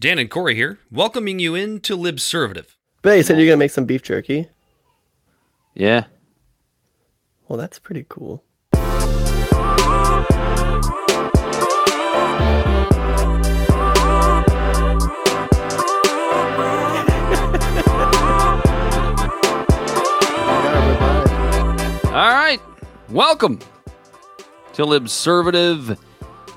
Dan 0.00 0.18
and 0.18 0.30
Corey 0.30 0.54
here, 0.54 0.78
welcoming 0.90 1.38
you 1.38 1.54
into 1.54 1.94
Libservative. 1.94 2.68
But 3.02 3.18
you 3.18 3.22
said 3.22 3.36
you're 3.36 3.46
gonna 3.46 3.58
make 3.58 3.70
some 3.70 3.84
beef 3.84 4.02
jerky. 4.02 4.48
Yeah. 5.74 6.04
Well, 7.46 7.58
that's 7.58 7.78
pretty 7.78 8.06
cool. 8.08 8.42
All 22.06 22.32
right. 22.32 22.58
Welcome 23.10 23.58
to 24.72 24.86
Libservative, 24.86 25.98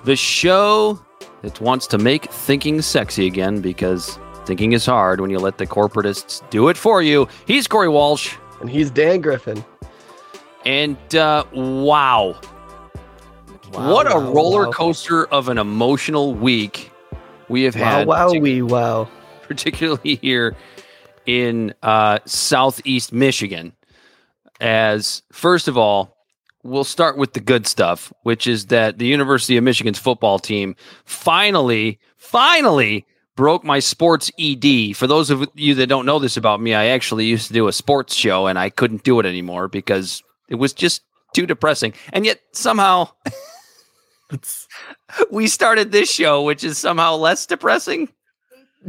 the 0.06 0.16
show 0.16 1.04
that 1.44 1.62
wants 1.62 1.86
to 1.88 1.98
make 1.98 2.26
thinking 2.32 2.82
sexy 2.82 3.28
again 3.28 3.62
because 3.62 4.18
thinking 4.46 4.72
is 4.72 4.86
hard 4.86 5.22
when 5.22 5.30
you 5.30 5.40
let 5.40 5.58
the 5.58 5.68
corporatists 5.68 6.42
do 6.50 6.70
it 6.70 6.78
for 6.78 7.02
you. 7.02 7.28
He's 7.46 7.68
Corey 7.68 7.90
Walsh. 7.90 8.36
And 8.62 8.70
he's 8.70 8.90
Dan 8.90 9.22
Griffin. 9.22 9.64
And 10.66 10.98
uh, 11.16 11.44
wow. 11.54 12.40
Wow, 13.74 13.94
what 13.94 14.12
a 14.12 14.20
wow, 14.20 14.34
roller 14.34 14.66
wow. 14.66 14.72
coaster 14.72 15.26
of 15.28 15.50
an 15.50 15.58
emotional 15.58 16.34
week 16.34 16.92
we 17.50 17.64
have 17.64 17.76
Wow, 17.76 17.82
had, 17.82 18.08
wow, 18.08 18.30
partic- 18.30 18.42
wee, 18.42 18.62
wow. 18.62 19.10
particularly 19.44 20.16
here 20.16 20.56
in 21.26 21.74
uh, 21.84 22.20
southeast 22.26 23.12
Michigan. 23.12 23.74
As 24.62 25.24
first 25.32 25.68
of 25.68 25.78
all, 25.78 26.13
we'll 26.64 26.84
start 26.84 27.18
with 27.18 27.34
the 27.34 27.40
good 27.40 27.68
stuff, 27.68 28.12
which 28.24 28.48
is 28.48 28.68
that 28.68 28.98
the 28.98 29.06
University 29.06 29.58
of 29.58 29.64
Michigan's 29.64 30.00
football 30.00 30.40
team 30.40 30.76
finally, 31.06 32.00
finally 32.18 33.06
broke 33.36 33.64
my 33.64 33.80
sports 33.80 34.32
ED. 34.40 34.96
For 34.96 35.08
those 35.08 35.30
of 35.30 35.48
you 35.56 35.76
that 35.76 35.88
don't 35.88 36.06
know 36.06 36.20
this 36.20 36.38
about 36.38 36.62
me, 36.62 36.74
I 36.74 36.88
actually 36.88 37.26
used 37.26 37.48
to 37.48 37.54
do 37.54 37.68
a 37.68 37.74
sports 37.74 38.16
show 38.16 38.48
and 38.48 38.58
I 38.58 38.70
couldn't 38.70 39.04
do 39.04 39.20
it 39.20 39.26
anymore 39.26 39.68
because 39.68 40.24
it 40.48 40.56
was 40.56 40.74
just 40.74 41.02
too 41.34 41.46
depressing. 41.46 41.94
And 42.12 42.26
yet 42.26 42.40
somehow 42.52 43.10
we 45.32 45.48
started 45.48 45.92
this 45.92 46.12
show, 46.12 46.44
which 46.44 46.64
is 46.64 46.78
somehow 46.78 47.16
less 47.16 47.46
depressing. 47.46 48.10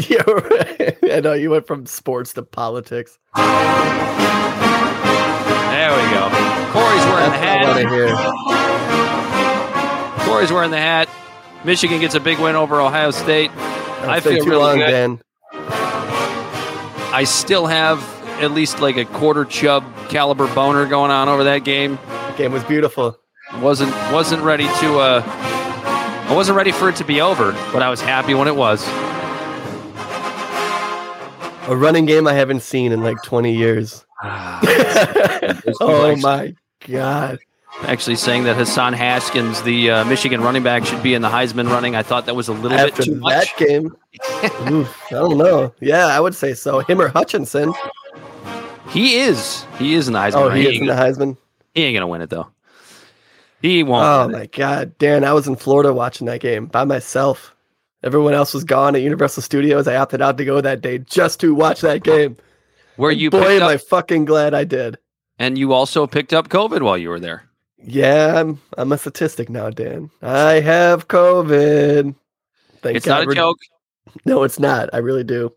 yeah, 0.09 0.23
right. 0.23 0.97
I 1.13 1.21
know 1.21 1.33
you 1.33 1.51
went 1.51 1.67
from 1.67 1.87
sports 1.87 2.33
to 2.35 2.43
politics. 2.43 3.19
There 3.35 3.45
we 5.91 6.11
go. 6.11 6.54
Corey's 7.15 7.23
wearing 7.23 7.31
the 7.31 7.37
I 7.37 7.39
hat. 7.39 7.63
want 7.63 7.79
to 7.81 7.89
hear. 7.89 8.09
Corey's 10.27 10.53
wearing 10.53 10.71
the 10.71 10.79
hat. 10.79 11.09
Michigan 11.65 12.01
gets 12.01 12.15
a 12.15 12.21
big 12.21 12.39
win 12.39 12.57
over 12.57 12.81
Ohio 12.81 13.11
State. 13.11 13.51
I 13.53 14.17
It's 14.19 14.27
been 14.27 14.37
feel 14.37 14.45
too 14.45 14.51
really 14.51 14.63
long, 14.63 14.79
good. 14.79 14.91
Dan. 14.91 15.21
I 17.13 17.25
still 17.25 17.67
have 17.67 18.01
at 18.43 18.51
least 18.51 18.81
like 18.81 18.97
a 18.97 19.05
quarter 19.05 19.45
chub 19.45 19.85
caliber 20.09 20.53
boner 20.55 20.87
going 20.87 21.11
on 21.11 21.29
over 21.29 21.45
that 21.45 21.59
game. 21.65 21.99
The 22.29 22.35
game 22.37 22.53
was 22.53 22.65
beautiful. 22.65 23.19
wasn't 23.61 23.93
wasn't 24.13 24.43
ready 24.43 24.65
to 24.65 24.99
uh 24.99 25.23
I 25.25 26.35
wasn't 26.35 26.57
ready 26.57 26.73
for 26.73 26.89
it 26.89 26.97
to 26.97 27.05
be 27.05 27.21
over, 27.21 27.53
but 27.73 27.83
I 27.83 27.91
was 27.91 28.01
happy 28.01 28.35
when 28.35 28.49
it 28.49 28.57
was. 28.57 28.85
A 31.69 31.77
running 31.77 32.05
game 32.07 32.27
I 32.27 32.33
haven't 32.35 32.61
seen 32.61 32.93
in 32.93 33.03
like 33.03 33.17
20 33.23 33.55
years. 33.57 34.05
oh 35.81 36.17
my 36.21 36.55
god. 36.85 37.39
Actually 37.83 38.15
saying 38.17 38.45
that 38.45 38.55
Hassan 38.57 38.93
Haskins, 38.93 39.61
the 39.63 39.91
uh, 39.91 40.05
Michigan 40.05 40.41
running 40.43 40.63
back, 40.63 40.85
should 40.85 41.03
be 41.03 41.15
in 41.15 41.23
the 41.23 41.29
Heisman 41.29 41.69
running. 41.69 41.97
I 41.97 42.05
thought 42.05 42.25
that 42.27 42.37
was 42.37 42.47
a 42.47 42.53
little 42.53 42.79
After 42.79 42.97
bit 42.99 43.05
too 43.07 43.15
that 43.15 43.21
much. 43.21 43.57
game, 43.57 43.97
oof, 44.73 44.97
I 45.11 45.15
don't 45.15 45.37
know. 45.39 45.75
Yeah, 45.81 46.07
I 46.07 46.21
would 46.21 46.37
say 46.37 46.55
so. 46.55 46.81
Him 46.81 47.01
or 47.01 47.09
Hutchinson. 47.09 47.75
He 48.91 49.17
is. 49.17 49.67
He 49.79 49.95
is 49.95 50.07
in 50.07 50.13
the 50.15 50.21
Heisman. 50.21 50.35
Oh, 50.37 50.51
he 50.51 50.63
he, 50.63 50.69
is 50.69 50.81
in 50.81 50.83
ain't, 50.83 50.87
the 50.87 50.95
Heisman. 50.95 51.37
he 51.75 51.83
ain't 51.83 51.97
gonna 51.97 52.07
win 52.07 52.21
it 52.23 52.31
though. 52.31 52.49
He 53.61 53.83
won't. 53.83 54.05
Oh 54.07 54.27
win 54.29 54.37
it. 54.37 54.39
my 54.39 54.47
god, 54.47 54.97
Dan! 54.99 55.25
I 55.25 55.33
was 55.33 55.49
in 55.49 55.57
Florida 55.57 55.93
watching 55.93 56.27
that 56.29 56.41
game 56.41 56.67
by 56.67 56.85
myself. 56.85 57.55
Everyone 58.05 58.35
else 58.35 58.55
was 58.55 58.65
gone 58.65 58.95
at 58.95 59.03
Universal 59.03 59.43
Studios. 59.43 59.89
I 59.89 59.97
opted 59.97 60.23
out 60.23 60.37
to 60.39 60.45
go 60.45 60.61
that 60.61 60.81
day 60.81 60.99
just 60.99 61.41
to 61.41 61.55
watch 61.55 61.81
that 61.81 62.03
game. 62.05 62.37
Where 62.97 63.11
you 63.11 63.31
Boy, 63.31 63.57
am 63.57 63.63
up, 63.63 63.71
I 63.71 63.77
fucking 63.79 64.27
glad 64.27 64.55
I 64.55 64.63
did. 64.65 64.99
And 65.39 65.59
you 65.59 65.73
also 65.73 66.07
picked 66.07 66.33
up 66.33 66.49
COVID 66.49 66.83
while 66.83 66.99
you 66.99 67.09
were 67.09 67.21
there. 67.21 67.49
Yeah, 67.79 68.41
I'm 68.41 68.61
I'm 68.79 68.93
a 68.93 68.99
statistic 68.99 69.51
now, 69.51 69.71
Dan. 69.71 70.11
I 70.23 70.61
have 70.61 71.09
COVID. 71.09 72.15
Thank 72.81 72.97
it's 72.97 73.07
God 73.07 73.27
not 73.27 73.33
a 73.33 73.35
joke. 73.35 73.59
No, 74.25 74.43
it's 74.43 74.59
not. 74.59 74.91
I 74.93 74.99
really 74.99 75.25
do. 75.25 75.53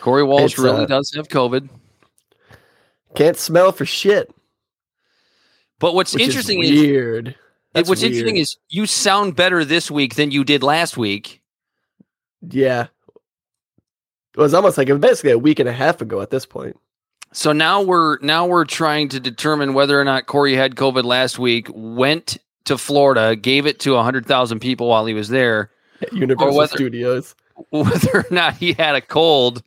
Corey 0.00 0.22
Walsh 0.24 0.52
It's, 0.52 0.58
really 0.58 0.84
uh, 0.84 0.86
does 0.86 1.12
have 1.14 1.28
COVID. 1.28 1.68
Can't 3.14 3.36
smell 3.36 3.72
for 3.72 3.86
shit. 3.86 4.32
But 5.80 5.94
what's 5.94 6.14
Which 6.14 6.24
interesting 6.24 6.62
is 6.62 6.70
is, 6.70 6.80
weird. 6.80 7.34
That's 7.72 7.88
what's 7.88 8.02
interesting 8.02 8.36
is 8.36 8.56
you 8.68 8.86
sound 8.86 9.36
better 9.36 9.64
this 9.64 9.90
week 9.90 10.16
than 10.16 10.30
you 10.30 10.44
did 10.44 10.62
last 10.62 10.96
week. 10.96 11.40
yeah. 12.48 12.88
It 14.36 14.40
was 14.40 14.54
almost 14.54 14.78
like 14.78 14.88
it 14.88 14.92
was 14.92 15.00
basically 15.00 15.32
a 15.32 15.38
week 15.38 15.58
and 15.58 15.68
a 15.68 15.72
half 15.72 16.00
ago 16.00 16.20
at 16.20 16.30
this 16.30 16.46
point. 16.46 16.76
So 17.32 17.52
now 17.52 17.82
we're 17.82 18.18
now 18.20 18.46
we're 18.46 18.64
trying 18.64 19.08
to 19.10 19.20
determine 19.20 19.74
whether 19.74 20.00
or 20.00 20.04
not 20.04 20.26
Corey 20.26 20.54
had 20.54 20.74
COVID 20.76 21.04
last 21.04 21.38
week. 21.38 21.68
Went 21.72 22.38
to 22.64 22.78
Florida, 22.78 23.36
gave 23.36 23.66
it 23.66 23.80
to 23.80 23.96
hundred 23.96 24.26
thousand 24.26 24.60
people 24.60 24.88
while 24.88 25.04
he 25.06 25.14
was 25.14 25.28
there. 25.28 25.70
At 26.00 26.12
Universal 26.12 26.56
whether- 26.56 26.76
Studios. 26.76 27.34
Whether 27.70 28.18
or 28.18 28.26
not 28.30 28.54
he 28.54 28.72
had 28.72 28.94
a 28.94 29.00
cold, 29.00 29.64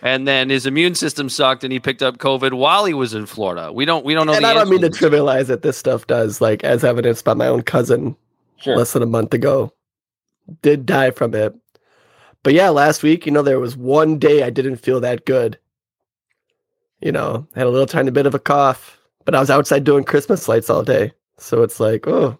and 0.00 0.28
then 0.28 0.48
his 0.48 0.64
immune 0.64 0.94
system 0.94 1.28
sucked, 1.28 1.64
and 1.64 1.72
he 1.72 1.80
picked 1.80 2.04
up 2.04 2.18
COVID 2.18 2.52
while 2.52 2.84
he 2.84 2.94
was 2.94 3.14
in 3.14 3.26
Florida. 3.26 3.72
We 3.72 3.84
don't 3.84 4.04
we 4.04 4.14
don't 4.14 4.28
know. 4.28 4.32
and 4.34 4.46
I 4.46 4.54
don't 4.54 4.68
mean 4.70 4.80
to 4.82 4.90
trivialize 4.90 5.46
that 5.46 5.62
this 5.62 5.76
stuff 5.76 6.06
does, 6.06 6.40
like 6.40 6.62
as 6.62 6.84
evidenced 6.84 7.24
by 7.24 7.34
my 7.34 7.48
own 7.48 7.62
cousin 7.62 8.14
Sure. 8.58 8.76
less 8.76 8.92
than 8.92 9.02
a 9.02 9.06
month 9.06 9.34
ago, 9.34 9.72
did 10.62 10.86
die 10.86 11.10
from 11.10 11.34
it. 11.34 11.52
But 12.44 12.54
yeah, 12.54 12.68
last 12.68 13.02
week, 13.02 13.26
you 13.26 13.32
know, 13.32 13.42
there 13.42 13.58
was 13.58 13.76
one 13.76 14.18
day 14.20 14.44
I 14.44 14.50
didn't 14.50 14.76
feel 14.76 15.00
that 15.00 15.24
good. 15.24 15.58
You 17.04 17.12
know, 17.12 17.46
had 17.54 17.66
a 17.66 17.70
little 17.70 17.86
tiny 17.86 18.10
bit 18.10 18.26
of 18.26 18.34
a 18.34 18.38
cough, 18.38 18.98
but 19.26 19.34
I 19.34 19.40
was 19.40 19.50
outside 19.50 19.84
doing 19.84 20.04
Christmas 20.04 20.48
lights 20.48 20.70
all 20.70 20.82
day. 20.82 21.12
So 21.38 21.62
it's 21.62 21.78
like, 21.78 22.06
oh, 22.08 22.38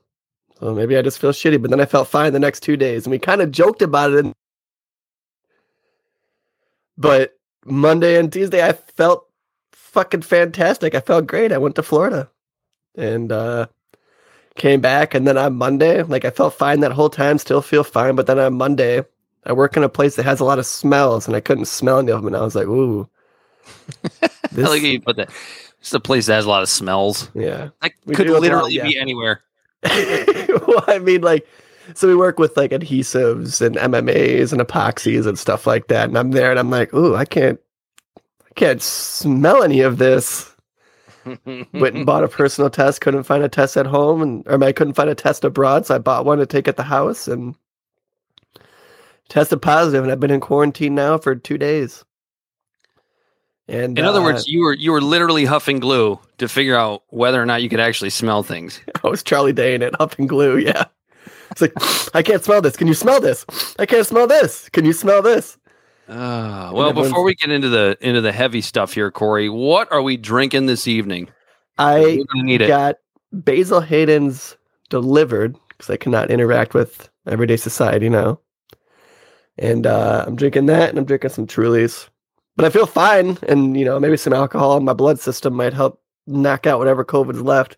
maybe 0.60 0.96
I 0.96 1.02
just 1.02 1.18
feel 1.18 1.32
shitty. 1.32 1.60
But 1.60 1.70
then 1.70 1.80
I 1.80 1.84
felt 1.84 2.08
fine 2.08 2.32
the 2.32 2.38
next 2.38 2.60
two 2.60 2.76
days. 2.76 3.04
And 3.04 3.10
we 3.10 3.18
kind 3.18 3.42
of 3.42 3.52
joked 3.52 3.82
about 3.82 4.12
it. 4.12 4.26
But 6.96 7.36
Monday 7.66 8.18
and 8.18 8.32
Tuesday, 8.32 8.66
I 8.66 8.72
felt 8.72 9.28
fucking 9.72 10.22
fantastic. 10.22 10.94
I 10.94 11.00
felt 11.00 11.26
great. 11.26 11.52
I 11.52 11.58
went 11.58 11.76
to 11.76 11.82
Florida 11.82 12.30
and 12.96 13.30
uh 13.32 13.66
came 14.56 14.80
back 14.80 15.14
and 15.14 15.26
then 15.26 15.36
on 15.36 15.56
Monday, 15.56 16.02
like 16.02 16.24
I 16.24 16.30
felt 16.30 16.54
fine 16.54 16.80
that 16.80 16.92
whole 16.92 17.10
time, 17.10 17.38
still 17.38 17.60
feel 17.62 17.84
fine, 17.84 18.14
but 18.14 18.26
then 18.26 18.38
on 18.38 18.54
Monday, 18.54 19.02
I 19.44 19.52
work 19.52 19.76
in 19.76 19.82
a 19.82 19.88
place 19.88 20.16
that 20.16 20.24
has 20.24 20.40
a 20.40 20.44
lot 20.44 20.58
of 20.58 20.66
smells 20.66 21.26
and 21.26 21.36
I 21.36 21.40
couldn't 21.40 21.66
smell 21.66 21.98
any 21.98 22.12
of 22.12 22.20
them 22.22 22.28
and 22.28 22.36
I 22.36 22.42
was 22.42 22.54
like, 22.54 22.66
ooh. 22.66 23.08
I 24.54 24.56
This, 24.56 24.68
like 24.68 24.82
how 24.82 24.88
you 24.88 25.00
put 25.00 25.16
that. 25.16 25.30
It's 25.80 25.92
a 25.92 26.00
place 26.00 26.26
that 26.26 26.34
has 26.34 26.46
a 26.46 26.48
lot 26.48 26.62
of 26.62 26.68
smells. 26.68 27.30
yeah. 27.34 27.68
I 27.82 27.90
could 27.90 28.28
a 28.28 28.32
lot- 28.32 28.42
literally 28.42 28.74
yeah. 28.74 28.84
be 28.84 28.98
anywhere. 28.98 29.42
well, 29.82 30.84
I 30.86 30.98
mean 31.02 31.20
like 31.20 31.46
so 31.94 32.08
we 32.08 32.16
work 32.16 32.38
with 32.38 32.56
like 32.56 32.70
adhesives 32.70 33.60
and 33.60 33.76
MMAs 33.76 34.52
and 34.52 34.62
epoxies 34.62 35.26
and 35.26 35.38
stuff 35.38 35.66
like 35.66 35.88
that. 35.88 36.08
And 36.08 36.16
I'm 36.16 36.30
there 36.30 36.50
and 36.50 36.58
I'm 36.58 36.70
like, 36.70 36.94
ooh, 36.94 37.14
I 37.14 37.26
can't 37.26 37.60
I 38.16 38.52
can't 38.54 38.80
smell 38.80 39.62
any 39.62 39.80
of 39.80 39.98
this. 39.98 40.50
went 41.72 41.96
and 41.96 42.06
bought 42.06 42.22
a 42.24 42.28
personal 42.40 42.68
test 42.68 43.00
couldn't 43.00 43.22
find 43.22 43.42
a 43.42 43.48
test 43.48 43.78
at 43.78 43.86
home 43.86 44.20
and 44.20 44.46
or 44.46 44.62
i 44.62 44.72
couldn't 44.72 44.92
find 44.92 45.08
a 45.08 45.14
test 45.14 45.42
abroad 45.42 45.86
so 45.86 45.94
i 45.94 45.98
bought 45.98 46.26
one 46.26 46.36
to 46.36 46.44
take 46.44 46.68
at 46.68 46.76
the 46.76 46.82
house 46.82 47.26
and 47.26 47.54
tested 49.30 49.62
positive 49.62 50.02
and 50.02 50.12
i've 50.12 50.20
been 50.20 50.30
in 50.30 50.38
quarantine 50.38 50.94
now 50.94 51.16
for 51.16 51.34
two 51.34 51.56
days 51.56 52.04
and 53.68 53.98
In 53.98 54.04
other 54.04 54.20
uh, 54.20 54.24
words, 54.24 54.46
you 54.46 54.60
were 54.60 54.74
you 54.74 54.92
were 54.92 55.00
literally 55.00 55.44
huffing 55.44 55.80
glue 55.80 56.18
to 56.38 56.48
figure 56.48 56.76
out 56.76 57.02
whether 57.08 57.40
or 57.40 57.46
not 57.46 57.62
you 57.62 57.68
could 57.68 57.80
actually 57.80 58.10
smell 58.10 58.42
things. 58.42 58.80
i 59.04 59.08
was 59.08 59.22
charlie 59.22 59.52
day 59.52 59.74
in 59.74 59.82
it 59.82 59.94
huffing 59.98 60.26
glue 60.26 60.58
yeah. 60.58 60.84
It's 61.50 61.60
like 61.60 61.72
i 62.14 62.22
can't 62.22 62.42
smell 62.42 62.60
this. 62.60 62.76
Can 62.76 62.88
you 62.88 62.94
smell 62.94 63.20
this? 63.20 63.46
I 63.78 63.86
can't 63.86 64.06
smell 64.06 64.26
this. 64.26 64.68
Can 64.70 64.84
you 64.84 64.92
smell 64.92 65.22
this? 65.22 65.56
Uh, 66.08 66.70
well, 66.74 66.92
before 66.92 67.22
we 67.22 67.34
get 67.34 67.50
into 67.50 67.68
the 67.68 67.96
into 68.00 68.20
the 68.20 68.32
heavy 68.32 68.60
stuff 68.60 68.92
here, 68.92 69.10
Corey, 69.10 69.48
what 69.48 69.90
are 69.92 70.02
we 70.02 70.16
drinking 70.16 70.66
this 70.66 70.86
evening? 70.86 71.28
i 71.78 72.22
We're 72.34 72.62
it. 72.62 72.66
got 72.68 72.96
basil 73.32 73.80
hayden's 73.80 74.56
delivered 74.90 75.56
because 75.68 75.90
i 75.90 75.96
cannot 75.96 76.30
interact 76.30 76.74
with 76.74 77.08
everyday 77.26 77.56
society 77.56 78.08
now. 78.08 78.38
And 79.58 79.86
uh, 79.86 80.24
i'm 80.26 80.36
drinking 80.36 80.66
that 80.66 80.90
and 80.90 80.98
i'm 80.98 81.04
drinking 81.04 81.30
some 81.30 81.46
trulies 81.46 82.08
but 82.56 82.64
i 82.64 82.70
feel 82.70 82.86
fine 82.86 83.38
and 83.48 83.76
you 83.76 83.84
know 83.84 83.98
maybe 83.98 84.16
some 84.16 84.32
alcohol 84.32 84.76
in 84.76 84.84
my 84.84 84.92
blood 84.92 85.18
system 85.20 85.54
might 85.54 85.72
help 85.72 86.00
knock 86.26 86.66
out 86.66 86.78
whatever 86.78 87.04
covid's 87.04 87.40
left 87.42 87.76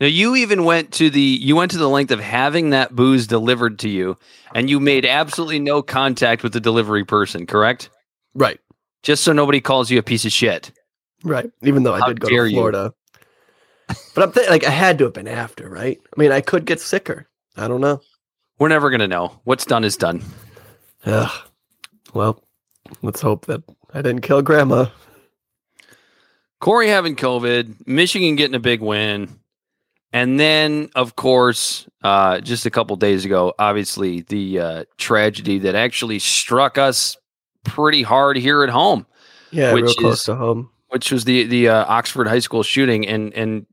Now 0.00 0.06
you 0.06 0.36
even 0.36 0.64
went 0.64 0.92
to 0.94 1.10
the 1.10 1.20
you 1.20 1.56
went 1.56 1.70
to 1.72 1.78
the 1.78 1.88
length 1.88 2.10
of 2.10 2.20
having 2.20 2.70
that 2.70 2.94
booze 2.94 3.26
delivered 3.26 3.78
to 3.80 3.88
you, 3.88 4.16
and 4.54 4.68
you 4.70 4.78
made 4.80 5.04
absolutely 5.04 5.58
no 5.58 5.82
contact 5.82 6.42
with 6.42 6.52
the 6.52 6.60
delivery 6.60 7.04
person, 7.04 7.46
correct? 7.46 7.90
Right. 8.34 8.60
Just 9.02 9.24
so 9.24 9.32
nobody 9.32 9.60
calls 9.60 9.90
you 9.90 9.98
a 9.98 10.02
piece 10.02 10.24
of 10.24 10.32
shit. 10.32 10.70
Right. 11.24 11.50
Even 11.62 11.82
though 11.82 11.94
I 11.94 12.00
How 12.00 12.08
did 12.08 12.20
go 12.20 12.28
to 12.28 12.34
you. 12.46 12.56
Florida. 12.56 12.92
But 14.14 14.22
I'm 14.22 14.32
thinking 14.32 14.50
like 14.52 14.64
I 14.64 14.70
had 14.70 14.98
to 14.98 15.04
have 15.04 15.14
been 15.14 15.28
after, 15.28 15.68
right? 15.68 15.98
I 16.16 16.20
mean, 16.20 16.30
I 16.30 16.40
could 16.40 16.64
get 16.64 16.80
sicker. 16.80 17.28
I 17.56 17.66
don't 17.66 17.80
know. 17.80 18.00
We're 18.58 18.68
never 18.68 18.90
gonna 18.90 19.08
know. 19.08 19.40
What's 19.44 19.64
done 19.66 19.84
is 19.84 19.96
done. 19.96 20.22
Ugh. 21.06 21.30
Well, 22.14 22.42
let's 23.02 23.20
hope 23.20 23.46
that 23.46 23.62
I 23.92 24.02
didn't 24.02 24.20
kill 24.22 24.42
grandma. 24.42 24.86
Corey 26.60 26.88
having 26.88 27.16
COVID, 27.16 27.86
Michigan 27.86 28.36
getting 28.36 28.54
a 28.54 28.60
big 28.60 28.80
win. 28.80 29.38
And 30.12 30.38
then, 30.40 30.90
of 30.96 31.14
course, 31.16 31.88
uh, 32.02 32.40
just 32.40 32.66
a 32.66 32.70
couple 32.70 32.96
days 32.96 33.24
ago, 33.24 33.54
obviously, 33.58 34.22
the 34.22 34.58
uh, 34.58 34.84
tragedy 34.98 35.60
that 35.60 35.74
actually 35.74 36.18
struck 36.18 36.78
us 36.78 37.16
pretty 37.64 38.02
hard 38.02 38.36
here 38.36 38.62
at 38.64 38.70
home, 38.70 39.06
Yeah, 39.52 39.72
Which 39.72 39.84
real 39.84 39.94
close 39.94 40.18
is- 40.20 40.24
to 40.26 40.34
home. 40.34 40.70
which 40.88 41.12
was 41.12 41.24
the 41.24 41.44
the 41.44 41.68
uh, 41.68 41.84
Oxford 41.86 42.26
High 42.26 42.40
School 42.40 42.62
shooting. 42.64 43.06
And 43.06 43.32
and 43.34 43.66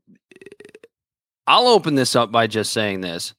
I'll 1.48 1.66
open 1.66 1.96
this 1.96 2.14
up 2.14 2.30
by 2.30 2.46
just 2.46 2.72
saying 2.72 3.00
this: 3.00 3.34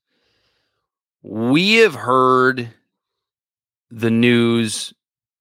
we 1.24 1.76
have 1.76 1.96
heard 1.96 2.70
the 3.90 4.12
news 4.12 4.94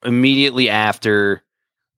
immediately 0.05 0.69
after 0.69 1.43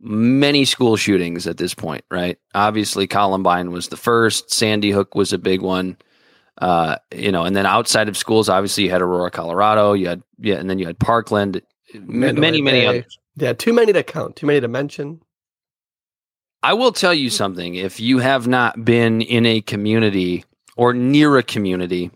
many 0.00 0.64
school 0.64 0.96
shootings 0.96 1.46
at 1.46 1.58
this 1.58 1.74
point, 1.74 2.04
right? 2.10 2.38
Obviously, 2.54 3.06
Columbine 3.06 3.70
was 3.70 3.88
the 3.88 3.96
first. 3.96 4.50
Sandy 4.50 4.90
Hook 4.90 5.14
was 5.14 5.32
a 5.32 5.38
big 5.38 5.60
one. 5.60 5.96
Uh, 6.58 6.96
you 7.14 7.32
know, 7.32 7.44
and 7.44 7.56
then 7.56 7.66
outside 7.66 8.08
of 8.08 8.16
schools, 8.16 8.48
obviously 8.48 8.84
you 8.84 8.90
had 8.90 9.02
Aurora, 9.02 9.30
Colorado. 9.30 9.92
You 9.92 10.08
had 10.08 10.22
yeah, 10.38 10.56
and 10.56 10.68
then 10.68 10.78
you 10.78 10.86
had 10.86 10.98
Parkland. 10.98 11.62
many, 11.94 12.60
many 12.60 12.86
others. 12.86 13.18
Yeah, 13.36 13.52
too 13.52 13.72
many 13.72 13.92
to 13.92 14.02
count. 14.02 14.36
Too 14.36 14.46
many 14.46 14.60
to 14.60 14.68
mention. 14.68 15.20
I 16.62 16.74
will 16.74 16.92
tell 16.92 17.14
you 17.14 17.30
something. 17.30 17.74
If 17.74 18.00
you 18.00 18.18
have 18.18 18.46
not 18.46 18.84
been 18.84 19.22
in 19.22 19.46
a 19.46 19.62
community 19.62 20.44
or 20.76 20.92
near 20.92 21.38
a 21.38 21.42
community 21.42 22.10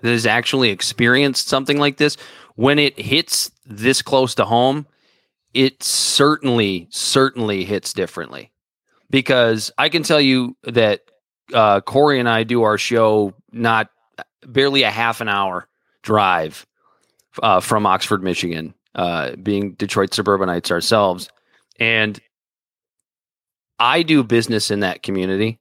that 0.00 0.10
has 0.10 0.26
actually 0.26 0.70
experienced 0.70 1.46
something 1.46 1.78
like 1.78 1.98
this, 1.98 2.16
when 2.56 2.80
it 2.80 2.98
hits 2.98 3.52
this 3.64 4.02
close 4.02 4.34
to 4.34 4.44
home, 4.44 4.86
it 5.54 5.82
certainly, 5.82 6.88
certainly 6.90 7.64
hits 7.64 7.92
differently. 7.92 8.52
Because 9.10 9.70
I 9.76 9.88
can 9.88 10.02
tell 10.02 10.20
you 10.20 10.56
that 10.64 11.02
uh, 11.52 11.80
Corey 11.82 12.18
and 12.18 12.28
I 12.28 12.44
do 12.44 12.62
our 12.62 12.78
show 12.78 13.34
not 13.52 13.90
barely 14.46 14.82
a 14.82 14.90
half 14.90 15.20
an 15.20 15.28
hour 15.28 15.68
drive 16.02 16.66
uh, 17.42 17.60
from 17.60 17.86
Oxford, 17.86 18.22
Michigan, 18.22 18.74
uh, 18.94 19.36
being 19.36 19.72
Detroit 19.74 20.14
suburbanites 20.14 20.70
ourselves. 20.70 21.28
And 21.78 22.18
I 23.78 24.02
do 24.02 24.22
business 24.22 24.70
in 24.70 24.80
that 24.80 25.02
community. 25.02 25.58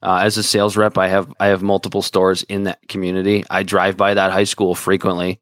Uh, 0.00 0.20
as 0.22 0.38
a 0.38 0.42
sales 0.42 0.76
rep, 0.76 0.96
I 0.96 1.08
have 1.08 1.32
I 1.40 1.48
have 1.48 1.60
multiple 1.60 2.02
stores 2.02 2.44
in 2.44 2.64
that 2.64 2.86
community. 2.88 3.44
I 3.50 3.64
drive 3.64 3.96
by 3.96 4.14
that 4.14 4.30
high 4.30 4.44
school 4.44 4.76
frequently, 4.76 5.40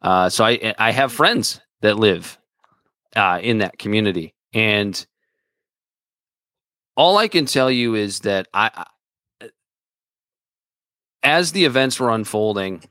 uh, 0.00 0.30
so 0.30 0.42
I 0.42 0.74
I 0.78 0.90
have 0.90 1.12
friends 1.12 1.60
that 1.82 1.98
live 1.98 2.38
uh, 3.16 3.40
in 3.42 3.58
that 3.58 3.78
community, 3.78 4.34
and 4.52 5.06
all 6.96 7.16
I 7.16 7.28
can 7.28 7.46
tell 7.46 7.70
you 7.70 7.94
is 7.94 8.20
that 8.20 8.48
I, 8.54 8.70
I 8.74 8.86
as 11.22 11.52
the 11.52 11.64
events 11.64 11.98
were 11.98 12.10
unfolding, 12.10 12.82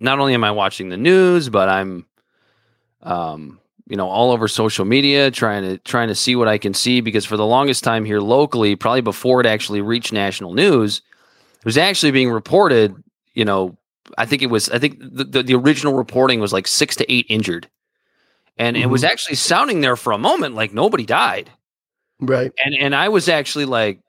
not 0.00 0.18
only 0.18 0.34
am 0.34 0.42
I 0.42 0.50
watching 0.50 0.88
the 0.88 0.96
news, 0.96 1.48
but 1.48 1.68
I'm 1.68 2.06
um, 3.02 3.60
you 3.86 3.96
know 3.96 4.08
all 4.08 4.32
over 4.32 4.48
social 4.48 4.84
media 4.84 5.30
trying 5.30 5.62
to 5.62 5.78
trying 5.78 6.08
to 6.08 6.14
see 6.14 6.34
what 6.34 6.48
I 6.48 6.58
can 6.58 6.74
see 6.74 7.00
because 7.00 7.24
for 7.24 7.36
the 7.36 7.46
longest 7.46 7.84
time 7.84 8.04
here 8.04 8.20
locally, 8.20 8.74
probably 8.74 9.02
before 9.02 9.40
it 9.40 9.46
actually 9.46 9.80
reached 9.80 10.12
national 10.12 10.54
news, 10.54 11.02
it 11.58 11.64
was 11.64 11.78
actually 11.78 12.12
being 12.12 12.30
reported. 12.30 12.96
You 13.34 13.44
know, 13.44 13.76
I 14.18 14.26
think 14.26 14.42
it 14.42 14.46
was. 14.46 14.68
I 14.70 14.78
think 14.78 14.98
the 14.98 15.24
the, 15.24 15.42
the 15.42 15.54
original 15.54 15.94
reporting 15.94 16.40
was 16.40 16.52
like 16.52 16.66
six 16.66 16.96
to 16.96 17.12
eight 17.12 17.26
injured, 17.28 17.68
and 18.56 18.76
it 18.76 18.86
was 18.86 19.04
actually 19.04 19.36
sounding 19.36 19.80
there 19.80 19.96
for 19.96 20.12
a 20.12 20.18
moment 20.18 20.54
like 20.54 20.72
nobody 20.72 21.06
died, 21.06 21.50
Right. 22.20 22.52
and 22.64 22.74
and 22.74 22.94
I 22.94 23.08
was 23.08 23.28
actually 23.28 23.64
like, 23.64 24.00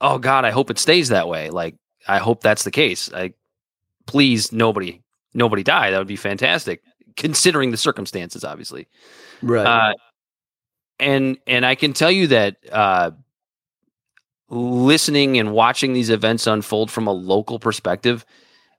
oh 0.00 0.18
God, 0.18 0.44
I 0.44 0.50
hope 0.50 0.70
it 0.70 0.78
stays 0.78 1.08
that 1.08 1.28
way. 1.28 1.50
Like 1.50 1.74
I 2.06 2.18
hope 2.18 2.42
that's 2.42 2.64
the 2.64 2.70
case. 2.70 3.12
I 3.12 3.32
please 4.06 4.52
nobody 4.52 5.02
nobody 5.34 5.62
die. 5.62 5.90
That 5.90 5.98
would 5.98 6.06
be 6.06 6.16
fantastic 6.16 6.82
considering 7.16 7.70
the 7.70 7.76
circumstances, 7.76 8.44
obviously. 8.44 8.86
Right. 9.42 9.66
Uh, 9.66 9.94
and 11.00 11.38
and 11.46 11.64
I 11.66 11.74
can 11.74 11.92
tell 11.92 12.10
you 12.10 12.26
that 12.28 12.56
uh, 12.70 13.10
listening 14.48 15.38
and 15.38 15.52
watching 15.52 15.92
these 15.92 16.10
events 16.10 16.46
unfold 16.46 16.90
from 16.90 17.06
a 17.06 17.12
local 17.12 17.58
perspective 17.58 18.24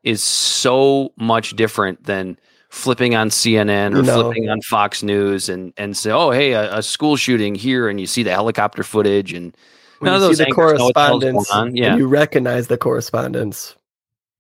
is 0.04 0.24
so 0.24 1.12
much 1.18 1.56
different 1.56 2.04
than 2.06 2.38
flipping 2.78 3.16
on 3.16 3.30
CNN 3.30 3.96
or 3.98 4.02
No. 4.04 4.22
flipping 4.24 4.50
on 4.50 4.62
Fox 4.62 5.04
News 5.04 5.50
and 5.50 5.74
and 5.78 5.96
say, 5.98 6.12
oh 6.12 6.32
hey, 6.32 6.54
a, 6.54 6.78
a 6.78 6.84
school 6.84 7.16
shooting 7.18 7.56
here, 7.56 7.90
and 7.90 8.00
you 8.00 8.08
see 8.08 8.24
the 8.24 8.32
helicopter 8.32 8.84
footage 8.84 9.34
and 9.34 9.56
when 10.00 10.12
none 10.12 10.20
you 10.22 10.26
of 10.26 10.30
those 10.30 10.38
see 10.38 10.44
the 10.44 10.48
anchors 10.50 10.78
know 10.80 10.86
what 10.86 10.94
the 10.94 11.02
hell's 11.06 11.24
going 11.24 11.34
correspondence, 11.34 11.52
on. 11.52 11.76
Yeah. 11.76 11.96
you 11.98 12.08
recognize 12.08 12.68
the 12.68 12.78
correspondence 12.78 13.76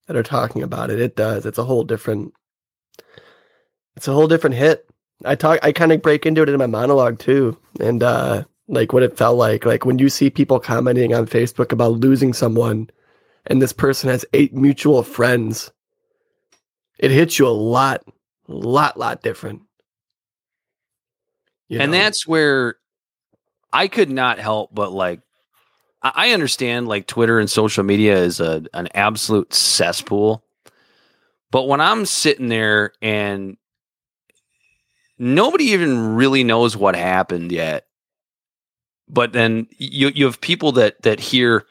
that 0.08 0.16
are 0.16 0.24
talking 0.24 0.64
about 0.64 0.90
it. 0.90 1.00
It 1.02 1.16
does. 1.16 1.46
It's 1.46 1.58
a 1.58 1.64
whole 1.66 1.84
different. 1.84 2.34
It's 3.96 4.08
a 4.08 4.14
whole 4.14 4.28
different 4.28 4.56
hit. 4.56 4.86
I 5.26 5.36
talk. 5.36 5.60
I 5.64 5.72
kind 5.72 5.92
of 5.92 6.02
break 6.02 6.26
into 6.26 6.44
it 6.44 6.50
in 6.50 6.58
my 6.58 6.68
monologue 6.68 7.20
too, 7.20 7.58
and 7.80 8.04
uh 8.04 8.44
like 8.68 8.94
what 8.94 9.04
it 9.04 9.18
felt 9.18 9.38
like. 9.38 9.66
Like 9.66 9.86
when 9.86 9.98
you 10.00 10.10
see 10.10 10.30
people 10.30 10.60
commenting 10.60 11.14
on 11.14 11.26
Facebook 11.26 11.72
about 11.72 11.94
losing 11.94 12.34
someone, 12.34 12.90
and 13.48 13.62
this 13.62 13.74
person 13.74 14.10
has 14.10 14.26
eight 14.34 14.54
mutual 14.54 15.02
friends. 15.04 15.72
It 17.00 17.12
hits 17.12 17.38
you 17.38 17.48
a 17.48 17.50
lot, 17.50 18.04
lot, 18.48 18.98
lot 18.98 19.22
different. 19.22 19.62
You 21.70 21.80
and 21.80 21.92
know? 21.92 21.98
that's 21.98 22.28
where 22.28 22.76
I 23.74 23.88
could 23.88 24.10
not 24.10 24.40
help 24.40 24.74
but 24.74 24.92
like 24.92 25.22
I 26.02 26.12
I 26.16 26.32
understand 26.32 26.88
like 26.88 27.08
Twitter 27.08 27.40
and 27.40 27.50
social 27.50 27.84
media 27.84 28.18
is 28.18 28.40
a 28.40 28.64
an 28.74 28.88
absolute 28.94 29.54
cesspool. 29.54 30.44
But 31.52 31.68
when 31.68 31.80
I'm 31.80 32.06
sitting 32.06 32.50
there 32.50 32.94
and 33.02 33.58
nobody 35.18 35.66
even 35.66 36.16
really 36.16 36.44
knows 36.44 36.76
what 36.76 36.96
happened 36.96 37.52
yet, 37.52 37.88
but 39.08 39.34
then 39.34 39.68
you 39.78 40.10
you 40.10 40.26
have 40.26 40.42
people 40.42 40.74
that 40.74 41.02
that 41.04 41.20
hear 41.20 41.66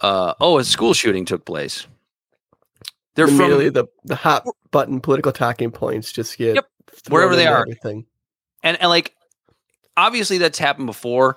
uh 0.00 0.34
oh 0.40 0.58
a 0.58 0.64
school 0.64 0.94
shooting 0.94 1.24
took 1.24 1.44
place. 1.44 1.86
They're 3.14 3.28
immediately 3.28 3.66
from 3.66 3.74
the, 3.74 3.86
the 4.04 4.16
hot 4.16 4.46
button 4.70 5.00
political 5.00 5.32
talking 5.32 5.70
points 5.70 6.10
just 6.12 6.36
get 6.36 6.56
Yep, 6.56 6.66
wherever 7.08 7.36
they 7.36 7.46
are. 7.46 7.60
Everything. 7.62 8.06
and, 8.62 8.80
and 8.80 8.88
like 8.88 9.14
obviously 9.96 10.38
that's 10.38 10.58
happened 10.58 10.86
before 10.86 11.36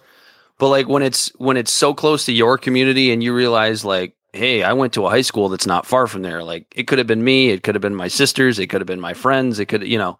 but 0.58 0.70
like 0.70 0.88
when 0.88 1.04
it's 1.04 1.28
when 1.38 1.58
it's 1.58 1.72
so 1.72 1.94
close 1.94 2.26
to 2.26 2.32
your 2.34 2.58
community 2.58 3.12
and 3.12 3.24
you 3.24 3.34
realize 3.34 3.86
like 3.86 4.16
hey 4.34 4.64
i 4.64 4.74
went 4.74 4.94
to 4.94 5.06
a 5.06 5.10
high 5.10 5.22
school 5.22 5.48
that's 5.50 5.68
not 5.68 5.86
far 5.86 6.08
from 6.08 6.24
there 6.24 6.44
like 6.44 6.66
it 6.76 6.88
could 6.88 6.98
have 6.98 7.06
been 7.08 7.24
me 7.24 7.50
it 7.52 7.62
could 7.62 7.76
have 7.76 7.82
been 7.84 7.94
my 7.96 8.08
sisters 8.08 8.58
it 8.58 8.66
could 8.68 8.82
have 8.82 8.88
been 8.88 9.00
my 9.00 9.14
friends 9.14 9.60
it 9.60 9.68
could 9.68 9.84
you 9.84 9.98
know 10.00 10.18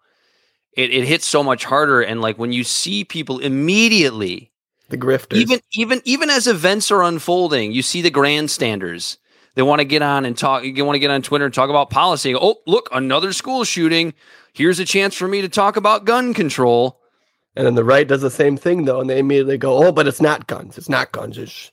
it, 0.74 0.92
it 0.92 1.04
hits 1.04 1.26
so 1.26 1.42
much 1.42 1.64
harder 1.64 2.00
and 2.00 2.20
like 2.20 2.38
when 2.38 2.52
you 2.52 2.62
see 2.62 3.04
people 3.04 3.40
immediately 3.40 4.52
The 4.90 4.98
grifters. 4.98 5.36
even 5.38 5.60
even 5.72 6.00
even 6.04 6.30
as 6.30 6.46
events 6.46 6.92
are 6.92 7.02
unfolding 7.02 7.72
you 7.72 7.82
see 7.82 8.02
the 8.02 8.10
grandstanders 8.10 9.18
they 9.58 9.62
want 9.62 9.80
to 9.80 9.84
get 9.84 10.02
on 10.02 10.24
and 10.24 10.38
talk 10.38 10.64
you 10.64 10.84
want 10.84 10.94
to 10.94 11.00
get 11.00 11.10
on 11.10 11.20
twitter 11.20 11.44
and 11.44 11.52
talk 11.52 11.68
about 11.68 11.90
policy 11.90 12.34
oh 12.34 12.56
look 12.66 12.88
another 12.92 13.32
school 13.32 13.64
shooting 13.64 14.14
here's 14.54 14.78
a 14.78 14.84
chance 14.84 15.14
for 15.14 15.28
me 15.28 15.42
to 15.42 15.48
talk 15.48 15.76
about 15.76 16.04
gun 16.04 16.32
control 16.32 16.98
and 17.58 17.66
then 17.66 17.74
the 17.74 17.82
right 17.82 18.06
does 18.06 18.20
the 18.20 18.30
same 18.30 18.56
thing 18.56 18.84
though, 18.84 19.00
and 19.00 19.10
they 19.10 19.18
immediately 19.18 19.58
go, 19.58 19.84
"Oh, 19.84 19.90
but 19.90 20.06
it's 20.06 20.20
not 20.20 20.46
guns. 20.46 20.78
It's 20.78 20.88
not 20.88 21.10
guns. 21.10 21.36
It's 21.36 21.72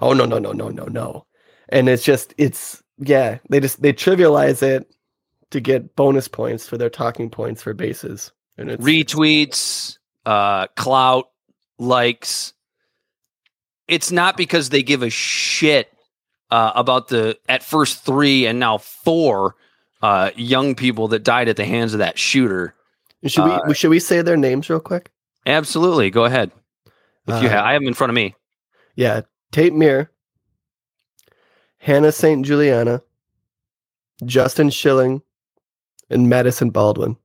oh 0.00 0.12
no 0.12 0.24
no 0.24 0.38
no 0.38 0.52
no 0.52 0.68
no 0.68 0.84
no," 0.84 1.26
and 1.68 1.88
it's 1.88 2.04
just 2.04 2.32
it's 2.38 2.80
yeah 2.98 3.38
they 3.50 3.58
just 3.58 3.82
they 3.82 3.92
trivialize 3.92 4.62
it 4.62 4.88
to 5.50 5.60
get 5.60 5.96
bonus 5.96 6.28
points 6.28 6.68
for 6.68 6.78
their 6.78 6.88
talking 6.88 7.28
points 7.28 7.60
for 7.60 7.74
bases, 7.74 8.30
and 8.56 8.70
it's 8.70 8.84
retweets, 8.84 9.98
uh, 10.26 10.68
clout, 10.76 11.30
likes. 11.80 12.52
It's 13.88 14.12
not 14.12 14.36
because 14.36 14.68
they 14.68 14.84
give 14.84 15.02
a 15.02 15.10
shit 15.10 15.92
uh, 16.50 16.72
about 16.74 17.08
the 17.08 17.38
at 17.48 17.62
first 17.62 18.04
three 18.04 18.46
and 18.46 18.58
now 18.58 18.78
four 18.78 19.56
uh, 20.02 20.30
young 20.36 20.74
people 20.74 21.08
that 21.08 21.24
died 21.24 21.48
at 21.48 21.56
the 21.56 21.64
hands 21.64 21.92
of 21.92 21.98
that 21.98 22.18
shooter. 22.18 22.74
Should 23.24 23.42
uh, 23.42 23.60
we 23.66 23.74
should 23.74 23.90
we 23.90 24.00
say 24.00 24.22
their 24.22 24.36
names 24.36 24.68
real 24.70 24.80
quick? 24.80 25.10
Absolutely, 25.46 26.10
go 26.10 26.24
ahead. 26.24 26.50
If 27.26 27.42
you 27.42 27.48
Uh, 27.48 27.52
have, 27.52 27.64
I 27.64 27.72
have 27.72 27.82
them 27.82 27.88
in 27.88 27.94
front 27.94 28.10
of 28.10 28.14
me. 28.14 28.34
Yeah, 28.94 29.22
Tate 29.52 29.74
Myre, 29.74 30.10
Hana 31.78 32.12
St. 32.12 32.44
Juliana, 32.44 33.02
Justin 34.24 34.70
Shilling, 34.70 35.22
and 36.10 36.28
Madisyn 36.28 36.72
Baldwin. 36.72 37.16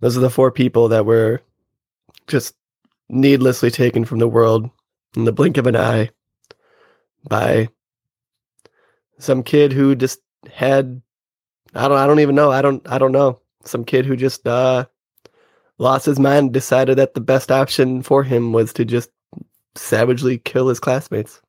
Those 0.00 0.16
are 0.16 0.20
the 0.20 0.30
four 0.30 0.52
people 0.52 0.88
that 0.88 1.04
were 1.04 1.40
just 2.28 2.54
needlessly 3.08 3.70
taken 3.70 4.04
from 4.04 4.18
the 4.18 4.28
world 4.28 4.70
in 5.16 5.24
the 5.24 5.32
blink 5.32 5.56
of 5.56 5.66
an 5.66 5.76
eye 5.76 6.10
by 7.26 7.68
some 9.18 9.42
kid 9.42 9.72
who 9.72 9.94
just 9.94 10.20
had 10.52 11.00
I 11.74 11.88
don't 11.88 11.98
I 11.98 12.06
don't 12.06 12.20
even 12.20 12.34
know. 12.34 12.50
I 12.50 12.62
don't 12.62 12.86
I 12.88 12.98
don't 12.98 13.12
know. 13.12 13.40
Some 13.64 13.84
kid 13.84 14.06
who 14.06 14.16
just 14.16 14.46
uh 14.46 14.86
lost 15.78 16.06
his 16.06 16.18
mind 16.18 16.52
decided 16.52 16.98
that 16.98 17.14
the 17.14 17.20
best 17.20 17.50
option 17.50 18.02
for 18.02 18.22
him 18.24 18.52
was 18.52 18.72
to 18.74 18.84
just 18.84 19.10
savagely 19.74 20.38
kill 20.38 20.68
his 20.68 20.80
classmates. 20.80 21.40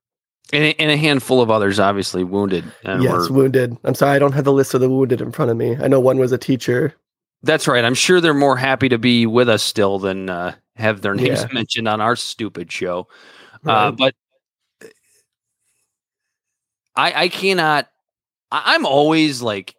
And 0.51 0.63
a, 0.63 0.81
and 0.81 0.89
a 0.91 0.97
handful 0.97 1.41
of 1.41 1.51
others 1.51 1.79
obviously 1.79 2.23
wounded. 2.23 2.63
yes, 2.83 3.01
were- 3.29 3.31
wounded. 3.31 3.77
I'm 3.83 3.93
sorry, 3.95 4.15
I 4.15 4.19
don't 4.19 4.33
have 4.33 4.45
the 4.45 4.53
list 4.53 4.73
of 4.73 4.81
the 4.81 4.89
wounded 4.89 5.21
in 5.21 5.31
front 5.31 5.51
of 5.51 5.57
me. 5.57 5.77
I 5.77 5.87
know 5.87 5.99
one 5.99 6.17
was 6.17 6.31
a 6.31 6.37
teacher. 6.39 6.95
That's 7.43 7.67
right. 7.67 7.85
I'm 7.85 7.93
sure 7.93 8.19
they're 8.19 8.33
more 8.33 8.57
happy 8.57 8.89
to 8.89 8.97
be 8.97 9.25
with 9.27 9.47
us 9.47 9.61
still 9.63 9.99
than 9.99 10.27
uh, 10.29 10.55
have 10.75 11.01
their 11.01 11.13
names 11.15 11.41
Yeah. 11.43 11.47
mentioned 11.53 11.87
on 11.87 12.01
our 12.01 12.15
stupid 12.15 12.71
show. 12.71 13.07
Uh, 13.65 13.91
but 13.91 14.15
I, 16.99 17.23
I 17.23 17.27
cannot. 17.29 17.87
I, 18.51 18.75
I'm 18.75 18.85
always 18.85 19.41
like 19.41 19.75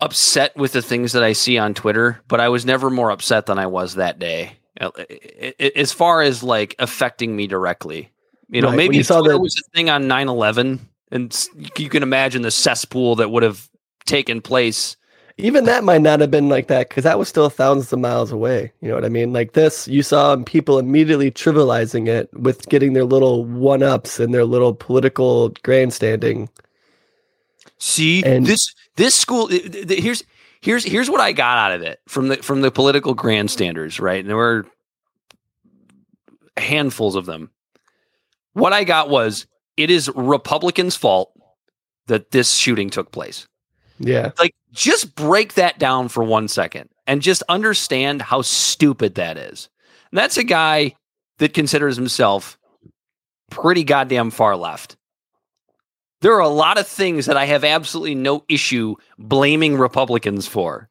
upset 0.00 0.56
with 0.56 0.72
the 0.72 0.82
things 0.82 1.12
that 1.12 1.22
I 1.22 1.32
see 1.32 1.58
on 1.58 1.74
Twitter, 1.74 2.20
but 2.28 2.40
I 2.40 2.48
was 2.48 2.66
never 2.66 2.90
more 2.90 3.10
upset 3.10 3.46
than 3.46 3.58
I 3.58 3.66
was 3.66 3.94
that 3.94 4.18
day. 4.18 4.58
Uh, 4.80 4.90
i- 4.98 5.54
i- 5.60 5.72
As 5.76 5.92
far 5.92 6.20
as 6.22 6.42
like 6.42 6.74
affecting 6.78 7.34
me 7.34 7.46
directly, 7.46 8.10
you 8.50 8.60
know, 8.60 8.68
Right, 8.68 8.76
maybe 8.76 8.96
you 8.96 9.02
saw 9.04 9.20
Twitter 9.20 9.38
was 9.40 9.56
a 9.58 9.70
thing 9.76 9.88
on 9.88 10.04
9/11, 10.06 10.80
and 11.10 11.46
you 11.78 11.88
can 11.88 12.02
imagine 12.02 12.42
the 12.42 12.50
cesspool 12.50 13.16
that 13.16 13.30
would 13.30 13.42
have 13.42 13.68
taken 14.04 14.40
place. 14.42 14.96
Even 15.38 15.66
that 15.66 15.84
might 15.84 16.00
not 16.00 16.20
have 16.20 16.30
been 16.30 16.48
like 16.48 16.68
that 16.68 16.88
because 16.88 17.04
that 17.04 17.18
was 17.18 17.28
still 17.28 17.50
thousands 17.50 17.92
of 17.92 17.98
miles 17.98 18.32
away. 18.32 18.72
You 18.80 18.88
know 18.88 18.94
what 18.94 19.04
I 19.04 19.10
mean? 19.10 19.34
Like 19.34 19.52
this, 19.52 19.86
you 19.86 20.02
saw 20.02 20.34
people 20.44 20.78
immediately 20.78 21.30
trivializing 21.30 22.08
it 22.08 22.30
with 22.32 22.66
getting 22.70 22.94
their 22.94 23.04
little 23.04 23.44
one 23.44 23.82
ups 23.82 24.18
and 24.18 24.32
their 24.32 24.46
little 24.46 24.72
political 24.72 25.50
grandstanding. 25.62 26.48
See 27.78 28.24
And- 28.24 28.46
this 28.46 28.74
this 28.96 29.14
school. 29.14 29.48
Here's 29.48 30.24
here's 30.62 30.84
here's 30.84 31.10
what 31.10 31.20
I 31.20 31.32
got 31.32 31.58
out 31.58 31.72
of 31.72 31.82
it 31.82 32.00
from 32.08 32.28
the 32.28 32.36
from 32.38 32.62
the 32.62 32.70
political 32.70 33.12
grandstanders. 33.12 34.00
Right, 34.00 34.20
and 34.20 34.28
there 34.30 34.36
were 34.36 34.64
handfuls 36.56 37.14
of 37.14 37.26
them. 37.26 37.50
What 38.54 38.72
I 38.72 38.84
got 38.84 39.10
was 39.10 39.46
it 39.76 39.90
is 39.90 40.10
Republicans' 40.14 40.96
fault 40.96 41.30
that 42.06 42.30
this 42.30 42.54
shooting 42.54 42.88
took 42.88 43.12
place. 43.12 43.46
Yeah. 43.98 44.32
Like, 44.38 44.54
just 44.76 45.14
break 45.14 45.54
that 45.54 45.78
down 45.78 46.08
for 46.08 46.22
one 46.22 46.48
second 46.48 46.90
and 47.06 47.22
just 47.22 47.42
understand 47.48 48.22
how 48.22 48.42
stupid 48.42 49.14
that 49.16 49.36
is. 49.36 49.68
And 50.12 50.18
that's 50.18 50.36
a 50.36 50.44
guy 50.44 50.94
that 51.38 51.54
considers 51.54 51.96
himself 51.96 52.58
pretty 53.50 53.84
goddamn 53.84 54.30
far 54.30 54.56
left. 54.56 54.96
There 56.20 56.34
are 56.34 56.40
a 56.40 56.48
lot 56.48 56.78
of 56.78 56.86
things 56.86 57.26
that 57.26 57.36
I 57.36 57.46
have 57.46 57.64
absolutely 57.64 58.14
no 58.14 58.44
issue 58.48 58.96
blaming 59.18 59.76
Republicans 59.76 60.46
for. 60.46 60.88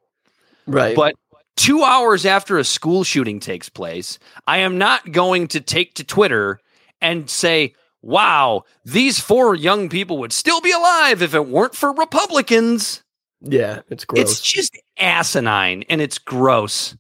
Right. 0.68 0.96
But 0.96 1.16
two 1.56 1.84
hours 1.84 2.26
after 2.26 2.58
a 2.58 2.64
school 2.64 3.04
shooting 3.04 3.40
takes 3.40 3.70
place, 3.70 4.20
I 4.48 4.60
am 4.60 4.78
not 4.78 5.12
going 5.12 5.48
to 5.50 5.62
take 5.62 5.96
to 5.96 6.04
Twitter 6.04 6.60
and 7.02 7.30
say, 7.30 7.76
wow, 8.02 8.64
these 8.84 9.20
four 9.20 9.56
young 9.56 9.90
people 9.90 10.20
would 10.20 10.34
still 10.34 10.62
be 10.62 10.72
alive 10.72 11.22
if 11.22 11.34
it 11.34 11.48
weren't 11.48 11.76
for 11.76 11.92
Republicans. 11.92 13.04
Yeah, 13.46 13.82
it's 13.90 14.06
gross. 14.06 14.22
It's 14.22 14.42
just 14.42 14.78
asinine 14.98 15.84
and 15.90 16.02
it's 16.02 16.18
gross. 16.18 16.96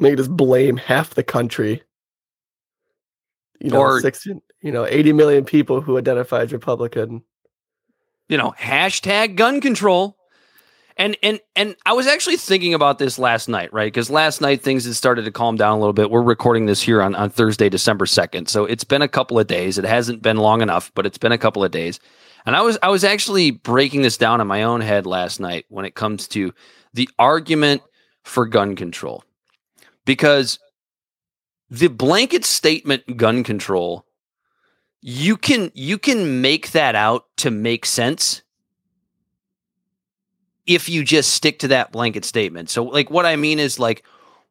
They 0.00 0.14
just 0.16 0.30
blame 0.34 0.76
half 0.76 1.14
the 1.14 1.22
country. 1.22 1.82
You 3.60 3.70
know, 3.70 3.80
Or- 3.80 4.00
60, 4.00 4.40
you 4.62 4.72
know, 4.72 4.86
80 4.86 5.12
million 5.12 5.44
people 5.44 5.80
who 5.80 5.98
identify 5.98 6.42
as 6.42 6.52
Republican. 6.52 7.22
You 8.28 8.38
know, 8.38 8.54
hashtag 8.58 9.36
gun 9.36 9.60
control. 9.60 10.16
And 10.96 11.16
and 11.22 11.40
and 11.56 11.76
I 11.86 11.94
was 11.94 12.06
actually 12.06 12.36
thinking 12.36 12.74
about 12.74 12.98
this 12.98 13.18
last 13.18 13.48
night, 13.48 13.72
right? 13.72 13.86
Because 13.86 14.10
last 14.10 14.40
night 14.40 14.62
things 14.62 14.84
had 14.84 14.94
started 14.94 15.24
to 15.24 15.30
calm 15.30 15.56
down 15.56 15.76
a 15.76 15.80
little 15.80 15.94
bit. 15.94 16.10
We're 16.10 16.20
recording 16.22 16.66
this 16.66 16.82
here 16.82 17.00
on, 17.00 17.14
on 17.14 17.30
Thursday, 17.30 17.68
December 17.70 18.04
2nd. 18.04 18.48
So 18.48 18.66
it's 18.66 18.84
been 18.84 19.00
a 19.00 19.08
couple 19.08 19.38
of 19.38 19.46
days. 19.46 19.78
It 19.78 19.84
hasn't 19.84 20.20
been 20.20 20.36
long 20.36 20.60
enough, 20.60 20.92
but 20.94 21.06
it's 21.06 21.16
been 21.16 21.32
a 21.32 21.38
couple 21.38 21.64
of 21.64 21.70
days. 21.70 22.00
And 22.46 22.56
I 22.56 22.62
was 22.62 22.78
I 22.82 22.88
was 22.88 23.04
actually 23.04 23.50
breaking 23.50 24.02
this 24.02 24.16
down 24.16 24.40
in 24.40 24.46
my 24.46 24.62
own 24.62 24.80
head 24.80 25.06
last 25.06 25.40
night 25.40 25.66
when 25.68 25.84
it 25.84 25.94
comes 25.94 26.28
to 26.28 26.52
the 26.94 27.08
argument 27.18 27.82
for 28.24 28.46
gun 28.46 28.76
control. 28.76 29.24
Because 30.04 30.58
the 31.68 31.88
blanket 31.88 32.44
statement 32.44 33.16
gun 33.16 33.44
control, 33.44 34.04
you 35.00 35.36
can 35.36 35.70
you 35.74 35.98
can 35.98 36.40
make 36.40 36.72
that 36.72 36.94
out 36.94 37.26
to 37.38 37.50
make 37.50 37.86
sense 37.86 38.42
if 40.66 40.88
you 40.88 41.04
just 41.04 41.32
stick 41.32 41.58
to 41.60 41.68
that 41.68 41.92
blanket 41.92 42.24
statement. 42.24 42.70
So 42.70 42.84
like 42.84 43.10
what 43.10 43.26
I 43.26 43.36
mean 43.36 43.58
is 43.58 43.78
like 43.78 44.04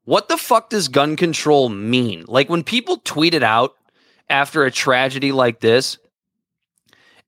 what 0.06 0.28
the 0.28 0.38
fuck 0.38 0.70
does 0.70 0.88
gun 0.88 1.16
control 1.16 1.70
mean? 1.70 2.26
Like 2.28 2.50
when 2.50 2.64
people 2.64 2.98
tweet 2.98 3.34
it 3.34 3.44
out 3.44 3.76
after 4.30 4.64
a 4.64 4.72
tragedy 4.72 5.32
like 5.32 5.60
this 5.60 5.98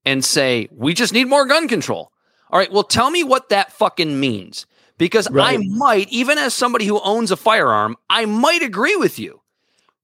and 0.04 0.24
say, 0.24 0.68
"We 0.72 0.94
just 0.94 1.12
need 1.12 1.28
more 1.28 1.46
gun 1.46 1.68
control." 1.68 2.10
All 2.50 2.58
right, 2.58 2.70
well 2.70 2.84
tell 2.84 3.10
me 3.10 3.22
what 3.24 3.48
that 3.48 3.72
fucking 3.72 4.18
means 4.20 4.66
because 4.98 5.28
I 5.34 5.56
might 5.58 6.08
even 6.10 6.36
as 6.38 6.52
somebody 6.54 6.84
who 6.86 7.00
owns 7.00 7.30
a 7.30 7.36
firearm, 7.36 7.96
I 8.10 8.26
might 8.26 8.62
agree 8.62 8.96
with 8.96 9.18
you. 9.18 9.40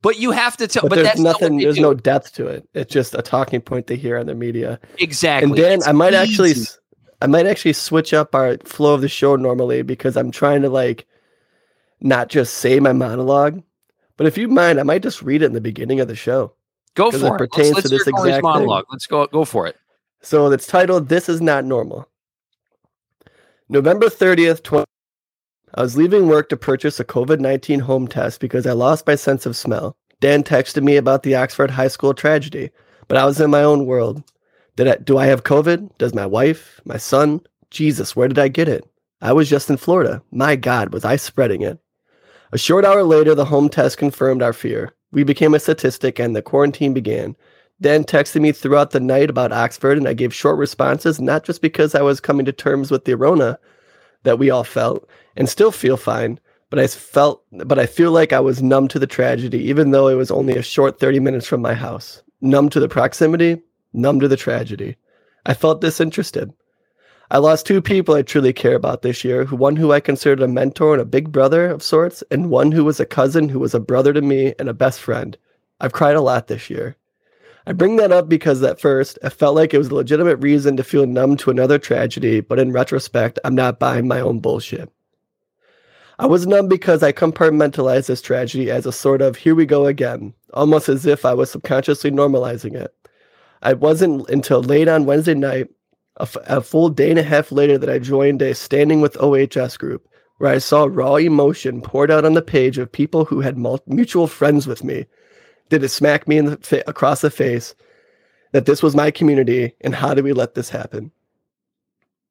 But 0.00 0.18
you 0.18 0.30
have 0.30 0.56
to 0.58 0.68
tell 0.68 0.82
But, 0.84 0.90
but, 0.90 0.94
there's 0.96 1.06
that's 1.08 1.20
not 1.20 1.40
nothing, 1.40 1.56
they 1.58 1.64
there's 1.64 1.74
do. 1.76 1.82
no 1.82 1.92
depth 1.94 2.34
to 2.34 2.46
it. 2.46 2.68
It's 2.72 2.92
just 2.92 3.14
a 3.16 3.20
talking 3.22 3.60
point 3.60 3.88
they 3.88 3.96
hear 3.96 4.16
on 4.16 4.26
the 4.26 4.34
media. 4.34 4.78
exactly. 4.98 5.48
and 5.50 5.56
Dan, 5.56 5.72
It's 5.78 5.88
I 5.88 5.92
might 5.92 6.14
actually, 6.14 6.50
easy. 6.52 6.62
s- 6.62 6.78
I 7.20 7.26
might 7.26 7.46
actually 7.46 7.72
switch 7.72 8.14
up 8.14 8.32
our 8.34 8.56
flow 8.64 8.94
of 8.94 9.00
the 9.00 9.08
show 9.08 9.34
normally 9.34 9.82
because 9.82 10.16
I'm 10.16 10.30
trying 10.30 10.62
to 10.62 10.68
like 10.70 11.04
not 12.00 12.28
just 12.28 12.54
say 12.54 12.78
my 12.80 12.92
monologue, 12.92 13.60
but 14.16 14.26
if 14.28 14.38
you 14.38 14.46
mind, 14.48 14.78
I 14.78 14.84
might 14.84 15.02
just 15.02 15.20
read 15.20 15.42
it 15.42 15.46
in 15.46 15.52
the 15.52 15.60
beginning 15.60 15.98
of 16.00 16.06
the 16.08 16.14
show. 16.16 16.54
go 16.94 17.10
for 17.10 17.34
it. 17.34 17.38
pertains 17.38 17.74
let's, 17.74 17.88
to 17.88 17.94
let's 17.94 18.04
this 18.04 18.04
hear 18.04 18.12
Corey's 18.12 18.26
exact 18.36 18.36
thing. 18.44 18.50
monologue. 18.52 18.84
Let's 18.90 19.06
go 19.06 19.26
go 19.26 19.44
for 19.44 19.66
it. 19.66 19.76
So 20.20 20.50
it's 20.50 20.66
titled 20.66 21.08
"This 21.08 21.28
Is 21.28 21.40
Not 21.40 21.64
Normal." 21.64 22.08
November 23.68 24.08
thirtieth, 24.08 24.62
twenty. 24.62 24.86
I 25.74 25.82
was 25.82 25.96
leaving 25.96 26.28
work 26.28 26.48
to 26.48 26.56
purchase 26.56 26.98
a 26.98 27.04
COVID 27.04 27.40
nineteen 27.40 27.80
home 27.80 28.08
test 28.08 28.40
because 28.40 28.66
I 28.66 28.72
lost 28.72 29.06
my 29.06 29.14
sense 29.14 29.46
of 29.46 29.56
smell. 29.56 29.96
Dan 30.20 30.42
texted 30.42 30.82
me 30.82 30.96
about 30.96 31.22
the 31.22 31.36
Oxford 31.36 31.70
High 31.70 31.88
School 31.88 32.14
tragedy, 32.14 32.70
but 33.06 33.16
I 33.16 33.24
was 33.24 33.40
in 33.40 33.50
my 33.50 33.62
own 33.62 33.86
world. 33.86 34.24
Did 34.76 34.88
I, 34.88 34.96
do 34.96 35.18
I 35.18 35.26
have 35.26 35.44
COVID? 35.44 35.96
Does 35.98 36.14
my 36.14 36.26
wife, 36.26 36.80
my 36.84 36.96
son? 36.96 37.40
Jesus, 37.70 38.16
where 38.16 38.28
did 38.28 38.38
I 38.38 38.48
get 38.48 38.68
it? 38.68 38.84
I 39.20 39.32
was 39.32 39.48
just 39.48 39.70
in 39.70 39.76
Florida. 39.76 40.22
My 40.30 40.56
God, 40.56 40.92
was 40.92 41.04
I 41.04 41.16
spreading 41.16 41.62
it? 41.62 41.78
A 42.52 42.58
short 42.58 42.84
hour 42.84 43.02
later, 43.02 43.34
the 43.34 43.44
home 43.44 43.68
test 43.68 43.98
confirmed 43.98 44.42
our 44.42 44.52
fear. 44.52 44.94
We 45.12 45.22
became 45.22 45.54
a 45.54 45.60
statistic 45.60 46.18
and 46.18 46.34
the 46.34 46.42
quarantine 46.42 46.94
began. 46.94 47.36
Dan 47.80 48.02
texted 48.02 48.40
me 48.40 48.50
throughout 48.50 48.90
the 48.90 49.00
night 49.00 49.30
about 49.30 49.52
Oxford, 49.52 49.98
and 49.98 50.08
I 50.08 50.12
gave 50.12 50.34
short 50.34 50.58
responses, 50.58 51.20
not 51.20 51.44
just 51.44 51.62
because 51.62 51.94
I 51.94 52.02
was 52.02 52.20
coming 52.20 52.44
to 52.46 52.52
terms 52.52 52.90
with 52.90 53.04
the 53.04 53.16
Rona 53.16 53.58
that 54.24 54.38
we 54.38 54.50
all 54.50 54.64
felt 54.64 55.08
and 55.36 55.48
still 55.48 55.70
feel 55.70 55.96
fine, 55.96 56.40
but 56.70 56.78
I 56.78 56.86
felt, 56.88 57.44
but 57.52 57.78
I 57.78 57.86
feel 57.86 58.10
like 58.10 58.32
I 58.32 58.40
was 58.40 58.62
numb 58.62 58.88
to 58.88 58.98
the 58.98 59.06
tragedy, 59.06 59.58
even 59.68 59.92
though 59.92 60.08
it 60.08 60.16
was 60.16 60.30
only 60.30 60.56
a 60.56 60.62
short 60.62 60.98
30 60.98 61.20
minutes 61.20 61.46
from 61.46 61.62
my 61.62 61.74
house. 61.74 62.22
Numb 62.40 62.68
to 62.70 62.80
the 62.80 62.88
proximity, 62.88 63.62
numb 63.92 64.20
to 64.20 64.28
the 64.28 64.36
tragedy. 64.36 64.96
I 65.46 65.54
felt 65.54 65.80
disinterested. 65.80 66.52
I 67.30 67.38
lost 67.38 67.66
two 67.66 67.80
people 67.80 68.14
I 68.14 68.22
truly 68.22 68.52
care 68.52 68.74
about 68.74 69.02
this 69.02 69.22
year, 69.22 69.44
one 69.46 69.76
who 69.76 69.92
I 69.92 70.00
considered 70.00 70.42
a 70.42 70.48
mentor 70.48 70.94
and 70.94 71.02
a 71.02 71.06
big 71.06 71.30
brother 71.30 71.68
of 71.68 71.82
sorts, 71.82 72.24
and 72.30 72.50
one 72.50 72.72
who 72.72 72.84
was 72.84 72.98
a 73.00 73.06
cousin 73.06 73.48
who 73.48 73.60
was 73.60 73.74
a 73.74 73.80
brother 73.80 74.12
to 74.12 74.20
me 74.20 74.54
and 74.58 74.68
a 74.68 74.74
best 74.74 74.98
friend. 74.98 75.36
I've 75.80 75.92
cried 75.92 76.16
a 76.16 76.22
lot 76.22 76.48
this 76.48 76.68
year. 76.68 76.96
I 77.68 77.72
bring 77.72 77.96
that 77.96 78.12
up 78.12 78.30
because 78.30 78.62
at 78.62 78.80
first 78.80 79.18
I 79.22 79.28
felt 79.28 79.54
like 79.54 79.74
it 79.74 79.78
was 79.78 79.88
a 79.88 79.94
legitimate 79.94 80.36
reason 80.36 80.78
to 80.78 80.82
feel 80.82 81.06
numb 81.06 81.36
to 81.36 81.50
another 81.50 81.78
tragedy, 81.78 82.40
but 82.40 82.58
in 82.58 82.72
retrospect, 82.72 83.38
I'm 83.44 83.54
not 83.54 83.78
buying 83.78 84.08
my 84.08 84.20
own 84.20 84.38
bullshit. 84.38 84.90
I 86.18 86.24
was 86.24 86.46
numb 86.46 86.68
because 86.68 87.02
I 87.02 87.12
compartmentalized 87.12 88.06
this 88.06 88.22
tragedy 88.22 88.70
as 88.70 88.86
a 88.86 88.90
sort 88.90 89.20
of 89.20 89.36
here 89.36 89.54
we 89.54 89.66
go 89.66 89.84
again, 89.84 90.32
almost 90.54 90.88
as 90.88 91.04
if 91.04 91.26
I 91.26 91.34
was 91.34 91.50
subconsciously 91.50 92.10
normalizing 92.10 92.74
it. 92.74 92.90
I 93.60 93.74
wasn't 93.74 94.30
until 94.30 94.62
late 94.62 94.88
on 94.88 95.04
Wednesday 95.04 95.34
night, 95.34 95.68
a, 96.16 96.22
f- 96.22 96.38
a 96.46 96.62
full 96.62 96.88
day 96.88 97.10
and 97.10 97.18
a 97.18 97.22
half 97.22 97.52
later, 97.52 97.76
that 97.76 97.90
I 97.90 97.98
joined 97.98 98.40
a 98.40 98.54
Standing 98.54 99.02
with 99.02 99.20
OHS 99.20 99.76
group 99.76 100.08
where 100.38 100.54
I 100.54 100.56
saw 100.56 100.86
raw 100.88 101.16
emotion 101.16 101.82
poured 101.82 102.10
out 102.10 102.24
on 102.24 102.32
the 102.32 102.40
page 102.40 102.78
of 102.78 102.90
people 102.90 103.26
who 103.26 103.42
had 103.42 103.58
mul- 103.58 103.84
mutual 103.86 104.26
friends 104.26 104.66
with 104.66 104.82
me. 104.82 105.04
Did 105.70 105.84
it 105.84 105.88
smack 105.88 106.26
me 106.26 106.38
in 106.38 106.44
the 106.46 106.56
fa- 106.58 106.84
across 106.86 107.20
the 107.20 107.30
face? 107.30 107.74
that 108.52 108.66
this 108.66 108.82
was 108.82 108.96
my 108.96 109.10
community 109.10 109.72
and 109.80 109.94
how 109.94 110.14
do 110.14 110.22
we 110.22 110.32
let 110.32 110.54
this 110.54 110.70
happen? 110.70 111.10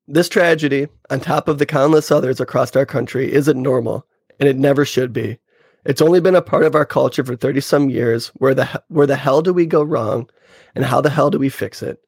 This 0.07 0.29
tragedy, 0.29 0.87
on 1.09 1.19
top 1.19 1.47
of 1.47 1.57
the 1.57 1.65
countless 1.65 2.11
others 2.11 2.39
across 2.39 2.75
our 2.75 2.85
country, 2.85 3.31
isn't 3.31 3.61
normal, 3.61 4.05
and 4.39 4.47
it 4.47 4.55
never 4.55 4.85
should 4.85 5.11
be. 5.11 5.37
It's 5.85 6.01
only 6.01 6.21
been 6.21 6.35
a 6.35 6.41
part 6.41 6.63
of 6.63 6.75
our 6.75 6.85
culture 6.85 7.23
for 7.23 7.35
30 7.35 7.59
some 7.61 7.89
years. 7.89 8.27
Where 8.35 8.53
the, 8.53 8.83
where 8.87 9.07
the 9.07 9.17
hell 9.17 9.41
do 9.41 9.53
we 9.53 9.65
go 9.65 9.83
wrong, 9.83 10.29
and 10.75 10.85
how 10.85 11.01
the 11.01 11.09
hell 11.09 11.29
do 11.29 11.37
we 11.37 11.49
fix 11.49 11.81
it? 11.81 11.99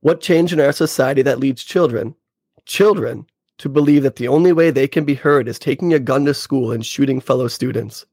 What 0.00 0.20
change 0.20 0.52
in 0.52 0.60
our 0.60 0.72
society 0.72 1.22
that 1.22 1.38
leads 1.38 1.64
children, 1.64 2.14
children, 2.64 3.26
to 3.58 3.68
believe 3.68 4.04
that 4.04 4.16
the 4.16 4.28
only 4.28 4.52
way 4.52 4.70
they 4.70 4.88
can 4.88 5.04
be 5.04 5.14
heard 5.14 5.48
is 5.48 5.58
taking 5.58 5.92
a 5.92 5.98
gun 5.98 6.24
to 6.24 6.34
school 6.34 6.72
and 6.72 6.84
shooting 6.84 7.20
fellow 7.20 7.48
students? 7.48 8.06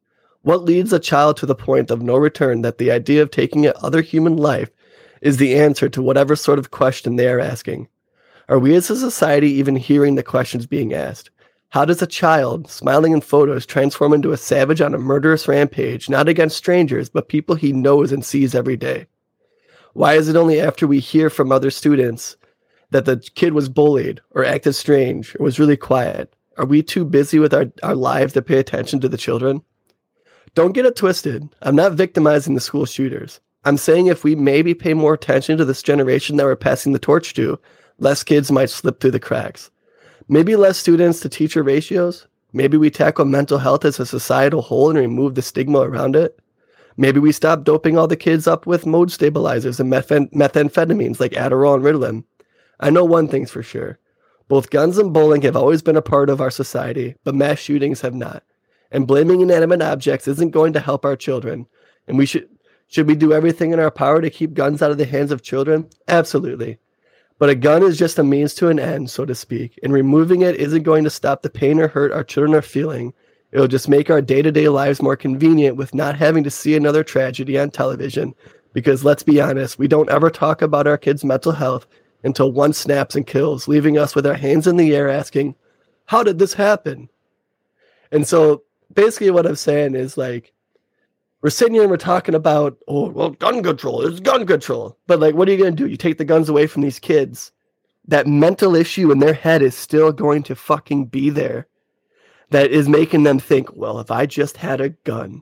What 0.46 0.64
leads 0.64 0.94
a 0.94 1.00
child 1.00 1.38
to 1.38 1.48
the 1.48 1.56
point 1.56 1.90
of 1.90 2.04
no 2.04 2.18
return 2.18 2.62
that 2.62 2.78
the 2.78 2.92
idea 2.92 3.24
of 3.24 3.32
taking 3.32 3.66
another 3.66 4.04
human 4.04 4.38
life 4.38 4.70
is 5.20 5.38
the 5.38 5.56
answer 5.56 5.90
to 5.90 6.04
whatever 6.04 6.36
sort 6.36 6.60
of 6.60 6.70
question 6.70 7.16
they 7.16 7.28
are 7.30 7.40
asking? 7.40 7.88
Are 8.48 8.60
we 8.60 8.76
as 8.76 8.92
a 8.92 8.96
society 8.96 9.50
even 9.54 9.76
hearing 9.76 10.14
the 10.14 10.22
questions 10.22 10.68
being 10.68 10.94
asked? 10.94 11.32
How 11.70 11.84
does 11.84 12.00
a 12.00 12.06
child, 12.06 12.70
smiling 12.70 13.12
in 13.12 13.22
photos, 13.22 13.66
transform 13.66 14.14
into 14.14 14.34
a 14.34 14.38
savage 14.38 14.82
on 14.82 14.94
a 14.94 15.00
murderous 15.00 15.48
rampage, 15.48 16.12
not 16.12 16.30
against 16.30 16.58
strangers, 16.58 17.10
but 17.10 17.28
people 17.28 17.56
he 17.56 17.74
knows 17.74 18.12
and 18.12 18.24
sees 18.24 18.54
every 18.54 18.78
day? 18.78 19.08
Why 19.94 20.14
is 20.14 20.30
it 20.30 20.36
only 20.36 20.62
after 20.62 20.86
we 20.86 21.00
hear 21.00 21.32
from 21.32 21.52
other 21.52 21.72
students 21.72 22.38
that 22.92 23.06
the 23.06 23.18
kid 23.34 23.54
was 23.54 23.68
bullied 23.68 24.22
or 24.30 24.46
acted 24.46 24.74
strange 24.74 25.36
or 25.40 25.44
was 25.44 25.58
really 25.58 25.76
quiet? 25.76 26.36
Are 26.60 26.68
we 26.68 26.84
too 26.84 27.04
busy 27.04 27.40
with 27.40 27.52
our, 27.52 27.66
our 27.82 27.96
lives 27.96 28.34
to 28.34 28.44
pay 28.44 28.60
attention 28.60 29.00
to 29.00 29.10
the 29.10 29.18
children? 29.18 29.64
Don't 30.56 30.72
get 30.72 30.86
it 30.86 30.96
twisted. 30.96 31.50
I'm 31.62 31.76
not 31.76 31.94
victimizing 31.94 32.56
the 32.56 32.62
school 32.62 32.86
shooters. 32.86 33.42
I'm 33.66 33.78
saying 33.78 34.08
if 34.08 34.24
we 34.24 34.36
maybe 34.36 34.74
pay 34.74 34.94
more 34.94 35.14
attention 35.14 35.58
to 35.58 35.66
this 35.66 35.84
generation 35.84 36.38
that 36.38 36.46
we're 36.46 36.56
passing 36.56 36.94
the 36.94 37.00
torch 37.00 37.34
to, 37.34 37.60
less 38.00 38.24
kids 38.24 38.52
might 38.52 38.70
slip 38.70 39.02
through 39.02 39.12
the 39.12 39.20
cracks. 39.20 39.70
Maybe 40.30 40.56
less 40.56 40.78
students 40.78 41.20
to 41.20 41.30
teacher 41.30 41.62
ratios. 41.62 42.28
Maybe 42.54 42.78
we 42.78 42.90
tackle 42.90 43.26
mental 43.26 43.58
health 43.58 43.84
as 43.84 44.00
a 44.00 44.06
societal 44.06 44.62
whole 44.62 44.90
and 44.90 44.98
remove 44.98 45.36
the 45.36 45.42
stigma 45.42 45.80
around 45.80 46.16
it. 46.16 46.40
Maybe 46.96 47.20
we 47.20 47.34
stop 47.34 47.66
doping 47.66 47.98
all 47.98 48.08
the 48.08 48.16
kids 48.16 48.48
up 48.48 48.66
with 48.66 48.86
mood 48.86 49.12
stabilizers 49.12 49.82
and 49.82 49.92
methamphetamines 49.92 51.20
like 51.20 51.34
Adderall 51.34 51.76
and 51.76 51.84
Ritalin. 51.84 52.24
I 52.80 52.92
know 52.92 53.04
one 53.04 53.28
thing's 53.28 53.52
for 53.52 53.62
sure. 53.62 54.00
Both 54.48 54.70
guns 54.70 54.98
and 54.98 55.12
bowling 55.12 55.42
have 55.42 55.58
always 55.58 55.82
been 55.82 55.98
a 55.98 56.02
part 56.02 56.30
of 56.30 56.40
our 56.40 56.52
society, 56.52 57.16
but 57.26 57.36
mass 57.36 57.60
shootings 57.60 58.00
have 58.00 58.14
not. 58.14 58.44
And 58.96 59.06
blaming 59.06 59.42
inanimate 59.42 59.82
objects 59.82 60.26
isn't 60.26 60.52
going 60.52 60.72
to 60.72 60.80
help 60.80 61.04
our 61.04 61.18
children. 61.18 61.68
And 62.08 62.18
we 62.18 62.26
should 62.26 62.48
should 62.88 63.08
we 63.08 63.16
do 63.16 63.34
everything 63.34 63.74
in 63.74 63.80
our 63.82 63.92
power 63.92 64.22
to 64.22 64.30
keep 64.30 64.54
guns 64.54 64.82
out 64.82 64.90
of 64.90 64.98
the 64.98 65.06
hands 65.06 65.34
of 65.34 65.42
children? 65.42 65.90
Absolutely. 66.08 66.78
But 67.38 67.50
a 67.50 67.56
gun 67.56 67.84
is 67.84 68.00
just 68.00 68.20
a 68.20 68.24
means 68.24 68.54
to 68.54 68.70
an 68.70 68.80
end, 68.80 69.10
so 69.10 69.26
to 69.26 69.36
speak, 69.36 69.78
and 69.84 69.92
removing 69.92 70.44
it 70.44 70.56
isn't 70.56 70.84
going 70.84 71.04
to 71.04 71.10
stop 71.10 71.42
the 71.42 71.50
pain 71.50 71.78
or 71.82 71.90
hurt 71.90 72.14
our 72.14 72.24
children 72.24 72.56
are 72.56 72.62
feeling. 72.62 73.14
It'll 73.52 73.68
just 73.68 73.90
make 73.90 74.10
our 74.10 74.22
day 74.22 74.42
to 74.42 74.50
day 74.50 74.70
lives 74.70 75.02
more 75.02 75.18
convenient 75.18 75.76
with 75.76 75.94
not 75.94 76.16
having 76.16 76.46
to 76.46 76.50
see 76.50 76.78
another 76.78 77.04
tragedy 77.04 77.60
on 77.60 77.72
television. 77.72 78.34
Because 78.72 79.04
let's 79.04 79.24
be 79.24 79.42
honest, 79.42 79.78
we 79.78 79.90
don't 79.90 80.10
ever 80.10 80.30
talk 80.30 80.62
about 80.62 80.88
our 80.88 80.98
kids' 80.98 81.26
mental 81.26 81.52
health 81.52 81.86
until 82.24 82.54
one 82.54 82.72
snaps 82.72 83.18
and 83.18 83.28
kills, 83.28 83.68
leaving 83.68 83.98
us 83.98 84.16
with 84.16 84.26
our 84.26 84.36
hands 84.36 84.68
in 84.68 84.78
the 84.78 84.96
air 84.96 85.10
asking, 85.10 85.56
How 86.06 86.24
did 86.24 86.40
this 86.40 86.54
happen? 86.54 87.10
And 88.10 88.26
so 88.26 88.64
basically, 88.94 89.32
what 89.32 89.46
I'm 89.46 89.56
saying 89.56 89.96
is 89.96 90.18
like, 90.18 90.54
we're 91.42 91.50
sitting 91.52 91.74
here 91.76 91.84
and 91.84 91.92
we're 91.92 91.98
talking 91.98 92.34
about, 92.34 92.78
oh, 92.88 93.10
well, 93.10 93.30
gun 93.30 93.62
control 93.62 94.02
is 94.02 94.20
gun 94.20 94.48
control. 94.48 94.98
But 95.06 95.20
like, 95.20 95.36
what 95.36 95.48
are 95.48 95.52
you 95.52 95.58
going 95.58 95.76
to 95.76 95.84
do? 95.84 95.90
You 95.90 95.98
take 95.98 96.18
the 96.18 96.26
guns 96.26 96.50
away 96.50 96.66
from 96.68 96.82
these 96.82 97.00
kids. 97.00 97.52
That 98.08 98.28
mental 98.28 98.76
issue 98.76 99.12
in 99.12 99.20
their 99.20 99.34
head 99.34 99.62
is 99.62 99.76
still 99.76 100.12
going 100.12 100.44
to 100.44 100.56
fucking 100.56 101.06
be 101.06 101.30
there. 101.30 101.68
That 102.50 102.72
is 102.72 102.88
making 102.88 103.24
them 103.24 103.40
think, 103.40 103.76
well, 103.76 104.00
if 104.00 104.12
I 104.12 104.26
just 104.26 104.58
had 104.58 104.80
a 104.80 104.90
gun. 104.90 105.42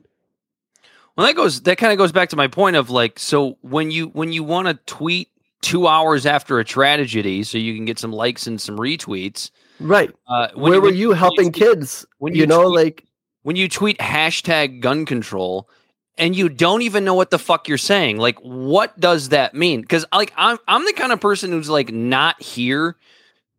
Well, 1.16 1.26
that 1.26 1.36
goes. 1.36 1.62
That 1.62 1.78
kind 1.78 1.92
of 1.92 1.98
goes 1.98 2.12
back 2.12 2.30
to 2.30 2.36
my 2.36 2.48
point 2.48 2.76
of 2.76 2.90
like, 2.90 3.18
so 3.18 3.56
when 3.60 3.90
you 3.90 4.08
when 4.08 4.32
you 4.32 4.42
want 4.42 4.68
to 4.68 4.74
tweet 4.86 5.28
two 5.60 5.86
hours 5.86 6.26
after 6.26 6.58
a 6.58 6.64
tragedy, 6.64 7.42
so 7.44 7.56
you 7.56 7.74
can 7.74 7.84
get 7.84 7.98
some 7.98 8.12
likes 8.12 8.46
and 8.46 8.60
some 8.60 8.76
retweets, 8.76 9.50
right? 9.80 10.10
Uh, 10.26 10.48
Where 10.54 10.80
were 10.80 10.90
you 10.90 11.12
helping 11.12 11.52
kids? 11.52 12.04
When 12.18 12.34
you, 12.34 12.40
you 12.40 12.46
know, 12.46 12.64
tweet, 12.64 12.74
like 12.74 13.04
when 13.44 13.54
you 13.54 13.68
tweet 13.68 13.98
hashtag 13.98 14.80
gun 14.80 15.06
control, 15.06 15.68
and 16.16 16.34
you 16.36 16.48
don't 16.48 16.82
even 16.82 17.04
know 17.04 17.14
what 17.14 17.30
the 17.30 17.38
fuck 17.38 17.68
you're 17.68 17.78
saying. 17.78 18.18
Like, 18.18 18.38
what 18.40 18.98
does 18.98 19.30
that 19.30 19.54
mean? 19.54 19.80
Because 19.80 20.04
like 20.12 20.32
I'm 20.36 20.58
I'm 20.66 20.84
the 20.84 20.92
kind 20.92 21.12
of 21.12 21.20
person 21.20 21.50
who's 21.50 21.70
like 21.70 21.92
not 21.92 22.40
here 22.42 22.96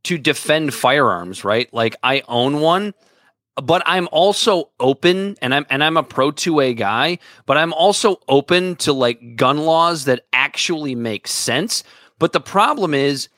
to 0.03 0.17
defend 0.17 0.73
firearms, 0.73 1.43
right? 1.43 1.71
Like 1.73 1.95
I 2.03 2.23
own 2.27 2.59
one, 2.59 2.93
but 3.55 3.81
I'm 3.85 4.07
also 4.11 4.69
open 4.79 5.35
and 5.41 5.53
I'm 5.53 5.65
and 5.69 5.83
I'm 5.83 5.97
a 5.97 6.03
pro 6.03 6.31
2A 6.31 6.77
guy, 6.77 7.19
but 7.45 7.57
I'm 7.57 7.73
also 7.73 8.17
open 8.27 8.75
to 8.77 8.93
like 8.93 9.35
gun 9.35 9.59
laws 9.59 10.05
that 10.05 10.25
actually 10.31 10.95
make 10.95 11.27
sense. 11.27 11.83
But 12.19 12.33
the 12.33 12.39
problem 12.39 12.93
is 12.93 13.29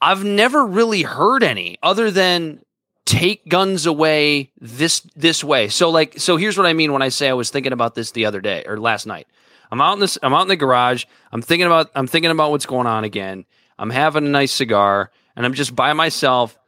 I've 0.00 0.24
never 0.24 0.64
really 0.64 1.02
heard 1.02 1.42
any 1.42 1.78
other 1.82 2.10
than 2.10 2.60
take 3.06 3.48
guns 3.48 3.86
away 3.86 4.50
this 4.60 5.00
this 5.16 5.42
way. 5.42 5.68
So 5.68 5.88
like 5.90 6.18
so 6.18 6.36
here's 6.36 6.58
what 6.58 6.66
I 6.66 6.74
mean 6.74 6.92
when 6.92 7.02
I 7.02 7.08
say 7.08 7.28
I 7.28 7.32
was 7.32 7.50
thinking 7.50 7.72
about 7.72 7.94
this 7.94 8.10
the 8.10 8.26
other 8.26 8.40
day 8.40 8.64
or 8.66 8.78
last 8.78 9.06
night. 9.06 9.26
I'm 9.70 9.80
out 9.80 9.94
in 9.94 10.00
this 10.00 10.18
I'm 10.22 10.34
out 10.34 10.42
in 10.42 10.48
the 10.48 10.56
garage. 10.56 11.04
I'm 11.32 11.40
thinking 11.40 11.66
about 11.66 11.90
I'm 11.94 12.06
thinking 12.06 12.30
about 12.30 12.50
what's 12.50 12.66
going 12.66 12.86
on 12.86 13.04
again. 13.04 13.46
I'm 13.78 13.90
having 13.90 14.26
a 14.26 14.28
nice 14.28 14.52
cigar 14.52 15.10
and 15.36 15.46
I'm 15.46 15.54
just 15.54 15.74
by 15.74 15.92
myself 15.92 16.58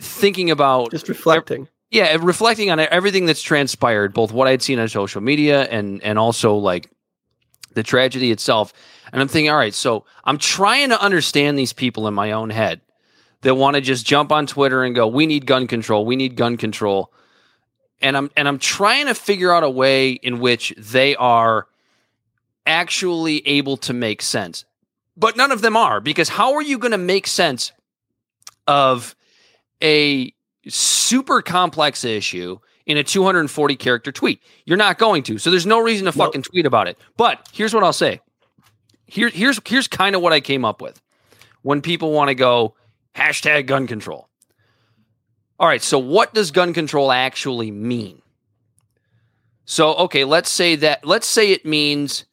thinking 0.00 0.50
about 0.50 0.90
just 0.90 1.08
reflecting. 1.08 1.68
Yeah, 1.90 2.14
reflecting 2.20 2.70
on 2.70 2.80
everything 2.80 3.24
that's 3.24 3.40
transpired, 3.40 4.12
both 4.12 4.30
what 4.30 4.46
I'd 4.46 4.60
seen 4.60 4.78
on 4.78 4.88
social 4.88 5.22
media 5.22 5.62
and 5.62 6.02
and 6.02 6.18
also 6.18 6.56
like 6.56 6.90
the 7.74 7.82
tragedy 7.82 8.30
itself. 8.32 8.72
And 9.12 9.22
I'm 9.22 9.28
thinking, 9.28 9.50
all 9.50 9.56
right, 9.56 9.72
so 9.72 10.04
I'm 10.24 10.36
trying 10.36 10.90
to 10.90 11.00
understand 11.00 11.56
these 11.56 11.72
people 11.72 12.08
in 12.08 12.14
my 12.14 12.32
own 12.32 12.50
head 12.50 12.82
that 13.42 13.54
want 13.54 13.76
to 13.76 13.80
just 13.80 14.06
jump 14.06 14.32
on 14.32 14.46
Twitter 14.46 14.82
and 14.84 14.94
go, 14.94 15.06
"We 15.06 15.26
need 15.26 15.46
gun 15.46 15.66
control. 15.66 16.04
We 16.04 16.16
need 16.16 16.36
gun 16.36 16.56
control." 16.56 17.12
And 18.00 18.16
I'm 18.16 18.30
and 18.36 18.48
I'm 18.48 18.58
trying 18.58 19.06
to 19.06 19.14
figure 19.14 19.52
out 19.52 19.64
a 19.64 19.70
way 19.70 20.12
in 20.12 20.40
which 20.40 20.74
they 20.76 21.16
are 21.16 21.66
actually 22.66 23.46
able 23.46 23.76
to 23.78 23.92
make 23.92 24.22
sense. 24.22 24.64
But 25.16 25.36
none 25.36 25.50
of 25.50 25.62
them 25.62 25.76
are 25.76 26.00
because 26.00 26.28
how 26.28 26.54
are 26.54 26.62
you 26.62 26.78
going 26.78 26.92
to 26.92 26.98
make 26.98 27.26
sense 27.26 27.72
of 28.68 29.16
a 29.82 30.32
super 30.68 31.42
complex 31.42 32.04
issue 32.04 32.58
in 32.86 32.96
a 32.96 33.02
240 33.02 33.76
character 33.76 34.12
tweet? 34.12 34.40
You're 34.64 34.76
not 34.76 34.98
going 34.98 35.24
to. 35.24 35.38
So 35.38 35.50
there's 35.50 35.66
no 35.66 35.80
reason 35.80 36.04
to 36.04 36.12
fucking 36.12 36.42
tweet 36.42 36.66
about 36.66 36.86
it. 36.86 36.98
But 37.16 37.48
here's 37.52 37.74
what 37.74 37.82
I'll 37.82 37.92
say. 37.92 38.20
Here, 39.06 39.28
here's 39.28 39.58
here's 39.66 39.88
kind 39.88 40.14
of 40.14 40.22
what 40.22 40.32
I 40.32 40.40
came 40.40 40.64
up 40.64 40.80
with. 40.80 41.00
When 41.62 41.80
people 41.80 42.12
want 42.12 42.28
to 42.28 42.34
go, 42.34 42.76
Hashtag 43.18 43.66
gun 43.66 43.88
control. 43.88 44.28
All 45.58 45.66
right, 45.66 45.82
so 45.82 45.98
what 45.98 46.32
does 46.34 46.52
gun 46.52 46.72
control 46.72 47.10
actually 47.10 47.72
mean? 47.72 48.22
So, 49.64 49.94
okay, 49.96 50.24
let's 50.24 50.48
say 50.48 50.76
that 50.76 51.04
let's 51.04 51.26
say 51.26 51.50
it 51.50 51.66
means 51.66 52.24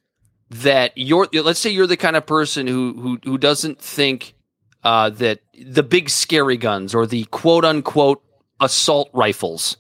that 0.52 0.94
you're 0.96 1.28
let's 1.34 1.60
say 1.60 1.72
you're 1.72 1.88
the 1.88 1.98
kind 1.98 2.16
of 2.16 2.28
person 2.28 2.68
who 2.68 2.94
who 2.94 3.20
who 3.24 3.38
doesn't 3.40 3.82
think 3.82 4.36
uh, 4.84 5.10
that 5.10 5.40
the 5.60 5.82
big 5.82 6.10
scary 6.10 6.56
guns 6.56 6.94
or 6.94 7.08
the 7.08 7.26
quote 7.26 7.66
unquote 7.66 8.24
assault 8.62 9.10
rifles, 9.12 9.78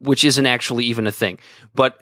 which 0.00 0.22
isn't 0.22 0.46
actually 0.46 0.84
even 0.84 1.06
a 1.06 1.12
thing, 1.12 1.38
but 1.74 1.98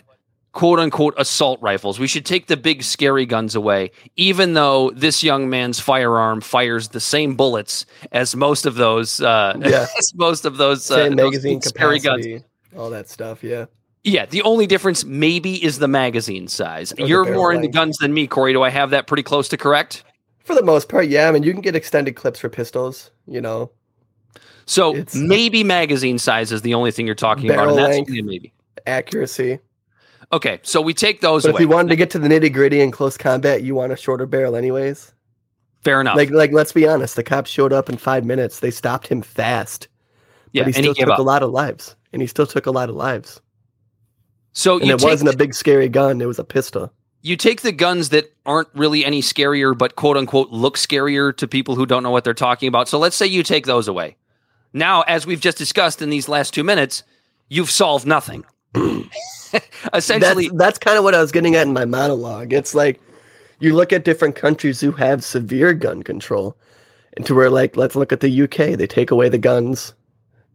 quote 0.57 0.79
unquote 0.79 1.13
assault 1.19 1.61
rifles. 1.61 1.99
We 1.99 2.07
should 2.07 2.25
take 2.25 2.47
the 2.47 2.57
big 2.57 2.83
scary 2.83 3.27
guns 3.27 3.55
away, 3.55 3.91
even 4.17 4.55
though 4.55 4.91
this 4.93 5.23
young 5.23 5.51
man's 5.51 5.81
firearm 5.81 6.41
fires 6.41 6.89
the 6.89 6.99
same 6.99 7.37
bullets 7.37 7.85
as 8.11 8.35
most 8.35 8.65
of 8.65 8.77
those. 8.77 9.21
Uh, 9.21 9.59
yeah. 9.61 9.87
most 10.15 10.47
of 10.47 10.57
those 10.57 10.91
uh, 10.91 10.97
same 10.97 11.15
magazine 11.15 11.61
those 11.61 11.69
scary 11.69 12.01
capacity, 12.01 12.33
guns. 12.33 12.45
all 12.75 12.89
that 12.89 13.11
stuff. 13.11 13.45
Yeah. 13.45 13.67
Yeah, 14.03 14.25
the 14.25 14.41
only 14.43 14.67
difference 14.67 15.05
maybe 15.05 15.63
is 15.63 15.79
the 15.79 15.89
magazine 15.89 16.49
size. 16.49 16.93
Or 16.99 17.07
You're 17.07 17.35
more 17.35 17.53
into 17.53 17.69
guns 17.69 17.99
than 17.99 18.15
me, 18.15 18.27
Corey. 18.27 18.55
Do 18.55 18.63
I 18.63 18.71
have 18.71 18.91
that 18.91 19.07
pretty 19.07 19.25
close 19.25 19.49
to 19.49 19.59
correct? 19.59 20.05
For 20.45 20.55
the 20.55 20.63
most 20.63 20.89
part, 20.89 21.09
yeah. 21.09 21.29
I 21.29 21.33
mean, 21.33 21.43
you 21.43 21.53
can 21.53 21.61
get 21.61 21.77
extended 21.77 22.17
clips 22.17 22.41
for 22.41 22.49
pistols, 22.49 23.11
you 23.27 23.43
know. 23.43 23.73
So 24.65 24.95
it's, 24.95 25.15
maybe 25.15 25.65
magazine 25.65 26.19
size 26.19 26.51
is 26.51 26.63
the 26.63 26.73
only 26.73 26.93
thing 26.93 27.05
you're 27.05 27.15
talking 27.15 27.51
about, 27.51 27.69
and 27.69 27.79
that's 27.79 28.09
maybe 28.09 28.55
accuracy. 28.87 29.59
Okay, 30.33 30.61
so 30.63 30.81
we 30.81 30.93
take 30.93 31.21
those. 31.21 31.43
But 31.43 31.51
away. 31.51 31.59
if 31.59 31.61
you 31.61 31.69
wanted 31.69 31.89
to 31.91 31.97
get 31.97 32.11
to 32.11 32.19
the 32.19 32.29
nitty 32.29 32.53
gritty 32.53 32.81
in 32.81 32.91
close 32.91 33.17
combat, 33.17 33.63
you 33.63 33.75
want 33.75 33.93
a 33.93 33.97
shorter 33.97 34.27
barrel, 34.27 34.57
anyways. 34.57 35.13
Fair 35.85 36.01
enough. 36.01 36.17
Like, 36.17 36.31
like 36.31 36.53
let's 36.53 36.73
be 36.73 36.87
honest. 36.87 37.15
The 37.15 37.23
cops 37.23 37.49
showed 37.49 37.73
up 37.73 37.89
in 37.89 37.97
five 37.97 38.25
minutes. 38.25 38.59
They 38.59 38.73
stopped 38.73 39.07
him 39.07 39.23
fast. 39.23 39.87
Yeah, 40.53 40.63
but 40.63 40.69
he 40.69 40.73
still 40.73 40.95
he 40.95 41.03
took 41.03 41.13
up. 41.13 41.19
a 41.19 41.23
lot 41.23 41.43
of 41.43 41.51
lives, 41.51 41.95
and 42.13 42.21
he 42.21 42.27
still 42.27 42.47
took 42.47 42.67
a 42.67 42.71
lot 42.71 42.89
of 42.89 42.97
lives. 42.97 43.41
So 44.53 44.81
and 44.81 44.91
it 44.91 45.03
wasn't 45.03 45.33
a 45.33 45.37
big 45.37 45.55
scary 45.55 45.89
gun; 45.89 46.21
it 46.21 46.27
was 46.27 46.39
a 46.39 46.45
pistol. 46.45 46.93
you 47.23 47.37
take 47.37 47.63
the 47.63 47.73
guns 47.73 48.09
that 48.09 48.33
aren't 48.47 48.69
really 48.75 49.05
any 49.05 49.21
scarier, 49.21 49.77
but 49.77 49.97
quote 49.97 50.17
unquote 50.17 50.51
look 50.51 50.77
scarier 50.77 51.37
to 51.37 51.47
people 51.47 51.77
who 51.77 51.87
don't 51.87 52.03
know 52.03 52.11
what 52.11 52.25
they're 52.25 52.35
talking 52.35 52.67
about. 52.69 52.89
So 52.89 52.99
let's 52.99 53.17
say 53.17 53.27
you 53.27 53.43
take 53.43 53.67
those 53.67 53.87
away. 53.87 54.17
Now, 54.73 55.03
as 55.03 55.27
we've 55.27 55.41
just 55.41 55.59
discussed 55.59 56.03
in 56.03 56.11
these 56.11 56.29
last 56.29 56.53
two 56.53 56.65
minutes, 56.65 57.03
you've 57.49 57.71
solved 57.71 58.07
nothing. 58.07 58.45
Essentially, 59.95 60.49
that's, 60.49 60.59
that's 60.59 60.79
kind 60.79 60.99
of 60.99 61.05
what 61.05 61.15
I 61.15 61.21
was 61.21 61.33
getting 61.33 61.55
at 61.55 61.67
in 61.67 61.73
my 61.73 61.85
monologue. 61.85 62.53
It's 62.53 62.75
like 62.75 63.01
you 63.61 63.75
look 63.75 63.93
at 63.93 64.05
different 64.05 64.37
countries 64.37 64.81
who 64.81 64.93
have 64.93 65.25
severe 65.25 65.73
gun 65.73 66.03
control, 66.03 66.57
and 67.17 67.25
to 67.27 67.35
where 67.35 67.51
like 67.51 67.77
let's 67.77 67.97
look 67.97 68.13
at 68.13 68.21
the 68.21 68.43
UK. 68.43 68.77
They 68.77 68.87
take 68.87 69.11
away 69.11 69.29
the 69.29 69.39
guns, 69.39 69.95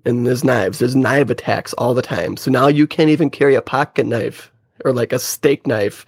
and 0.06 0.26
there's 0.28 0.44
knives. 0.44 0.80
There's 0.80 0.96
knife 0.96 1.30
attacks 1.30 1.74
all 1.74 1.94
the 1.94 2.02
time. 2.02 2.38
So 2.38 2.52
now 2.52 2.68
you 2.68 2.88
can't 2.88 3.10
even 3.10 3.30
carry 3.30 3.56
a 3.56 3.62
pocket 3.62 4.06
knife 4.06 4.52
or 4.86 4.94
like 4.94 5.14
a 5.14 5.20
steak 5.20 5.66
knife 5.68 6.06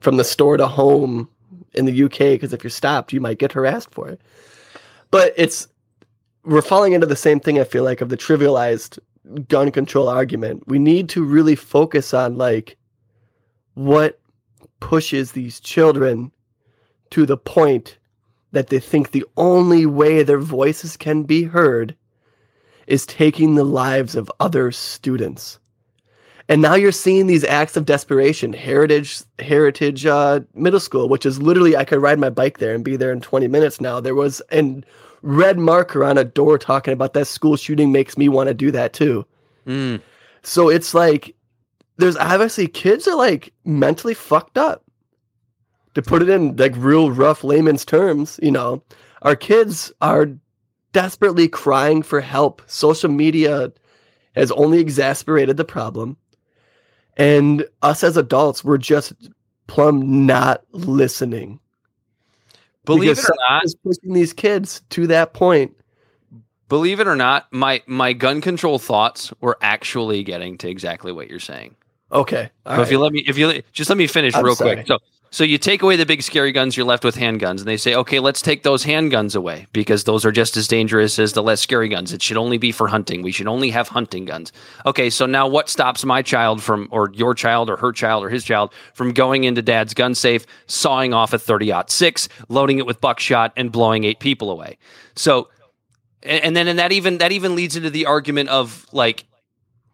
from 0.00 0.16
the 0.16 0.24
store 0.24 0.56
to 0.56 0.66
home 0.66 1.28
in 1.74 1.84
the 1.84 2.04
UK 2.04 2.18
because 2.18 2.52
if 2.52 2.62
you're 2.64 2.70
stopped, 2.70 3.12
you 3.12 3.20
might 3.20 3.38
get 3.38 3.52
harassed 3.52 3.92
for 3.92 4.08
it. 4.08 4.20
But 5.10 5.32
it's 5.36 5.68
we're 6.44 6.62
falling 6.62 6.92
into 6.92 7.06
the 7.06 7.16
same 7.16 7.40
thing. 7.40 7.58
I 7.58 7.64
feel 7.64 7.84
like 7.84 8.00
of 8.00 8.08
the 8.08 8.16
trivialized 8.16 8.98
gun 9.48 9.70
control 9.70 10.08
argument. 10.08 10.66
We 10.66 10.78
need 10.78 11.08
to 11.10 11.24
really 11.24 11.56
focus 11.56 12.14
on 12.14 12.38
like 12.38 12.76
what 13.74 14.20
pushes 14.80 15.32
these 15.32 15.60
children 15.60 16.32
to 17.10 17.26
the 17.26 17.36
point 17.36 17.98
that 18.52 18.68
they 18.68 18.80
think 18.80 19.10
the 19.10 19.24
only 19.36 19.86
way 19.86 20.22
their 20.22 20.38
voices 20.38 20.96
can 20.96 21.24
be 21.24 21.44
heard 21.44 21.94
is 22.86 23.04
taking 23.04 23.54
the 23.54 23.64
lives 23.64 24.14
of 24.14 24.30
other 24.40 24.70
students. 24.72 25.58
And 26.48 26.62
now 26.62 26.74
you're 26.74 26.92
seeing 26.92 27.26
these 27.26 27.42
acts 27.44 27.76
of 27.76 27.86
desperation. 27.86 28.52
Heritage 28.52 29.22
Heritage 29.40 30.06
uh, 30.06 30.40
Middle 30.54 30.78
School, 30.78 31.08
which 31.08 31.26
is 31.26 31.42
literally 31.42 31.76
I 31.76 31.84
could 31.84 32.00
ride 32.00 32.20
my 32.20 32.30
bike 32.30 32.58
there 32.58 32.74
and 32.74 32.84
be 32.84 32.96
there 32.96 33.12
in 33.12 33.20
20 33.20 33.48
minutes 33.48 33.80
now. 33.80 33.98
There 34.00 34.14
was 34.14 34.40
an 34.50 34.84
red 35.26 35.58
marker 35.58 36.04
on 36.04 36.16
a 36.16 36.24
door 36.24 36.56
talking 36.56 36.92
about 36.92 37.12
that 37.14 37.26
school 37.26 37.56
shooting 37.56 37.90
makes 37.90 38.16
me 38.16 38.28
want 38.28 38.46
to 38.48 38.54
do 38.54 38.70
that 38.70 38.92
too. 38.92 39.26
Mm. 39.66 40.00
So 40.42 40.68
it's 40.68 40.94
like 40.94 41.34
there's 41.96 42.16
obviously 42.16 42.68
kids 42.68 43.08
are 43.08 43.16
like 43.16 43.52
mentally 43.64 44.14
fucked 44.14 44.56
up. 44.56 44.84
To 45.94 46.02
put 46.02 46.20
it 46.20 46.28
in 46.28 46.54
like 46.56 46.74
real 46.76 47.10
rough 47.10 47.42
layman's 47.42 47.84
terms, 47.84 48.38
you 48.42 48.50
know, 48.50 48.82
our 49.22 49.34
kids 49.34 49.90
are 50.02 50.28
desperately 50.92 51.48
crying 51.48 52.02
for 52.02 52.20
help. 52.20 52.62
Social 52.66 53.10
media 53.10 53.72
has 54.34 54.52
only 54.52 54.78
exacerbated 54.78 55.56
the 55.56 55.64
problem. 55.64 56.18
And 57.16 57.66
us 57.80 58.04
as 58.04 58.18
adults, 58.18 58.62
we're 58.62 58.76
just 58.76 59.14
plumb 59.68 60.26
not 60.26 60.64
listening. 60.72 61.58
Believe 62.86 63.10
Because 63.16 63.24
it 63.28 63.32
or 63.32 63.36
not, 63.50 63.64
Is 63.66 63.74
pushing 63.74 64.14
these 64.14 64.32
kids 64.32 64.80
to 64.90 65.06
that 65.08 65.34
point. 65.34 65.76
believe 66.68 66.98
it 67.00 67.06
or 67.06 67.16
not, 67.16 67.46
my 67.52 67.82
my 67.86 68.14
gun 68.14 68.40
control 68.40 68.78
thoughts 68.78 69.32
were 69.40 69.58
actually 69.60 70.22
getting 70.22 70.56
to 70.58 70.68
exactly 70.68 71.12
what 71.12 71.28
you're 71.28 71.38
saying. 71.38 71.76
Okay. 72.12 72.50
But 72.64 72.72
if 72.74 72.78
right. 72.78 72.90
you 72.92 72.98
let 73.00 73.12
me, 73.12 73.20
if 73.26 73.36
you 73.36 73.62
just 73.72 73.90
let 73.90 73.98
me 73.98 74.06
finish 74.06 74.34
I'm 74.34 74.44
real 74.44 74.54
sorry. 74.54 74.76
quick. 74.76 74.86
So, 74.86 74.98
so 75.36 75.44
you 75.44 75.58
take 75.58 75.82
away 75.82 75.96
the 75.96 76.06
big 76.06 76.22
scary 76.22 76.50
guns, 76.50 76.78
you're 76.78 76.86
left 76.86 77.04
with 77.04 77.14
handguns, 77.14 77.58
and 77.58 77.66
they 77.66 77.76
say, 77.76 77.94
okay, 77.94 78.20
let's 78.20 78.40
take 78.40 78.62
those 78.62 78.86
handguns 78.86 79.36
away 79.36 79.66
because 79.74 80.04
those 80.04 80.24
are 80.24 80.32
just 80.32 80.56
as 80.56 80.66
dangerous 80.66 81.18
as 81.18 81.34
the 81.34 81.42
less 81.42 81.60
scary 81.60 81.90
guns. 81.90 82.10
It 82.10 82.22
should 82.22 82.38
only 82.38 82.56
be 82.56 82.72
for 82.72 82.88
hunting. 82.88 83.20
We 83.20 83.32
should 83.32 83.46
only 83.46 83.68
have 83.68 83.88
hunting 83.88 84.24
guns. 84.24 84.50
Okay, 84.86 85.10
so 85.10 85.26
now 85.26 85.46
what 85.46 85.68
stops 85.68 86.06
my 86.06 86.22
child 86.22 86.62
from, 86.62 86.88
or 86.90 87.10
your 87.12 87.34
child, 87.34 87.68
or 87.68 87.76
her 87.76 87.92
child, 87.92 88.24
or 88.24 88.30
his 88.30 88.44
child 88.44 88.72
from 88.94 89.12
going 89.12 89.44
into 89.44 89.60
dad's 89.60 89.92
gun 89.92 90.14
safe, 90.14 90.46
sawing 90.68 91.12
off 91.12 91.34
a 91.34 91.38
30 91.38 91.70
six, 91.88 92.30
loading 92.48 92.78
it 92.78 92.86
with 92.86 93.02
buckshot, 93.02 93.52
and 93.58 93.70
blowing 93.70 94.04
eight 94.04 94.20
people 94.20 94.50
away? 94.50 94.78
So, 95.16 95.50
and 96.22 96.56
then 96.56 96.66
and 96.66 96.78
that 96.78 96.92
even 96.92 97.18
that 97.18 97.32
even 97.32 97.54
leads 97.54 97.76
into 97.76 97.90
the 97.90 98.06
argument 98.06 98.48
of 98.48 98.86
like 98.90 99.26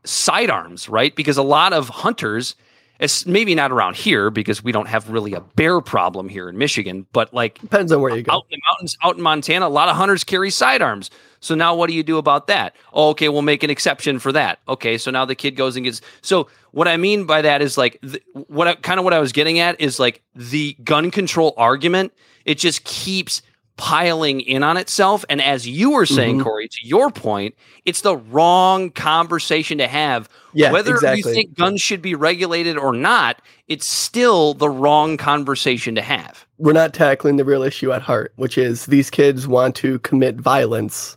sidearms, 0.04 0.88
right? 0.88 1.16
Because 1.16 1.36
a 1.36 1.42
lot 1.42 1.72
of 1.72 1.88
hunters, 1.88 2.54
it's 3.02 3.26
maybe 3.26 3.54
not 3.54 3.72
around 3.72 3.96
here 3.96 4.30
because 4.30 4.62
we 4.62 4.70
don't 4.72 4.86
have 4.86 5.10
really 5.10 5.34
a 5.34 5.40
bear 5.40 5.80
problem 5.80 6.28
here 6.28 6.48
in 6.48 6.56
Michigan, 6.56 7.04
but 7.12 7.34
like 7.34 7.58
Depends 7.60 7.90
on 7.92 8.00
where 8.00 8.14
you 8.16 8.22
go. 8.22 8.32
out 8.32 8.46
in 8.50 8.58
the 8.58 8.62
mountains, 8.70 8.96
out 9.02 9.16
in 9.16 9.22
Montana, 9.22 9.66
a 9.66 9.68
lot 9.68 9.88
of 9.88 9.96
hunters 9.96 10.22
carry 10.24 10.50
sidearms. 10.50 11.10
So 11.40 11.56
now 11.56 11.74
what 11.74 11.88
do 11.88 11.94
you 11.94 12.04
do 12.04 12.18
about 12.18 12.46
that? 12.46 12.76
Oh, 12.92 13.08
okay, 13.10 13.28
we'll 13.28 13.42
make 13.42 13.64
an 13.64 13.70
exception 13.70 14.20
for 14.20 14.30
that. 14.32 14.60
Okay, 14.68 14.96
so 14.96 15.10
now 15.10 15.24
the 15.24 15.34
kid 15.34 15.56
goes 15.56 15.74
and 15.74 15.84
gets. 15.84 16.00
So 16.20 16.48
what 16.70 16.86
I 16.86 16.96
mean 16.96 17.24
by 17.24 17.42
that 17.42 17.60
is 17.60 17.76
like 17.76 18.00
th- 18.02 18.22
what 18.46 18.68
I, 18.68 18.74
kind 18.76 18.98
of 19.00 19.04
what 19.04 19.12
I 19.12 19.18
was 19.18 19.32
getting 19.32 19.58
at 19.58 19.80
is 19.80 19.98
like 19.98 20.22
the 20.36 20.76
gun 20.84 21.10
control 21.10 21.54
argument. 21.56 22.12
It 22.44 22.58
just 22.58 22.84
keeps 22.84 23.42
piling 23.76 24.40
in 24.42 24.62
on 24.62 24.76
itself. 24.76 25.24
And 25.28 25.40
as 25.40 25.66
you 25.66 25.90
were 25.92 26.06
saying, 26.06 26.38
Mhm. 26.38 26.44
Corey, 26.44 26.68
to 26.68 26.78
your 26.86 27.10
point, 27.10 27.54
it's 27.84 28.02
the 28.02 28.16
wrong 28.16 28.90
conversation 28.90 29.78
to 29.78 29.88
have. 29.88 30.28
Yeah, 30.52 30.70
Whether 30.72 30.94
exactly. 30.94 31.18
you 31.30 31.34
think 31.34 31.56
guns 31.56 31.80
should 31.80 32.02
be 32.02 32.14
regulated 32.14 32.76
or 32.76 32.92
not, 32.92 33.40
it's 33.68 33.86
still 33.86 34.54
the 34.54 34.68
wrong 34.68 35.16
conversation 35.16 35.94
to 35.94 36.02
have. 36.02 36.46
we're 36.58 36.72
not 36.72 36.94
tackling 36.94 37.36
the 37.38 37.44
real 37.44 37.62
issue 37.64 37.90
at 37.90 38.02
heart, 38.02 38.32
which 38.36 38.56
is 38.56 38.86
these 38.86 39.10
kids 39.10 39.48
want 39.48 39.74
to 39.74 39.98
commit 40.00 40.36
violence 40.36 41.16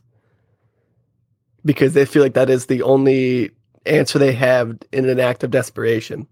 because 1.63 1.93
they 1.93 2.03
feel 2.05 2.23
like 2.23 2.33
that 2.33 2.49
is 2.49 2.65
the 2.65 2.81
only 2.81 3.51
answer 3.85 4.17
they 4.17 4.33
have 4.33 4.75
in 4.91 5.07
an 5.07 5.19
act 5.19 5.43
of 5.43 5.51
desperation. 5.51 6.25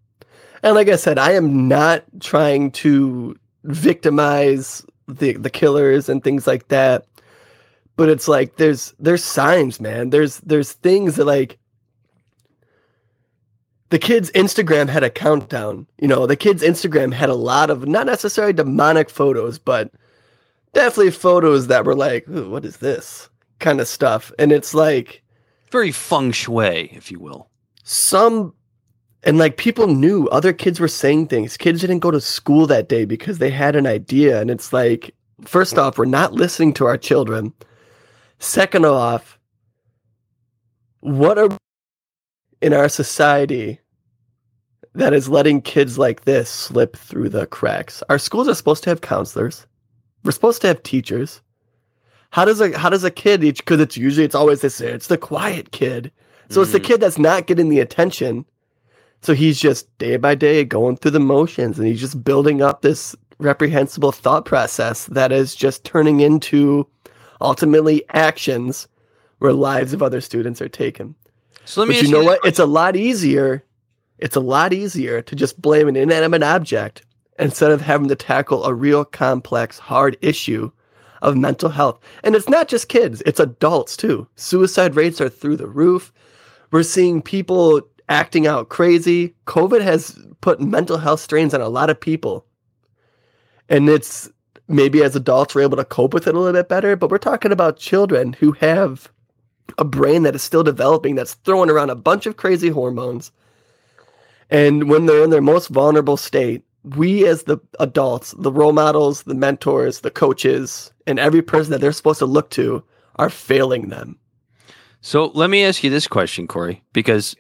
And 0.64 0.74
like 0.74 0.88
I 0.90 0.96
said, 0.96 1.20
I 1.20 1.34
am 1.34 1.68
not 1.68 2.04
trying 2.22 2.72
to 2.72 3.36
victimize 3.66 4.84
the 5.08 5.34
the 5.34 5.50
killers 5.50 6.10
and 6.10 6.24
things 6.24 6.48
like 6.48 6.68
that. 6.70 7.06
But 7.96 8.10
it's 8.10 8.28
like 8.28 8.58
there's 8.58 8.94
there's 9.00 9.24
signs, 9.24 9.80
man. 9.80 10.10
There's 10.10 10.38
there's 10.39 10.74
things 10.74 11.16
that 11.16 11.26
like 11.26 11.60
the 13.89 14.00
kid's 14.00 14.32
Instagram 14.32 14.89
had 14.89 15.04
a 15.04 15.10
countdown. 15.10 15.86
You 16.00 16.08
know, 16.08 16.26
the 16.26 16.36
kid's 16.36 16.63
Instagram 16.63 17.13
had 17.13 17.30
a 17.30 17.36
lot 17.36 17.70
of 17.70 17.88
not 17.88 18.08
necessarily 18.08 18.54
demonic 18.54 19.10
photos, 19.10 19.60
but 19.60 19.92
definitely 20.74 21.12
photos 21.12 21.68
that 21.68 21.86
were 21.86 21.96
like, 21.96 22.26
what 22.28 22.66
is 22.66 22.78
this 22.78 23.30
kind 23.60 23.80
of 23.80 23.88
stuff? 23.88 24.32
And 24.39 24.52
it's 24.52 24.74
like 24.74 25.22
Very 25.72 25.92
feng 25.92 26.32
shui, 26.32 26.89
if 26.94 27.12
you 27.12 27.20
will. 27.20 27.50
some 27.84 28.54
and 29.24 29.38
like 29.38 29.58
people 29.58 29.88
knew 29.88 30.28
other 30.28 30.54
kids 30.54 30.80
were 30.80 30.88
saying 30.88 31.28
things. 31.28 31.58
Kids 31.58 31.82
didn't 31.82 32.00
go 32.00 32.12
to 32.12 32.20
school 32.22 32.68
that 32.68 32.90
day 32.90 33.06
because 33.06 33.38
they 33.38 33.50
had 33.50 33.76
an 33.76 33.88
idea. 33.88 34.42
And 34.42 34.52
it's 34.52 34.74
like, 34.74 35.16
first 35.46 35.78
off, 35.78 35.98
we're 35.98 36.06
not 36.06 36.34
listening 36.34 36.74
to 36.74 36.86
our 36.86 36.98
children. 36.98 37.54
Second 38.40 38.86
off, 38.86 39.40
what 41.00 41.38
are 41.38 41.50
in 42.62 42.74
our 42.74 42.90
society 42.90 43.80
that 44.94 45.14
is 45.14 45.30
letting 45.30 45.62
kids 45.62 45.98
like 45.98 46.26
this 46.26 46.50
slip 46.50 46.98
through 46.98 47.30
the 47.30 47.46
cracks? 47.48 48.04
Our 48.10 48.20
schools 48.20 48.48
are 48.50 48.56
supposed 48.56 48.84
to 48.84 48.90
have 48.90 49.02
counselors. 49.02 49.66
We're 50.24 50.32
supposed 50.32 50.62
to 50.62 50.68
have 50.68 50.84
teachers. 50.84 51.42
How 52.32 52.46
does 52.46 52.60
a 52.60 52.78
how 52.78 52.90
does 52.90 53.04
a 53.04 53.12
kid 53.12 53.44
each 53.44 53.60
because 53.60 53.80
it's 53.80 53.96
usually 53.96 54.26
it's 54.26 54.36
always 54.36 54.62
this 54.62 54.82
it's 54.82 55.08
the 55.08 55.18
quiet 55.18 55.72
kid. 55.72 56.12
So 56.50 56.62
it's 56.62 56.72
the 56.72 56.80
Mhm. 56.80 56.86
kid 56.86 57.02
that's 57.02 57.20
not 57.20 57.48
getting 57.48 57.70
the 57.70 57.80
attention. 57.80 58.46
So 59.24 59.34
he's 59.34 59.58
just 59.58 59.98
day 60.00 60.18
by 60.18 60.36
day 60.36 60.66
going 60.66 60.98
through 60.98 61.12
the 61.12 61.20
motions 61.20 61.80
and 61.80 61.88
he's 61.88 62.02
just 62.02 62.26
building 62.26 62.62
up 62.62 62.82
this 62.82 63.16
reprehensible 63.40 64.12
thought 64.12 64.44
process 64.44 65.06
that 65.06 65.32
is 65.32 65.56
just 65.56 65.86
turning 65.86 66.20
into 66.20 66.86
ultimately 67.40 68.04
actions 68.10 68.90
where 69.40 69.54
lives 69.54 69.94
of 69.94 70.04
other 70.04 70.20
students 70.20 70.62
are 70.62 70.68
taken. 70.68 71.16
So 71.64 71.82
let 71.82 71.88
me 71.88 71.96
But 71.96 72.04
you 72.04 72.12
know 72.12 72.24
what? 72.24 72.42
It's 72.44 72.60
a 72.60 72.66
lot 72.66 72.98
easier. 72.98 73.64
It's 74.18 74.36
a 74.36 74.42
lot 74.42 74.74
easier 74.74 75.22
to 75.22 75.36
just 75.38 75.62
blame 75.62 75.88
an 75.88 75.96
inanimate 75.96 76.44
object 76.44 77.06
instead 77.40 77.72
of 77.72 77.80
having 77.80 78.10
to 78.10 78.16
tackle 78.16 78.66
a 78.66 78.74
real 78.74 79.06
complex, 79.06 79.80
hard 79.80 80.18
issue 80.22 80.70
of 81.22 81.38
mental 81.38 81.70
health. 81.70 81.98
And 82.26 82.36
it's 82.36 82.50
not 82.50 82.68
just 82.68 82.90
kids, 82.90 83.24
it's 83.26 83.40
adults 83.40 83.96
too. 83.96 84.28
Suicide 84.36 84.96
rates 84.96 85.22
are 85.22 85.30
through 85.30 85.56
the 85.56 85.68
roof. 85.68 86.12
We're 86.72 86.84
seeing 86.84 87.22
people 87.22 87.88
acting 88.10 88.48
out 88.48 88.70
crazy. 88.70 89.34
COVID 89.48 89.82
has 89.82 90.18
put 90.42 90.62
mental 90.62 90.98
health 90.98 91.20
strains 91.20 91.54
on 91.54 91.62
a 91.62 91.70
lot 91.70 91.89
of 91.89 92.00
people. 92.00 92.46
And 93.70 93.89
it's 93.89 94.30
maybe 94.68 95.04
as 95.04 95.16
adults 95.16 95.56
we're 95.56 95.62
able 95.62 95.78
to 95.78 95.86
cope 95.86 96.13
with 96.13 96.28
it 96.28 96.36
a 96.36 96.39
little 96.39 96.54
bit 96.54 96.70
better, 96.70 96.96
but 96.96 97.10
we're 97.10 97.18
talking 97.18 97.52
about 97.52 97.78
children 97.78 98.34
who 98.34 98.52
have 98.54 99.12
a 99.78 99.86
brain 99.86 100.24
that 100.24 100.36
is 100.36 100.44
still 100.44 100.63
developing 100.63 101.16
that's 101.16 101.36
throwing 101.36 101.70
around 101.70 101.89
a 101.89 101.96
bunch 101.96 102.26
of 102.26 102.38
crazy 102.38 102.70
hormones. 102.70 103.32
And 104.50 104.89
when 104.89 105.06
they're 105.06 105.24
in 105.24 105.30
their 105.30 105.42
most 105.42 105.70
vulnerable 105.70 106.18
state, 106.18 106.63
we 106.84 107.26
as 107.26 107.44
the 107.44 107.58
adults, 107.80 108.36
the 108.38 108.52
role 108.52 108.74
models, 108.74 109.24
the 109.24 109.34
mentors, 109.34 110.02
the 110.02 110.12
coaches, 110.12 110.92
and 111.08 111.18
every 111.18 111.42
person 111.42 111.72
that 111.72 111.82
they're 111.82 111.94
supposed 111.94 112.20
to 112.20 112.26
look 112.26 112.50
to 112.52 112.84
are 113.16 113.30
failing 113.30 113.89
them. 113.89 114.20
So 115.02 115.32
let 115.34 115.50
me 115.50 115.63
ask 115.63 115.84
you 115.84 115.89
this 115.89 116.08
question, 116.08 116.48
Corey, 116.48 116.84
because 116.94 117.36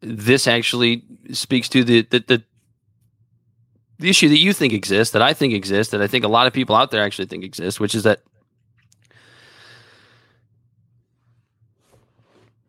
this 0.00 0.46
actually 0.46 1.02
speaks 1.32 1.68
to 1.70 1.84
the 1.84 2.02
the 2.02 2.20
the, 2.20 2.42
the 3.98 4.10
issue 4.10 4.28
that 4.28 4.38
you 4.38 4.52
think 4.52 4.72
exists, 4.72 5.12
that 5.12 5.22
I 5.22 5.32
think 5.32 5.54
exists, 5.54 5.90
that 5.92 6.02
I 6.02 6.06
think 6.06 6.24
a 6.24 6.28
lot 6.28 6.46
of 6.46 6.52
people 6.52 6.76
out 6.76 6.90
there 6.90 7.02
actually 7.02 7.26
think 7.26 7.44
exists, 7.44 7.80
which 7.80 7.94
is 7.94 8.02
that 8.02 8.20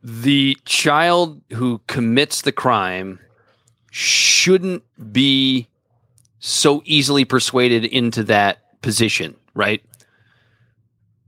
the 0.04 0.58
child 0.64 1.42
who 1.52 1.82
commits 1.88 2.42
the 2.42 2.54
crime 2.54 3.20
shouldn't 3.92 4.84
be 5.12 5.68
so 6.40 6.82
easily 6.86 7.26
persuaded 7.26 7.84
into 7.84 8.24
that 8.24 8.82
position, 8.82 9.36
right? 9.54 9.84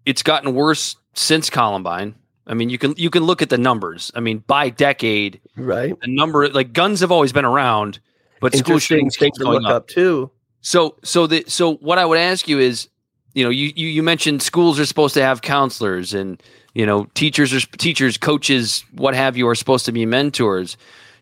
It's 0.05 0.23
gotten 0.23 0.53
worse 0.53 0.95
since 1.13 1.49
Columbine. 1.49 2.15
I 2.49 2.55
mean, 2.55 2.69
you 2.69 2.79
can 2.79 2.95
you 2.97 3.11
can 3.11 3.23
look 3.23 3.43
at 3.43 3.49
the 3.49 3.59
numbers. 3.59 4.11
I 4.15 4.19
mean, 4.19 4.39
by 4.47 4.69
decade, 4.69 5.39
right? 5.55 5.97
the 6.01 6.07
number 6.07 6.49
like 6.49 6.73
guns 6.73 6.99
have 7.01 7.11
always 7.11 7.31
been 7.31 7.45
around, 7.45 7.99
but 8.41 8.55
school 8.55 8.79
shootings 8.79 9.15
to 9.17 9.31
going 9.39 9.65
up. 9.65 9.71
up 9.71 9.87
too. 9.87 10.31
So 10.61 10.95
so 11.03 11.27
the 11.27 11.45
so 11.47 11.75
what 11.75 11.99
I 11.99 12.05
would 12.05 12.17
ask 12.17 12.47
you 12.47 12.57
is, 12.57 12.89
you 13.35 13.43
know, 13.43 13.51
you 13.51 13.71
you, 13.75 13.87
you 13.87 14.01
mentioned 14.01 14.41
schools 14.41 14.79
are 14.79 14.85
supposed 14.85 15.13
to 15.13 15.21
have 15.21 15.43
counselors 15.43 16.15
and 16.15 16.41
you 16.73 16.87
know 16.87 17.05
teachers 17.13 17.53
are 17.53 17.65
teachers, 17.77 18.17
coaches, 18.17 18.83
what 18.93 19.13
have 19.13 19.37
you, 19.37 19.47
are 19.47 19.55
supposed 19.55 19.85
to 19.85 19.91
be 19.91 20.07
mentors. 20.07 20.75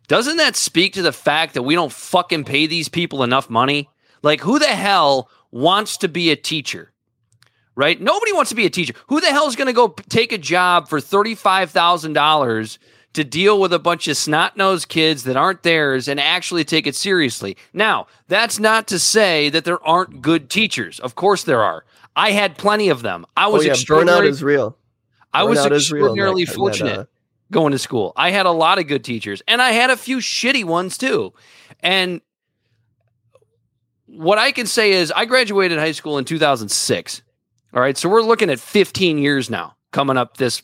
Doesn't 0.08 0.38
that 0.38 0.56
speak 0.56 0.94
to 0.94 1.02
the 1.02 1.12
fact 1.12 1.56
that 1.56 1.64
we 1.64 1.76
don't 1.76 1.92
fucking 1.92 2.46
pay 2.46 2.68
these 2.68 2.88
people 2.88 3.24
enough 3.24 3.50
money? 3.50 3.90
Like, 4.24 4.40
who 4.40 4.58
the 4.58 4.68
hell 4.68 5.30
wants 5.52 5.98
to 5.98 6.08
be 6.08 6.32
a 6.32 6.38
teacher? 6.38 6.94
Right? 7.78 8.02
Nobody 8.02 8.34
wants 8.34 8.50
to 8.50 8.56
be 8.56 8.66
a 8.66 8.72
teacher. 8.72 8.96
Who 9.08 9.22
the 9.22 9.28
hell 9.28 9.46
is 9.48 9.56
going 9.56 9.68
to 9.68 9.74
go 9.74 9.90
take 10.10 10.32
a 10.32 10.38
job 10.40 10.90
for 10.90 11.00
$35,000 11.00 12.78
to 13.14 13.24
deal 13.24 13.62
with 13.62 13.72
a 13.72 13.78
bunch 13.78 14.08
of 14.08 14.18
snot 14.18 14.58
nosed 14.58 14.88
kids 14.90 15.26
that 15.26 15.38
aren't 15.38 15.62
theirs 15.62 16.08
and 16.08 16.20
actually 16.20 16.64
take 16.64 16.88
it 16.88 16.96
seriously? 16.96 17.56
Now, 17.74 18.08
that's 18.28 18.58
not 18.58 18.88
to 18.88 18.98
say 18.98 19.50
that 19.50 19.64
there 19.64 19.82
aren't 19.88 20.24
good 20.24 20.50
teachers. 20.50 21.00
Of 21.00 21.14
course, 21.14 21.44
there 21.44 21.62
are. 21.62 21.86
I 22.16 22.32
had 22.32 22.58
plenty 22.58 22.90
of 22.90 23.04
them. 23.04 23.28
I 23.38 23.46
Oh 23.46 23.52
was 23.52 23.64
yeah, 23.64 23.74
burnout 23.74 23.76
extraordinarily, 23.76 24.30
is 24.30 24.44
real. 24.44 24.78
I 25.32 25.44
was 25.44 25.60
burnout 25.60 25.72
is 25.74 25.92
real 25.92 26.06
in 26.06 26.16
that 26.16 26.24
extraordinarily 26.24 26.46
that, 26.46 26.56
fortunate 26.56 27.00
uh, 27.00 27.06
going 27.52 27.74
to 27.74 27.78
school. 27.80 28.12
I 28.16 28.32
had 28.32 28.48
a 28.48 28.52
lot 28.52 28.80
of 28.80 28.88
good 28.88 29.04
teachers 29.04 29.44
and 29.48 29.62
I 29.62 29.74
had 29.74 29.92
a 29.92 29.98
few 29.98 30.18
shitty 30.18 30.66
ones 30.66 30.98
too. 30.98 31.32
And 31.82 32.22
what 34.08 34.40
I 34.40 34.52
can 34.52 34.66
say 34.66 34.94
is 34.94 35.12
I 35.12 35.26
graduated 35.26 35.78
high 35.78 35.92
school 35.92 36.18
in 36.18 36.26
2006. 36.26 37.22
All 37.74 37.82
right, 37.82 37.98
so 37.98 38.10
we're 38.10 38.22
looking 38.22 38.50
at 38.50 38.60
15 38.60 39.18
years 39.18 39.50
now 39.50 39.76
coming 39.92 40.18
up 40.18 40.38
this 40.38 40.64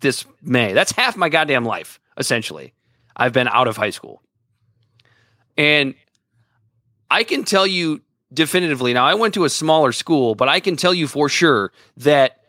this 0.00 0.26
May. 0.42 0.72
That's 0.72 0.92
half 0.92 1.16
my 1.16 1.28
goddamn 1.28 1.64
life 1.64 1.98
essentially. 2.18 2.72
I've 3.16 3.32
been 3.32 3.48
out 3.48 3.68
of 3.68 3.76
high 3.76 3.90
school. 3.90 4.22
And 5.56 5.94
I 7.10 7.24
can 7.24 7.44
tell 7.44 7.66
you 7.66 8.02
definitively 8.32 8.92
now 8.92 9.06
I 9.06 9.14
went 9.14 9.34
to 9.34 9.44
a 9.44 9.50
smaller 9.50 9.92
school, 9.92 10.34
but 10.34 10.48
I 10.48 10.60
can 10.60 10.76
tell 10.76 10.92
you 10.92 11.06
for 11.06 11.28
sure 11.28 11.72
that 11.98 12.40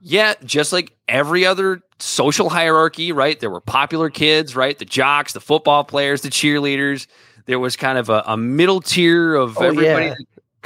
yeah, 0.00 0.34
just 0.44 0.72
like 0.72 0.94
every 1.08 1.46
other 1.46 1.82
social 1.98 2.48
hierarchy, 2.50 3.12
right? 3.12 3.40
There 3.40 3.50
were 3.50 3.60
popular 3.60 4.10
kids, 4.10 4.54
right? 4.54 4.78
The 4.78 4.84
jocks, 4.84 5.32
the 5.32 5.40
football 5.40 5.84
players, 5.84 6.20
the 6.20 6.28
cheerleaders. 6.28 7.06
There 7.46 7.58
was 7.58 7.76
kind 7.76 7.96
of 7.98 8.10
a, 8.10 8.22
a 8.26 8.36
middle 8.36 8.80
tier 8.80 9.34
of 9.34 9.56
Oh, 9.58 9.62
everybody, 9.62 10.06
yeah. 10.06 10.14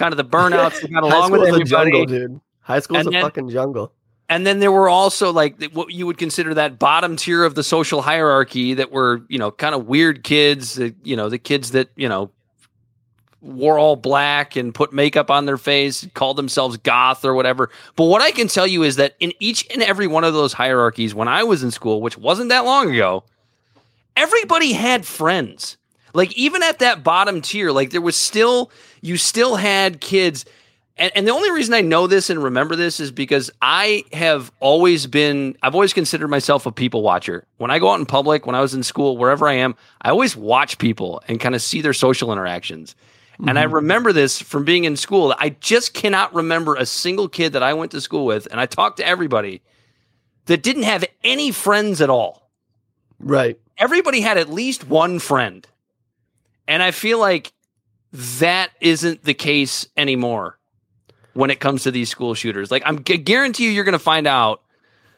Kind 0.00 0.12
of 0.12 0.16
the 0.16 0.24
burnouts 0.24 0.80
that 0.80 0.90
got 0.92 1.02
along 1.04 1.30
with 1.30 1.42
everybody. 1.42 1.64
jungle, 1.92 2.06
dude. 2.06 2.40
High 2.62 2.80
school's 2.80 3.00
And 3.00 3.08
a 3.08 3.10
then- 3.12 3.22
fucking 3.22 3.50
jungle. 3.50 3.92
And 4.28 4.46
then 4.46 4.60
there 4.60 4.70
were 4.70 4.88
also 4.88 5.32
like 5.32 5.60
what 5.72 5.92
you 5.92 6.06
would 6.06 6.16
consider 6.16 6.54
that 6.54 6.78
bottom 6.78 7.16
tier 7.16 7.42
of 7.44 7.56
the 7.56 7.64
social 7.64 8.00
hierarchy 8.00 8.74
that 8.74 8.92
were, 8.92 9.22
you 9.28 9.38
know, 9.40 9.50
kind 9.50 9.74
of 9.74 9.86
weird 9.88 10.22
kids, 10.22 10.76
that, 10.76 10.94
you 11.02 11.16
know, 11.16 11.28
the 11.28 11.36
kids 11.38 11.72
that, 11.72 11.88
you 11.96 12.08
know, 12.08 12.30
wore 13.40 13.76
all 13.76 13.96
black 13.96 14.54
and 14.54 14.72
put 14.72 14.92
makeup 14.92 15.32
on 15.32 15.46
their 15.46 15.56
face, 15.56 16.06
called 16.14 16.36
themselves 16.36 16.76
goth 16.76 17.24
or 17.24 17.34
whatever. 17.34 17.70
But 17.96 18.04
what 18.04 18.22
I 18.22 18.30
can 18.30 18.46
tell 18.46 18.68
you 18.68 18.84
is 18.84 18.94
that 18.96 19.16
in 19.18 19.32
each 19.40 19.66
and 19.72 19.82
every 19.82 20.06
one 20.06 20.22
of 20.22 20.32
those 20.32 20.52
hierarchies 20.52 21.12
when 21.12 21.26
I 21.26 21.42
was 21.42 21.64
in 21.64 21.72
school, 21.72 22.00
which 22.00 22.16
wasn't 22.16 22.50
that 22.50 22.64
long 22.64 22.94
ago, 22.94 23.24
everybody 24.16 24.72
had 24.74 25.04
friends. 25.06 25.76
Like 26.12 26.32
even 26.36 26.62
at 26.62 26.80
that 26.80 27.04
bottom 27.04 27.40
tier, 27.40 27.70
like 27.70 27.90
there 27.90 28.00
was 28.00 28.16
still 28.16 28.70
you 29.00 29.16
still 29.16 29.56
had 29.56 30.00
kids 30.00 30.44
and, 31.00 31.10
and 31.16 31.26
the 31.26 31.32
only 31.32 31.50
reason 31.50 31.72
I 31.72 31.80
know 31.80 32.06
this 32.06 32.28
and 32.28 32.44
remember 32.44 32.76
this 32.76 33.00
is 33.00 33.10
because 33.10 33.50
I 33.62 34.04
have 34.12 34.52
always 34.60 35.06
been, 35.06 35.56
I've 35.62 35.74
always 35.74 35.94
considered 35.94 36.28
myself 36.28 36.66
a 36.66 36.72
people 36.72 37.02
watcher. 37.02 37.46
When 37.56 37.70
I 37.70 37.78
go 37.78 37.90
out 37.90 37.98
in 37.98 38.04
public, 38.04 38.44
when 38.44 38.54
I 38.54 38.60
was 38.60 38.74
in 38.74 38.82
school, 38.82 39.16
wherever 39.16 39.48
I 39.48 39.54
am, 39.54 39.76
I 40.02 40.10
always 40.10 40.36
watch 40.36 40.76
people 40.76 41.22
and 41.26 41.40
kind 41.40 41.54
of 41.54 41.62
see 41.62 41.80
their 41.80 41.94
social 41.94 42.32
interactions. 42.32 42.94
And 43.46 43.58
I 43.58 43.64
mm-hmm. 43.64 43.76
remember 43.76 44.12
this 44.12 44.38
from 44.42 44.66
being 44.66 44.84
in 44.84 44.96
school. 44.96 45.34
I 45.38 45.56
just 45.60 45.94
cannot 45.94 46.34
remember 46.34 46.74
a 46.74 46.84
single 46.84 47.26
kid 47.26 47.54
that 47.54 47.62
I 47.62 47.72
went 47.72 47.92
to 47.92 48.00
school 48.02 48.26
with, 48.26 48.46
and 48.50 48.60
I 48.60 48.66
talked 48.66 48.98
to 48.98 49.06
everybody 49.06 49.62
that 50.44 50.62
didn't 50.62 50.82
have 50.82 51.06
any 51.24 51.50
friends 51.50 52.02
at 52.02 52.10
all 52.10 52.50
Right. 53.18 53.58
everybody 53.78 54.20
had 54.20 54.36
at 54.36 54.50
least 54.50 54.86
one 54.86 55.18
friend. 55.18 55.66
And 56.70 56.84
I 56.84 56.92
feel 56.92 57.18
like 57.18 57.52
that 58.12 58.70
isn't 58.80 59.24
the 59.24 59.34
case 59.34 59.88
anymore 59.96 60.56
when 61.34 61.50
it 61.50 61.58
comes 61.58 61.82
to 61.82 61.90
these 61.90 62.08
school 62.08 62.34
shooters. 62.34 62.70
Like, 62.70 62.84
I'm 62.86 63.02
gu- 63.02 63.18
guarantee 63.18 63.64
you, 63.64 63.70
you're 63.72 63.82
going 63.82 63.92
to 63.92 63.98
find 63.98 64.28
out 64.28 64.62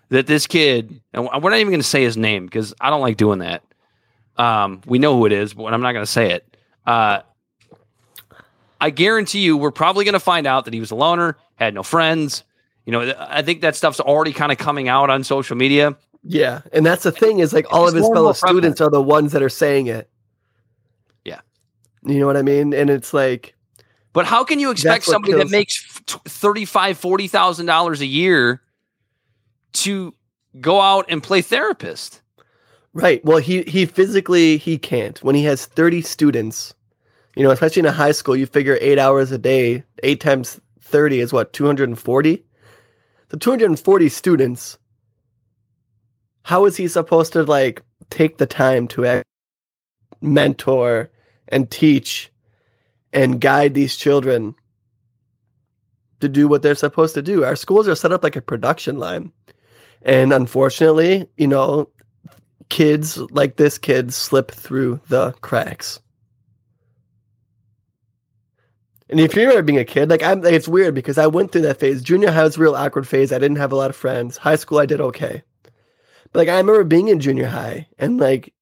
that 0.09 0.27
this 0.27 0.47
kid, 0.47 1.03
and 1.13 1.27
we're 1.27 1.51
not 1.51 1.59
even 1.59 1.71
going 1.71 1.81
to 1.81 1.87
say 1.87 2.03
his 2.03 2.17
name 2.17 2.47
because 2.47 2.73
I 2.81 2.89
don't 2.89 3.03
like 3.03 3.19
doing 3.19 3.41
that. 3.41 3.63
Um, 4.39 4.81
we 4.87 4.99
know 4.99 5.15
who 5.15 5.27
it 5.27 5.33
is, 5.33 5.53
but 5.53 5.75
I'm 5.75 5.83
not 5.83 5.93
going 5.93 6.07
to 6.07 6.11
say 6.11 6.33
it. 6.33 6.57
Uh, 6.87 7.21
I 8.81 8.89
guarantee 8.89 9.41
you, 9.41 9.59
we're 9.59 9.71
probably 9.71 10.07
going 10.07 10.15
to 10.15 10.21
find 10.21 10.47
out 10.47 10.65
that 10.65 10.73
he 10.73 10.81
was 10.81 10.91
a 10.91 10.95
loner, 10.95 11.37
had 11.57 11.75
no 11.75 11.83
friends. 11.83 12.45
You 12.87 12.93
know, 12.93 13.15
I 13.19 13.43
think 13.43 13.61
that 13.61 13.77
stuff's 13.77 14.01
already 14.01 14.33
kind 14.33 14.53
of 14.53 14.57
coming 14.57 14.89
out 14.89 15.11
on 15.11 15.23
social 15.23 15.57
media. 15.57 15.97
Yeah, 16.25 16.63
and 16.73 16.87
that's 16.87 17.03
the 17.03 17.13
thing 17.13 17.41
is 17.41 17.53
like 17.53 17.71
all 17.71 17.85
It's 17.85 17.93
of 17.93 17.99
his 17.99 18.09
fellow 18.09 18.33
students 18.33 18.81
are 18.81 18.89
the 18.89 19.03
ones 19.03 19.33
that 19.33 19.43
are 19.43 19.51
saying 19.51 19.89
it. 19.89 20.09
You 22.05 22.19
know 22.19 22.27
what 22.27 22.37
I 22.37 22.43
mean? 22.43 22.75
And 22.75 22.91
it's 22.91 23.15
like 23.15 23.55
But 24.13 24.27
how 24.27 24.45
can 24.45 24.59
you 24.59 24.71
expect 24.71 25.05
somebody 25.05 25.35
that 25.35 25.51
makes 25.51 25.83
thirty-five, 26.07 26.99
forty 26.99 27.29
thousand 27.29 27.67
dollars 27.67 28.01
a 28.01 28.07
year 28.07 28.63
to 29.75 30.15
go 30.61 30.81
out 30.81 31.07
and 31.09 31.23
play 31.23 31.43
therapist? 31.43 32.21
right. 32.95 33.25
Well, 33.25 33.39
he 33.39 33.63
he 33.63 33.87
physically 33.87 34.57
he 34.59 34.79
can't. 34.79 35.23
When 35.23 35.35
he 35.35 35.45
has 35.45 35.67
30 35.67 36.03
students, 36.03 36.75
you 37.37 37.43
know, 37.43 37.51
especially 37.51 37.81
in 37.81 37.87
a 37.87 37.93
high 37.93 38.13
school, 38.13 38.37
you 38.37 38.47
figure 38.47 38.79
8 38.81 38.99
hours 38.99 39.33
a 39.33 39.39
day, 39.39 39.85
8 40.03 40.21
times 40.21 40.61
30 40.81 41.21
is 41.21 41.33
what 41.33 41.53
240? 41.53 42.45
So 43.31 43.39
240 43.39 44.09
students. 44.11 44.79
How 46.43 46.67
is 46.67 46.77
he 46.77 46.89
supposed 46.89 47.33
to 47.35 47.45
like 47.45 47.83
take 48.11 48.39
the 48.39 48.47
time 48.47 48.89
to 48.89 49.23
mentor 50.21 51.11
and 51.53 51.71
teach 51.71 52.33
and 53.13 53.41
guide 53.41 53.75
these 53.75 53.95
children 53.97 54.55
to 56.21 56.29
do 56.29 56.49
what 56.49 56.63
they're 56.63 56.75
supposed 56.75 57.15
to 57.15 57.23
do. 57.23 57.45
Our 57.45 57.57
schools 57.57 57.87
are 57.87 57.95
set 57.95 58.13
up 58.13 58.25
like 58.25 58.37
a 58.37 58.43
production 58.43 58.99
line. 58.99 59.33
And 60.03 60.33
unfortunately, 60.33 61.29
you 61.37 61.47
know, 61.47 61.89
kids 62.71 63.19
like 63.19 63.57
this 63.57 63.79
kid 63.79 64.15
slip 64.15 64.51
through 64.51 65.01
the 65.09 65.33
cracks. 65.43 66.01
And 69.09 69.21
if 69.21 69.35
you 69.35 69.43
remember 69.43 69.63
being 69.63 69.79
a 69.79 69.85
kid, 69.85 70.09
like 70.09 70.23
I'm 70.23 70.41
like, 70.41 70.55
it's 70.55 70.67
weird 70.67 70.95
because 70.95 71.19
I 71.19 71.27
went 71.27 71.53
through 71.53 71.63
that 71.63 71.79
phase. 71.79 72.01
Junior 72.03 72.31
high 72.31 72.45
was 72.45 72.57
a 72.57 72.61
real 72.61 72.75
awkward 72.75 73.07
phase. 73.07 73.31
I 73.31 73.39
didn't 73.39 73.59
have 73.59 73.73
a 73.73 73.77
lot 73.77 73.91
of 73.91 73.97
friends. 73.97 74.39
High 74.39 74.57
school 74.57 74.79
I 74.79 74.87
did 74.87 75.03
okay. 75.03 75.43
But 76.33 76.39
like 76.39 76.49
I 76.49 76.57
remember 76.57 76.83
being 76.83 77.09
in 77.09 77.21
junior 77.21 77.47
high 77.47 77.89
and 77.99 78.19
like 78.19 78.55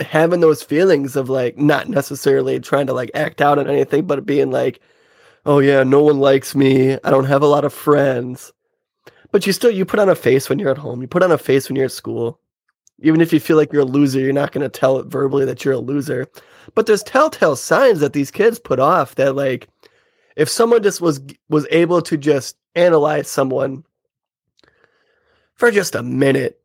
having 0.00 0.40
those 0.40 0.62
feelings 0.62 1.16
of 1.16 1.28
like 1.28 1.56
not 1.58 1.88
necessarily 1.88 2.60
trying 2.60 2.86
to 2.86 2.92
like 2.92 3.10
act 3.14 3.40
out 3.40 3.58
on 3.58 3.68
anything, 3.68 4.06
but 4.06 4.26
being 4.26 4.50
like, 4.50 4.80
oh 5.44 5.58
yeah, 5.58 5.82
no 5.82 6.02
one 6.02 6.18
likes 6.18 6.54
me. 6.54 6.94
I 7.04 7.10
don't 7.10 7.24
have 7.24 7.42
a 7.42 7.46
lot 7.46 7.64
of 7.64 7.72
friends. 7.72 8.52
But 9.32 9.46
you 9.46 9.52
still 9.52 9.70
you 9.70 9.84
put 9.84 10.00
on 10.00 10.08
a 10.08 10.14
face 10.14 10.48
when 10.48 10.58
you're 10.58 10.70
at 10.70 10.78
home. 10.78 11.00
You 11.02 11.08
put 11.08 11.22
on 11.22 11.32
a 11.32 11.38
face 11.38 11.68
when 11.68 11.76
you're 11.76 11.86
at 11.86 11.92
school. 11.92 12.38
Even 13.00 13.20
if 13.20 13.32
you 13.32 13.40
feel 13.40 13.56
like 13.56 13.72
you're 13.72 13.82
a 13.82 13.86
loser, 13.86 14.20
you're 14.20 14.32
not 14.32 14.52
going 14.52 14.62
to 14.62 14.70
tell 14.70 14.98
it 14.98 15.06
verbally 15.06 15.44
that 15.44 15.64
you're 15.64 15.74
a 15.74 15.78
loser. 15.78 16.26
But 16.74 16.86
there's 16.86 17.02
telltale 17.02 17.56
signs 17.56 18.00
that 18.00 18.14
these 18.14 18.30
kids 18.30 18.58
put 18.58 18.80
off 18.80 19.16
that 19.16 19.36
like 19.36 19.68
if 20.36 20.48
someone 20.48 20.82
just 20.82 21.00
was 21.00 21.20
was 21.48 21.66
able 21.70 22.02
to 22.02 22.16
just 22.16 22.56
analyze 22.74 23.28
someone 23.28 23.84
for 25.54 25.70
just 25.70 25.94
a 25.94 26.02
minute, 26.02 26.60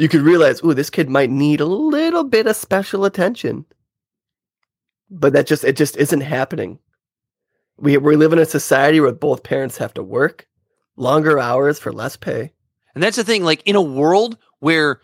you 0.00 0.08
could 0.08 0.22
realize, 0.22 0.62
ooh, 0.64 0.72
this 0.72 0.88
kid 0.88 1.10
might 1.10 1.28
need 1.28 1.60
a 1.60 1.66
little 1.66 2.24
bit 2.24 2.46
of 2.46 2.56
special 2.56 3.04
attention. 3.04 3.66
But 5.10 5.34
that 5.34 5.46
just 5.46 5.62
it 5.62 5.76
just 5.76 5.96
isn't 5.98 6.22
happening. 6.22 6.78
We 7.76 7.98
we 7.98 8.16
live 8.16 8.32
in 8.32 8.38
a 8.38 8.46
society 8.46 8.98
where 9.00 9.12
both 9.12 9.42
parents 9.42 9.76
have 9.76 9.92
to 9.94 10.02
work 10.02 10.46
longer 10.96 11.38
hours 11.38 11.78
for 11.78 11.92
less 11.92 12.16
pay. 12.16 12.52
And 12.94 13.02
that's 13.02 13.16
the 13.16 13.24
thing. 13.24 13.44
Like 13.44 13.62
in 13.66 13.76
a 13.76 13.82
world 13.82 14.38
where 14.60 15.00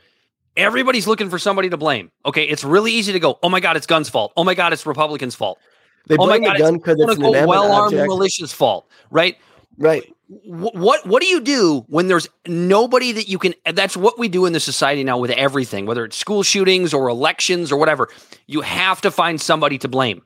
everybody's 0.56 1.06
looking 1.06 1.28
for 1.28 1.38
somebody 1.38 1.68
to 1.68 1.76
blame. 1.76 2.10
Okay, 2.24 2.44
it's 2.44 2.64
really 2.64 2.92
easy 2.92 3.12
to 3.12 3.20
go, 3.20 3.38
"Oh 3.42 3.50
my 3.50 3.60
God, 3.60 3.76
it's 3.76 3.86
guns' 3.86 4.08
fault. 4.08 4.32
Oh 4.36 4.44
my 4.44 4.54
God, 4.54 4.72
it's 4.72 4.86
Republicans' 4.86 5.34
fault." 5.34 5.58
They 6.06 6.16
blame 6.16 6.28
oh 6.28 6.30
my 6.30 6.38
blame 6.38 6.52
the 6.52 6.58
God, 6.58 6.64
gun 6.64 6.74
because 6.76 6.96
quote 6.96 7.10
it's 7.10 7.40
an 7.42 7.46
well-armed 7.48 7.94
object. 7.94 8.08
militia's 8.08 8.52
fault, 8.52 8.88
right? 9.10 9.36
Right. 9.76 10.10
Wh- 10.28 10.74
what 10.74 11.06
what 11.06 11.22
do 11.22 11.28
you 11.28 11.40
do 11.40 11.84
when 11.88 12.08
there's 12.08 12.28
nobody 12.46 13.12
that 13.12 13.28
you 13.28 13.38
can 13.38 13.54
that's 13.72 13.96
what 13.96 14.18
we 14.18 14.28
do 14.28 14.44
in 14.46 14.52
the 14.52 14.60
society 14.60 15.04
now 15.04 15.18
with 15.18 15.30
everything 15.30 15.86
whether 15.86 16.04
it's 16.04 16.16
school 16.16 16.42
shootings 16.42 16.92
or 16.92 17.08
elections 17.08 17.70
or 17.70 17.76
whatever 17.78 18.08
you 18.46 18.62
have 18.62 19.00
to 19.02 19.10
find 19.10 19.40
somebody 19.40 19.78
to 19.78 19.88
blame. 19.88 20.22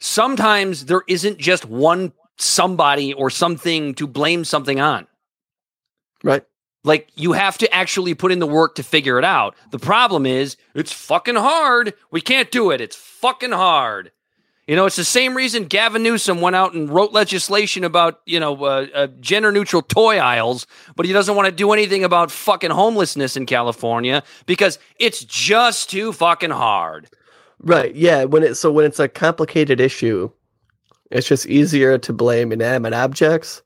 Sometimes 0.00 0.84
there 0.86 1.02
isn't 1.08 1.38
just 1.38 1.64
one 1.64 2.12
somebody 2.36 3.12
or 3.12 3.30
something 3.30 3.94
to 3.94 4.06
blame 4.06 4.44
something 4.44 4.80
on. 4.80 5.08
Right. 6.22 6.44
like 6.84 7.08
you 7.16 7.32
have 7.32 7.58
to 7.58 7.72
actually 7.74 8.14
put 8.14 8.32
in 8.32 8.38
the 8.38 8.46
work 8.46 8.76
to 8.76 8.82
figure 8.82 9.18
it 9.18 9.24
out. 9.24 9.54
The 9.70 9.78
problem 9.78 10.24
is 10.26 10.56
it's 10.74 10.92
fucking 10.92 11.36
hard. 11.36 11.94
We 12.12 12.20
can't 12.20 12.50
do 12.50 12.70
it. 12.70 12.80
It's 12.80 12.96
fucking 12.96 13.52
hard 13.52 14.12
you 14.68 14.76
know, 14.76 14.84
it's 14.84 14.96
the 14.96 15.04
same 15.04 15.34
reason 15.34 15.64
Gavin 15.64 16.02
Newsom 16.02 16.42
went 16.42 16.54
out 16.54 16.74
and 16.74 16.90
wrote 16.90 17.10
legislation 17.10 17.84
about, 17.84 18.20
you 18.26 18.38
know, 18.38 18.54
uh, 18.64 18.86
uh, 18.94 19.06
gender 19.18 19.50
neutral 19.50 19.80
toy 19.80 20.18
aisles, 20.18 20.66
but 20.94 21.06
he 21.06 21.12
doesn't 21.14 21.34
want 21.34 21.46
to 21.46 21.52
do 21.52 21.72
anything 21.72 22.04
about 22.04 22.30
fucking 22.30 22.70
homelessness 22.70 23.34
in 23.34 23.46
California 23.46 24.22
because 24.44 24.78
it's 25.00 25.24
just 25.24 25.88
too 25.88 26.12
fucking 26.12 26.50
hard. 26.50 27.08
Right. 27.60 27.94
Yeah. 27.94 28.24
When 28.24 28.42
it 28.42 28.56
so 28.56 28.70
when 28.70 28.84
it's 28.84 29.00
a 29.00 29.08
complicated 29.08 29.80
issue, 29.80 30.30
it's 31.10 31.26
just 31.26 31.46
easier 31.46 31.96
to 31.96 32.12
blame 32.12 32.52
inanimate 32.52 32.92
objects 32.92 33.62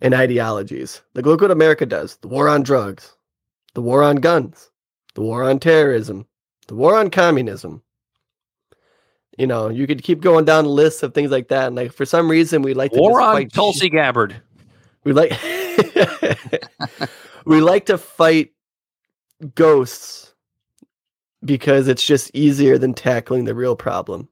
and 0.00 0.14
ideologies. 0.14 1.02
Like 1.14 1.26
look 1.26 1.42
what 1.42 1.50
America 1.50 1.84
does: 1.84 2.16
the 2.16 2.28
war 2.28 2.48
on 2.48 2.62
drugs, 2.62 3.14
the 3.74 3.82
war 3.82 4.02
on 4.02 4.16
guns, 4.16 4.70
the 5.14 5.20
war 5.20 5.44
on 5.44 5.58
terrorism, 5.58 6.26
the 6.66 6.76
war 6.76 6.96
on 6.96 7.10
communism. 7.10 7.82
You 9.38 9.46
know, 9.46 9.68
you 9.68 9.86
could 9.86 10.02
keep 10.02 10.20
going 10.20 10.44
down 10.44 10.64
the 10.64 10.70
list 10.70 11.02
of 11.02 11.14
things 11.14 11.30
like 11.30 11.48
that. 11.48 11.68
And 11.68 11.76
like 11.76 11.92
for 11.92 12.04
some 12.04 12.30
reason, 12.30 12.62
we 12.62 12.74
like 12.74 12.92
to 12.92 12.98
War 12.98 13.20
just 13.20 13.22
on 13.22 13.34
fight 13.34 13.52
Tulsi 13.52 13.88
Gabbard. 13.88 14.40
we 15.04 15.12
like 15.12 15.32
we 17.46 17.60
like 17.60 17.86
to 17.86 17.96
fight 17.96 18.52
ghosts 19.54 20.34
because 21.44 21.88
it's 21.88 22.04
just 22.04 22.30
easier 22.34 22.76
than 22.76 22.92
tackling 22.92 23.44
the 23.44 23.54
real 23.54 23.76
problem. 23.76 24.28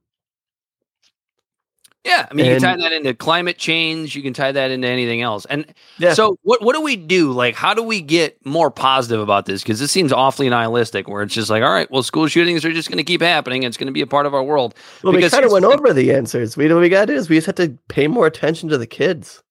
Yeah, 2.04 2.26
I 2.30 2.32
mean, 2.34 2.46
you 2.46 2.52
can 2.52 2.62
tie 2.62 2.76
that 2.76 2.92
into 2.92 3.12
climate 3.12 3.58
change. 3.58 4.14
You 4.14 4.22
can 4.22 4.32
tie 4.32 4.52
that 4.52 4.70
into 4.70 4.86
anything 4.86 5.20
else. 5.20 5.44
And 5.46 5.66
Yeah. 5.98 6.14
so, 6.14 6.38
what 6.42 6.62
what 6.62 6.74
do 6.74 6.80
we 6.80 6.96
do? 6.96 7.32
Like, 7.32 7.54
how 7.54 7.74
do 7.74 7.82
we 7.82 8.00
get 8.00 8.44
more 8.46 8.70
positive 8.70 9.20
about 9.20 9.46
this? 9.46 9.62
Because 9.62 9.80
this 9.80 9.90
seems 9.90 10.12
awfully 10.12 10.48
nihilistic, 10.48 11.08
where 11.08 11.22
it's 11.22 11.34
just 11.34 11.50
like, 11.50 11.62
all 11.62 11.72
right, 11.72 11.90
well, 11.90 12.02
school 12.02 12.28
shootings 12.28 12.64
are 12.64 12.72
just 12.72 12.88
going 12.88 12.98
to 12.98 13.04
keep 13.04 13.20
happening. 13.20 13.64
It's 13.64 13.76
going 13.76 13.88
to 13.88 13.92
be 13.92 14.00
a 14.00 14.06
part 14.06 14.26
of 14.26 14.34
our 14.34 14.42
world. 14.42 14.74
Well, 15.02 15.12
we 15.12 15.28
kind 15.28 15.44
of 15.44 15.52
went 15.52 15.64
over 15.64 15.92
the 15.92 16.12
answers. 16.12 16.56
We 16.56 16.72
what 16.72 16.80
we 16.80 16.88
got 16.88 17.06
to 17.06 17.12
do 17.12 17.18
is 17.18 17.28
we 17.28 17.36
just 17.36 17.46
have 17.46 17.56
to 17.56 17.76
pay 17.88 18.06
more 18.06 18.26
attention 18.26 18.68
to 18.68 18.78
the 18.78 18.86
kids. 18.86 19.42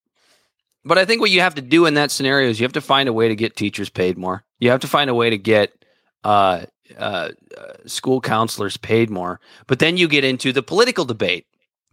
But 0.86 0.98
I 0.98 1.04
think 1.04 1.20
what 1.20 1.32
you 1.32 1.42
have 1.42 1.56
to 1.56 1.62
do 1.62 1.86
in 1.86 1.96
that 1.96 2.12
scenario 2.12 2.50
is 2.50 2.60
you 2.60 2.64
have 2.64 2.74
to 2.74 2.82
find 2.82 3.10
a 3.10 3.14
way 3.14 3.28
to 3.28 3.36
get 3.36 3.58
teachers 3.58 3.90
paid 3.90 4.18
more. 4.18 4.46
You 4.60 4.70
have 4.70 4.80
to 4.80 4.88
find 4.88 5.10
a 5.10 5.14
way 5.16 5.30
to 5.30 5.38
get 5.38 5.74
uh, 6.24 6.66
uh, 6.98 7.32
uh, 7.58 7.74
school 7.86 8.22
counselors 8.22 8.78
paid 8.78 9.10
more. 9.10 9.42
But 9.68 9.80
then 9.80 9.98
you 9.98 10.08
get 10.08 10.24
into 10.24 10.54
the 10.54 10.64
political 10.64 11.04
debate. 11.04 11.46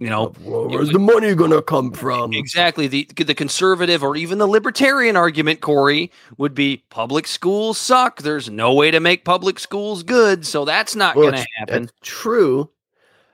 You 0.05 0.11
know, 0.11 0.35
Well, 0.41 0.69
where's 0.69 0.91
the 0.91 0.99
money 0.99 1.35
gonna 1.35 1.63
come 1.63 1.91
from? 1.91 2.35
Exactly. 2.35 2.89
The 2.89 3.09
the 3.17 3.35
conservative 3.35 4.03
or 4.03 4.17
even 4.17 4.37
the 4.37 4.47
libertarian 4.47 5.17
argument, 5.17 5.63
Corey, 5.63 6.13
would 6.37 6.55
be 6.55 6.85
public 6.91 7.27
schools 7.27 7.79
suck. 7.79 8.21
There's 8.21 8.51
no 8.51 8.75
way 8.75 8.91
to 8.91 9.01
make 9.01 9.25
public 9.25 9.59
schools 9.59 10.03
good, 10.03 10.45
so 10.45 10.67
that's 10.67 10.95
not 10.95 11.17
Well, 11.17 11.31
going 11.31 11.43
to 11.43 11.49
happen. 11.57 11.83
That's 11.85 11.93
true, 12.03 12.69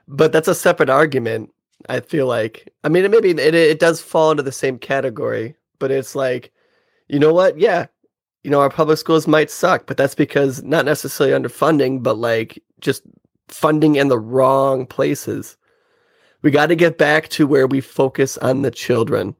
but 0.07 0.31
that's 0.31 0.47
a 0.47 0.55
separate 0.55 0.89
argument. 0.89 1.53
I 1.89 1.99
feel 1.99 2.25
like. 2.25 2.73
I 2.85 2.87
mean, 2.87 3.11
maybe 3.11 3.31
it, 3.31 3.53
it 3.53 3.79
does 3.81 4.01
fall 4.01 4.31
into 4.31 4.43
the 4.43 4.53
same 4.53 4.79
category, 4.79 5.55
but 5.77 5.91
it's 5.91 6.15
like, 6.15 6.53
you 7.09 7.19
know 7.19 7.33
what? 7.33 7.59
Yeah, 7.59 7.87
you 8.45 8.49
know, 8.49 8.61
our 8.61 8.69
public 8.69 8.97
schools 8.97 9.27
might 9.27 9.51
suck, 9.51 9.87
but 9.87 9.97
that's 9.97 10.15
because 10.15 10.63
not 10.63 10.85
necessarily 10.85 11.37
underfunding, 11.37 12.01
but 12.01 12.17
like 12.17 12.63
just 12.79 13.03
funding 13.49 13.97
in 13.97 14.07
the 14.07 14.17
wrong 14.19 14.85
places. 14.85 15.57
We 16.41 16.51
got 16.51 16.67
to 16.67 16.75
get 16.75 16.97
back 16.97 17.29
to 17.29 17.45
where 17.45 17.67
we 17.67 17.81
focus 17.81 18.37
on 18.39 18.61
the 18.61 18.71
children, 18.71 19.35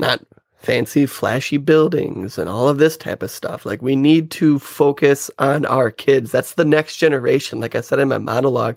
not 0.00 0.20
fancy, 0.58 1.06
flashy 1.06 1.56
buildings 1.56 2.38
and 2.38 2.48
all 2.48 2.68
of 2.68 2.78
this 2.78 2.96
type 2.96 3.22
of 3.22 3.30
stuff. 3.30 3.64
Like, 3.64 3.82
we 3.82 3.94
need 3.94 4.30
to 4.32 4.58
focus 4.58 5.30
on 5.38 5.64
our 5.66 5.90
kids. 5.90 6.32
That's 6.32 6.54
the 6.54 6.64
next 6.64 6.96
generation. 6.96 7.60
Like 7.60 7.74
I 7.74 7.80
said 7.80 8.00
in 8.00 8.08
my 8.08 8.18
monologue, 8.18 8.76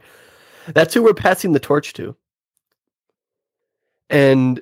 that's 0.68 0.94
who 0.94 1.02
we're 1.02 1.14
passing 1.14 1.54
the 1.54 1.60
torch 1.60 1.94
to. 1.94 2.16
And 4.10 4.62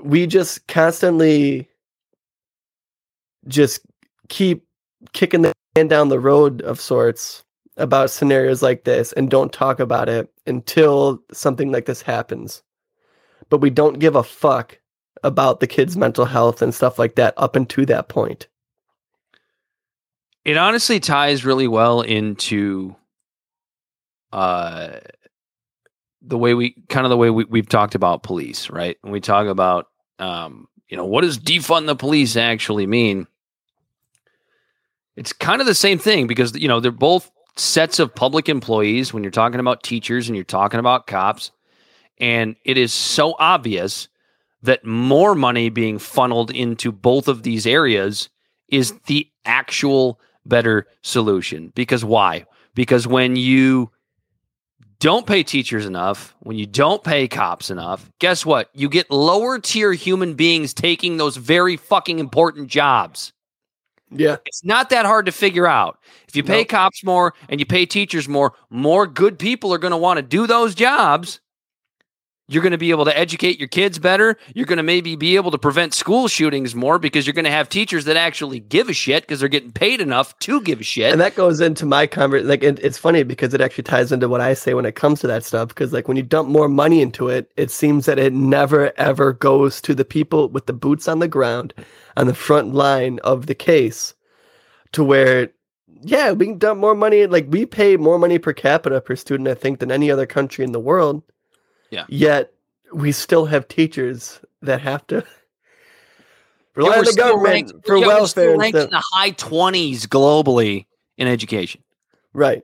we 0.00 0.26
just 0.26 0.66
constantly 0.68 1.68
just 3.48 3.80
keep 4.28 4.64
kicking 5.12 5.42
the 5.42 5.52
can 5.74 5.88
down 5.88 6.08
the 6.08 6.20
road 6.20 6.60
of 6.62 6.80
sorts 6.80 7.44
about 7.76 8.10
scenarios 8.10 8.62
like 8.62 8.84
this 8.84 9.12
and 9.12 9.30
don't 9.30 9.52
talk 9.52 9.80
about 9.80 10.08
it 10.08 10.30
until 10.46 11.22
something 11.32 11.72
like 11.72 11.86
this 11.86 12.02
happens. 12.02 12.62
But 13.48 13.58
we 13.58 13.70
don't 13.70 13.98
give 13.98 14.16
a 14.16 14.22
fuck 14.22 14.78
about 15.22 15.60
the 15.60 15.66
kids' 15.66 15.96
mental 15.96 16.24
health 16.24 16.62
and 16.62 16.74
stuff 16.74 16.98
like 16.98 17.14
that 17.16 17.34
up 17.36 17.56
until 17.56 17.84
that 17.86 18.08
point. 18.08 18.48
It 20.44 20.56
honestly 20.56 21.00
ties 21.00 21.44
really 21.44 21.68
well 21.68 22.00
into 22.00 22.96
uh 24.32 24.98
the 26.22 26.38
way 26.38 26.54
we 26.54 26.74
kind 26.88 27.04
of 27.04 27.10
the 27.10 27.16
way 27.16 27.30
we, 27.30 27.44
we've 27.44 27.68
talked 27.68 27.94
about 27.94 28.22
police, 28.22 28.70
right? 28.70 28.96
When 29.02 29.12
we 29.12 29.20
talk 29.20 29.46
about 29.46 29.88
um, 30.18 30.68
you 30.88 30.96
know, 30.96 31.04
what 31.04 31.22
does 31.22 31.38
defund 31.38 31.86
the 31.86 31.96
police 31.96 32.36
actually 32.36 32.86
mean? 32.86 33.26
It's 35.16 35.32
kind 35.32 35.60
of 35.60 35.66
the 35.66 35.74
same 35.74 35.98
thing 35.98 36.26
because 36.26 36.54
you 36.56 36.68
know, 36.68 36.80
they're 36.80 36.90
both 36.90 37.30
sets 37.56 37.98
of 37.98 38.14
public 38.14 38.48
employees 38.48 39.12
when 39.12 39.22
you're 39.22 39.30
talking 39.30 39.60
about 39.60 39.82
teachers 39.82 40.28
and 40.28 40.36
you're 40.36 40.44
talking 40.44 40.80
about 40.80 41.06
cops. 41.06 41.50
And 42.18 42.56
it 42.64 42.78
is 42.78 42.92
so 42.92 43.34
obvious 43.38 44.08
that 44.62 44.84
more 44.84 45.34
money 45.34 45.68
being 45.68 45.98
funneled 45.98 46.50
into 46.50 46.92
both 46.92 47.28
of 47.28 47.42
these 47.42 47.66
areas 47.66 48.28
is 48.68 48.94
the 49.06 49.28
actual 49.44 50.20
better 50.46 50.86
solution. 51.02 51.72
Because 51.74 52.04
why? 52.04 52.46
Because 52.74 53.06
when 53.06 53.36
you 53.36 53.90
don't 54.98 55.26
pay 55.26 55.42
teachers 55.42 55.84
enough, 55.84 56.34
when 56.40 56.56
you 56.56 56.66
don't 56.66 57.02
pay 57.02 57.26
cops 57.26 57.70
enough, 57.70 58.08
guess 58.20 58.46
what? 58.46 58.70
You 58.72 58.88
get 58.88 59.10
lower 59.10 59.58
tier 59.58 59.92
human 59.92 60.34
beings 60.34 60.72
taking 60.72 61.16
those 61.16 61.36
very 61.36 61.76
fucking 61.76 62.20
important 62.20 62.68
jobs. 62.68 63.32
Yeah. 64.14 64.36
It's 64.46 64.64
not 64.64 64.90
that 64.90 65.06
hard 65.06 65.26
to 65.26 65.32
figure 65.32 65.66
out. 65.66 65.98
If 66.28 66.36
you 66.36 66.42
pay 66.42 66.60
Nope. 66.60 66.68
cops 66.68 67.04
more 67.04 67.34
and 67.48 67.60
you 67.60 67.66
pay 67.66 67.86
teachers 67.86 68.28
more, 68.28 68.52
more 68.70 69.06
good 69.06 69.38
people 69.38 69.72
are 69.72 69.78
going 69.78 69.92
to 69.92 69.96
want 69.96 70.18
to 70.18 70.22
do 70.22 70.46
those 70.46 70.74
jobs. 70.74 71.40
You're 72.48 72.62
going 72.62 72.72
to 72.72 72.78
be 72.78 72.90
able 72.90 73.06
to 73.06 73.16
educate 73.16 73.58
your 73.58 73.68
kids 73.68 73.98
better. 73.98 74.36
You're 74.54 74.66
going 74.66 74.76
to 74.78 74.82
maybe 74.82 75.16
be 75.16 75.36
able 75.36 75.52
to 75.52 75.58
prevent 75.58 75.94
school 75.94 76.28
shootings 76.28 76.74
more 76.74 76.98
because 76.98 77.26
you're 77.26 77.32
going 77.32 77.46
to 77.46 77.50
have 77.50 77.68
teachers 77.68 78.04
that 78.04 78.16
actually 78.16 78.60
give 78.60 78.90
a 78.90 78.92
shit 78.92 79.22
because 79.22 79.40
they're 79.40 79.48
getting 79.48 79.72
paid 79.72 80.02
enough 80.02 80.38
to 80.40 80.60
give 80.60 80.80
a 80.80 80.82
shit. 80.82 81.12
And 81.12 81.20
that 81.20 81.34
goes 81.34 81.60
into 81.60 81.86
my 81.86 82.06
conversation. 82.06 82.48
Like, 82.48 82.62
it, 82.62 82.78
it's 82.80 82.98
funny 82.98 83.22
because 83.22 83.54
it 83.54 83.62
actually 83.62 83.84
ties 83.84 84.12
into 84.12 84.28
what 84.28 84.42
I 84.42 84.52
say 84.52 84.74
when 84.74 84.84
it 84.84 84.96
comes 84.96 85.20
to 85.20 85.26
that 85.28 85.44
stuff. 85.44 85.68
Because, 85.68 85.94
like, 85.94 86.08
when 86.08 86.16
you 86.18 86.22
dump 86.24 86.48
more 86.48 86.68
money 86.68 87.00
into 87.00 87.28
it, 87.28 87.50
it 87.56 87.70
seems 87.70 88.04
that 88.06 88.18
it 88.18 88.34
never 88.34 88.92
ever 88.98 89.32
goes 89.32 89.80
to 89.82 89.94
the 89.94 90.04
people 90.04 90.48
with 90.48 90.66
the 90.66 90.74
boots 90.74 91.08
on 91.08 91.20
the 91.20 91.28
ground 91.28 91.72
on 92.16 92.26
the 92.26 92.34
front 92.34 92.74
line 92.74 93.18
of 93.24 93.46
the 93.46 93.54
case 93.54 94.14
to 94.92 95.02
where, 95.04 95.50
yeah, 96.02 96.32
we 96.32 96.46
can 96.46 96.58
dump 96.58 96.80
more 96.80 96.94
money. 96.94 97.26
Like, 97.26 97.46
we 97.48 97.64
pay 97.66 97.96
more 97.96 98.18
money 98.18 98.38
per 98.38 98.52
capita 98.52 99.00
per 99.00 99.16
student, 99.16 99.48
I 99.48 99.54
think, 99.54 99.78
than 99.78 99.90
any 99.92 100.10
other 100.10 100.26
country 100.26 100.64
in 100.64 100.72
the 100.72 100.80
world. 100.80 101.22
Yeah. 101.90 102.04
Yet, 102.08 102.52
we 102.92 103.12
still 103.12 103.46
have 103.46 103.68
teachers 103.68 104.40
that 104.62 104.80
have 104.82 105.06
to 105.08 105.24
rely 106.74 106.92
Yeah, 106.94 106.98
on 106.98 107.04
the 107.04 107.14
government 107.14 107.46
ranked- 107.72 107.86
for 107.86 107.96
yeah, 107.96 108.06
welfare. 108.06 108.56
ranked 108.58 108.78
in 108.78 108.90
the 108.90 109.02
high 109.12 109.32
20s 109.32 110.02
globally 110.06 110.86
in 111.16 111.28
education. 111.28 111.82
Right. 112.34 112.62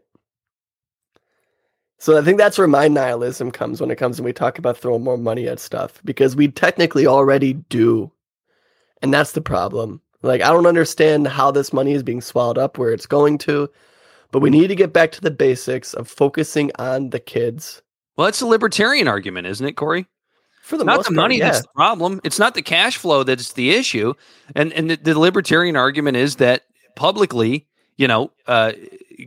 So 2.01 2.17
I 2.17 2.23
think 2.23 2.39
that's 2.39 2.57
where 2.59 2.69
my 2.69 2.87
nihilism 2.89 3.51
comes 3.51 3.81
when 3.81 3.91
it 3.91 3.97
comes 3.97 4.19
and 4.19 4.25
we 4.25 4.33
talk 4.33 4.59
about 4.59 4.77
throwing 4.79 5.03
more 5.03 5.19
money 5.19 5.49
at 5.49 5.59
stuff 5.59 6.01
because 6.05 6.37
we 6.37 6.49
technically 6.49 7.07
already 7.07 7.55
do. 7.55 8.11
And 9.03 9.13
that's 9.13 9.33
the 9.33 9.41
problem. 9.41 10.01
Like 10.23 10.43
I 10.43 10.49
don't 10.49 10.67
understand 10.67 11.29
how 11.29 11.51
this 11.51 11.73
money 11.73 11.93
is 11.93 12.03
being 12.03 12.21
swallowed 12.21 12.59
up 12.59 12.79
where 12.79 12.93
it's 12.93 13.07
going 13.07 13.39
to, 13.39 13.71
but 14.33 14.41
we 14.41 14.51
need 14.51 14.69
to 14.69 14.75
get 14.75 14.93
back 14.93 15.13
to 15.13 15.21
the 15.21 15.31
basics 15.31 15.95
of 15.95 16.09
focusing 16.09 16.73
on 16.79 17.11
the 17.11 17.21
kids. 17.21 17.83
Well, 18.17 18.27
that's 18.27 18.41
a 18.41 18.47
libertarian 18.47 19.07
argument, 19.07 19.47
isn't 19.47 19.67
it, 19.67 19.75
Corey? 19.75 20.07
For 20.63 20.77
the 20.77 20.85
not 20.85 20.99
the 20.99 21.05
part, 21.05 21.15
money 21.15 21.39
yeah. 21.39 21.47
that's 21.47 21.63
the 21.63 21.69
problem. 21.75 22.21
It's 22.25 22.39
not 22.39 22.55
the 22.55 22.63
cash 22.63 22.97
flow 22.97 23.23
that's 23.23 23.53
the 23.53 23.71
issue. 23.71 24.15
And 24.55 24.73
and 24.73 24.91
the, 24.91 24.97
the 24.97 25.19
libertarian 25.19 25.77
argument 25.77 26.17
is 26.17 26.37
that 26.37 26.65
publicly, 26.97 27.67
you 27.97 28.09
know, 28.09 28.33
uh, 28.47 28.73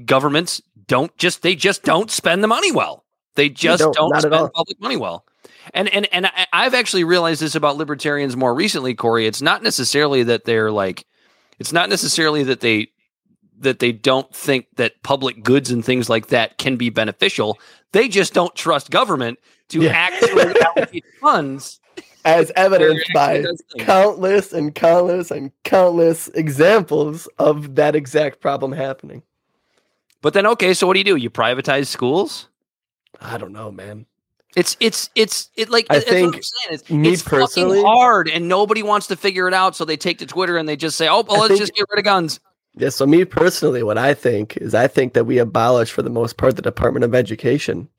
governments 0.06 0.62
don't 0.88 1.16
just 1.18 1.42
they 1.42 1.56
just 1.56 1.84
don't 1.84 2.12
spend 2.12 2.44
the 2.44 2.48
money 2.48 2.72
well. 2.72 3.06
They 3.36 3.50
just 3.50 3.82
don't, 3.82 3.96
don't, 3.96 4.14
all. 4.14 4.20
spend 4.20 4.54
public 4.54 4.82
money 4.82 4.98
well. 4.98 5.26
And 5.74 5.90
and 5.90 6.08
and 6.14 6.28
I- 6.28 6.48
I've 6.54 6.74
actually 6.74 7.04
realized 7.04 7.42
this 7.42 7.56
about 7.56 7.78
libertarians 7.78 8.36
more 8.36 8.54
recently, 8.54 8.94
Corey. 8.96 9.26
It's 9.28 9.42
not 9.42 9.64
necessarily 9.64 10.24
that 10.24 10.46
they're 10.46 10.72
like, 10.72 11.06
it's 11.60 11.72
not 11.74 11.90
necessarily 11.90 12.44
that 12.44 12.62
they 12.62 12.90
that 13.60 13.80
they 13.80 13.92
don't 13.92 14.34
think 14.34 14.66
that 14.78 15.04
public 15.04 15.44
goods 15.44 15.70
and 15.70 15.86
things 15.86 16.10
like 16.10 16.28
that 16.28 16.58
can 16.58 16.78
be 16.78 16.90
beneficial. 16.90 17.60
They 17.92 18.08
just 18.08 18.34
don't 18.34 18.56
trust 18.56 18.90
government 18.90 19.38
to 19.70 19.82
Yeah. 19.84 19.92
actually 19.92 20.60
allocate 20.62 21.06
funds. 21.22 21.80
As 22.24 22.52
evidenced 22.56 23.10
by 23.16 23.44
countless 23.80 24.54
and 24.54 24.74
countless 24.76 25.32
and 25.32 25.52
countless 25.64 26.28
examples 26.30 27.28
of 27.40 27.76
that 27.76 27.96
exact 27.96 28.42
problem 28.42 28.72
happening. 28.72 29.24
But 30.22 30.34
then, 30.36 30.46
okay, 30.46 30.76
so 30.76 30.86
what 30.86 30.94
do 30.94 31.00
you 31.00 31.04
do? 31.04 31.16
You 31.16 31.32
privatize 31.32 31.88
schools? 31.88 32.48
I 33.20 33.40
don't 33.40 33.54
know, 33.54 33.72
man. 33.72 34.06
It's 34.56 34.76
it's 34.80 35.10
it's 35.16 35.50
it 35.56 35.70
like 35.70 35.88
I 35.90 35.96
that's 36.00 36.06
what 36.08 36.18
I'm 36.18 36.32
think 36.32 36.44
saying. 36.44 36.74
It's, 36.80 36.90
me 36.90 37.10
it's 37.14 37.22
fucking 37.22 37.40
personally- 37.40 37.82
hard, 37.84 38.28
and 38.30 38.48
nobody 38.48 38.84
wants 38.84 39.08
to 39.08 39.16
figure 39.16 39.48
it 39.48 39.54
out. 39.54 39.76
So 39.76 39.86
they 39.86 39.98
take 39.98 40.18
to 40.20 40.26
Twitter 40.26 40.58
and 40.58 40.68
they 40.68 40.76
just 40.76 40.98
say, 40.98 41.08
"Oh, 41.08 41.24
well, 41.28 41.40
let's 41.40 41.50
think- 41.50 41.60
just 41.62 41.74
get 41.74 41.86
rid 41.90 42.00
of 42.00 42.06
guns." 42.06 42.40
Yeah, 42.76 42.90
so 42.90 43.06
me 43.06 43.26
personally, 43.26 43.84
what 43.84 43.98
I 43.98 44.14
think 44.14 44.58
is 44.58 44.74
I 44.74 44.88
think 44.88 45.14
that 45.14 45.26
we 45.26 45.38
abolish 45.38 45.92
for 45.92 46.02
the 46.02 46.10
most 46.10 46.38
part 46.38 46.56
the 46.56 46.62
Department 46.62 47.04
of 47.04 47.14
Education. 47.16 47.90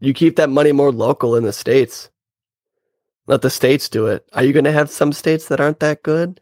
You 0.00 0.12
keep 0.12 0.36
that 0.36 0.50
money 0.50 0.72
more 0.72 0.92
local 0.92 1.34
in 1.34 1.44
the 1.44 1.52
states. 1.52 2.10
Let 3.26 3.40
the 3.42 3.50
states 3.50 3.88
do 3.88 4.06
it. 4.06 4.28
Are 4.34 4.44
you 4.44 4.52
going 4.52 4.66
to 4.66 4.72
have 4.72 4.90
some 4.90 5.12
states 5.12 5.48
that 5.48 5.60
aren't 5.60 5.80
that 5.80 6.02
good? 6.02 6.40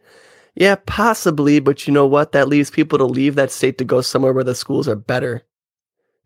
Yeah, 0.56 0.76
possibly, 0.86 1.60
but 1.60 1.86
you 1.86 1.92
know 1.92 2.06
what? 2.06 2.32
That 2.32 2.48
leaves 2.48 2.70
people 2.70 2.98
to 2.98 3.04
leave 3.04 3.36
that 3.36 3.50
state 3.50 3.78
to 3.78 3.84
go 3.84 4.00
somewhere 4.00 4.32
where 4.32 4.44
the 4.44 4.54
schools 4.54 4.88
are 4.88 4.96
better. 4.96 5.42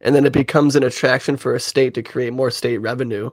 And 0.01 0.15
then 0.15 0.25
it 0.25 0.33
becomes 0.33 0.77
an 0.77 0.83
attraction 0.83 1.37
for 1.37 1.55
a 1.55 1.61
state 1.61 1.95
to 1.95 2.03
create 2.03 2.33
more 2.33 2.51
state 2.51 2.79
revenue. 2.79 3.31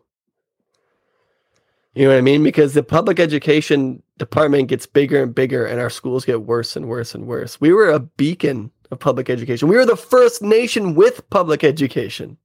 You 1.93 2.05
know 2.05 2.11
what 2.11 2.17
I 2.17 2.21
mean? 2.21 2.43
Because 2.43 2.73
the 2.73 2.83
public 2.83 3.19
education 3.19 4.03
department 4.17 4.67
gets 4.67 4.85
bigger 4.85 5.23
and 5.23 5.33
bigger, 5.33 5.65
and 5.65 5.79
our 5.79 5.89
schools 5.89 6.25
get 6.25 6.41
worse 6.41 6.75
and 6.75 6.87
worse 6.87 7.15
and 7.15 7.25
worse. 7.25 7.61
We 7.61 7.71
were 7.71 7.89
a 7.89 7.99
beacon 7.99 8.71
of 8.91 8.99
public 8.99 9.29
education. 9.29 9.69
We 9.69 9.77
were 9.77 9.85
the 9.85 9.95
first 9.95 10.41
nation 10.41 10.95
with 10.95 11.29
public 11.29 11.63
education. 11.63 12.37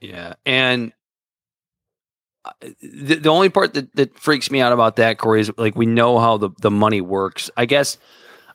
Yeah, 0.00 0.34
and 0.46 0.92
uh, 2.44 2.52
the, 2.80 3.16
the 3.16 3.28
only 3.28 3.48
part 3.48 3.74
that, 3.74 3.94
that 3.96 4.18
freaks 4.18 4.50
me 4.50 4.60
out 4.60 4.72
about 4.72 4.96
that, 4.96 5.18
Corey, 5.18 5.40
is 5.40 5.50
like 5.58 5.74
we 5.74 5.86
know 5.86 6.18
how 6.18 6.36
the, 6.36 6.50
the 6.60 6.70
money 6.70 7.00
works. 7.00 7.50
I 7.56 7.66
guess 7.66 7.98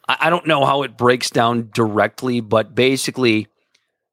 I, 0.07 0.17
I 0.21 0.29
don't 0.29 0.47
know 0.47 0.65
how 0.65 0.83
it 0.83 0.97
breaks 0.97 1.29
down 1.29 1.69
directly, 1.73 2.39
but 2.39 2.73
basically, 2.73 3.47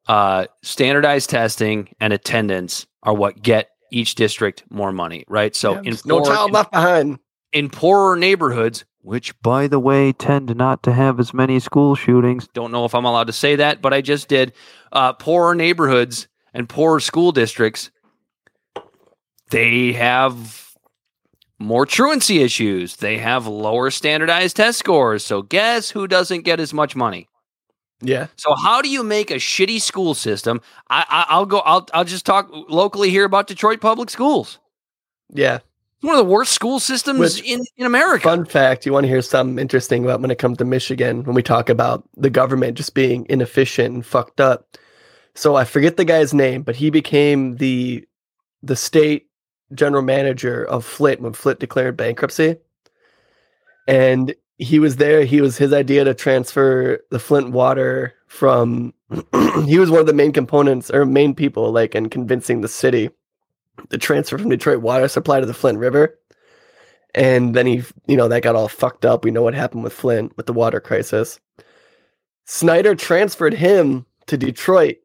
uh, 0.08 0.46
standardized 0.62 1.30
testing 1.30 1.88
and 2.00 2.12
attendance 2.12 2.86
are 3.02 3.14
what 3.14 3.42
get 3.42 3.68
each 3.90 4.14
district 4.14 4.64
more 4.70 4.92
money, 4.92 5.24
right? 5.28 5.54
So 5.54 5.74
Yeah, 5.74 5.80
in 5.84 5.98
no 6.04 6.18
poor- 6.20 6.26
child 6.26 6.50
left 6.52 6.70
behind. 6.72 7.18
in 7.52 7.68
poorer 7.70 8.16
neighborhoods, 8.16 8.84
which 9.02 9.38
by 9.42 9.66
the 9.68 9.78
way 9.78 10.12
tend 10.12 10.54
not 10.56 10.82
to 10.84 10.92
have 10.92 11.20
as 11.20 11.34
many 11.34 11.58
school 11.60 11.94
shootings. 11.94 12.48
Don't 12.54 12.72
know 12.72 12.84
if 12.84 12.94
I'm 12.94 13.04
allowed 13.04 13.26
to 13.26 13.32
say 13.32 13.56
that, 13.56 13.82
but 13.82 13.92
I 13.92 14.00
just 14.00 14.28
did. 14.28 14.52
Uh, 14.92 15.12
poorer 15.12 15.54
neighborhoods 15.54 16.28
and 16.54 16.68
poorer 16.68 17.00
school 17.00 17.32
districts, 17.32 17.90
they 19.50 19.92
have 19.92 20.74
more 21.58 21.84
truancy 21.86 22.42
issues. 22.42 22.96
They 22.96 23.18
have 23.18 23.46
lower 23.46 23.90
standardized 23.90 24.56
test 24.56 24.78
scores. 24.78 25.24
So 25.24 25.42
guess 25.42 25.90
who 25.90 26.06
doesn't 26.08 26.42
get 26.42 26.58
as 26.60 26.72
much 26.72 26.96
money? 26.96 27.28
Yeah. 28.02 28.26
So 28.36 28.54
how 28.54 28.82
do 28.82 28.88
you 28.88 29.02
make 29.02 29.30
a 29.30 29.36
shitty 29.36 29.80
school 29.80 30.14
system? 30.14 30.60
I, 30.90 31.04
I 31.08 31.26
I'll 31.28 31.46
go. 31.46 31.60
I'll 31.60 31.86
I'll 31.94 32.04
just 32.04 32.26
talk 32.26 32.48
locally 32.68 33.10
here 33.10 33.24
about 33.24 33.46
Detroit 33.46 33.80
public 33.80 34.10
schools. 34.10 34.58
Yeah. 35.30 35.60
One 36.00 36.14
of 36.14 36.18
the 36.18 36.30
worst 36.30 36.52
school 36.52 36.80
systems 36.80 37.20
Which- 37.20 37.42
in 37.44 37.60
in 37.76 37.86
America. 37.86 38.24
Fun 38.24 38.44
fact 38.44 38.84
you 38.84 38.92
want 38.92 39.04
to 39.04 39.08
hear 39.08 39.22
something 39.22 39.58
interesting 39.58 40.04
about 40.04 40.20
when 40.20 40.32
it 40.32 40.38
comes 40.38 40.58
to 40.58 40.64
Michigan 40.64 41.22
when 41.24 41.34
we 41.34 41.42
talk 41.42 41.68
about 41.68 42.02
the 42.16 42.30
government 42.30 42.76
just 42.76 42.94
being 42.94 43.24
inefficient 43.30 43.94
and 43.94 44.04
fucked 44.04 44.40
up. 44.40 44.76
So 45.34 45.54
I 45.54 45.64
forget 45.64 45.96
the 45.96 46.04
guy's 46.04 46.34
name, 46.34 46.62
but 46.62 46.74
he 46.76 46.90
became 46.90 47.56
the 47.56 48.04
the 48.64 48.76
state 48.76 49.28
general 49.74 50.02
manager 50.02 50.64
of 50.64 50.84
Flint 50.84 51.20
when 51.20 51.32
Flint 51.32 51.60
declared 51.60 51.96
bankruptcy. 51.96 52.56
And 53.88 54.34
he 54.62 54.78
was 54.78 54.96
there. 54.96 55.24
He 55.24 55.40
was 55.40 55.58
his 55.58 55.72
idea 55.72 56.04
to 56.04 56.14
transfer 56.14 57.00
the 57.10 57.18
Flint 57.18 57.50
water 57.50 58.14
from 58.26 58.94
he 59.66 59.78
was 59.78 59.90
one 59.90 60.00
of 60.00 60.06
the 60.06 60.12
main 60.12 60.32
components 60.32 60.90
or 60.90 61.04
main 61.04 61.34
people 61.34 61.72
like 61.72 61.94
in 61.94 62.08
convincing 62.08 62.60
the 62.60 62.68
city 62.68 63.10
to 63.90 63.98
transfer 63.98 64.38
from 64.38 64.50
Detroit 64.50 64.80
water 64.80 65.08
supply 65.08 65.40
to 65.40 65.46
the 65.46 65.54
Flint 65.54 65.78
River. 65.78 66.18
And 67.14 67.54
then 67.54 67.66
he, 67.66 67.82
you 68.06 68.16
know, 68.16 68.28
that 68.28 68.42
got 68.42 68.56
all 68.56 68.68
fucked 68.68 69.04
up. 69.04 69.24
We 69.24 69.30
know 69.30 69.42
what 69.42 69.54
happened 69.54 69.84
with 69.84 69.92
Flint 69.92 70.34
with 70.36 70.46
the 70.46 70.52
water 70.52 70.80
crisis. 70.80 71.38
Snyder 72.46 72.94
transferred 72.94 73.54
him 73.54 74.06
to 74.26 74.36
Detroit 74.36 74.96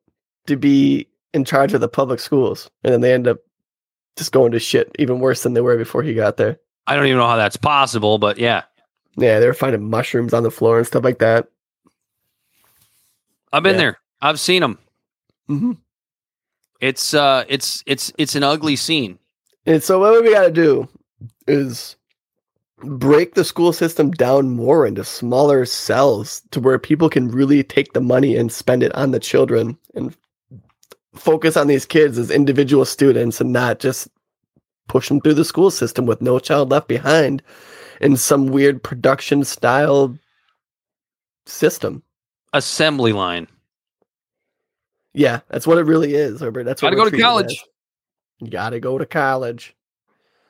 to 0.45 0.55
be 0.55 1.09
in 1.33 1.43
charge 1.43 1.73
of 1.73 1.81
the 1.81 1.89
public 1.89 2.19
schools. 2.19 2.69
And 2.83 2.93
then 2.93 3.01
they 3.01 3.13
end 3.13 3.27
up 3.27 3.39
just 4.15 4.31
going 4.31 4.51
to 4.53 4.59
shit 4.59 4.95
even 4.97 5.19
worse 5.19 5.43
than 5.43 5.53
they 5.53 5.61
were 5.61 5.77
before 5.77 6.01
he 6.01 6.13
got 6.13 6.37
there. 6.37 6.59
I 6.87 6.95
don't 6.95 7.05
even 7.05 7.17
know 7.17 7.27
how 7.27 7.35
that's 7.35 7.57
possible, 7.57 8.17
but 8.17 8.37
yeah, 8.37 8.63
Yeah, 9.17 9.39
they 9.39 9.47
were 9.47 9.53
finding 9.53 9.89
mushrooms 9.89 10.33
on 10.33 10.43
the 10.43 10.51
floor 10.51 10.77
and 10.77 10.87
stuff 10.87 11.03
like 11.03 11.19
that. 11.19 11.47
I've 13.51 13.63
been 13.63 13.73
Yeah. 13.75 13.77
there. 13.81 13.99
I've 14.21 14.39
seen 14.39 14.61
them. 14.61 14.77
Mm-hmm. 15.49 15.71
It's 16.81 17.13
uh, 17.13 17.43
it's 17.47 17.83
it's 17.87 18.11
it's 18.17 18.35
an 18.35 18.43
ugly 18.43 18.75
scene. 18.75 19.17
And 19.65 19.81
so 19.83 19.99
what 19.99 20.23
we 20.23 20.31
got 20.31 20.43
to 20.43 20.51
do 20.51 20.87
is 21.47 21.95
break 22.83 23.33
the 23.33 23.43
school 23.43 23.73
system 23.73 24.11
down 24.11 24.49
more 24.49 24.85
into 24.85 25.03
smaller 25.03 25.65
cells 25.65 26.43
to 26.51 26.59
where 26.59 26.77
people 26.77 27.09
can 27.09 27.29
really 27.29 27.63
take 27.63 27.93
the 27.93 28.01
money 28.01 28.35
and 28.35 28.51
spend 28.51 28.83
it 28.83 28.93
on 28.93 29.11
the 29.11 29.19
children 29.19 29.77
and 29.95 30.15
focus 31.15 31.57
on 31.57 31.65
these 31.65 31.85
kids 31.87 32.19
as 32.19 32.29
individual 32.29 32.85
students 32.85 33.41
and 33.41 33.51
not 33.51 33.79
just 33.79 34.07
push 34.87 35.07
them 35.09 35.19
through 35.19 35.33
the 35.33 35.43
school 35.43 35.71
system 35.71 36.05
with 36.05 36.21
no 36.21 36.37
child 36.37 36.69
left 36.69 36.87
behind 36.87 37.41
in 38.01 38.17
some 38.17 38.47
weird 38.47 38.81
production 38.83 39.43
style 39.43 40.17
system. 41.45 42.03
Assembly 42.53 43.13
line. 43.13 43.47
Yeah, 45.13 45.39
that's 45.49 45.65
what 45.65 45.77
it 45.77 45.83
really 45.83 46.13
is, 46.13 46.41
Herbert. 46.41 46.63
That's 46.65 46.81
what 46.81 46.89
Gotta 46.93 47.09
go 47.09 47.15
to 47.15 47.21
college. 47.21 47.63
You 48.39 48.49
gotta 48.49 48.79
go 48.79 48.97
to 48.97 49.05
college. 49.05 49.75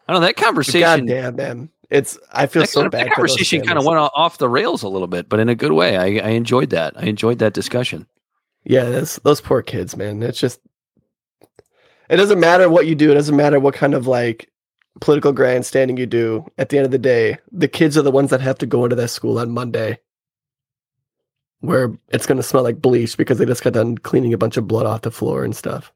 I 0.08 0.14
don't 0.14 0.22
know 0.22 0.28
that 0.28 0.36
God 0.36 0.46
conversation. 0.46 1.06
damn, 1.06 1.36
man. 1.36 1.70
It's 1.90 2.18
I 2.34 2.48
feel 2.48 2.64
That, 2.64 2.70
so 2.70 2.90
bad. 2.90 3.08
that 3.08 3.14
conversation 3.14 3.62
kind 3.62 3.78
of 3.80 3.86
went 3.86 3.98
off 3.98 4.38
the 4.40 4.50
rails 4.50 4.84
a 4.84 4.90
little 4.90 5.08
bit, 5.08 5.30
but 5.30 5.40
in 5.40 5.48
a 5.48 5.56
good 5.56 5.72
way. 5.72 5.98
I, 5.98 6.28
I 6.28 6.32
enjoyed 6.32 6.70
that. 6.72 6.94
I 6.98 7.04
enjoyed 7.06 7.40
that 7.40 7.54
discussion. 7.54 8.06
Yeah, 8.66 8.84
that's, 8.86 9.18
those 9.20 9.40
poor 9.40 9.62
kids, 9.62 9.96
man. 9.96 10.22
It's 10.22 10.40
just 10.40 10.60
it 12.10 12.18
doesn't 12.18 12.40
matter 12.40 12.70
what 12.70 12.88
you 12.88 12.96
do. 12.96 13.12
It 13.12 13.16
doesn't 13.16 13.36
matter 13.36 13.60
what 13.60 13.74
kind 13.74 13.94
of 13.94 14.06
like 14.08 14.50
political 15.00 15.32
grandstanding 15.32 15.98
you 15.98 16.06
do. 16.06 16.46
At 16.58 16.70
the 16.70 16.78
end 16.78 16.86
of 16.86 16.92
the 16.92 16.98
day, 16.98 17.38
the 17.52 17.68
kids 17.68 17.98
are 17.98 18.02
the 18.02 18.12
ones 18.12 18.30
that 18.30 18.42
have 18.42 18.58
to 18.60 18.66
go 18.66 18.84
into 18.84 18.96
that 18.96 19.10
school 19.10 19.40
on 19.40 19.52
Monday, 19.52 20.00
where 21.60 21.94
it's 22.10 22.26
going 22.26 22.38
to 22.38 22.44
smell 22.44 22.64
like 22.64 22.82
bleach 22.82 23.18
because 23.18 23.38
they 23.38 23.46
just 23.46 23.64
got 23.64 23.74
done 23.74 23.98
cleaning 23.98 24.34
a 24.34 24.38
bunch 24.38 24.58
of 24.58 24.68
blood 24.68 24.86
off 24.86 25.02
the 25.02 25.12
floor 25.12 25.44
and 25.44 25.56
stuff. 25.56 25.92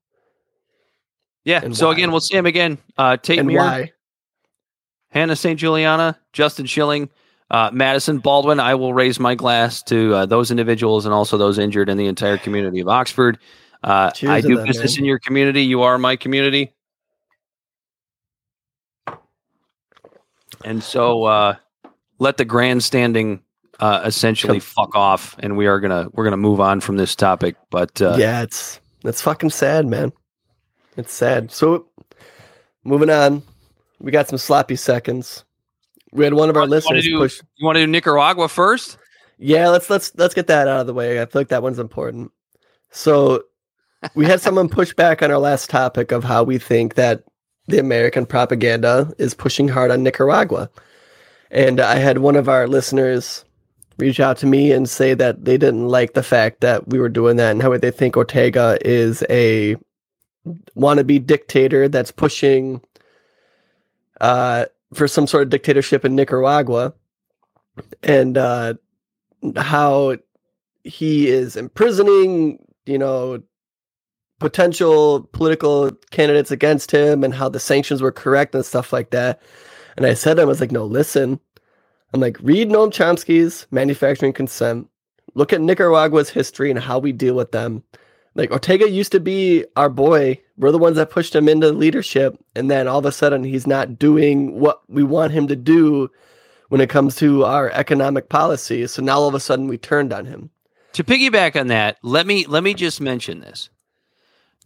Yeah. 1.43 1.61
And 1.63 1.75
so 1.75 1.87
why? 1.87 1.93
again, 1.93 2.11
we'll 2.11 2.19
see 2.19 2.37
him 2.37 2.45
again. 2.45 2.77
Uh, 2.97 3.17
Tate 3.17 3.39
and 3.39 3.53
why? 3.53 3.93
Hana 5.09 5.35
St. 5.35 5.59
Juliana, 5.59 6.17
Justin 6.31 6.65
Shilling, 6.65 7.09
uh, 7.49 7.69
Madisyn 7.71 8.21
Baldwin. 8.21 8.59
I 8.59 8.75
will 8.75 8.93
raise 8.93 9.19
my 9.19 9.35
glass 9.35 9.83
to 9.83 10.13
uh, 10.13 10.25
those 10.25 10.51
individuals 10.51 11.05
and 11.05 11.13
also 11.13 11.37
those 11.37 11.59
injured 11.59 11.89
in 11.89 11.97
the 11.97 12.07
entire 12.07 12.37
community 12.37 12.79
of 12.79 12.87
Oxford. 12.87 13.37
Uh, 13.83 14.11
I 14.23 14.41
do 14.41 14.57
them, 14.57 14.67
business 14.67 14.95
man. 14.95 14.99
in 14.99 15.05
your 15.05 15.19
community. 15.19 15.63
You 15.63 15.81
are 15.81 15.97
my 15.97 16.15
community. 16.15 16.73
And 20.65 20.83
so 20.83 21.23
uh, 21.23 21.55
let 22.19 22.37
the 22.37 22.45
grandstanding 22.45 23.41
uh, 23.79 24.01
essentially 24.05 24.59
fuck 24.59 24.95
off, 24.95 25.35
and 25.39 25.57
we 25.57 25.67
are 25.67 25.79
gonna 25.79 26.07
we're 26.13 26.23
gonna 26.23 26.37
move 26.37 26.59
on 26.59 26.81
from 26.81 26.97
this 26.97 27.15
topic. 27.15 27.55
But 27.69 28.01
uh, 28.01 28.15
yeah, 28.17 28.43
it's 28.43 28.79
that's 29.03 29.21
fucking 29.21 29.49
sad, 29.49 29.85
man. 29.87 30.11
It's 30.97 31.13
sad. 31.13 31.51
So 31.51 31.87
moving 32.83 33.09
on, 33.09 33.41
we 33.99 34.11
got 34.11 34.27
some 34.29 34.37
sloppy 34.37 34.75
seconds. 34.75 35.43
We 36.11 36.23
had 36.23 36.33
one 36.33 36.49
of 36.49 36.57
our 36.57 36.63
You 36.63 36.69
listeners 36.69 37.03
do- 37.05 37.17
push. 37.17 37.41
you 37.55 37.65
want 37.65 37.77
to 37.77 37.81
do 37.83 37.87
Nicaragua 37.87 38.47
first? 38.49 38.97
Yeah, 39.39 39.69
let's 39.69 39.89
let's 39.89 40.11
let's 40.15 40.33
get 40.35 40.47
that 40.47 40.67
out 40.67 40.81
of 40.81 40.87
the 40.87 40.93
way. 40.93 41.21
I 41.21 41.25
feel 41.25 41.39
like 41.39 41.47
that 41.47 41.63
one's 41.63 41.79
important. 41.79 42.31
So 42.91 43.43
we 44.13 44.25
had 44.25 44.41
someone 44.41 44.69
push 44.69 44.93
back 44.93 45.23
on 45.23 45.31
our 45.31 45.37
last 45.39 45.69
topic 45.69 46.11
of 46.11 46.23
how 46.23 46.43
we 46.43 46.57
think 46.59 46.95
that 46.95 47.23
the 47.67 47.79
American 47.79 48.25
propaganda 48.25 49.13
is 49.17 49.33
pushing 49.33 49.67
hard 49.67 49.91
on 49.91 50.03
Nicaragua. 50.03 50.69
And 51.49 51.79
I 51.79 51.95
had 51.95 52.19
one 52.19 52.35
of 52.35 52.49
our 52.49 52.67
listeners 52.67 53.45
reach 53.97 54.19
out 54.19 54.37
to 54.37 54.47
me 54.47 54.71
and 54.71 54.89
say 54.89 55.13
that 55.13 55.45
they 55.45 55.57
didn't 55.57 55.87
like 55.87 56.13
the 56.13 56.23
fact 56.23 56.61
that 56.61 56.87
we 56.87 56.99
were 56.99 57.09
doing 57.09 57.37
that 57.37 57.51
and 57.51 57.61
how 57.61 57.77
they 57.77 57.91
think 57.91 58.17
Ortega 58.17 58.77
is 58.83 59.23
a 59.29 59.75
wannabe 60.75 61.25
dictator 61.25 61.87
that's 61.87 62.11
pushing 62.11 62.81
uh, 64.21 64.65
for 64.93 65.07
some 65.07 65.27
sort 65.27 65.43
of 65.43 65.49
dictatorship 65.49 66.05
in 66.05 66.15
Nicaragua, 66.15 66.93
and 68.03 68.37
uh, 68.37 68.73
how 69.55 70.17
he 70.83 71.27
is 71.27 71.55
imprisoning, 71.55 72.63
you 72.85 72.97
know, 72.97 73.41
potential 74.41 75.29
political 75.31 75.91
candidates 76.09 76.51
against 76.51 76.91
him, 76.91 77.23
and 77.23 77.33
how 77.33 77.47
the 77.47 77.59
sanctions 77.59 78.01
were 78.01 78.11
correct 78.11 78.53
and 78.53 78.65
stuff 78.65 78.91
like 78.91 79.11
that. 79.11 79.41
And 79.95 80.05
I 80.05 80.15
said 80.15 80.35
to 80.35 80.41
him, 80.41 80.47
I 80.47 80.49
was 80.49 80.59
like, 80.59 80.71
no, 80.71 80.83
listen. 80.83 81.39
I'm 82.13 82.19
like, 82.19 82.37
read 82.41 82.69
Noam 82.69 82.91
Chomsky's 82.91 83.67
Manufacturing 83.71 84.33
Consent. 84.33 84.89
Look 85.33 85.53
at 85.53 85.61
Nicaragua's 85.61 86.29
history 86.29 86.69
and 86.69 86.79
how 86.79 86.99
we 86.99 87.13
deal 87.13 87.35
with 87.35 87.51
them. 87.51 87.83
Like 88.35 88.51
Ortega 88.51 88.89
used 88.89 89.11
to 89.13 89.19
be 89.19 89.65
our 89.75 89.89
boy. 89.89 90.41
We're 90.57 90.71
the 90.71 90.77
ones 90.77 90.97
that 90.97 91.09
pushed 91.09 91.35
him 91.35 91.47
into 91.47 91.71
leadership, 91.71 92.37
and 92.55 92.69
then 92.69 92.87
all 92.87 92.99
of 92.99 93.05
a 93.05 93.11
sudden 93.11 93.43
he's 93.43 93.67
not 93.67 93.99
doing 93.99 94.59
what 94.59 94.81
we 94.89 95.03
want 95.03 95.33
him 95.33 95.47
to 95.47 95.55
do 95.55 96.09
when 96.69 96.81
it 96.81 96.89
comes 96.89 97.15
to 97.17 97.45
our 97.45 97.69
economic 97.71 98.29
policy. 98.29 98.87
So 98.87 99.01
now 99.01 99.19
all 99.19 99.27
of 99.27 99.35
a 99.35 99.39
sudden 99.39 99.67
we 99.67 99.77
turned 99.77 100.13
on 100.13 100.25
him. 100.25 100.49
To 100.93 101.03
piggyback 101.03 101.59
on 101.59 101.67
that, 101.67 101.97
let 102.01 102.25
me 102.25 102.45
let 102.47 102.63
me 102.63 102.73
just 102.73 102.99
mention 102.99 103.39
this. 103.41 103.69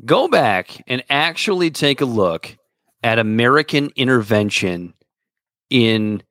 Go 0.04 0.28
back 0.28 0.84
and 0.88 1.04
actually 1.10 1.72
take 1.72 2.02
a 2.02 2.06
look 2.06 2.58
at 3.04 3.18
American 3.20 3.91
intervention 3.96 4.93
in 5.70 6.22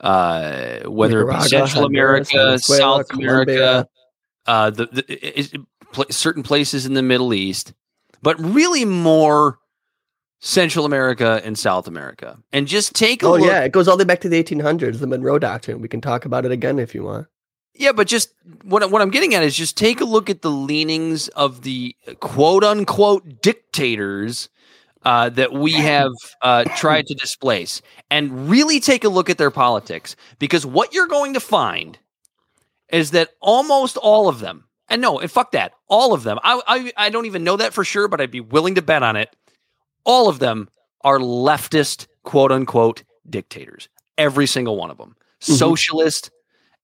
uh, 0.00 0.80
whether 0.80 1.22
it 1.22 1.32
be 1.32 1.40
Central 1.48 1.84
America, 1.84 2.58
South. 2.58 3.10
America, 3.12 3.86
uh, 4.46 4.70
the, 4.70 4.86
the 4.86 5.38
is, 5.38 5.52
pl- 5.92 6.06
certain 6.10 6.42
places 6.42 6.86
in 6.86 6.94
the 6.94 7.02
Middle 7.02 7.32
East, 7.32 7.72
but 8.20 8.38
really 8.40 8.84
more 8.84 9.58
Central 10.40 10.84
America 10.84 11.40
and 11.44 11.58
South 11.58 11.86
America. 11.86 12.38
And 12.52 12.66
just 12.66 12.94
take 12.94 13.22
a 13.22 13.28
look 13.28 13.40
Oh 13.40 13.42
look. 13.44 13.50
yeah, 13.50 13.60
it 13.62 13.72
goes 13.72 13.88
all 13.88 13.96
the 13.96 14.04
way 14.04 14.08
back 14.08 14.20
to 14.22 14.28
the 14.28 14.42
1800s, 14.42 14.98
the 14.98 15.06
Monroe 15.06 15.38
Doctrine. 15.38 15.80
We 15.80 15.88
can 15.88 16.00
talk 16.00 16.24
about 16.24 16.44
it 16.44 16.52
again 16.52 16.78
if 16.78 16.94
you 16.94 17.04
want. 17.04 17.28
Yeah, 17.74 17.92
but 17.92 18.06
just 18.06 18.30
what 18.62 18.88
what 18.90 19.02
I'm 19.02 19.10
getting 19.10 19.34
at 19.34 19.42
is 19.42 19.56
just 19.56 19.76
take 19.76 20.00
a 20.00 20.04
look 20.04 20.30
at 20.30 20.42
the 20.42 20.50
leanings 20.50 21.28
of 21.28 21.62
the 21.62 21.96
quote 22.20 22.62
unquote 22.62 23.42
dictators 23.42 24.48
uh, 25.04 25.28
that 25.30 25.52
we 25.52 25.72
have 25.72 26.12
uh, 26.40 26.64
tried 26.76 27.06
to 27.08 27.14
displace, 27.14 27.82
and 28.10 28.48
really 28.48 28.80
take 28.80 29.04
a 29.04 29.08
look 29.08 29.28
at 29.28 29.38
their 29.38 29.50
politics. 29.50 30.16
Because 30.38 30.64
what 30.64 30.94
you're 30.94 31.08
going 31.08 31.34
to 31.34 31.40
find 31.40 31.98
is 32.90 33.10
that 33.10 33.30
almost 33.40 33.96
all 33.96 34.28
of 34.28 34.38
them, 34.40 34.64
and 34.88 35.02
no, 35.02 35.18
and 35.18 35.30
fuck 35.30 35.50
that, 35.52 35.72
all 35.88 36.14
of 36.14 36.22
them. 36.22 36.38
I 36.42 36.60
I, 36.66 36.92
I 37.06 37.10
don't 37.10 37.26
even 37.26 37.42
know 37.44 37.56
that 37.56 37.74
for 37.74 37.84
sure, 37.84 38.06
but 38.08 38.20
I'd 38.20 38.30
be 38.30 38.40
willing 38.40 38.76
to 38.76 38.82
bet 38.82 39.02
on 39.02 39.16
it. 39.16 39.34
All 40.04 40.28
of 40.28 40.38
them 40.38 40.68
are 41.02 41.18
leftist 41.18 42.06
quote 42.22 42.52
unquote 42.52 43.02
dictators. 43.28 43.88
Every 44.16 44.46
single 44.46 44.76
one 44.76 44.90
of 44.92 44.96
them, 44.98 45.16
Mhm. 45.42 45.58
socialist 45.58 46.30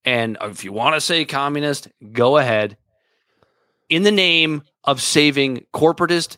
and 0.04 0.38
if 0.42 0.64
you 0.64 0.72
want 0.72 0.94
to 0.94 1.00
say 1.00 1.24
communist, 1.24 1.88
go 2.12 2.36
ahead. 2.36 2.76
In 3.88 4.02
the 4.02 4.12
name 4.12 4.62
of 4.84 5.00
saving 5.00 5.66
corporatist 5.74 6.36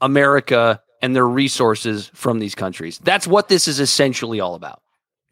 America 0.00 0.80
and 1.02 1.14
their 1.14 1.26
resources 1.26 2.10
from 2.14 2.38
these 2.38 2.54
countries. 2.54 2.98
That's 3.02 3.26
what 3.26 3.48
this 3.48 3.68
is 3.68 3.80
essentially 3.80 4.40
all 4.40 4.54
about. 4.54 4.80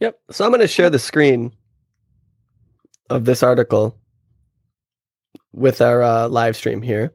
Yep. 0.01 0.19
So 0.31 0.45
I'm 0.45 0.51
going 0.51 0.61
to 0.61 0.69
share 0.69 0.91
the 0.91 0.99
screen 0.99 1.53
of 3.09 3.25
this 3.25 3.43
article 3.43 3.97
with 5.53 5.81
our 5.81 6.03
uh, 6.03 6.29
live 6.29 6.57
stream 6.57 6.83
here. 6.83 7.15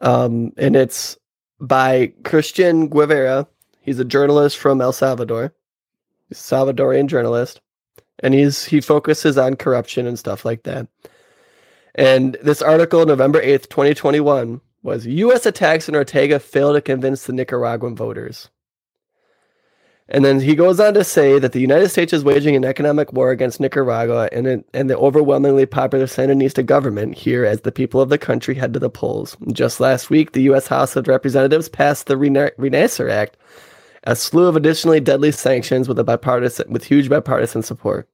Um, 0.00 0.52
and 0.56 0.74
it's 0.74 1.16
by 1.60 2.12
Christian 2.24 2.88
Guevara. 2.88 3.46
He's 3.80 3.98
a 3.98 4.04
journalist 4.04 4.56
from 4.58 4.80
El 4.80 4.92
Salvador, 4.92 5.54
Salvadorian 6.32 7.06
journalist, 7.06 7.60
and 8.20 8.34
he's 8.34 8.64
he 8.66 8.80
focuses 8.80 9.38
on 9.38 9.56
corruption 9.56 10.06
and 10.06 10.18
stuff 10.18 10.44
like 10.44 10.64
that. 10.64 10.88
And 11.94 12.36
this 12.42 12.62
article, 12.62 13.06
November 13.06 13.40
8th, 13.42 13.68
2021, 13.68 14.60
was 14.82 15.06
U.S. 15.06 15.46
attacks 15.46 15.88
on 15.88 15.94
Ortega 15.96 16.38
fail 16.40 16.72
to 16.72 16.80
convince 16.80 17.24
the 17.24 17.32
Nicaraguan 17.32 17.96
voters. 17.96 18.50
And 20.08 20.24
then 20.24 20.40
he 20.40 20.54
goes 20.54 20.80
on 20.80 20.94
to 20.94 21.04
say 21.04 21.38
that 21.40 21.52
the 21.52 21.60
United 21.60 21.88
States 21.88 22.12
is 22.12 22.24
waging 22.24 22.56
an 22.56 22.64
economic 22.64 23.12
war 23.12 23.30
against 23.30 23.60
Nicaragua 23.60 24.28
and, 24.32 24.46
it- 24.46 24.66
and 24.74 24.90
the 24.90 24.98
overwhelmingly 24.98 25.66
popular 25.66 26.06
Sandinista 26.06 26.64
government 26.64 27.16
here 27.16 27.44
as 27.44 27.62
the 27.62 27.72
people 27.72 28.00
of 28.02 28.10
the 28.10 28.18
country 28.18 28.54
head 28.54 28.74
to 28.74 28.80
the 28.80 28.90
polls. 28.90 29.36
Just 29.52 29.80
last 29.80 30.10
week, 30.10 30.32
the 30.32 30.42
U.S. 30.44 30.68
House 30.68 30.96
of 30.96 31.08
Representatives 31.08 31.70
passed 31.70 32.06
the 32.06 32.18
Rena- 32.18 32.52
Act, 33.10 33.38
a 34.04 34.14
slew 34.14 34.46
of 34.46 34.56
additionally 34.56 35.00
deadly 35.00 35.32
sanctions 35.32 35.88
with 35.88 35.98
a 35.98 36.04
bipartisan 36.04 36.70
with 36.70 36.84
huge 36.84 37.08
bipartisan 37.08 37.62
support. 37.62 38.08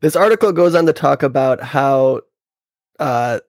This 0.00 0.14
article 0.14 0.52
goes 0.52 0.74
on 0.74 0.86
to 0.86 0.92
talk 0.92 1.22
about 1.22 1.60
how 1.60 2.20
uh, 3.00 3.40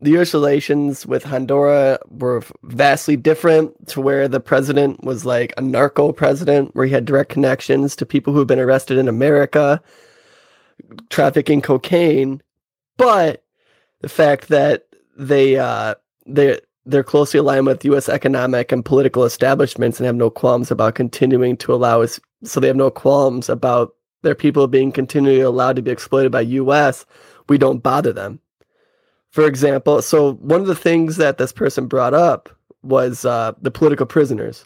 the 0.00 0.10
U.S. 0.12 0.34
relations 0.34 1.06
with 1.06 1.24
Honduras 1.24 1.98
were 2.08 2.42
vastly 2.62 3.16
different 3.16 3.88
to 3.88 4.00
where 4.00 4.28
the 4.28 4.40
president 4.40 5.02
was 5.02 5.24
like 5.24 5.52
a 5.56 5.62
narco 5.62 6.12
president, 6.12 6.74
where 6.74 6.86
he 6.86 6.92
had 6.92 7.06
direct 7.06 7.30
connections 7.30 7.96
to 7.96 8.06
people 8.06 8.32
who 8.32 8.38
have 8.40 8.48
been 8.48 8.60
arrested 8.60 8.98
in 8.98 9.08
America, 9.08 9.82
trafficking 11.08 11.62
cocaine. 11.62 12.42
But 12.98 13.42
the 14.00 14.08
fact 14.08 14.48
that 14.48 14.86
they 15.16 15.56
uh, 15.56 15.94
they 16.26 16.60
they're 16.86 17.04
closely 17.04 17.38
aligned 17.38 17.66
with 17.66 17.84
U.S. 17.84 18.08
economic 18.08 18.72
and 18.72 18.84
political 18.84 19.24
establishments 19.24 19.98
and 19.98 20.06
have 20.06 20.16
no 20.16 20.30
qualms 20.30 20.70
about 20.70 20.94
continuing 20.94 21.56
to 21.58 21.74
allow 21.74 22.00
us. 22.02 22.18
So 22.44 22.60
they 22.60 22.68
have 22.68 22.76
no 22.76 22.90
qualms 22.90 23.48
about 23.48 23.94
their 24.22 24.34
people 24.34 24.66
being 24.66 24.92
continually 24.92 25.40
allowed 25.40 25.76
to 25.76 25.82
be 25.82 25.90
exploited 25.90 26.32
by 26.32 26.40
U.S. 26.42 27.04
We 27.48 27.58
don't 27.58 27.82
bother 27.82 28.12
them 28.12 28.40
for 29.36 29.46
example, 29.46 30.00
so 30.00 30.32
one 30.36 30.62
of 30.62 30.66
the 30.66 30.74
things 30.74 31.18
that 31.18 31.36
this 31.36 31.52
person 31.52 31.88
brought 31.88 32.14
up 32.14 32.48
was 32.82 33.26
uh, 33.26 33.52
the 33.60 33.70
political 33.70 34.06
prisoners. 34.06 34.64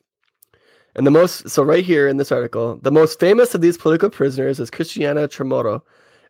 And 0.94 1.04
the 1.04 1.10
most, 1.10 1.48
so 1.48 1.64
right 1.64 1.84
here 1.84 2.06
in 2.06 2.18
this 2.18 2.30
article, 2.30 2.78
the 2.80 2.92
most 2.92 3.18
famous 3.18 3.52
of 3.52 3.62
these 3.62 3.76
political 3.76 4.10
prisoners 4.10 4.60
is 4.60 4.70
Cristiana 4.70 5.26
Chamorro, 5.26 5.82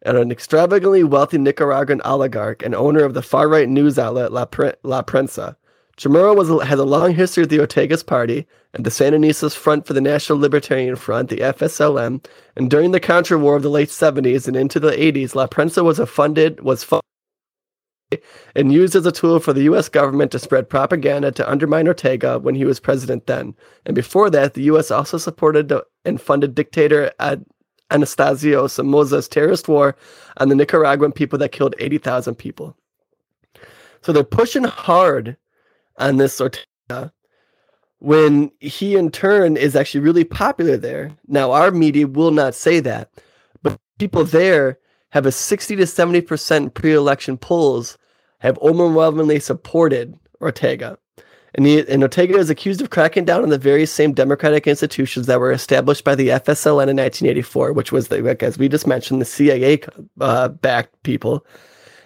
an 0.07 0.31
extravagantly 0.33 1.05
wealthy 1.05 1.37
Nicaraguan 1.37 2.01
oligarch 2.03 2.63
and 2.63 2.75
owner 2.75 3.05
of 3.05 3.13
the 3.13 3.21
far 3.21 3.47
right 3.47 3.69
news 3.69 3.99
outlet 3.99 4.33
La, 4.33 4.47
Pre- 4.47 4.73
La 4.85 5.03
Prensa. 5.03 5.57
Chamorro 6.01 6.35
was, 6.35 6.49
has 6.67 6.79
a 6.79 6.85
long 6.85 7.15
history 7.15 7.43
with 7.43 7.51
the 7.51 7.61
Ortega's 7.61 8.03
party 8.03 8.47
and 8.73 8.87
the 8.87 8.91
Sandinistas 8.91 9.55
Front 9.55 9.87
for 9.87 9.93
the 9.93 10.01
National 10.01 10.39
Libertarian 10.39 10.97
Front, 10.97 11.29
the 11.29 11.37
FSLN, 11.37 12.25
and 12.57 12.71
during 12.71 12.93
the 12.93 13.01
Contra 13.01 13.39
War 13.39 13.57
of 13.57 13.63
the 13.63 13.69
late 13.69 13.91
70s 13.91 14.49
and 14.49 14.57
into 14.57 14.81
the 14.81 14.93
80s, 14.93 15.35
La 15.35 15.47
Prensa 15.47 15.85
was 15.85 15.99
funded 16.09 16.63
was 16.63 16.83
funded 16.83 17.05
and 18.57 18.73
used 18.73 18.97
as 18.97 19.05
a 19.05 19.13
tool 19.13 19.41
for 19.41 19.53
the 19.53 19.65
U.S. 19.65 19.91
government 19.91 20.33
to 20.33 20.39
spread 20.39 20.71
propaganda 20.71 21.33
to 21.33 21.49
undermine 21.49 21.87
Ortega 21.87 22.39
when 22.39 22.55
he 22.55 22.65
was 22.65 22.81
president 22.81 23.27
then. 23.27 23.55
And 23.85 23.95
before 23.95 24.31
that, 24.31 24.55
the 24.55 24.63
U.S. 24.63 24.91
also 24.91 25.19
supported 25.19 25.71
and 26.07 26.19
funded 26.19 26.55
dictator 26.55 27.13
Anastasio 27.91 28.69
Somoza's 28.69 29.29
terrorist 29.29 29.69
war 29.69 29.97
on 30.39 30.49
the 30.49 30.55
Nicaraguan 30.55 31.13
people 31.13 31.39
that 31.41 31.53
killed 31.53 31.75
80,000 31.79 32.37
people. 32.37 32.75
So 34.01 34.13
they're 34.13 34.25
pushing 34.25 34.65
hard 34.65 35.37
on 36.01 36.17
this 36.17 36.41
Ortega 36.41 37.13
when 38.01 38.51
he, 38.61 38.97
in 38.97 39.11
turn, 39.11 39.57
is 39.57 39.77
actually 39.77 40.01
really 40.01 40.25
popular 40.25 40.77
there. 40.77 41.13
Now, 41.29 41.53
our 41.53 41.71
media 41.71 42.07
will 42.07 42.31
not 42.31 42.55
say 42.55 42.81
that, 42.81 43.11
but 43.63 43.79
people 43.99 44.25
there 44.25 44.79
have 45.11 45.27
a 45.27 45.33
60 45.33 45.77
to 45.77 45.83
70% 45.83 46.75
pre-election 46.75 47.37
polls 47.37 47.99
have 48.39 48.59
overwhelmingly 48.59 49.39
supported 49.39 50.19
Ortega. 50.41 50.99
And, 51.55 51.67
he, 51.67 51.87
and 51.89 52.03
Ortega 52.03 52.39
is 52.39 52.49
accused 52.49 52.81
of 52.81 52.91
cracking 52.91 53.25
down 53.25 53.43
on 53.43 53.51
the 53.51 53.59
very 53.59 53.85
same 53.85 54.15
democratic 54.15 54.67
institutions 54.67 55.27
that 55.27 55.41
were 55.41 55.53
established 55.53 56.05
by 56.05 56.15
the 56.15 56.29
FSLN 56.29 56.89
in 56.89 56.97
1984, 56.97 57.73
which 57.73 57.93
was, 57.93 58.09
the, 58.09 58.23
like, 58.23 58.43
as 58.43 58.57
we 58.57 58.69
just 58.69 58.87
mentioned, 58.87 59.21
the 59.21 59.27
CIA 59.27 59.81
uh, 60.21 60.49
backed 60.49 61.03
people. 61.03 61.45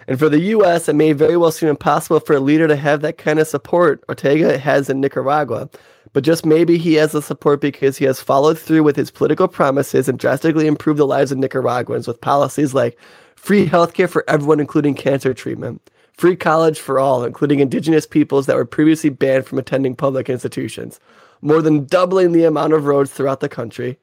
And 0.07 0.19
for 0.19 0.29
the 0.29 0.39
U.S., 0.39 0.87
it 0.87 0.95
may 0.95 1.13
very 1.13 1.35
well 1.35 1.51
seem 1.51 1.69
impossible 1.69 2.19
for 2.19 2.33
a 2.33 2.39
leader 2.39 2.67
to 2.67 2.75
have 2.75 3.01
that 3.01 3.17
kind 3.17 3.39
of 3.39 3.47
support 3.47 4.03
Ortega 4.07 4.57
has 4.57 4.89
in 4.89 5.01
Nicaragua. 5.01 5.69
But 6.13 6.23
just 6.23 6.45
maybe 6.45 6.77
he 6.77 6.93
has 6.93 7.11
the 7.11 7.21
support 7.21 7.59
because 7.59 7.97
he 7.97 8.05
has 8.05 8.21
followed 8.21 8.57
through 8.57 8.83
with 8.83 8.95
his 8.95 9.11
political 9.11 9.47
promises 9.47 10.07
and 10.07 10.17
drastically 10.17 10.67
improved 10.67 10.99
the 10.99 11.07
lives 11.07 11.31
of 11.31 11.39
Nicaraguans 11.39 12.07
with 12.07 12.21
policies 12.21 12.73
like 12.73 12.97
free 13.35 13.67
healthcare 13.67 14.09
for 14.09 14.23
everyone, 14.27 14.59
including 14.59 14.93
cancer 14.95 15.33
treatment, 15.33 15.89
free 16.13 16.35
college 16.35 16.79
for 16.79 16.99
all, 16.99 17.23
including 17.23 17.59
indigenous 17.59 18.05
peoples 18.05 18.45
that 18.45 18.55
were 18.55 18.65
previously 18.65 19.09
banned 19.09 19.45
from 19.45 19.59
attending 19.59 19.95
public 19.95 20.29
institutions, 20.29 20.99
more 21.41 21.61
than 21.61 21.85
doubling 21.85 22.31
the 22.31 22.45
amount 22.45 22.73
of 22.73 22.85
roads 22.85 23.11
throughout 23.11 23.39
the 23.39 23.49
country, 23.49 23.99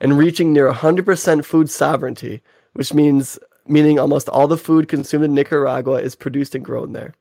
and 0.00 0.16
reaching 0.16 0.52
near 0.52 0.72
100% 0.72 1.44
food 1.44 1.68
sovereignty, 1.68 2.42
which 2.74 2.94
means 2.94 3.38
meaning 3.70 3.98
almost 3.98 4.28
all 4.28 4.48
the 4.48 4.56
food 4.56 4.88
consumed 4.88 5.24
in 5.24 5.34
Nicaragua 5.34 5.94
is 5.94 6.14
produced 6.14 6.54
and 6.54 6.64
grown 6.64 6.92
there. 6.92 7.14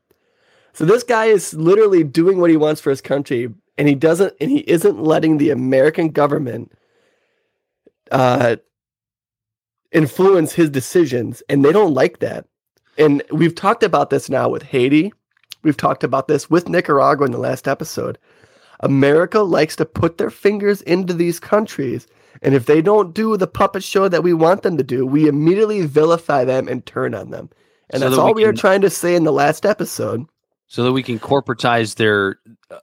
So 0.74 0.86
this 0.86 1.04
guy 1.04 1.26
is 1.26 1.54
literally 1.54 2.04
doing 2.04 2.39
what 2.39 2.50
he 2.50 2.58
wants 2.58 2.82
for 2.82 2.89
his 2.89 3.02
country, 3.02 3.54
and 3.78 3.88
he 3.88 3.95
doesn't, 3.95 4.34
and 4.41 4.52
he 4.52 4.60
isn't 4.60 5.02
letting 5.02 5.38
the 5.38 5.50
American 5.50 6.10
government 6.10 6.72
uh, 8.12 8.58
influence 9.91 10.54
his 10.54 10.70
decisions, 10.70 11.41
and 11.50 11.64
they 11.64 11.72
don't 11.72 11.93
like 11.93 12.20
that. 12.20 12.45
And 12.97 13.24
we've 13.32 13.56
talked 13.56 13.84
about 13.84 14.10
this 14.10 14.30
now 14.30 14.50
with 14.50 14.64
Haiti. 14.64 15.14
We've 15.64 15.78
talked 15.78 16.04
about 16.04 16.28
this 16.28 16.50
with 16.50 16.70
Nicaragua 16.70 17.26
in 17.26 17.32
the 17.32 17.38
last 17.38 17.68
episode. 17.68 18.18
America 18.82 19.41
likes 19.41 19.76
to 19.78 19.86
put 19.86 20.18
their 20.18 20.30
fingers 20.30 20.82
into 20.84 21.14
these 21.14 21.39
countries, 21.39 22.08
and 22.41 22.53
if 22.55 22.65
they 22.65 22.82
don't 22.82 23.13
do 23.13 23.36
the 23.38 23.47
puppet 23.47 23.84
show 23.84 24.07
that 24.07 24.23
we 24.23 24.34
want 24.34 24.63
them 24.63 24.77
to 24.77 24.84
do, 24.84 25.05
we 25.05 25.27
immediately 25.27 25.86
vilify 25.86 26.43
them 26.45 26.67
and 26.67 26.86
turn 26.86 27.13
on 27.15 27.32
them. 27.32 27.49
And 27.89 28.01
So 28.01 28.05
that's 28.09 28.17
that 28.17 28.21
all 28.21 28.34
we 28.34 28.43
were 28.45 28.51
can- 28.53 28.59
trying 28.59 28.82
to 28.82 28.89
say 28.89 29.15
in 29.15 29.23
the 29.23 29.34
last 29.34 29.65
episode. 29.65 30.25
so 30.67 30.84
that 30.84 30.91
we 30.91 31.01
can 31.03 31.17
corporatize 31.19 31.95
their 31.95 32.39
uh, 32.69 32.77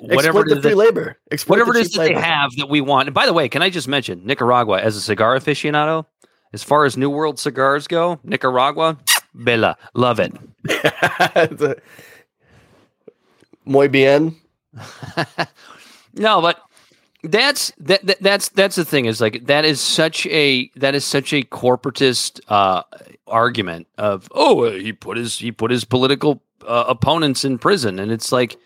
whatever 0.00 0.40
Exploit 0.40 0.48
the 0.54 0.62
free 0.62 0.70
that, 0.70 0.76
labor. 0.76 1.18
Exploit 1.30 1.54
whatever 1.58 1.76
it 1.76 1.80
is 1.86 1.92
that 1.92 1.98
they 2.08 2.14
have 2.14 2.50
that 2.56 2.68
we 2.70 2.80
want. 2.80 3.08
And 3.08 3.14
by 3.14 3.26
the 3.26 3.32
way, 3.34 3.48
can 3.48 3.62
I 3.62 3.68
just 3.70 3.86
mention 3.88 4.24
Nicaragua 4.24 4.80
as 4.80 4.96
a 4.96 5.00
cigar 5.00 5.36
aficionado? 5.38 6.06
As 6.52 6.62
far 6.62 6.84
as 6.86 6.96
New 6.96 7.10
World 7.10 7.38
cigars 7.38 7.86
go, 7.86 8.18
Nicaragua, 8.24 8.96
Bella, 9.34 9.76
love 9.94 10.18
it. 10.20 10.32
A- 10.70 11.76
Muy 13.66 13.88
bien. 13.88 14.36
no, 16.14 16.40
but 16.40 16.60
that's 17.30 17.72
that, 17.78 18.06
that 18.06 18.20
that's 18.20 18.48
that's 18.50 18.76
the 18.76 18.84
thing 18.84 19.06
is 19.06 19.20
like 19.20 19.46
that 19.46 19.64
is 19.64 19.80
such 19.80 20.26
a 20.26 20.70
that 20.76 20.94
is 20.94 21.04
such 21.04 21.32
a 21.32 21.42
corporatist 21.42 22.40
uh 22.48 22.82
argument 23.26 23.86
of 23.98 24.28
oh 24.32 24.70
he 24.70 24.92
put 24.92 25.16
his 25.16 25.38
he 25.38 25.52
put 25.52 25.70
his 25.70 25.84
political 25.84 26.42
uh, 26.66 26.84
opponents 26.88 27.44
in 27.44 27.58
prison. 27.58 27.98
And 27.98 28.10
it's 28.10 28.32
like 28.32 28.56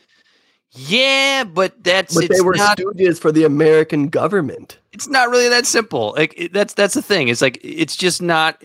yeah 0.73 1.45
but 1.45 1.83
that's 1.83 2.15
But 2.15 2.31
they 2.31 2.41
were 2.41 2.55
not 2.55 2.79
stooges 2.79 3.19
for 3.21 3.33
the 3.33 3.45
American 3.45 4.09
government. 4.09 4.79
it's 4.93 5.09
not 5.09 5.31
really 5.31 5.49
that 5.49 5.67
simple. 5.67 6.15
Like 6.17 6.35
it, 6.37 6.53
that's 6.53 6.75
that's 6.75 6.95
the 6.95 7.03
thing. 7.03 7.29
It's 7.29 7.43
like 7.43 7.59
it's 7.63 7.97
just 7.97 8.23
not 8.23 8.63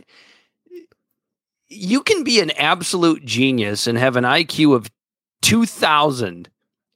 you 1.68 2.02
can 2.02 2.24
be 2.24 2.40
an 2.40 2.52
absolute 2.52 3.26
genius 3.26 3.88
and 3.88 3.98
have 3.98 4.16
an 4.16 4.24
IQ 4.24 4.76
of 4.76 4.92
2000 5.42 6.50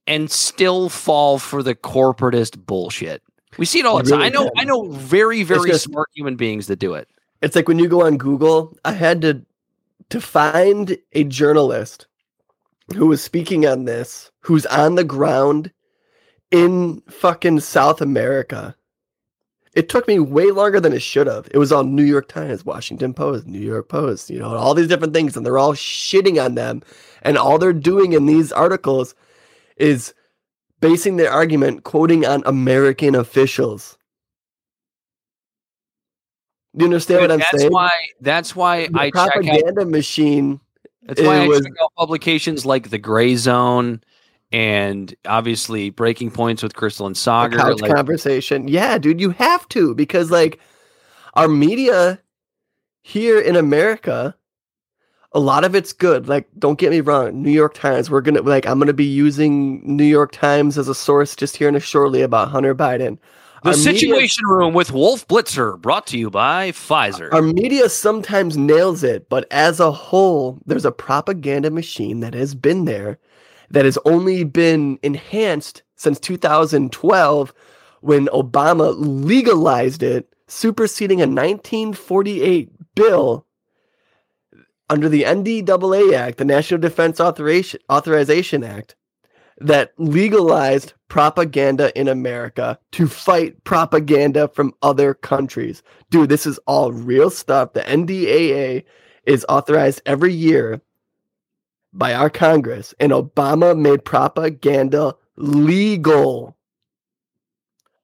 and 0.09 0.29
still 0.29 0.89
fall 0.89 1.37
for 1.37 1.63
the 1.63 1.75
corporatist 1.75 2.65
bullshit. 2.65 3.21
We 3.57 3.65
see 3.65 3.79
it 3.79 3.85
all 3.85 4.01
the 4.01 4.09
time. 4.09 4.19
really 4.19 4.25
I 4.25 4.29
know. 4.29 4.51
I 4.57 4.63
know 4.65 4.89
very 4.89 5.43
very 5.43 5.69
just- 5.69 5.85
smart 5.85 6.09
human 6.13 6.35
beings 6.35 6.67
that 6.67 6.79
do 6.79 6.95
it. 6.95 7.07
It's 7.41 7.55
like 7.55 7.69
when 7.69 7.79
you 7.79 7.87
go 7.87 8.05
on 8.05 8.17
Google, 8.17 8.77
I 8.83 8.91
had 8.91 9.21
to 9.21 9.45
to 10.09 10.19
find 10.19 10.97
a 11.13 11.23
journalist 11.23 12.07
who 12.95 13.05
was 13.05 13.23
speaking 13.23 13.67
on 13.67 13.85
this, 13.85 14.31
who's 14.41 14.65
on 14.65 14.95
the 14.95 15.03
ground 15.03 15.71
in 16.51 17.01
fucking 17.07 17.59
South 17.59 18.01
America. 18.01 18.75
It 19.75 19.87
took 19.87 20.07
me 20.07 20.17
way 20.17 20.49
longer 20.49 20.79
than 20.79 20.93
it 20.93 21.03
should 21.03 21.27
have. 21.27 21.47
It 21.51 21.59
was 21.59 21.71
on 21.71 21.95
New 21.95 22.03
York 22.03 22.27
Times, 22.27 22.65
Washington 22.65 23.13
Post, 23.13 23.45
New 23.45 23.59
York 23.59 23.87
Post, 23.87 24.31
you 24.31 24.39
know, 24.39 24.55
all 24.55 24.73
these 24.73 24.87
different 24.87 25.13
things, 25.13 25.37
and 25.37 25.45
they're 25.45 25.59
all 25.59 25.73
shitting 25.73 26.43
on 26.43 26.55
them. 26.55 26.81
And 27.21 27.37
all 27.37 27.59
they're 27.59 27.71
doing 27.71 28.13
in 28.13 28.25
these 28.25 28.51
articles 28.51 29.13
is 29.79 30.13
basing 30.81 31.17
their 31.17 31.31
argument 31.31 31.83
quoting 31.83 32.25
on 32.25 32.43
American 32.45 33.15
officials. 33.15 33.97
Do 36.75 36.83
you 36.85 36.85
understand 36.85 37.21
what 37.21 37.31
I'm 37.31 37.39
that's 37.39 37.59
saying? 37.61 37.71
why 37.71 37.91
that's 38.21 38.55
why 38.55 38.87
the 38.87 38.99
I 38.99 39.09
check 39.09 39.15
out 39.17 39.31
propaganda 39.33 39.85
machine. 39.85 40.59
that's 41.03 41.21
why 41.21 41.43
I 41.43 41.47
was- 41.47 41.61
check 41.63 41.73
out 41.81 41.91
publications 41.97 42.65
like 42.65 42.89
The 42.91 42.99
Grayzone 42.99 44.01
and 44.51 45.13
obviously 45.25 45.89
Breaking 45.89 46.29
Points 46.31 46.61
with 46.63 46.73
Krystal 46.73 47.07
and 47.07 47.15
the 47.15 47.19
Sagar. 47.19 47.59
couch 47.59 47.81
Like, 47.81 47.93
conversation. 47.95 48.67
Yeah, 48.67 48.97
dude, 48.97 49.19
you 49.19 49.31
have 49.31 49.67
to 49.69 49.95
because 49.95 50.29
like 50.31 50.59
our 51.33 51.47
media 51.47 52.19
here 53.01 53.39
in 53.39 53.55
America, 53.55 54.35
a 55.33 55.39
lot 55.39 55.63
of 55.63 55.75
it's 55.75 55.93
good. 55.93 56.27
Like, 56.27 56.47
don't 56.57 56.79
get 56.79 56.89
me 56.91 57.01
wrong, 57.01 57.41
New 57.41 57.51
York 57.51 57.73
Times. 57.75 58.09
We're 58.09 58.21
gonna 58.21 58.41
like 58.41 58.65
I'm 58.65 58.79
gonna 58.79 58.93
be 58.93 59.05
using 59.05 59.81
New 59.85 60.03
York 60.03 60.31
Times 60.31 60.77
as 60.77 60.87
a 60.87 60.95
source 60.95 61.35
just 61.35 61.57
here 61.57 61.67
in 61.69 61.75
a 61.75 61.79
shortly 61.79 62.21
about 62.21 62.49
Hunter 62.49 62.73
Biden. 62.75 63.17
the 63.63 63.71
Our 63.71 63.75
media- 63.77 63.99
Situation 63.99 64.47
Room 64.47 64.73
with 64.73 64.91
Wolf 64.93 65.27
Blitzer, 65.27 65.77
brought 65.81 66.07
to 66.07 66.17
you 66.17 66.29
by 66.29 66.71
Pfizer. 66.71 67.31
Our 67.33 67.41
media 67.41 67.89
sometimes 67.89 68.57
nails 68.57 69.03
it, 69.03 69.27
but 69.27 69.45
as 69.51 69.81
a 69.81 69.91
whole, 69.91 70.59
there's 70.65 70.85
a 70.85 70.91
propaganda 70.93 71.69
machine 71.69 72.21
that 72.21 72.33
has 72.33 72.55
been 72.55 72.85
there 72.85 73.19
that 73.69 73.83
has 73.85 73.97
only 74.05 74.45
been 74.45 74.97
enhanced 75.03 75.83
since 75.97 76.19
2012 76.21 77.53
when 78.01 78.27
Obama 78.27 78.93
legalized 78.97 80.01
it, 80.03 80.33
superseding 80.47 81.19
a 81.21 81.27
1948 81.27 82.71
bill 82.95 83.45
under 84.89 85.09
the 85.09 85.23
NDAA 85.23 86.13
Act, 86.13 86.37
the 86.37 86.45
National 86.45 86.79
Defense 86.79 87.19
Authorization, 87.19 87.79
Authorization 87.91 88.63
Act, 88.63 88.95
that 89.59 89.93
legalized 89.97 90.93
propaganda 91.09 91.97
in 91.99 92.07
America 92.07 92.79
to 92.91 93.07
fight 93.07 93.63
propaganda 93.63 94.47
from 94.47 94.73
other 94.81 95.13
countries. 95.13 95.83
Dude, 96.09 96.29
this 96.29 96.45
is 96.45 96.59
all 96.65 96.91
real 96.91 97.29
stuff. 97.29 97.73
The 97.73 97.81
NDAA 97.81 98.83
is 99.25 99.45
authorized 99.49 100.01
every 100.05 100.33
year 100.33 100.81
by 101.91 102.13
our 102.13 102.29
Congress, 102.29 102.93
and 102.99 103.11
Obama 103.11 103.77
made 103.77 104.05
propaganda 104.05 105.15
legal. 105.35 106.55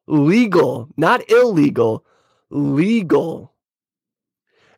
Legal, 0.07 0.89
not 0.97 1.27
illegal, 1.31 2.05
legal. 2.49 3.54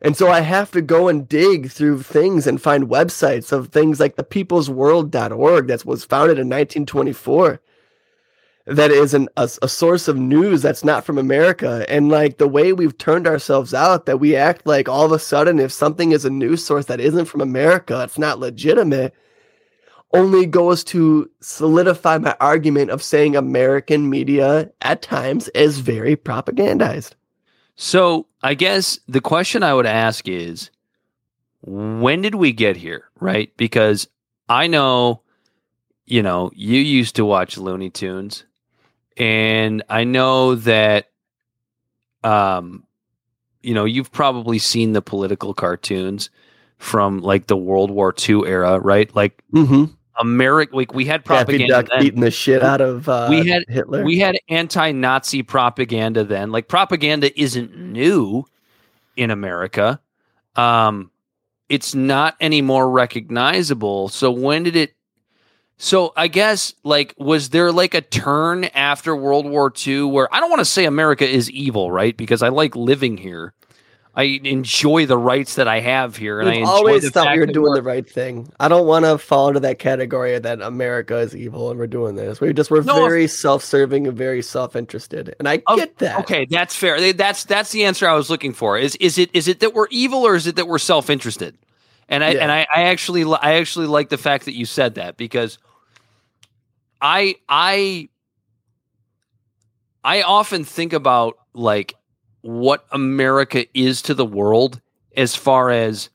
And 0.00 0.16
so 0.16 0.30
I 0.30 0.40
have 0.40 0.70
to 0.72 0.80
go 0.80 1.08
and 1.08 1.28
dig 1.28 1.70
through 1.70 2.02
things 2.02 2.46
and 2.46 2.60
find 2.60 2.88
websites 2.88 3.50
of 3.50 3.68
things 3.68 3.98
like 3.98 4.16
the 4.16 4.24
peoplesworld.org 4.24 5.66
that 5.66 5.84
was 5.84 6.04
founded 6.04 6.38
in 6.38 6.48
1924 6.48 7.60
that 8.68 8.90
is 8.90 9.14
an, 9.14 9.28
a, 9.38 9.48
a 9.62 9.68
source 9.68 10.08
of 10.08 10.18
news 10.18 10.60
that's 10.60 10.84
not 10.84 11.04
from 11.04 11.16
America. 11.16 11.86
And 11.88 12.10
like 12.10 12.36
the 12.36 12.46
way 12.46 12.72
we've 12.72 12.96
turned 12.98 13.26
ourselves 13.26 13.72
out, 13.72 14.04
that 14.04 14.20
we 14.20 14.36
act 14.36 14.66
like 14.66 14.88
all 14.88 15.06
of 15.06 15.12
a 15.12 15.18
sudden, 15.18 15.58
if 15.58 15.72
something 15.72 16.12
is 16.12 16.26
a 16.26 16.30
news 16.30 16.64
source 16.64 16.84
that 16.86 17.00
isn't 17.00 17.24
from 17.24 17.40
America, 17.40 18.02
it's 18.02 18.18
not 18.18 18.38
legitimate, 18.38 19.14
only 20.12 20.44
goes 20.44 20.84
to 20.84 21.30
solidify 21.40 22.18
my 22.18 22.36
argument 22.40 22.90
of 22.90 23.02
saying 23.02 23.36
American 23.36 24.10
media 24.10 24.70
at 24.82 25.00
times 25.00 25.48
is 25.48 25.78
very 25.78 26.14
propagandized. 26.14 27.12
So 27.80 28.26
I 28.42 28.54
guess 28.54 28.98
the 29.08 29.20
question 29.20 29.62
I 29.62 29.72
would 29.72 29.86
ask 29.86 30.28
is, 30.28 30.70
when 31.62 32.22
did 32.22 32.34
we 32.34 32.52
get 32.52 32.76
here? 32.76 33.04
Right? 33.20 33.56
Because 33.56 34.08
I 34.48 34.66
know, 34.66 35.22
you 36.04 36.22
know, 36.22 36.50
you 36.54 36.80
used 36.80 37.16
to 37.16 37.24
watch 37.24 37.56
Looney 37.56 37.88
Tunes, 37.88 38.44
and 39.16 39.84
I 39.88 40.02
know 40.04 40.56
that, 40.56 41.10
um, 42.24 42.84
you 43.62 43.74
know, 43.74 43.84
you've 43.84 44.10
probably 44.10 44.58
seen 44.58 44.92
the 44.92 45.02
political 45.02 45.54
cartoons 45.54 46.30
from 46.78 47.20
like 47.20 47.46
the 47.46 47.56
World 47.56 47.92
War 47.92 48.12
II 48.28 48.42
era, 48.44 48.80
right? 48.80 49.14
Like 49.14 49.42
Mm-hmm. 49.52 49.92
America, 50.18 50.74
like 50.74 50.92
we 50.94 51.04
had 51.04 51.24
propaganda. 51.24 51.86
Beating 51.98 52.20
the 52.20 52.30
shit 52.30 52.62
out 52.62 52.80
of 52.80 53.08
uh, 53.08 53.26
We 53.30 53.48
had- 53.48 53.64
Hitler. 53.68 54.04
We 54.04 54.18
had 54.18 54.36
anti-Nazi 54.48 55.42
propaganda 55.42 56.24
then. 56.24 56.50
Like 56.50 56.68
propaganda 56.68 57.38
isn't 57.40 57.76
new 57.76 58.44
in 59.16 59.30
America. 59.30 60.00
Um, 60.56 61.10
it's 61.68 61.94
not 61.94 62.36
any 62.40 62.62
more 62.62 62.90
recognizable. 62.90 64.08
So 64.08 64.30
when 64.30 64.62
did 64.62 64.76
it? 64.76 64.94
So 65.76 66.12
I 66.16 66.26
guess 66.26 66.74
like 66.82 67.14
was 67.18 67.50
there 67.50 67.70
like 67.70 67.94
a 67.94 68.00
turn 68.00 68.64
after 68.64 69.14
World 69.14 69.46
War 69.46 69.72
II 69.86 70.04
where 70.04 70.32
I 70.34 70.40
don't 70.40 70.50
want 70.50 70.60
to 70.60 70.64
say 70.64 70.86
America 70.86 71.28
is 71.28 71.48
evil, 71.50 71.92
right? 71.92 72.16
Because 72.16 72.42
I 72.42 72.48
like 72.48 72.74
living 72.74 73.16
here. 73.16 73.52
I 74.18 74.40
enjoy 74.42 75.06
the 75.06 75.16
rights 75.16 75.54
that 75.54 75.68
I 75.68 75.78
have 75.78 76.16
here, 76.16 76.40
and 76.40 76.48
I 76.48 76.52
We've 76.54 76.60
enjoy 76.62 76.72
always 76.72 77.10
thought 77.10 77.32
we 77.32 77.38
were 77.38 77.46
doing 77.46 77.72
the 77.74 77.82
right 77.84 78.08
thing. 78.08 78.52
I 78.58 78.66
don't 78.66 78.84
want 78.88 79.04
to 79.04 79.16
fall 79.16 79.46
into 79.46 79.60
that 79.60 79.78
category 79.78 80.36
that 80.36 80.60
America 80.60 81.18
is 81.18 81.36
evil 81.36 81.70
and 81.70 81.78
we're 81.78 81.86
doing 81.86 82.16
this. 82.16 82.40
We 82.40 82.52
just 82.52 82.68
we're 82.68 82.82
No, 82.82 83.04
if- 83.04 83.08
very 83.10 83.28
self-serving 83.28 84.08
and 84.08 84.16
very 84.18 84.42
self-interested, 84.42 85.36
and 85.38 85.48
I 85.48 85.62
Of- 85.68 85.78
get 85.78 85.98
that. 85.98 86.18
Okay, 86.20 86.46
that's 86.50 86.74
fair. 86.74 87.12
That's 87.12 87.44
that's 87.44 87.70
the 87.70 87.84
answer 87.84 88.08
I 88.08 88.14
was 88.14 88.28
looking 88.28 88.52
for. 88.54 88.76
Is 88.76 88.96
is 88.96 89.18
it 89.18 89.30
is 89.34 89.46
it 89.46 89.60
that 89.60 89.72
we're 89.72 89.86
evil 89.92 90.26
or 90.26 90.34
is 90.34 90.48
it 90.48 90.56
that 90.56 90.66
we're 90.66 90.78
self 90.78 91.10
interested? 91.10 91.56
And 92.08 92.24
I 92.24 92.32
Yeah. 92.32 92.42
and 92.42 92.50
I, 92.50 92.66
I 92.74 92.82
actually 92.84 93.22
I 93.24 93.54
actually 93.54 93.86
like 93.86 94.08
the 94.08 94.18
fact 94.18 94.46
that 94.46 94.54
you 94.56 94.66
said 94.66 94.96
that 94.96 95.16
because 95.16 95.58
I 97.00 97.36
I 97.48 98.08
I 100.02 100.22
often 100.22 100.64
think 100.64 100.92
about 100.92 101.36
like 101.54 101.94
what 102.42 102.86
America 102.92 103.66
is 103.78 104.02
to 104.02 104.14
the 104.14 104.24
world 104.26 104.80
as 105.16 105.34
far 105.34 105.70
as 105.70 106.10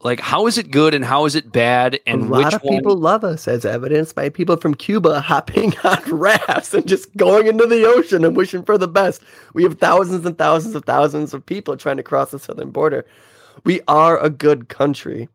Like, 0.00 0.20
how 0.20 0.46
is 0.46 0.58
it 0.58 0.70
good 0.70 0.94
and 0.94 1.04
how 1.04 1.24
is 1.24 1.34
it 1.34 1.50
bad? 1.52 1.98
And 2.06 2.22
a 2.22 2.26
lot 2.26 2.44
which 2.44 2.54
of 2.54 2.62
one? 2.62 2.76
people 2.76 2.96
love 2.96 3.24
us, 3.24 3.48
as 3.48 3.64
evidenced 3.64 4.14
by 4.14 4.28
people 4.28 4.56
from 4.56 4.74
Cuba 4.74 5.20
hopping 5.22 5.74
on 5.84 6.02
rafts 6.10 6.74
and 6.74 6.86
just 6.86 7.16
going 7.16 7.46
into 7.46 7.66
the 7.66 7.84
ocean 7.86 8.24
and 8.24 8.36
wishing 8.36 8.62
for 8.62 8.78
the 8.78 8.88
best. 8.88 9.22
We 9.54 9.62
have 9.64 9.78
thousands 9.78 10.26
and 10.26 10.36
thousands 10.38 10.74
of 10.74 10.84
thousands 10.84 11.34
of 11.34 11.44
people 11.46 11.76
trying 11.76 11.96
to 11.96 12.02
cross 12.02 12.30
the 12.30 12.38
southern 12.38 12.70
border. 12.70 13.06
We 13.64 13.80
are 13.88 14.18
a 14.18 14.30
good 14.30 14.68
country, 14.68 15.28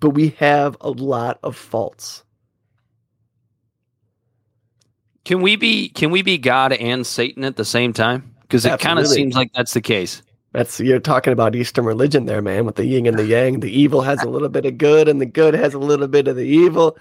but 0.00 0.10
we 0.10 0.30
have 0.38 0.76
a 0.80 0.90
lot 0.90 1.38
of 1.42 1.56
faults. 1.56 2.24
Can 5.24 5.42
we 5.42 5.56
be 5.56 5.90
can 5.90 6.10
we 6.10 6.22
be 6.22 6.38
God 6.38 6.72
and 6.72 7.06
Satan 7.06 7.44
at 7.44 7.56
the 7.56 7.64
same 7.64 7.92
time? 7.92 8.34
Because 8.48 8.64
it 8.64 8.80
kind 8.80 8.98
of 8.98 9.06
seems 9.06 9.34
like 9.34 9.52
that's 9.52 9.74
the 9.74 9.82
case. 9.82 10.22
That's 10.52 10.80
you're 10.80 11.00
talking 11.00 11.34
about 11.34 11.54
Eastern 11.54 11.84
religion 11.84 12.24
there, 12.24 12.40
man, 12.40 12.64
with 12.64 12.76
the 12.76 12.86
yin 12.86 13.06
and 13.06 13.18
the 13.18 13.26
yang. 13.26 13.60
The 13.60 13.70
evil 13.70 14.00
has 14.00 14.22
a 14.22 14.28
little 14.28 14.48
bit 14.48 14.64
of 14.64 14.78
good, 14.78 15.06
and 15.06 15.20
the 15.20 15.26
good 15.26 15.52
has 15.52 15.74
a 15.74 15.78
little 15.78 16.08
bit 16.08 16.26
of 16.28 16.36
the 16.36 16.46
evil. 16.46 16.96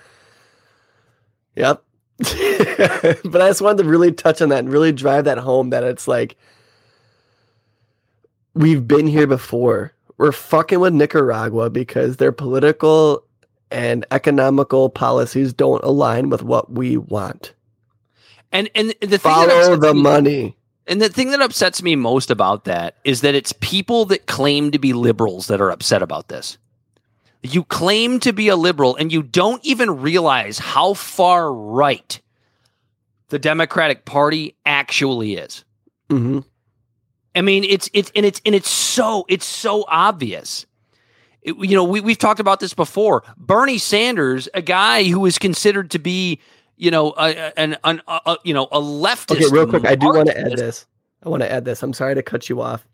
Yep. 1.56 1.82
but 2.20 3.42
I 3.42 3.48
just 3.48 3.62
wanted 3.62 3.84
to 3.84 3.90
really 3.90 4.12
touch 4.12 4.42
on 4.42 4.50
that 4.50 4.60
and 4.60 4.72
really 4.72 4.92
drive 4.92 5.26
that 5.26 5.38
home 5.38 5.70
that 5.70 5.84
it's 5.84 6.08
like 6.08 6.36
we've 8.54 8.88
been 8.88 9.08
here 9.08 9.28
before. 9.28 9.94
We're 10.18 10.32
fucking 10.32 10.80
with 10.80 10.94
Nicaragua 10.94 11.70
because 11.70 12.18
their 12.18 12.32
political 12.32 13.24
and 13.72 14.06
economical 14.12 14.90
policies 14.90 15.54
don't 15.54 15.84
align 15.84 16.30
with 16.30 16.42
what 16.44 16.72
we 16.72 16.98
want. 16.98 17.54
And 18.52 18.70
and 18.76 18.90
the 18.90 18.96
thing 18.96 19.10
that 19.10 19.22
Follow 19.22 19.76
the 19.76 19.94
money. 19.94 20.58
And 20.88 21.02
the 21.02 21.10
thing 21.10 21.32
that 21.32 21.42
upsets 21.42 21.84
me 21.84 21.96
most 21.96 22.32
about 22.32 22.64
that 22.66 22.96
is 23.04 23.22
that 23.22 23.36
it's 23.36 23.54
people 23.60 24.06
that 24.06 24.26
claim 24.26 24.72
to 24.72 24.80
be 24.80 24.94
liberals 24.94 25.48
that 25.48 25.60
are 25.62 25.70
upset 25.70 26.02
about 26.02 26.30
this. 26.30 26.58
You 27.44 27.64
claim 27.66 28.20
to 28.22 28.34
be 28.34 28.48
a 28.48 28.56
liberal 28.56 28.96
and 28.96 29.12
you 29.12 29.22
don't 29.22 29.64
even 29.66 30.02
realize 30.02 30.58
how 30.60 30.94
far 30.94 31.54
right 31.54 32.20
the 33.30 33.40
Democratic 33.40 34.06
Party 34.06 34.56
actually 34.66 35.36
is. 35.36 35.64
hmm 36.10 36.40
I 37.36 37.42
mean, 37.42 37.64
it's 37.66 37.88
it's 37.94 38.12
and 38.16 38.26
it's 38.26 38.42
and 38.48 38.56
it's 38.56 38.70
so 38.70 39.24
it's 39.30 39.46
so 39.46 39.86
obvious. 39.88 40.66
It- 41.44 41.56
you 41.60 41.76
know, 41.76 41.84
we 41.84 42.02
we've 42.02 42.18
talked 42.18 42.40
about 42.40 42.60
this 42.60 42.74
before. 42.74 43.24
Bernie 43.38 43.78
Sanders, 43.78 44.50
a 44.56 44.62
guy 44.64 45.04
who 45.04 45.24
is 45.28 45.38
considered 45.38 45.92
to 45.92 46.00
be, 46.00 46.40
you 46.78 46.92
know, 46.92 47.14
a, 47.18 47.36
a- 47.36 47.54
an, 47.60 47.78
an 47.84 48.02
you 48.44 48.54
know 48.54 48.68
a 48.72 48.80
leftist. 48.80 49.36
Okay, 49.36 49.46
real 49.52 49.68
quick, 49.68 49.86
I 49.86 49.96
do 49.96 50.08
want 50.08 50.30
to 50.30 50.40
add 50.40 50.58
this. 50.58 50.86
I 51.24 51.30
want 51.30 51.42
to 51.42 51.52
add 51.52 51.66
this. 51.66 51.84
I'm 51.84 51.94
sorry 51.94 52.16
to 52.16 52.24
cut 52.24 52.48
you 52.50 52.62
off. 52.62 52.88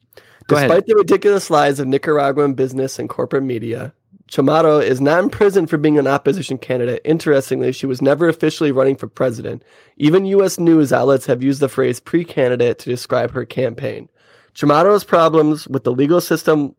Go 0.48 0.56
ahead. 0.56 0.70
Despite 0.70 0.88
the 0.88 0.96
ridiculous 0.96 1.50
lies 1.50 1.80
of 1.80 1.88
Nicaraguan 1.88 2.54
business 2.54 2.98
and 3.00 3.08
corporate 3.10 3.44
media, 3.44 3.94
Chamorro 4.30 4.82
is 4.84 5.00
not 5.02 5.24
in 5.24 5.30
prison 5.30 5.68
for 5.68 5.78
being 5.78 6.00
an 6.00 6.08
opposition 6.08 6.58
candidate. 6.58 7.02
Interestingly, 7.06 7.72
she 7.72 7.86
was 7.86 8.02
never 8.02 8.28
officially 8.28 8.72
running 8.72 8.96
for 8.96 9.08
president. 9.08 9.64
Even 9.98 10.26
U.S. 10.26 10.60
news 10.60 10.92
outlets 10.92 11.26
have 11.28 11.44
used 11.44 11.60
the 11.60 11.70
phrase 11.70 12.00
pre 12.00 12.24
candidate 12.26 12.80
to 12.80 12.90
describe 12.90 13.32
her 13.32 13.46
campaign. 13.46 14.10
Chamorro's 14.56 15.04
problems 15.04 15.68
with 15.68 15.84
the 15.84 15.92
legal 15.92 16.22
system 16.22 16.76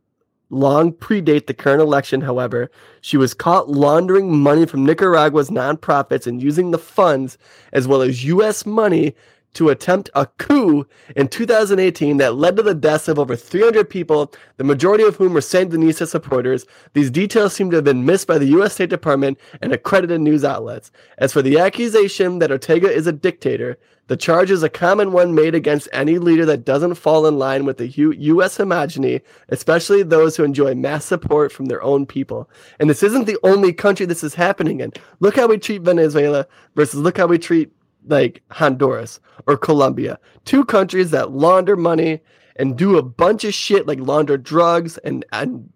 long 0.54 0.92
predate 0.92 1.46
the 1.46 1.54
current 1.54 1.82
election, 1.82 2.20
however. 2.20 2.70
She 3.00 3.16
was 3.16 3.34
caught 3.34 3.68
laundering 3.68 4.36
money 4.36 4.66
from 4.66 4.86
Nicaragua's 4.86 5.50
nonprofits 5.50 6.26
and 6.26 6.42
using 6.42 6.70
the 6.70 6.78
funds, 6.78 7.36
as 7.72 7.86
well 7.86 8.02
as 8.02 8.24
U.S. 8.24 8.64
money, 8.64 9.14
to 9.54 9.70
attempt 9.70 10.10
a 10.14 10.26
coup 10.38 10.86
in 11.16 11.28
2018 11.28 12.18
that 12.18 12.36
led 12.36 12.56
to 12.56 12.62
the 12.62 12.74
deaths 12.74 13.08
of 13.08 13.18
over 13.18 13.34
300 13.34 13.88
people, 13.88 14.32
the 14.56 14.64
majority 14.64 15.04
of 15.04 15.16
whom 15.16 15.32
were 15.32 15.40
Sandinista 15.40 16.06
supporters. 16.06 16.66
These 16.92 17.10
details 17.10 17.54
seem 17.54 17.70
to 17.70 17.76
have 17.76 17.84
been 17.84 18.04
missed 18.04 18.26
by 18.26 18.38
the 18.38 18.46
U.S. 18.46 18.74
State 18.74 18.90
Department 18.90 19.38
and 19.62 19.72
accredited 19.72 20.20
news 20.20 20.44
outlets. 20.44 20.90
As 21.18 21.32
for 21.32 21.42
the 21.42 21.58
accusation 21.58 22.38
that 22.40 22.50
Ortega 22.50 22.90
is 22.90 23.06
a 23.06 23.12
dictator, 23.12 23.78
the 24.06 24.16
charge 24.18 24.50
is 24.50 24.62
a 24.62 24.68
common 24.68 25.12
one 25.12 25.34
made 25.34 25.54
against 25.54 25.88
any 25.90 26.18
leader 26.18 26.44
that 26.44 26.66
doesn't 26.66 26.96
fall 26.96 27.26
in 27.26 27.38
line 27.38 27.64
with 27.64 27.78
the 27.78 27.88
U.S. 27.88 28.58
homogeny, 28.58 29.22
especially 29.48 30.02
those 30.02 30.36
who 30.36 30.44
enjoy 30.44 30.74
mass 30.74 31.06
support 31.06 31.52
from 31.52 31.66
their 31.66 31.82
own 31.82 32.04
people. 32.04 32.50
And 32.78 32.90
this 32.90 33.02
isn't 33.02 33.24
the 33.24 33.38
only 33.42 33.72
country 33.72 34.04
this 34.04 34.22
is 34.22 34.34
happening 34.34 34.80
in. 34.80 34.92
Look 35.20 35.36
how 35.36 35.46
we 35.46 35.56
treat 35.56 35.82
Venezuela 35.82 36.46
versus 36.74 37.00
look 37.00 37.16
how 37.16 37.26
we 37.26 37.38
treat 37.38 37.72
like 38.06 38.42
Honduras 38.50 39.20
or 39.46 39.56
Colombia. 39.56 40.18
Two 40.44 40.64
countries 40.64 41.10
that 41.10 41.32
launder 41.32 41.76
money 41.76 42.20
and 42.56 42.76
do 42.76 42.96
a 42.96 43.02
bunch 43.02 43.44
of 43.44 43.54
shit 43.54 43.86
like 43.86 43.98
launder 44.00 44.36
drugs 44.36 44.98
and, 44.98 45.24
and 45.32 45.70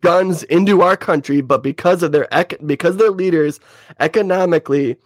guns 0.00 0.42
into 0.44 0.82
our 0.82 0.96
country, 0.96 1.40
but 1.40 1.62
because 1.62 2.02
of 2.02 2.12
their 2.12 2.28
ec- 2.32 2.64
because 2.66 2.96
their 2.96 3.10
leaders 3.10 3.60
economically 3.98 4.96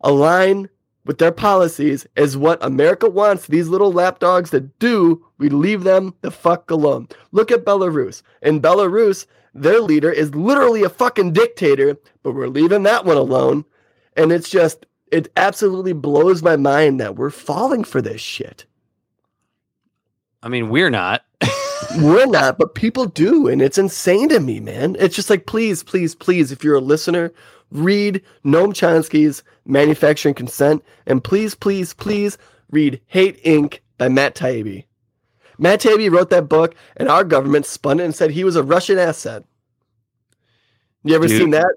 align 0.00 0.68
with 1.04 1.18
their 1.18 1.32
policies 1.32 2.06
is 2.16 2.36
what 2.36 2.64
America 2.64 3.08
wants 3.08 3.46
these 3.46 3.68
little 3.68 3.92
lapdogs 3.92 4.50
to 4.50 4.60
do. 4.60 5.24
We 5.38 5.48
leave 5.48 5.84
them 5.84 6.14
the 6.22 6.30
fuck 6.30 6.70
alone. 6.70 7.08
Look 7.32 7.50
at 7.50 7.64
Belarus. 7.64 8.22
In 8.42 8.60
Belarus, 8.60 9.26
their 9.52 9.80
leader 9.80 10.10
is 10.10 10.34
literally 10.34 10.82
a 10.82 10.88
fucking 10.88 11.32
dictator, 11.32 11.96
but 12.22 12.32
we're 12.32 12.48
leaving 12.48 12.84
that 12.84 13.04
one 13.04 13.16
alone. 13.16 13.64
And 14.16 14.32
it's 14.32 14.48
just, 14.48 14.86
it 15.14 15.30
absolutely 15.36 15.92
blows 15.92 16.42
my 16.42 16.56
mind 16.56 16.98
that 17.00 17.16
we're 17.16 17.30
falling 17.30 17.84
for 17.84 18.02
this 18.02 18.20
shit. 18.20 18.66
I 20.42 20.48
mean, 20.48 20.68
we're 20.68 20.90
not. 20.90 21.24
We're 21.98 22.26
not, 22.26 22.56
but 22.58 22.74
people 22.74 23.04
do. 23.04 23.46
And 23.46 23.60
it's 23.60 23.76
insane 23.76 24.30
to 24.30 24.40
me, 24.40 24.58
man. 24.58 24.96
It's 24.98 25.14
just 25.14 25.28
like, 25.28 25.46
please, 25.46 25.82
please, 25.82 26.14
please, 26.14 26.50
if 26.50 26.64
you're 26.64 26.76
a 26.76 26.80
listener, 26.80 27.30
read 27.70 28.22
Noam 28.44 28.72
Chomsky's 28.72 29.44
Manufacturing 29.66 30.34
Consent. 30.34 30.82
And 31.06 31.22
please, 31.22 31.54
please, 31.54 31.92
please 31.92 32.38
read 32.70 33.00
Hate 33.06 33.42
Inc. 33.44 33.80
by 33.98 34.08
Matt 34.08 34.34
Taibbi. 34.34 34.86
Matt 35.58 35.80
Taibbi 35.80 36.10
wrote 36.10 36.30
that 36.30 36.48
book, 36.48 36.74
and 36.96 37.08
our 37.08 37.22
government 37.22 37.66
spun 37.66 38.00
it 38.00 38.04
and 38.04 38.14
said 38.14 38.30
he 38.30 38.44
was 38.44 38.56
a 38.56 38.62
Russian 38.62 38.98
asset. 38.98 39.44
You 41.04 41.14
ever 41.14 41.28
Dude. 41.28 41.38
seen 41.38 41.50
that? 41.50 41.74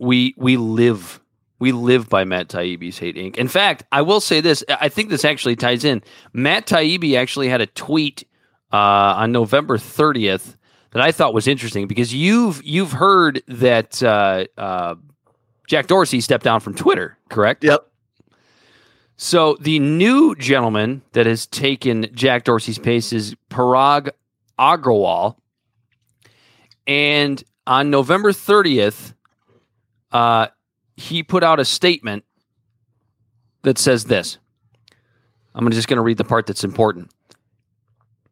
we 0.00 0.34
we 0.36 0.56
live 0.56 1.19
we 1.60 1.72
live 1.72 2.08
by 2.08 2.24
Matt 2.24 2.48
Taibbi's 2.48 2.98
Hate 2.98 3.16
Inc. 3.16 3.36
In 3.36 3.46
fact, 3.46 3.84
I 3.92 4.02
will 4.02 4.20
say 4.20 4.40
this. 4.40 4.64
I 4.68 4.88
think 4.88 5.10
this 5.10 5.24
actually 5.24 5.54
ties 5.54 5.84
in. 5.84 6.02
Matt 6.32 6.66
Taibbi 6.66 7.16
actually 7.16 7.48
had 7.48 7.60
a 7.60 7.66
tweet 7.66 8.26
uh, 8.72 8.76
on 8.76 9.30
November 9.30 9.76
30th 9.76 10.56
that 10.92 11.02
I 11.02 11.12
thought 11.12 11.34
was 11.34 11.46
interesting 11.46 11.86
because 11.86 12.12
you've 12.12 12.64
you've 12.64 12.92
heard 12.92 13.42
that 13.46 14.02
uh, 14.02 14.46
uh, 14.56 14.94
Jack 15.68 15.86
Dorsey 15.86 16.20
stepped 16.20 16.44
down 16.44 16.60
from 16.60 16.74
Twitter, 16.74 17.16
correct? 17.28 17.62
Yep. 17.62 17.86
So 19.16 19.58
the 19.60 19.78
new 19.78 20.34
gentleman 20.34 21.02
that 21.12 21.26
has 21.26 21.46
taken 21.46 22.08
Jack 22.14 22.44
Dorsey's 22.44 22.78
pace 22.78 23.12
is 23.12 23.36
Parag 23.50 24.10
Agrawal. 24.58 25.36
And 26.86 27.44
on 27.66 27.90
November 27.90 28.32
30th, 28.32 29.12
uh, 30.10 30.46
he 31.00 31.22
put 31.22 31.42
out 31.42 31.58
a 31.58 31.64
statement 31.64 32.24
that 33.62 33.78
says 33.78 34.04
this. 34.04 34.38
I'm 35.54 35.70
just 35.70 35.88
going 35.88 35.96
to 35.96 36.02
read 36.02 36.18
the 36.18 36.24
part 36.24 36.46
that's 36.46 36.62
important. 36.62 37.10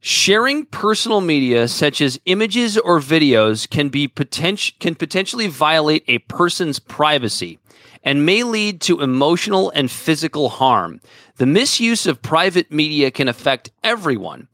Sharing 0.00 0.66
personal 0.66 1.20
media 1.20 1.66
such 1.66 2.00
as 2.00 2.20
images 2.26 2.78
or 2.78 3.00
videos 3.00 3.68
can 3.68 3.88
be 3.88 4.06
potential 4.06 4.76
can 4.78 4.94
potentially 4.94 5.48
violate 5.48 6.04
a 6.06 6.18
person's 6.20 6.78
privacy 6.78 7.58
and 8.04 8.24
may 8.24 8.44
lead 8.44 8.80
to 8.82 9.00
emotional 9.00 9.70
and 9.70 9.90
physical 9.90 10.50
harm. 10.50 11.00
The 11.36 11.46
misuse 11.46 12.06
of 12.06 12.22
private 12.22 12.70
media 12.70 13.10
can 13.10 13.26
affect 13.26 13.70
everyone, 13.82 14.46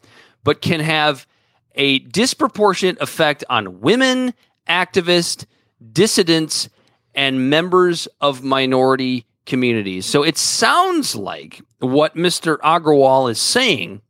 but 0.44 0.62
can 0.62 0.80
have 0.80 1.26
a 1.74 1.98
disproportionate 1.98 3.00
effect 3.02 3.44
on 3.50 3.80
women, 3.80 4.32
activists, 4.66 5.44
dissidents, 5.92 6.70
and 7.14 7.50
members 7.50 8.08
of 8.20 8.42
minority 8.42 9.26
communities. 9.46 10.06
So 10.06 10.22
it 10.22 10.38
sounds 10.38 11.14
like 11.14 11.62
what 11.78 12.14
Mr. 12.14 12.58
Agrawal 12.58 13.30
is 13.30 13.40
saying 13.40 14.00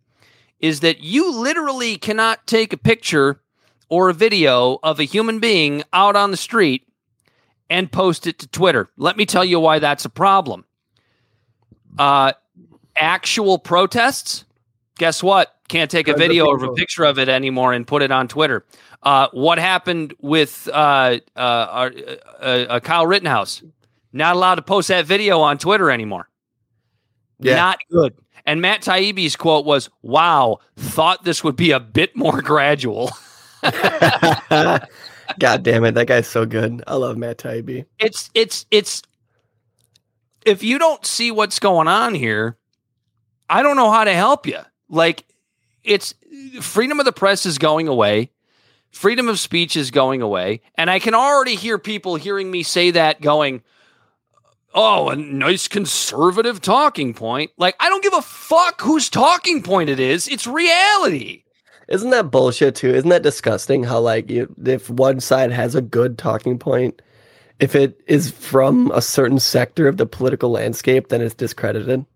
is 0.61 0.81
that 0.81 1.01
you 1.01 1.31
literally 1.31 1.97
cannot 1.97 2.47
take 2.47 2.73
a 2.73 2.77
picture 2.77 3.41
or 3.89 4.09
a 4.09 4.15
video 4.15 4.79
of 4.83 4.99
a 4.99 5.05
human 5.05 5.39
being 5.39 5.83
out 5.93 6.17
on 6.17 6.31
the 6.31 6.37
street 6.37 6.87
and 7.69 7.91
post 7.91 8.27
it 8.27 8.39
to 8.39 8.49
Twitter. 8.49 8.89
Let 8.97 9.17
me 9.17 9.27
tell 9.27 9.45
you 9.45 9.61
why 9.61 9.79
that's 9.79 10.05
a 10.05 10.11
problem. 10.11 10.65
Uh, 11.99 12.33
actual 12.97 13.59
protests, 13.59 14.45
guess 14.99 15.23
what? 15.23 15.55
Can't 15.69 15.91
take 15.91 16.09
a 16.09 16.17
video 16.17 16.47
or 16.47 16.63
a 16.65 16.73
picture 16.75 17.05
of 17.05 17.19
it 17.19 17.29
anymore 17.29 17.73
and 17.73 17.87
put 17.87 18.03
it 18.03 18.11
on 18.11 18.29
Twitter. 18.29 18.65
Uh, 19.05 19.29
what 19.33 19.59
happened 19.59 20.15
with 20.21 20.69
uh, 20.73 21.19
uh, 21.37 21.39
our, 21.39 21.93
uh, 22.41 22.45
uh, 22.45 22.81
Kyle 22.81 23.07
Rittenhouse? 23.07 23.63
Not 24.13 24.35
allowed 24.35 24.55
to 24.57 24.63
post 24.63 24.89
that 24.89 25.07
video 25.07 25.41
on 25.41 25.59
Twitter 25.59 25.91
anymore. 25.91 26.29
Yeah. 27.39 27.57
Not 27.57 27.79
good. 27.91 28.15
And 28.47 28.61
Matt 28.61 28.83
Taibbi's 28.83 29.37
quote 29.37 29.65
was, 29.65 29.91
"Wow, 30.03 30.59
thought 30.77 31.25
this 31.25 31.43
would 31.43 31.57
be 31.57 31.71
a 31.73 31.81
bit 31.81 32.15
more 32.15 32.41
gradual." 32.43 33.11
God 35.39 35.63
damn 35.63 35.85
it, 35.85 35.93
that 35.93 36.07
guy's 36.07 36.29
so 36.29 36.47
good. 36.47 36.83
I 36.87 36.95
love 36.95 37.17
Matt 37.17 37.39
Taibbi. 37.39 37.87
It's 37.99 38.31
it's 38.35 38.67
it's 38.71 39.03
if 40.45 40.63
you 40.63 40.79
don't 40.79 41.05
see 41.05 41.31
what's 41.31 41.59
going 41.59 41.89
on 41.89 42.15
here, 42.15 42.57
I 43.49 43.63
don't 43.63 43.77
know 43.77 43.91
how 43.91 44.05
to 44.05 44.13
help 44.13 44.47
you. 44.47 44.59
Like 44.89 45.25
it's 45.83 46.15
freedom 46.61 47.01
of 47.01 47.07
the 47.07 47.13
press 47.13 47.47
is 47.47 47.59
going 47.59 47.89
away. 47.89 48.31
Freedom 48.95 49.28
of 49.28 49.40
speech 49.40 49.76
is 49.76 49.90
going 49.90 50.22
away. 50.22 50.61
And 50.76 50.88
I 50.88 51.01
can 51.01 51.14
already 51.14 51.57
hear 51.57 51.78
people 51.78 52.14
hearing 52.14 52.49
me 52.49 52.62
say 52.62 52.92
that 52.92 53.20
going, 53.20 53.62
Oh, 54.72 55.09
a 55.09 55.16
nice 55.16 55.66
conservative 55.66 56.61
talking 56.61 57.12
point. 57.12 57.51
Like, 57.57 57.74
I 57.80 57.88
don't 57.88 58.03
give 58.05 58.14
a 58.14 58.22
fuck 58.22 58.80
whose 58.80 59.09
talking 59.09 59.62
point 59.62 59.90
it 59.90 59.99
is. 59.99 60.28
It's 60.28 60.47
reality. 60.47 61.42
Isn't 61.88 62.11
that 62.11 62.30
bullshit 62.30 62.76
too? 62.76 62.88
Isn't 62.90 63.11
that 63.11 63.22
disgusting? 63.22 63.82
How 63.82 63.99
like 63.99 64.30
you, 64.30 64.55
if 64.64 64.88
one 64.88 65.18
side 65.18 65.51
has 65.51 65.74
a 65.74 65.82
good 65.82 66.16
talking 66.16 66.59
point, 66.59 67.03
if 67.59 67.74
it 67.74 68.01
is 68.07 68.30
from 68.30 68.92
a 68.92 69.03
certain 69.03 69.40
sector 69.40 69.88
of 69.88 69.97
the 69.97 70.07
political 70.07 70.51
landscape, 70.51 71.09
then 71.09 71.20
it's 71.20 71.34
discredited. 71.34 72.07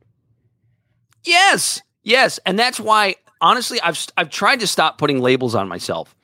Yes, 1.25 1.83
yes, 2.03 2.39
and 2.47 2.59
that's 2.59 2.81
why 2.81 3.17
honestly, 3.41 3.81
I've 3.81 4.05
I've 4.17 4.31
tried 4.31 4.61
to 4.61 4.67
stop 4.67 4.99
putting 4.99 5.21
labels 5.21 5.55
on 5.55 5.69
myself 5.69 6.15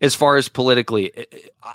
as 0.00 0.14
far 0.14 0.36
as 0.36 0.48
politically. 0.48 1.26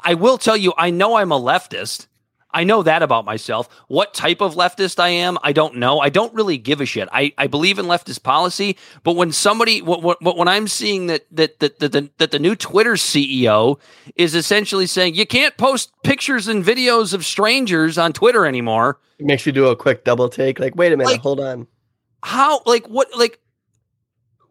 I 0.04 0.14
will 0.14 0.38
tell 0.38 0.58
you, 0.58 0.74
I 0.78 0.90
know 0.90 1.16
I'm 1.16 1.32
a 1.32 1.40
leftist. 1.40 2.08
I 2.54 2.64
know 2.64 2.84
that 2.84 3.02
about 3.02 3.26
myself. 3.26 3.70
What 3.88 4.14
type 4.14 4.42
of 4.42 4.56
leftist 4.56 5.00
I 5.00 5.10
am, 5.10 5.38
I 5.42 5.54
don't 5.54 5.78
know. 5.78 6.00
I 6.00 6.10
don't 6.10 6.34
really 6.34 6.58
give 6.58 6.82
a 6.82 6.86
shit. 6.86 7.08
I, 7.12 7.34
I 7.38 7.48
believe 7.48 7.80
in 7.80 7.86
leftist 7.86 8.24
policy, 8.24 8.78
but 9.04 9.16
when 9.16 9.32
somebody 9.32 9.82
when, 9.82 10.02
when 10.20 10.48
I'm 10.48 10.68
seeing 10.68 11.08
that 11.08 11.26
that 11.32 11.60
that 11.60 11.80
that 11.80 11.92
the, 11.94 12.10
that 12.18 12.32
the 12.32 12.40
new 12.40 12.56
Twitter 12.56 12.94
CEO 12.94 13.80
is 14.16 14.36
essentially 14.36 14.86
saying 14.86 15.16
you 15.16 15.26
can't 15.26 15.56
post 15.58 15.94
pictures 16.04 16.48
and 16.48 16.64
videos 16.64 17.14
of 17.14 17.26
strangers 17.26 17.98
on 17.98 18.12
Twitter 18.12 18.46
anymore, 18.46 19.00
it 19.18 19.26
makes 19.26 19.46
you 19.46 19.52
do 19.52 19.68
a 19.68 19.76
quick 19.76 20.04
double 20.04 20.28
take. 20.28 20.60
Like, 20.60 20.76
wait 20.76 20.92
a 20.92 20.98
minute, 20.98 21.12
like, 21.12 21.22
hold 21.22 21.40
on. 21.40 21.68
How 22.24 22.62
like 22.66 22.88
what 22.88 23.08
like? 23.18 23.40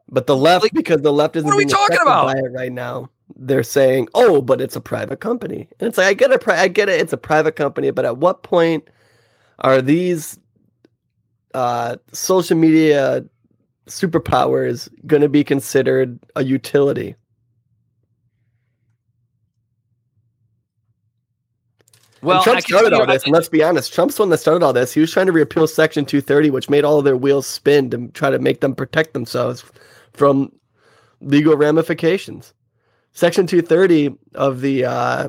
But 0.08 0.26
the 0.26 0.36
left, 0.36 0.64
like, 0.64 0.72
because 0.72 1.02
the 1.02 1.12
left 1.12 1.36
isn't 1.36 1.46
what 1.46 1.54
are 1.54 1.58
we 1.58 1.66
talking 1.66 1.98
about 2.00 2.34
right 2.52 2.72
now 2.72 3.10
they're 3.36 3.62
saying, 3.62 4.08
"Oh, 4.14 4.42
but 4.42 4.60
it's 4.60 4.76
a 4.76 4.80
private 4.80 5.20
company." 5.20 5.68
And 5.78 5.88
it's 5.88 5.98
like 5.98 6.06
I 6.06 6.14
get 6.14 6.32
it, 6.32 6.48
I 6.48 6.68
get 6.68 6.88
it, 6.88 7.00
it's 7.00 7.12
a 7.12 7.18
private 7.18 7.56
company, 7.56 7.90
but 7.90 8.04
at 8.04 8.18
what 8.18 8.42
point 8.42 8.88
are 9.60 9.82
these 9.82 10.38
uh, 11.54 11.96
social 12.12 12.56
media 12.56 13.24
superpowers 13.86 14.88
going 15.06 15.22
to 15.22 15.28
be 15.28 15.44
considered 15.44 16.18
a 16.36 16.44
utility? 16.44 17.16
Well, 22.22 22.36
and 22.36 22.44
Trump 22.44 22.60
started 22.60 22.92
all 22.92 23.06
this, 23.06 23.24
and 23.24 23.32
let's 23.32 23.48
be 23.48 23.62
honest, 23.62 23.94
Trump's 23.94 24.16
the 24.16 24.22
one 24.22 24.28
that 24.30 24.38
started 24.38 24.64
all 24.64 24.74
this. 24.74 24.92
He 24.92 25.00
was 25.00 25.10
trying 25.10 25.26
to 25.26 25.32
repeal 25.32 25.66
Section 25.66 26.04
230, 26.04 26.50
which 26.50 26.68
made 26.68 26.84
all 26.84 26.98
of 26.98 27.04
their 27.04 27.16
wheels 27.16 27.46
spin 27.46 27.88
to 27.90 28.08
try 28.08 28.30
to 28.30 28.38
make 28.38 28.60
them 28.60 28.74
protect 28.74 29.14
themselves 29.14 29.64
from 30.12 30.52
legal 31.22 31.56
ramifications. 31.56 32.52
Section 33.12 33.46
230 33.46 34.16
of 34.34 34.60
the 34.60 34.84
uh, 34.84 35.28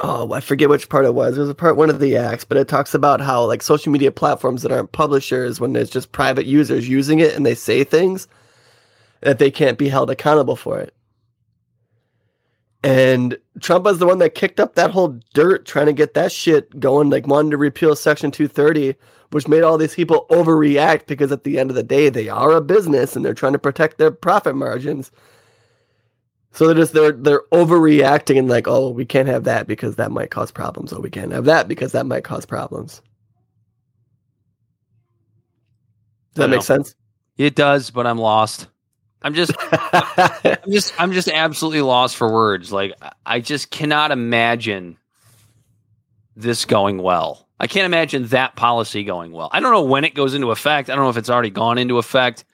oh, 0.00 0.32
I 0.32 0.40
forget 0.40 0.68
which 0.68 0.88
part 0.88 1.04
it 1.04 1.14
was. 1.14 1.36
It 1.36 1.40
was 1.40 1.50
a 1.50 1.54
part 1.54 1.76
one 1.76 1.90
of 1.90 2.00
the 2.00 2.16
acts, 2.16 2.44
but 2.44 2.56
it 2.56 2.68
talks 2.68 2.94
about 2.94 3.20
how 3.20 3.44
like 3.44 3.62
social 3.62 3.92
media 3.92 4.10
platforms 4.10 4.62
that 4.62 4.72
aren't 4.72 4.92
publishers, 4.92 5.60
when 5.60 5.72
there's 5.72 5.90
just 5.90 6.12
private 6.12 6.46
users 6.46 6.88
using 6.88 7.20
it 7.20 7.34
and 7.34 7.44
they 7.44 7.54
say 7.54 7.84
things, 7.84 8.28
that 9.20 9.38
they 9.38 9.50
can't 9.50 9.78
be 9.78 9.88
held 9.88 10.10
accountable 10.10 10.56
for 10.56 10.80
it. 10.80 10.94
And 12.82 13.36
Trump 13.60 13.84
was 13.84 13.98
the 13.98 14.06
one 14.06 14.18
that 14.18 14.34
kicked 14.34 14.58
up 14.58 14.74
that 14.74 14.90
whole 14.90 15.20
dirt 15.34 15.66
trying 15.66 15.86
to 15.86 15.92
get 15.92 16.14
that 16.14 16.32
shit 16.32 16.80
going, 16.80 17.10
like 17.10 17.26
wanting 17.26 17.50
to 17.50 17.58
repeal 17.58 17.94
Section 17.94 18.30
230, 18.30 18.94
which 19.32 19.48
made 19.48 19.62
all 19.62 19.76
these 19.76 19.94
people 19.94 20.26
overreact 20.30 21.06
because 21.06 21.30
at 21.30 21.44
the 21.44 21.58
end 21.58 21.68
of 21.68 21.76
the 21.76 21.82
day, 21.82 22.08
they 22.08 22.30
are 22.30 22.52
a 22.52 22.62
business 22.62 23.14
and 23.14 23.24
they're 23.24 23.34
trying 23.34 23.52
to 23.52 23.58
protect 23.58 23.98
their 23.98 24.10
profit 24.10 24.56
margins. 24.56 25.10
So 26.52 26.66
they're 26.66 26.74
just 26.74 26.92
they're 26.92 27.12
they're 27.12 27.42
overreacting 27.52 28.38
and 28.38 28.48
like, 28.48 28.66
oh, 28.66 28.90
we 28.90 29.04
can't 29.04 29.28
have 29.28 29.44
that 29.44 29.66
because 29.66 29.96
that 29.96 30.10
might 30.10 30.30
cause 30.30 30.50
problems. 30.50 30.92
Oh, 30.92 31.00
we 31.00 31.10
can't 31.10 31.32
have 31.32 31.44
that 31.44 31.68
because 31.68 31.92
that 31.92 32.06
might 32.06 32.24
cause 32.24 32.44
problems. 32.44 33.02
Does 36.34 36.42
that 36.42 36.50
make 36.50 36.62
sense? 36.62 36.94
It 37.36 37.54
does, 37.54 37.90
but 37.90 38.06
I'm 38.06 38.18
lost. 38.18 38.66
I'm 39.22 39.34
just 39.34 39.52
I'm 39.72 40.70
just 40.70 41.00
I'm 41.00 41.12
just 41.12 41.28
absolutely 41.28 41.82
lost 41.82 42.16
for 42.16 42.32
words. 42.32 42.72
Like 42.72 42.94
I 43.24 43.40
just 43.40 43.70
cannot 43.70 44.10
imagine 44.10 44.96
this 46.36 46.64
going 46.64 46.98
well. 46.98 47.46
I 47.58 47.66
can't 47.66 47.84
imagine 47.84 48.26
that 48.28 48.56
policy 48.56 49.04
going 49.04 49.32
well. 49.32 49.50
I 49.52 49.60
don't 49.60 49.72
know 49.72 49.84
when 49.84 50.04
it 50.04 50.14
goes 50.14 50.34
into 50.34 50.50
effect. 50.50 50.88
I 50.88 50.94
don't 50.94 51.04
know 51.04 51.10
if 51.10 51.18
it's 51.18 51.28
already 51.30 51.50
gone 51.50 51.78
into 51.78 51.98
effect. 51.98 52.44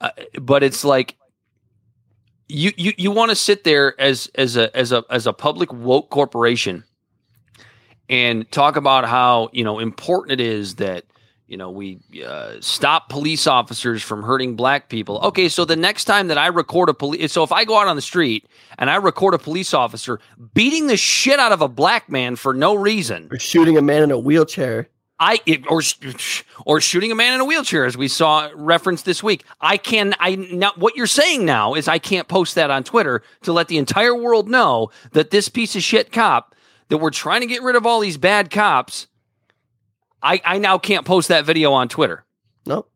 Uh, 0.00 0.10
but 0.40 0.62
it's 0.62 0.84
like 0.84 1.16
you 2.50 2.72
you 2.76 2.92
you 2.96 3.10
want 3.10 3.30
to 3.30 3.36
sit 3.36 3.64
there 3.64 3.98
as 4.00 4.30
as 4.34 4.56
a 4.56 4.74
as 4.76 4.92
a 4.92 5.04
as 5.10 5.26
a 5.26 5.32
public 5.32 5.72
woke 5.72 6.10
corporation 6.10 6.84
and 8.08 8.50
talk 8.50 8.76
about 8.76 9.04
how 9.04 9.48
you 9.52 9.64
know 9.64 9.78
important 9.78 10.40
it 10.40 10.44
is 10.44 10.76
that 10.76 11.04
you 11.46 11.56
know 11.56 11.70
we 11.70 12.00
uh, 12.26 12.54
stop 12.60 13.08
police 13.08 13.46
officers 13.46 14.02
from 14.02 14.22
hurting 14.22 14.56
black 14.56 14.88
people. 14.88 15.18
Okay 15.22 15.48
so 15.48 15.64
the 15.64 15.76
next 15.76 16.04
time 16.04 16.28
that 16.28 16.38
i 16.38 16.48
record 16.48 16.88
a 16.88 16.94
police 16.94 17.32
so 17.32 17.42
if 17.42 17.52
i 17.52 17.64
go 17.64 17.78
out 17.78 17.86
on 17.86 17.96
the 17.96 18.02
street 18.02 18.48
and 18.78 18.90
i 18.90 18.96
record 18.96 19.34
a 19.34 19.38
police 19.38 19.72
officer 19.72 20.20
beating 20.54 20.88
the 20.88 20.96
shit 20.96 21.38
out 21.38 21.52
of 21.52 21.62
a 21.62 21.68
black 21.68 22.10
man 22.10 22.36
for 22.36 22.52
no 22.52 22.74
reason 22.74 23.28
or 23.30 23.38
shooting 23.38 23.76
a 23.76 23.82
man 23.82 24.02
in 24.02 24.10
a 24.10 24.18
wheelchair 24.18 24.88
I 25.22 25.38
or 25.68 25.82
or 26.64 26.80
shooting 26.80 27.12
a 27.12 27.14
man 27.14 27.34
in 27.34 27.40
a 27.40 27.44
wheelchair, 27.44 27.84
as 27.84 27.94
we 27.96 28.08
saw 28.08 28.50
referenced 28.54 29.04
this 29.04 29.22
week. 29.22 29.44
I 29.60 29.76
can 29.76 30.14
I 30.18 30.36
now 30.36 30.72
what 30.76 30.96
you're 30.96 31.06
saying 31.06 31.44
now 31.44 31.74
is 31.74 31.88
I 31.88 31.98
can't 31.98 32.26
post 32.26 32.54
that 32.54 32.70
on 32.70 32.84
Twitter 32.84 33.22
to 33.42 33.52
let 33.52 33.68
the 33.68 33.76
entire 33.76 34.14
world 34.14 34.48
know 34.48 34.90
that 35.12 35.30
this 35.30 35.50
piece 35.50 35.76
of 35.76 35.82
shit 35.82 36.10
cop 36.10 36.54
that 36.88 36.98
we're 36.98 37.10
trying 37.10 37.42
to 37.42 37.46
get 37.46 37.62
rid 37.62 37.76
of 37.76 37.84
all 37.84 38.00
these 38.00 38.16
bad 38.16 38.50
cops. 38.50 39.08
I 40.22 40.40
I 40.42 40.56
now 40.58 40.78
can't 40.78 41.04
post 41.04 41.28
that 41.28 41.44
video 41.44 41.72
on 41.72 41.88
Twitter. 41.88 42.24
Nope. 42.64 42.90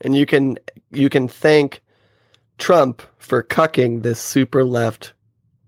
And 0.00 0.16
you 0.16 0.26
can 0.26 0.58
you 0.90 1.08
can 1.08 1.28
thank 1.28 1.82
Trump 2.58 3.00
for 3.18 3.44
cucking 3.44 4.02
this 4.02 4.20
super 4.20 4.64
left 4.64 5.12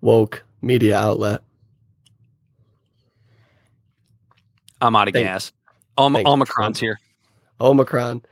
woke 0.00 0.42
media 0.60 0.98
outlet. 0.98 1.42
I'm 4.80 4.96
out 4.96 5.06
of 5.06 5.14
Thank- 5.14 5.26
gas. 5.26 5.52
Om- 5.98 6.16
Omicron's 6.16 6.80
here. 6.80 7.00
Omicron. 7.60 8.22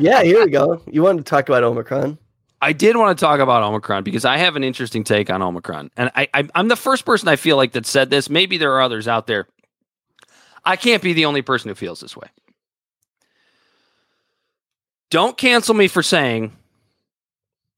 yeah, 0.00 0.22
here 0.22 0.44
we 0.44 0.50
go. 0.50 0.82
You 0.90 1.02
wanted 1.02 1.24
to 1.24 1.30
talk 1.30 1.48
about 1.48 1.62
Omicron. 1.62 2.18
I 2.60 2.72
did 2.72 2.96
want 2.96 3.16
to 3.16 3.22
talk 3.22 3.40
about 3.40 3.62
Omicron 3.62 4.04
because 4.04 4.24
I 4.24 4.38
have 4.38 4.56
an 4.56 4.64
interesting 4.64 5.04
take 5.04 5.28
on 5.30 5.42
Omicron. 5.42 5.90
And 5.96 6.10
I, 6.14 6.28
I, 6.32 6.48
I'm 6.54 6.68
the 6.68 6.76
first 6.76 7.04
person 7.04 7.28
I 7.28 7.36
feel 7.36 7.56
like 7.56 7.72
that 7.72 7.84
said 7.84 8.10
this. 8.10 8.30
Maybe 8.30 8.56
there 8.56 8.72
are 8.72 8.80
others 8.80 9.06
out 9.06 9.26
there. 9.26 9.46
I 10.64 10.76
can't 10.76 11.02
be 11.02 11.12
the 11.12 11.26
only 11.26 11.42
person 11.42 11.68
who 11.68 11.74
feels 11.74 12.00
this 12.00 12.16
way. 12.16 12.28
Don't 15.10 15.36
cancel 15.36 15.74
me 15.74 15.88
for 15.88 16.02
saying 16.02 16.56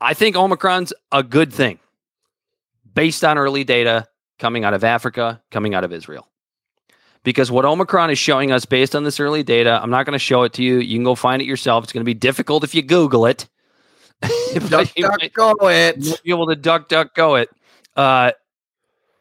I 0.01 0.15
think 0.15 0.37
Omicron's 0.37 0.93
a 1.11 1.23
good 1.23 1.53
thing 1.53 1.81
based 2.95 3.25
on 3.25 3.39
early 3.39 3.65
data 3.65 4.07
coming 4.39 4.65
out 4.65 4.73
of 4.73 4.85
Africa, 4.85 5.43
coming 5.51 5.75
out 5.75 5.83
of 5.83 5.93
Israel 5.93 6.29
because 7.27 7.51
what 7.51 7.65
Omicron 7.65 8.09
is 8.11 8.21
showing 8.21 8.53
us 8.53 8.65
based 8.65 8.95
on 8.95 9.03
this 9.03 9.19
early 9.19 9.43
data, 9.43 9.81
I'm 9.83 9.91
not 9.91 10.07
going 10.07 10.13
to 10.13 10.19
show 10.19 10.45
it 10.45 10.53
to 10.53 10.63
you. 10.63 10.79
You 10.79 10.97
can 10.97 11.03
go 11.03 11.17
find 11.17 11.43
it 11.43 11.45
yourself. 11.45 11.83
It's 11.83 11.93
going 11.93 12.03
to 12.03 12.07
be 12.07 12.15
difficult 12.15 12.63
if 12.63 12.73
you 12.73 12.83
Google 12.83 13.27
it. 13.27 13.49
duck, 14.69 14.95
duck, 14.95 15.21
go 15.33 15.55
it. 15.63 15.97
You'll 15.99 16.19
be 16.23 16.31
able 16.31 16.47
to 16.47 16.55
duck, 16.55 16.89
duck, 16.89 17.17
go 17.17 17.35
it. 17.35 17.51
Uh, 17.97 18.31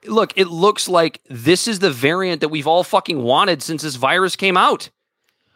look, 0.05 0.33
it 0.35 0.45
looks 0.45 0.87
like 0.87 1.19
this 1.31 1.67
is 1.67 1.79
the 1.79 1.89
variant 1.89 2.41
that 2.41 2.49
we've 2.49 2.67
all 2.67 2.83
fucking 2.83 3.23
wanted 3.23 3.63
since 3.63 3.81
this 3.81 3.95
virus 3.95 4.35
came 4.35 4.55
out, 4.55 4.91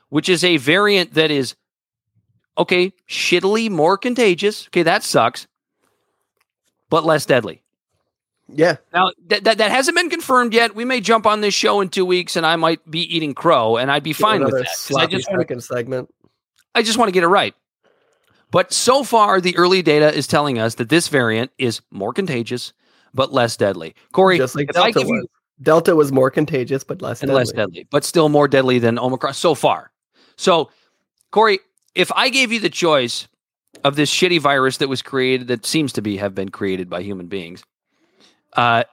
which 0.10 0.28
is 0.28 0.44
a 0.44 0.58
variant 0.58 1.14
that 1.14 1.30
is, 1.30 1.56
okay, 2.58 2.92
shittily 3.08 3.70
more 3.70 3.96
contagious. 3.96 4.66
Okay, 4.70 4.82
that 4.82 5.04
sucks, 5.04 5.46
but 6.90 7.06
less 7.06 7.28
deadly. 7.28 7.62
Yeah. 8.52 8.78
Now 8.94 9.12
that, 9.28 9.44
that 9.44 9.58
that 9.60 9.72
hasn't 9.72 9.96
been 9.96 10.10
confirmed 10.10 10.54
yet. 10.54 10.76
We 10.76 10.86
may 10.86 11.02
jump 11.02 11.26
on 11.26 11.42
this 11.42 11.54
show 11.54 11.82
in 11.82 11.90
two 11.90 12.06
weeks, 12.06 12.36
and 12.36 12.46
I 12.46 12.56
might 12.56 12.90
be 12.90 13.02
eating 13.16 13.34
crow, 13.34 13.78
and 13.78 13.92
I'd 13.92 14.04
be 14.04 14.14
fine 14.14 14.44
with 14.44 14.52
that. 14.52 14.62
I 14.98 15.06
just 15.06 15.30
want 15.32 15.48
to, 15.48 15.62
segment. 15.62 16.14
I 16.76 16.82
just 16.82 16.98
want 16.98 17.10
to 17.10 17.14
get 17.14 17.24
it 17.24 17.28
right. 17.28 17.56
But 18.52 18.74
so 18.74 19.04
far, 19.04 19.40
the 19.40 19.56
early 19.58 19.82
data 19.82 20.14
is 20.14 20.26
telling 20.26 20.58
us 20.58 20.76
that 20.76 20.90
this 20.90 21.08
variant 21.08 21.52
is 21.58 21.82
more 21.92 22.14
contagious 22.14 22.74
but 23.14 23.32
less 23.32 23.56
deadly. 23.56 23.96
Corey, 24.12 24.38
just 24.38 24.56
like 24.56 24.70
Delta 24.70 25.00
was. 25.00 25.08
You, 25.08 25.28
Delta 25.62 25.96
was 25.96 26.12
more 26.12 26.32
contagious 26.32 26.84
but 26.84 27.02
less 27.02 27.22
and 27.22 27.30
deadly. 27.30 27.40
less 27.40 27.52
deadly, 27.52 27.88
but 27.92 28.04
still 28.04 28.30
more 28.30 28.48
deadly 28.48 28.80
than 28.80 28.98
Omicron 28.98 29.34
so 29.34 29.54
far. 29.54 29.92
So, 30.38 30.72
Corey, 31.32 31.60
if 31.96 32.12
I 32.14 32.30
gave 32.30 32.52
you 32.52 32.60
the 32.60 32.70
choice 32.70 33.28
of 33.84 33.96
this 33.96 34.12
shitty 34.12 34.40
virus 34.40 34.78
that 34.78 34.88
was 34.90 35.02
created, 35.02 35.48
that 35.48 35.66
seems 35.66 35.94
to 35.94 36.02
be 36.02 36.18
have 36.18 36.34
been 36.34 36.50
created 36.50 36.90
by 36.90 37.02
human 37.02 37.28
beings, 37.28 37.64
uh, 38.54 38.84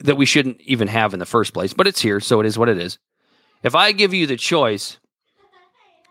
that 0.00 0.16
we 0.16 0.26
shouldn't 0.26 0.60
even 0.62 0.88
have 0.88 1.12
in 1.12 1.18
the 1.18 1.26
first 1.26 1.52
place, 1.52 1.72
but 1.72 1.86
it's 1.86 2.00
here, 2.00 2.20
so 2.20 2.40
it 2.40 2.46
is 2.46 2.58
what 2.58 2.68
it 2.68 2.78
is. 2.78 2.98
If 3.62 3.74
I 3.74 3.92
give 3.92 4.14
you 4.14 4.26
the 4.26 4.36
choice 4.36 4.98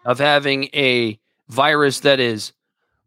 of 0.05 0.19
having 0.19 0.65
a 0.73 1.19
virus 1.47 2.01
that 2.01 2.19
is 2.19 2.53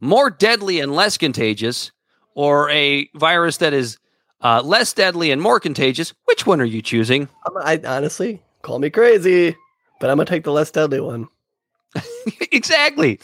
more 0.00 0.30
deadly 0.30 0.80
and 0.80 0.94
less 0.94 1.18
contagious, 1.18 1.92
or 2.34 2.70
a 2.70 3.08
virus 3.14 3.58
that 3.58 3.72
is 3.72 3.98
uh, 4.40 4.62
less 4.64 4.92
deadly 4.92 5.30
and 5.30 5.42
more 5.42 5.60
contagious, 5.60 6.14
which 6.24 6.46
one 6.46 6.60
are 6.60 6.66
you 6.66 6.80
choosing? 6.80 7.28
I'm, 7.46 7.56
I 7.58 7.80
honestly 7.86 8.42
call 8.62 8.78
me 8.78 8.90
crazy, 8.90 9.56
but 10.00 10.10
I'm 10.10 10.16
gonna 10.16 10.26
take 10.26 10.44
the 10.44 10.52
less 10.52 10.70
deadly 10.70 11.00
one. 11.00 11.28
exactly. 12.52 13.20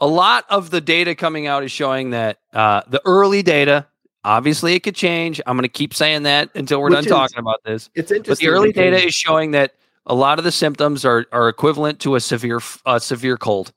A 0.00 0.06
lot 0.06 0.46
of 0.48 0.70
the 0.70 0.80
data 0.80 1.14
coming 1.14 1.46
out 1.46 1.64
is 1.64 1.72
showing 1.72 2.10
that 2.10 2.38
uh, 2.52 2.82
the 2.86 3.02
early 3.04 3.42
data, 3.42 3.86
obviously, 4.28 4.74
it 4.74 4.80
could 4.80 4.94
change. 4.94 5.40
I'm 5.46 5.56
going 5.56 5.62
to 5.62 5.68
keep 5.68 5.94
saying 5.94 6.22
that 6.24 6.50
until 6.54 6.80
we're 6.80 6.88
Which 6.90 6.96
done 6.96 7.04
is- 7.04 7.10
talking 7.10 7.38
about 7.38 7.62
this. 7.64 7.90
It's 7.94 8.10
interesting. 8.12 8.32
But 8.32 8.38
the 8.38 8.48
early 8.56 8.72
data 8.72 9.04
is 9.04 9.14
showing 9.14 9.52
that 9.52 9.74
a 10.06 10.14
lot 10.14 10.38
of 10.38 10.44
the 10.44 10.52
symptoms 10.52 11.04
are 11.04 11.26
are 11.32 11.48
equivalent 11.48 12.00
to 12.00 12.14
a 12.14 12.20
severe 12.20 12.60
uh, 12.86 12.98
severe 12.98 13.36
cold, 13.36 13.72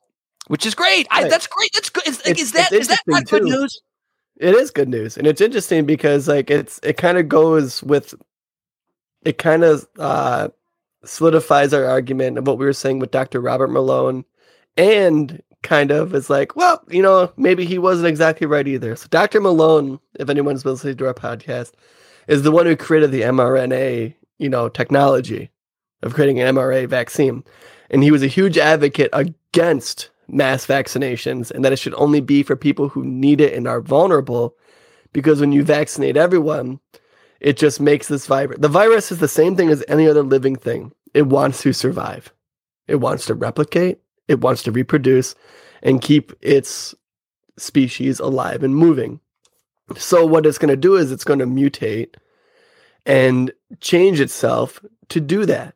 which 0.48 0.64
is 0.66 0.74
great. 0.74 1.06
I, 1.10 1.28
that's 1.28 1.46
great. 1.46 1.70
That's 1.74 1.90
good. 1.90 2.06
Is, 2.06 2.20
It's- 2.20 2.38
is 2.40 2.52
that 2.52 2.70
that 2.70 2.80
not 3.06 3.20
interesting, 3.22 3.38
good 3.48 3.50
too. 3.54 3.60
news? 3.60 3.80
It 4.38 4.54
is 4.54 4.70
good 4.70 4.88
news, 4.88 5.16
and 5.18 5.26
it's 5.26 5.40
interesting 5.40 5.84
because 5.86 6.26
like 6.28 6.50
it's 6.50 6.80
it 6.82 6.96
kind 6.96 7.18
of 7.18 7.28
goes 7.28 7.82
with 7.82 8.14
it 9.24 9.38
kind 9.38 9.62
of 9.62 9.86
uh 9.98 10.48
solidifies 11.04 11.72
our 11.74 11.84
argument 11.84 12.38
of 12.38 12.46
what 12.46 12.58
we 12.58 12.64
were 12.64 12.72
saying 12.72 12.98
with 12.98 13.10
Dr. 13.10 13.40
Robert 13.40 13.68
Malone 13.68 14.24
and 14.76 15.42
kind 15.62 15.90
of 15.90 16.14
is 16.14 16.28
like, 16.28 16.56
well, 16.56 16.82
you 16.88 17.02
know, 17.02 17.32
maybe 17.36 17.64
he 17.64 17.78
wasn't 17.78 18.08
exactly 18.08 18.46
right 18.46 18.66
either. 18.66 18.96
So 18.96 19.06
Dr. 19.10 19.40
Malone, 19.40 20.00
if 20.14 20.28
anyone's 20.28 20.64
listening 20.64 20.96
to 20.96 21.06
our 21.06 21.14
podcast, 21.14 21.72
is 22.28 22.42
the 22.42 22.52
one 22.52 22.66
who 22.66 22.76
created 22.76 23.10
the 23.10 23.22
mRNA, 23.22 24.14
you 24.38 24.48
know, 24.48 24.68
technology 24.68 25.50
of 26.02 26.14
creating 26.14 26.40
an 26.40 26.54
mRNA 26.54 26.88
vaccine. 26.88 27.44
And 27.90 28.02
he 28.02 28.10
was 28.10 28.22
a 28.22 28.28
huge 28.28 28.58
advocate 28.58 29.10
against 29.12 30.10
mass 30.28 30.66
vaccinations 30.66 31.50
and 31.50 31.64
that 31.64 31.72
it 31.72 31.78
should 31.78 31.94
only 31.94 32.20
be 32.20 32.42
for 32.42 32.56
people 32.56 32.88
who 32.88 33.04
need 33.04 33.40
it 33.40 33.54
and 33.54 33.68
are 33.68 33.80
vulnerable 33.80 34.56
because 35.12 35.40
when 35.40 35.52
you 35.52 35.62
vaccinate 35.62 36.16
everyone, 36.16 36.80
it 37.40 37.56
just 37.56 37.80
makes 37.80 38.08
this 38.08 38.26
virus. 38.26 38.58
The 38.60 38.68
virus 38.68 39.12
is 39.12 39.18
the 39.18 39.28
same 39.28 39.56
thing 39.56 39.68
as 39.68 39.84
any 39.88 40.08
other 40.08 40.22
living 40.22 40.56
thing. 40.56 40.92
It 41.12 41.26
wants 41.26 41.62
to 41.62 41.72
survive. 41.72 42.32
It 42.86 42.96
wants 42.96 43.26
to 43.26 43.34
replicate. 43.34 44.00
It 44.28 44.40
wants 44.40 44.62
to 44.64 44.72
reproduce 44.72 45.34
and 45.82 46.00
keep 46.00 46.32
its 46.40 46.94
species 47.58 48.20
alive 48.20 48.62
and 48.62 48.74
moving. 48.74 49.20
So 49.96 50.24
what 50.24 50.46
it's 50.46 50.58
going 50.58 50.70
to 50.70 50.76
do 50.76 50.96
is 50.96 51.10
it's 51.10 51.24
going 51.24 51.40
to 51.40 51.46
mutate 51.46 52.14
and 53.04 53.52
change 53.80 54.20
itself 54.20 54.80
to 55.08 55.20
do 55.20 55.44
that. 55.46 55.74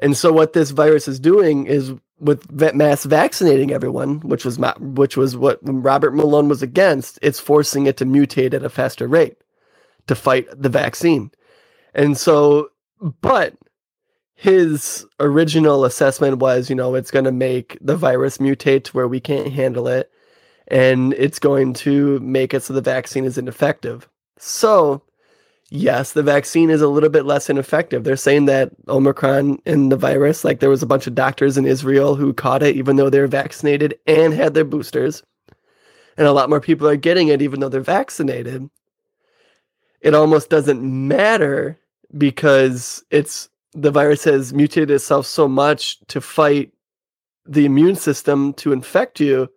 And 0.00 0.16
so 0.16 0.32
what 0.32 0.52
this 0.52 0.70
virus 0.70 1.08
is 1.08 1.18
doing 1.18 1.66
is 1.66 1.92
with 2.20 2.50
mass 2.74 3.04
vaccinating 3.04 3.72
everyone, 3.72 4.20
which 4.20 4.44
was 4.44 4.58
ma- 4.58 4.74
which 4.78 5.16
was 5.16 5.36
what 5.36 5.60
Robert 5.62 6.14
Malone 6.14 6.48
was 6.48 6.62
against, 6.62 7.18
it's 7.22 7.40
forcing 7.40 7.86
it 7.86 7.96
to 7.98 8.04
mutate 8.06 8.54
at 8.54 8.64
a 8.64 8.68
faster 8.68 9.06
rate 9.06 9.36
to 10.08 10.14
fight 10.14 10.46
the 10.54 10.68
vaccine. 10.68 11.30
And 11.94 12.16
so 12.16 12.70
but 13.20 13.54
his 14.40 15.04
original 15.18 15.84
assessment 15.84 16.38
was, 16.38 16.70
you 16.70 16.76
know, 16.76 16.94
it's 16.94 17.10
going 17.10 17.24
to 17.24 17.32
make 17.32 17.76
the 17.80 17.96
virus 17.96 18.38
mutate 18.38 18.84
to 18.84 18.92
where 18.92 19.08
we 19.08 19.18
can't 19.18 19.52
handle 19.52 19.88
it 19.88 20.12
and 20.68 21.12
it's 21.14 21.40
going 21.40 21.72
to 21.72 22.20
make 22.20 22.54
it 22.54 22.62
so 22.62 22.72
the 22.72 22.80
vaccine 22.80 23.24
is 23.24 23.36
ineffective. 23.36 24.08
So, 24.38 25.02
yes, 25.70 26.12
the 26.12 26.22
vaccine 26.22 26.70
is 26.70 26.80
a 26.80 26.86
little 26.86 27.08
bit 27.08 27.24
less 27.24 27.50
ineffective. 27.50 28.04
They're 28.04 28.14
saying 28.14 28.44
that 28.44 28.70
Omicron 28.86 29.58
and 29.66 29.90
the 29.90 29.96
virus, 29.96 30.44
like 30.44 30.60
there 30.60 30.70
was 30.70 30.84
a 30.84 30.86
bunch 30.86 31.08
of 31.08 31.16
doctors 31.16 31.58
in 31.58 31.66
Israel 31.66 32.14
who 32.14 32.32
caught 32.32 32.62
it 32.62 32.76
even 32.76 32.94
though 32.94 33.10
they 33.10 33.18
were 33.18 33.26
vaccinated 33.26 33.98
and 34.06 34.32
had 34.32 34.54
their 34.54 34.64
boosters. 34.64 35.24
And 36.16 36.28
a 36.28 36.32
lot 36.32 36.48
more 36.48 36.60
people 36.60 36.86
are 36.86 36.94
getting 36.94 37.26
it 37.26 37.42
even 37.42 37.58
though 37.58 37.68
they're 37.68 37.80
vaccinated. 37.80 38.70
It 40.00 40.14
almost 40.14 40.48
doesn't 40.48 40.80
matter 40.80 41.76
because 42.16 43.02
it's 43.10 43.48
the 43.80 43.90
virus 43.90 44.24
has 44.24 44.52
mutated 44.52 44.90
itself 44.90 45.26
so 45.26 45.46
much 45.48 45.98
to 46.08 46.20
fight 46.20 46.72
the 47.46 47.64
immune 47.64 47.96
system 47.96 48.52
to 48.54 48.72
infect 48.72 49.20
you 49.20 49.48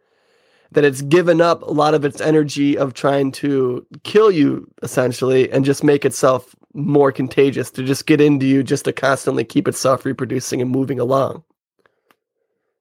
that 0.72 0.86
it's 0.86 1.02
given 1.02 1.42
up 1.42 1.62
a 1.64 1.72
lot 1.72 1.94
of 1.94 2.06
its 2.06 2.22
energy 2.22 2.78
of 2.78 2.94
trying 2.94 3.32
to 3.32 3.86
kill 4.04 4.32
you 4.32 4.70
essentially 4.84 5.52
and 5.52 5.66
just 5.66 5.84
make 5.84 6.06
itself 6.06 6.56
more 6.74 7.12
contagious 7.12 7.70
to 7.72 7.84
just 7.84 8.06
get 8.06 8.22
into 8.22 8.46
you 8.46 8.64
just 8.64 8.86
to 8.86 8.94
constantly 8.94 9.44
keep 9.44 9.68
itself 9.68 10.06
reproducing 10.06 10.62
and 10.62 10.70
moving 10.70 11.00
along. 11.00 11.44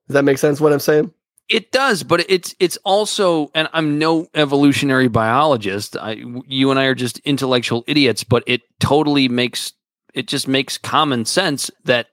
Does 0.07 0.15
that 0.15 0.25
make 0.25 0.39
sense 0.39 0.61
what 0.61 0.73
I'm 0.73 0.79
saying? 0.81 1.13
It 1.49 1.73
does, 1.73 2.05
but 2.05 2.25
it's 2.29 2.55
it's 2.61 2.77
also, 2.85 3.51
and 3.57 3.69
I'm 3.73 3.99
no 3.99 4.29
evolutionary 4.35 5.09
biologist. 5.09 5.97
I, 5.97 6.23
you 6.47 6.71
and 6.71 6.79
I 6.79 6.85
are 6.85 6.95
just 6.95 7.19
intellectual 7.21 7.83
idiots, 7.89 8.23
but 8.23 8.45
it 8.47 8.63
totally 8.79 9.29
makes 9.29 9.73
it 10.15 10.29
just 10.29 10.49
makes 10.49 10.79
common 10.79 11.25
sense 11.25 11.71
that 11.85 12.09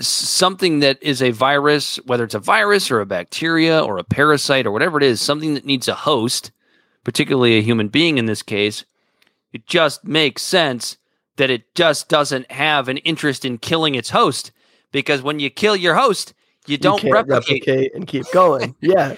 something 0.00 0.80
that 0.80 1.02
is 1.02 1.22
a 1.22 1.30
virus, 1.30 1.96
whether 2.04 2.24
it's 2.24 2.34
a 2.34 2.38
virus 2.40 2.90
or 2.90 3.00
a 3.00 3.06
bacteria 3.06 3.80
or 3.80 3.98
a 3.98 4.04
parasite 4.04 4.66
or 4.66 4.70
whatever 4.70 4.98
it 4.98 5.04
is, 5.04 5.20
something 5.20 5.54
that 5.54 5.64
needs 5.64 5.88
a 5.88 5.94
host, 5.94 6.50
particularly 7.04 7.58
a 7.58 7.62
human 7.62 7.88
being 7.88 8.18
in 8.18 8.26
this 8.26 8.42
case, 8.42 8.84
it 9.52 9.66
just 9.66 10.04
makes 10.04 10.42
sense 10.42 10.98
that 11.36 11.50
it 11.50 11.74
just 11.74 12.08
doesn't 12.08 12.50
have 12.50 12.88
an 12.88 12.98
interest 12.98 13.44
in 13.44 13.58
killing 13.58 13.94
its 13.94 14.10
host 14.10 14.52
because 14.92 15.22
when 15.22 15.38
you 15.38 15.48
kill 15.48 15.76
your 15.76 15.94
host, 15.94 16.34
you 16.66 16.76
don't 16.76 17.02
you 17.02 17.12
can't 17.12 17.28
replicate. 17.28 17.94
and 17.94 18.06
keep 18.06 18.30
going. 18.32 18.74
yeah. 18.80 19.16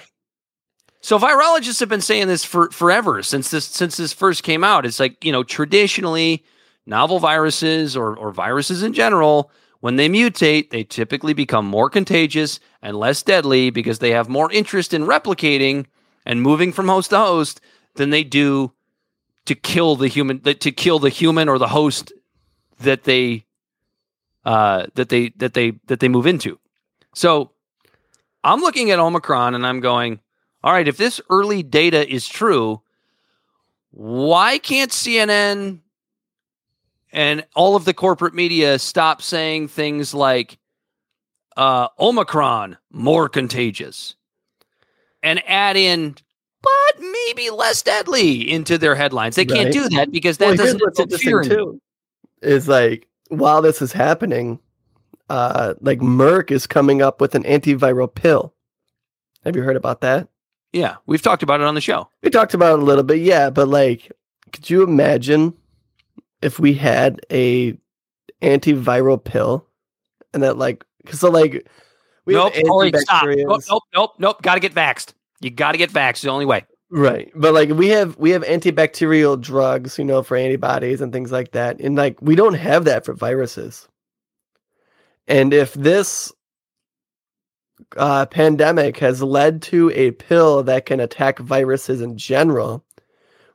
So 1.01 1.17
virologists 1.17 1.79
have 1.79 1.89
been 1.89 1.99
saying 1.99 2.27
this 2.27 2.45
for 2.45 2.69
forever 2.69 3.23
since 3.23 3.49
this 3.49 3.65
since 3.65 3.97
this 3.97 4.13
first 4.13 4.43
came 4.43 4.63
out. 4.63 4.85
It's 4.85 4.99
like, 4.99 5.23
you 5.25 5.31
know, 5.31 5.43
traditionally 5.43 6.45
novel 6.85 7.19
viruses 7.19 7.95
or 7.95 8.15
or 8.15 8.31
viruses 8.31 8.83
in 8.83 8.93
general, 8.93 9.51
when 9.81 9.95
they 9.95 10.07
mutate, 10.07 10.69
they 10.69 10.83
typically 10.83 11.33
become 11.33 11.65
more 11.65 11.89
contagious 11.89 12.59
and 12.81 12.95
less 12.95 13.23
deadly 13.23 13.69
because 13.69 13.99
they 13.99 14.11
have 14.11 14.29
more 14.29 14.51
interest 14.51 14.93
in 14.93 15.03
replicating 15.05 15.85
and 16.25 16.41
moving 16.41 16.71
from 16.71 16.87
host 16.87 17.09
to 17.09 17.17
host 17.17 17.61
than 17.95 18.11
they 18.11 18.23
do 18.23 18.71
to 19.45 19.55
kill 19.55 19.95
the 19.95 20.07
human 20.07 20.39
to 20.41 20.71
kill 20.71 20.99
the 20.99 21.09
human 21.09 21.49
or 21.49 21.57
the 21.57 21.67
host 21.67 22.13
that 22.79 23.03
they 23.03 23.45
uh 24.45 24.85
that 24.95 25.09
they 25.09 25.29
that 25.37 25.53
they 25.53 25.73
that 25.87 25.99
they 25.99 26.07
move 26.07 26.27
into. 26.27 26.59
So 27.15 27.51
I'm 28.43 28.61
looking 28.61 28.91
at 28.91 28.99
Omicron 28.99 29.55
and 29.55 29.65
I'm 29.65 29.79
going, 29.79 30.19
all 30.63 30.73
right, 30.73 30.87
if 30.87 30.97
this 30.97 31.19
early 31.29 31.63
data 31.63 32.07
is 32.07 32.27
true, 32.27 32.81
why 33.91 34.57
can't 34.57 34.91
CNN 34.91 35.79
and 37.13 37.45
all 37.55 37.75
of 37.75 37.85
the 37.85 37.93
corporate 37.93 38.33
media 38.33 38.79
stop 38.79 39.21
saying 39.21 39.67
things 39.67 40.13
like 40.13 40.57
uh, 41.57 41.87
Omicron 41.99 42.77
more 42.91 43.27
contagious 43.29 44.15
and 45.21 45.41
add 45.47 45.75
in, 45.77 46.15
but 46.61 46.99
maybe 46.99 47.49
less 47.49 47.81
deadly 47.81 48.49
into 48.49 48.77
their 48.77 48.95
headlines? 48.95 49.35
They 49.35 49.45
can't 49.45 49.65
Right. 49.65 49.73
do 49.73 49.89
that 49.89 50.11
because 50.11 50.37
that 50.37 50.45
Well, 50.47 50.57
doesn't 50.57 50.81
what's 50.81 50.99
interfere. 50.99 51.43
too. 51.43 51.81
Is 52.41 52.67
like 52.67 53.07
while 53.27 53.61
this 53.61 53.81
is 53.81 53.91
happening, 53.91 54.59
uh, 55.29 55.75
like 55.81 55.99
Merck 55.99 56.51
is 56.51 56.65
coming 56.65 57.01
up 57.01 57.21
with 57.21 57.35
an 57.35 57.43
antiviral 57.43 58.13
pill. 58.13 58.53
Have 59.43 59.55
you 59.55 59.61
heard 59.61 59.75
about 59.75 60.01
that? 60.01 60.27
Yeah, 60.73 60.95
we've 61.05 61.21
talked 61.21 61.43
about 61.43 61.59
it 61.61 61.67
on 61.67 61.75
the 61.75 61.81
show. 61.81 62.09
We 62.23 62.29
talked 62.29 62.53
about 62.53 62.79
it 62.79 62.81
a 62.81 62.85
little 62.85 63.03
bit, 63.03 63.19
yeah, 63.19 63.49
but 63.49 63.67
like, 63.67 64.11
could 64.53 64.69
you 64.69 64.83
imagine 64.83 65.53
if 66.41 66.59
we 66.59 66.73
had 66.73 67.21
a 67.31 67.77
antiviral 68.41 69.23
pill 69.23 69.67
and 70.33 70.43
that 70.43 70.57
like, 70.57 70.83
cause 71.05 71.19
so 71.19 71.29
like, 71.29 71.67
we 72.25 72.33
nope, 72.33 72.53
have 72.53 72.63
Corey, 72.65 72.91
stop. 72.95 73.25
Nope, 73.25 73.61
nope, 73.69 73.83
nope, 73.93 74.11
nope. 74.19 74.41
Got 74.41 74.55
to 74.55 74.59
get 74.59 74.73
vaxxed. 74.73 75.13
You 75.39 75.49
got 75.49 75.71
to 75.71 75.77
get 75.77 75.91
vaxxed. 75.91 76.09
It's 76.09 76.21
the 76.21 76.29
only 76.29 76.45
way. 76.45 76.65
Right. 76.91 77.31
But 77.33 77.53
like 77.53 77.69
we 77.69 77.87
have 77.89 78.17
we 78.17 78.31
have 78.31 78.43
antibacterial 78.43 79.39
drugs, 79.39 79.97
you 79.97 80.03
know, 80.03 80.21
for 80.21 80.35
antibodies 80.35 81.01
and 81.01 81.13
things 81.13 81.31
like 81.31 81.51
that. 81.51 81.79
And 81.79 81.95
like 81.95 82.21
we 82.21 82.35
don't 82.35 82.53
have 82.53 82.85
that 82.85 83.05
for 83.05 83.13
viruses. 83.13 83.87
And 85.27 85.53
if 85.53 85.73
this 85.73 86.33
uh, 87.95 88.25
pandemic 88.25 88.97
has 88.97 89.23
led 89.23 89.61
to 89.63 89.89
a 89.91 90.11
pill 90.11 90.63
that 90.63 90.85
can 90.85 90.99
attack 90.99 91.39
viruses 91.39 92.01
in 92.01 92.17
general, 92.17 92.83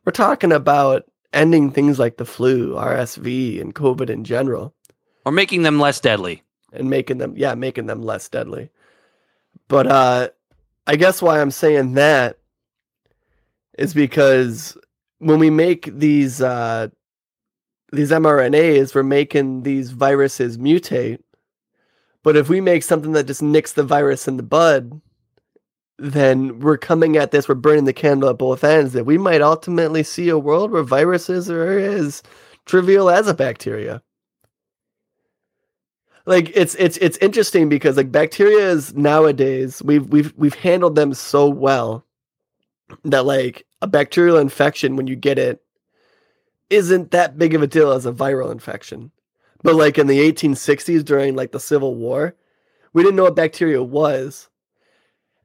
we're 0.04 0.12
talking 0.12 0.52
about 0.52 1.04
ending 1.32 1.70
things 1.70 1.98
like 1.98 2.16
the 2.16 2.24
flu, 2.24 2.74
RSV, 2.74 3.60
and 3.60 3.74
COVID 3.74 4.08
in 4.10 4.24
general, 4.24 4.74
Or 5.24 5.32
making 5.32 5.62
them 5.62 5.78
less 5.80 6.00
deadly. 6.00 6.42
and 6.72 6.90
making 6.90 7.18
them, 7.18 7.34
yeah, 7.36 7.54
making 7.54 7.86
them 7.86 8.02
less 8.02 8.28
deadly. 8.28 8.70
But 9.68 9.86
uh, 9.86 10.28
I 10.86 10.96
guess 10.96 11.22
why 11.22 11.40
I'm 11.40 11.50
saying 11.50 11.94
that 11.94 12.38
is 13.78 13.94
because 13.94 14.76
when 15.18 15.38
we 15.38 15.50
make 15.50 15.90
these 15.98 16.40
uh, 16.42 16.88
these 17.92 18.10
mRNAs 18.10 18.94
we're 18.94 19.02
making 19.02 19.62
these 19.62 19.90
viruses 19.90 20.58
mutate. 20.58 21.20
But 22.22 22.36
if 22.36 22.48
we 22.48 22.60
make 22.60 22.82
something 22.82 23.12
that 23.12 23.26
just 23.26 23.42
nicks 23.42 23.72
the 23.72 23.84
virus 23.84 24.26
in 24.26 24.36
the 24.36 24.42
bud, 24.42 25.00
then 25.98 26.60
we're 26.60 26.76
coming 26.76 27.16
at 27.16 27.30
this, 27.30 27.48
we're 27.48 27.54
burning 27.54 27.84
the 27.84 27.92
candle 27.92 28.28
at 28.28 28.38
both 28.38 28.64
ends. 28.64 28.92
That 28.92 29.06
we 29.06 29.18
might 29.18 29.40
ultimately 29.40 30.02
see 30.02 30.28
a 30.28 30.38
world 30.38 30.70
where 30.70 30.82
viruses 30.82 31.50
are 31.50 31.78
as 31.78 32.22
trivial 32.66 33.08
as 33.08 33.28
a 33.28 33.34
bacteria. 33.34 34.02
Like 36.26 36.50
it's 36.54 36.74
it's 36.74 36.96
it's 36.98 37.16
interesting 37.18 37.68
because 37.68 37.96
like 37.96 38.10
bacteria 38.10 38.68
is 38.68 38.94
nowadays 38.94 39.80
we've 39.82 40.08
we've 40.08 40.34
we've 40.36 40.54
handled 40.56 40.96
them 40.96 41.14
so 41.14 41.48
well 41.48 42.04
that 43.04 43.24
like 43.24 43.64
a 43.80 43.86
bacterial 43.86 44.36
infection 44.36 44.96
when 44.96 45.06
you 45.06 45.14
get 45.14 45.38
it 45.38 45.62
isn't 46.68 47.12
that 47.12 47.38
big 47.38 47.54
of 47.54 47.62
a 47.62 47.66
deal 47.66 47.92
as 47.92 48.06
a 48.06 48.12
viral 48.12 48.50
infection. 48.50 49.12
But 49.62 49.76
like 49.76 49.98
in 49.98 50.08
the 50.08 50.32
1860s 50.32 51.04
during 51.04 51.36
like 51.36 51.52
the 51.52 51.60
Civil 51.60 51.94
War, 51.94 52.34
we 52.92 53.02
didn't 53.02 53.16
know 53.16 53.24
what 53.24 53.36
bacteria 53.36 53.82
was. 53.82 54.48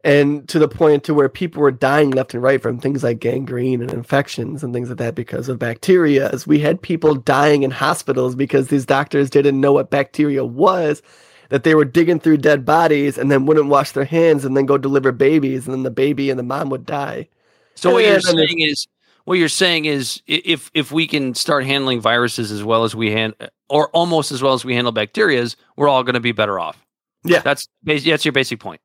And 0.04 0.50
to 0.50 0.58
the 0.58 0.68
point 0.68 1.04
to 1.04 1.14
where 1.14 1.30
people 1.30 1.62
were 1.62 1.72
dying 1.72 2.10
left 2.12 2.34
and 2.34 2.42
right 2.42 2.60
from 2.62 2.80
things 2.80 3.04
like 3.04 3.20
gangrene 3.20 3.82
and 3.82 3.94
infections 3.94 4.64
and 4.64 4.74
things 4.74 4.90
like 4.90 4.98
that 4.98 5.14
because 5.14 5.48
of 5.48 5.60
bacteria. 5.60 6.30
As 6.32 6.48
we 6.48 6.60
had 6.60 6.82
people 6.82 7.14
dying 7.14 7.62
in 7.62 7.70
hospitals 7.70 8.34
because 8.36 8.70
these 8.70 8.86
doctors 8.86 9.30
didn't 9.30 9.62
know 9.62 9.74
what 9.74 9.92
bacteria 9.92 10.44
was, 10.44 11.04
that 11.50 11.64
they 11.64 11.76
were 11.76 11.86
digging 11.86 12.20
through 12.20 12.38
dead 12.38 12.66
bodies 12.66 13.18
and 13.18 13.30
then 13.30 13.46
wouldn't 13.46 13.68
wash 13.68 13.92
their 13.92 14.06
hands 14.06 14.46
and 14.46 14.58
then 14.58 14.66
go 14.66 14.78
deliver 14.78 15.12
babies 15.12 15.68
and 15.68 15.74
then 15.74 15.84
the 15.84 15.92
baby 15.92 16.30
and 16.30 16.40
the 16.40 16.44
mom 16.44 16.70
would 16.70 16.86
die. 16.86 17.28
So 17.76 17.92
what 17.92 18.04
you're 18.04 18.22
saying 18.22 18.60
is 18.60 18.88
what 19.26 19.38
you're 19.38 19.50
saying 19.50 19.86
is 19.86 20.22
if 20.28 20.72
if 20.74 20.92
we 20.92 21.08
can 21.08 21.36
start 21.36 21.66
handling 21.66 22.02
viruses 22.02 22.52
as 22.52 22.64
well 22.64 22.84
as 22.86 22.96
we 22.96 23.12
hand 23.12 23.36
or 23.70 23.90
almost 23.90 24.32
as 24.32 24.42
well 24.42 24.54
as 24.54 24.66
we 24.66 24.74
handle 24.76 24.94
bacterias, 24.94 25.56
we're 25.76 25.90
all 25.90 26.04
going 26.04 26.16
to 26.16 26.22
be 26.22 26.32
better 26.32 26.60
off. 26.60 26.86
Yeah. 27.24 27.42
That's 27.42 27.68
that's 27.84 28.26
your 28.26 28.32
basic 28.32 28.60
point. 28.60 28.82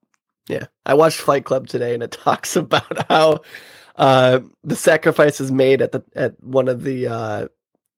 Yeah, 0.49 0.67
I 0.85 0.95
watched 0.95 1.21
Fight 1.21 1.45
Club 1.45 1.67
today, 1.69 1.95
and 1.95 2.03
it 2.03 2.11
talks 2.13 2.57
about 2.57 3.09
how 3.09 3.41
uh, 3.97 4.41
the 4.65 4.77
sacrifices 4.77 5.51
made 5.51 5.83
at 5.83 5.93
the 5.93 6.05
at 6.15 6.43
one 6.43 6.69
of 6.69 6.85
the 6.85 7.09
uh, 7.09 7.49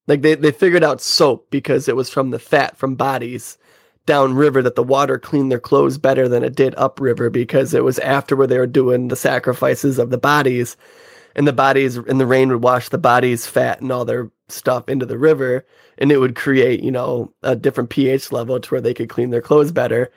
like 0.07 0.23
they 0.23 0.35
they 0.35 0.53
figured 0.53 0.85
out 0.85 1.01
soap 1.01 1.51
because 1.51 1.89
it 1.89 1.97
was 1.97 2.11
from 2.11 2.31
the 2.31 2.39
fat 2.39 2.77
from 2.77 2.95
bodies 2.97 3.59
downriver 4.07 4.63
that 4.63 4.75
the 4.77 4.83
water 4.83 5.19
cleaned 5.19 5.53
their 5.53 5.61
clothes 5.61 5.99
better 5.99 6.29
than 6.29 6.43
it 6.43 6.57
did 6.57 6.75
upriver 6.79 7.31
because 7.31 7.75
it 7.75 7.85
was 7.85 7.99
after 8.01 8.37
where 8.37 8.47
they 8.47 8.59
were 8.59 8.67
doing 8.67 9.09
the 9.09 9.17
sacrifices 9.17 9.99
of 9.99 10.11
the 10.11 10.19
bodies, 10.19 10.77
and 11.37 11.47
the 11.47 11.53
bodies 11.53 11.97
and 11.97 12.21
the 12.21 12.27
rain 12.27 12.49
would 12.51 12.63
wash 12.63 12.89
the 12.89 12.99
bodies 12.99 13.47
fat 13.47 13.81
and 13.81 13.93
all 13.93 14.05
their 14.05 14.31
stuff 14.49 14.89
into 14.89 15.07
the 15.07 15.19
river, 15.19 15.67
and 15.99 16.13
it 16.13 16.19
would 16.19 16.37
create 16.37 16.83
you 16.83 16.91
know 16.93 17.33
a 17.43 17.57
different 17.57 17.91
pH 17.91 18.33
level 18.33 18.61
to 18.61 18.71
where 18.71 18.81
they 18.81 18.95
could 18.95 19.11
clean 19.11 19.31
their 19.31 19.43
clothes 19.43 19.73
better. 19.73 20.11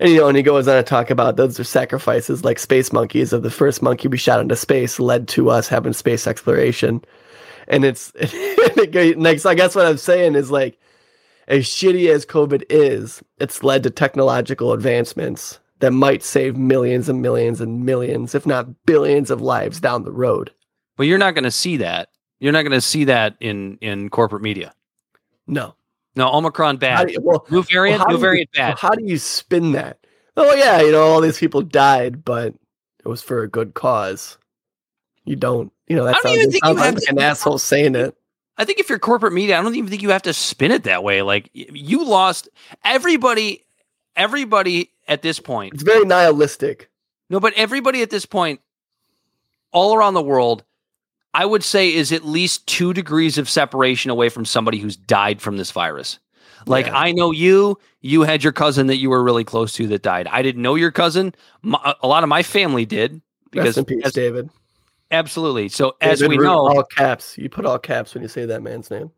And 0.00 0.10
you 0.10 0.18
know, 0.18 0.28
and 0.28 0.36
he 0.36 0.42
goes 0.42 0.66
on 0.68 0.76
to 0.76 0.82
talk 0.82 1.10
about 1.10 1.36
those 1.36 1.58
are 1.60 1.64
sacrifices 1.64 2.44
like 2.44 2.58
space 2.58 2.92
monkeys 2.92 3.32
of 3.32 3.42
the 3.42 3.50
first 3.50 3.82
monkey 3.82 4.08
we 4.08 4.18
shot 4.18 4.40
into 4.40 4.56
space 4.56 4.98
led 4.98 5.28
to 5.28 5.50
us 5.50 5.68
having 5.68 5.92
space 5.92 6.26
exploration. 6.26 7.02
And 7.68 7.84
it's 7.84 8.12
next. 9.16 9.42
so 9.42 9.50
I 9.50 9.54
guess 9.54 9.74
what 9.74 9.86
I'm 9.86 9.96
saying 9.96 10.34
is 10.34 10.50
like 10.50 10.78
as 11.48 11.64
shitty 11.64 12.08
as 12.08 12.26
COVID 12.26 12.64
is, 12.70 13.22
it's 13.38 13.62
led 13.62 13.82
to 13.82 13.90
technological 13.90 14.72
advancements 14.72 15.58
that 15.80 15.92
might 15.92 16.22
save 16.22 16.56
millions 16.56 17.08
and 17.08 17.20
millions 17.20 17.60
and 17.60 17.84
millions, 17.84 18.34
if 18.34 18.46
not 18.46 18.86
billions 18.86 19.30
of 19.30 19.40
lives 19.40 19.80
down 19.80 20.04
the 20.04 20.12
road. 20.12 20.50
But 20.96 21.06
you're 21.06 21.18
not 21.18 21.34
going 21.34 21.44
to 21.44 21.50
see 21.50 21.76
that. 21.78 22.08
You're 22.40 22.52
not 22.52 22.62
going 22.62 22.72
to 22.72 22.80
see 22.80 23.04
that 23.04 23.36
in 23.40 23.78
in 23.80 24.10
corporate 24.10 24.42
media. 24.42 24.74
No. 25.46 25.74
No, 26.16 26.30
Omicron 26.32 26.76
bad. 26.76 27.10
you- 27.10 27.20
well, 27.20 27.46
New 27.50 27.62
variant, 27.62 28.00
how 28.00 28.06
new 28.06 28.12
do 28.12 28.16
you- 28.18 28.20
variant 28.20 28.50
well, 28.56 28.68
bad. 28.68 28.78
how 28.78 28.90
do 28.94 29.04
you 29.04 29.18
spin 29.18 29.72
that? 29.72 29.98
Oh 30.36 30.54
yeah, 30.54 30.80
you 30.80 30.92
know, 30.92 31.02
all 31.02 31.20
these 31.20 31.38
people 31.38 31.62
died, 31.62 32.24
but 32.24 32.54
it 33.04 33.08
was 33.08 33.22
for 33.22 33.42
a 33.42 33.48
good 33.48 33.74
cause. 33.74 34.36
You 35.24 35.36
don't, 35.36 35.72
you 35.88 35.96
know, 35.96 36.04
that 36.04 36.10
I 36.10 36.12
don't 36.14 36.22
sounds, 36.22 36.36
even 36.38 36.50
think 36.52 36.64
sounds 36.64 36.78
like 36.78 36.96
to- 36.96 37.06
an 37.10 37.18
asshole 37.20 37.58
saying 37.58 37.94
it. 37.94 38.16
I 38.56 38.64
think 38.64 38.78
if 38.78 38.88
you're 38.88 38.98
corporate 39.00 39.32
media, 39.32 39.58
I 39.58 39.62
don't 39.62 39.74
even 39.74 39.90
think 39.90 40.02
you 40.02 40.10
have 40.10 40.22
to 40.22 40.32
spin 40.32 40.70
it 40.70 40.84
that 40.84 41.02
way. 41.02 41.22
Like 41.22 41.50
you 41.52 42.04
lost 42.04 42.48
everybody 42.84 43.64
everybody 44.16 44.92
at 45.08 45.22
this 45.22 45.40
point 45.40 45.74
It's 45.74 45.82
very 45.82 46.04
nihilistic. 46.04 46.88
No, 47.30 47.40
but 47.40 47.52
everybody 47.54 48.00
at 48.02 48.10
this 48.10 48.26
point, 48.26 48.60
all 49.72 49.96
around 49.96 50.14
the 50.14 50.22
world, 50.22 50.62
I 51.34 51.44
would 51.44 51.62
say 51.64 51.92
is 51.92 52.12
at 52.12 52.24
least 52.24 52.66
two 52.66 52.92
degrees 52.92 53.36
of 53.38 53.50
separation 53.50 54.10
away 54.10 54.28
from 54.28 54.44
somebody 54.44 54.78
who's 54.78 54.96
died 54.96 55.42
from 55.42 55.56
this 55.56 55.70
virus. 55.72 56.18
Like 56.66 56.86
Yeah. 56.86 56.96
I 56.98 57.12
know 57.12 57.30
you, 57.32 57.78
you 58.00 58.22
had 58.22 58.42
your 58.42 58.52
cousin 58.52 58.86
that 58.86 58.96
you 58.98 59.10
were 59.10 59.22
really 59.22 59.44
close 59.44 59.72
to 59.74 59.86
that 59.88 60.02
died. 60.02 60.28
I 60.28 60.42
didn't 60.42 60.62
know 60.62 60.76
your 60.76 60.90
cousin. 60.92 61.34
My, 61.62 61.94
a 62.02 62.06
lot 62.06 62.22
of 62.22 62.28
my 62.28 62.42
family 62.42 62.86
did 62.86 63.20
because 63.50 63.76
Rest 63.76 63.78
in 63.78 63.84
peace, 63.84 64.06
as- 64.06 64.12
David. 64.12 64.48
absolutely. 65.10 65.68
So 65.68 65.96
as 66.00 66.22
we 66.22 66.38
Root, 66.38 66.44
know, 66.44 66.58
all 66.68 66.84
caps. 66.84 67.36
You 67.36 67.50
put 67.50 67.66
all 67.66 67.78
caps 67.78 68.14
when 68.14 68.22
you 68.22 68.28
say 68.28 68.46
that 68.46 68.62
man's 68.62 68.90
name. 68.90 69.10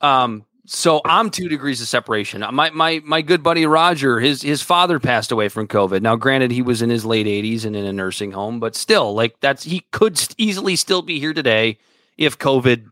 Um, 0.00 0.44
so 0.66 1.00
I'm 1.04 1.30
two 1.30 1.48
degrees 1.48 1.80
of 1.80 1.88
separation. 1.88 2.44
My 2.52 2.70
my 2.70 3.00
my 3.04 3.22
good 3.22 3.42
buddy 3.42 3.66
Roger, 3.66 4.20
his 4.20 4.42
his 4.42 4.62
father 4.62 4.98
passed 5.00 5.32
away 5.32 5.48
from 5.48 5.66
COVID. 5.68 6.02
Now, 6.02 6.16
granted, 6.16 6.50
he 6.50 6.62
was 6.62 6.82
in 6.82 6.90
his 6.90 7.04
late 7.04 7.26
80s 7.26 7.64
and 7.64 7.74
in 7.74 7.84
a 7.86 7.92
nursing 7.92 8.32
home, 8.32 8.60
but 8.60 8.76
still, 8.76 9.14
like 9.14 9.40
that's 9.40 9.64
he 9.64 9.80
could 9.90 10.20
easily 10.38 10.76
still 10.76 11.02
be 11.02 11.18
here 11.18 11.32
today 11.32 11.78
if 12.18 12.38
COVID 12.38 12.86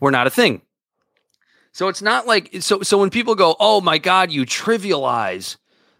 were 0.00 0.10
not 0.10 0.26
a 0.26 0.30
thing. 0.30 0.62
So 1.72 1.88
it's 1.88 2.02
not 2.02 2.26
like 2.26 2.50
so 2.60 2.82
so 2.82 2.98
when 2.98 3.10
people 3.10 3.34
go, 3.34 3.56
"Oh 3.60 3.80
my 3.80 3.98
God," 3.98 4.30
you 4.30 4.46
trivialize 4.46 5.56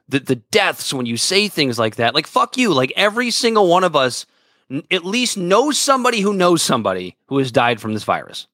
the 0.08 0.20
the 0.20 0.36
deaths 0.36 0.94
when 0.94 1.06
you 1.06 1.16
say 1.16 1.48
things 1.48 1.78
like 1.78 1.96
that. 1.96 2.14
Like 2.14 2.26
fuck 2.26 2.56
you. 2.56 2.72
Like 2.72 2.92
every 2.96 3.30
single 3.30 3.68
one 3.68 3.84
of 3.84 3.94
us 3.94 4.24
n- 4.70 4.82
at 4.90 5.04
least 5.04 5.36
knows 5.36 5.78
somebody 5.78 6.20
who 6.20 6.32
knows 6.32 6.62
somebody 6.62 7.16
who 7.26 7.38
has 7.38 7.52
died 7.52 7.80
from 7.80 7.92
this 7.92 8.04
virus. 8.04 8.46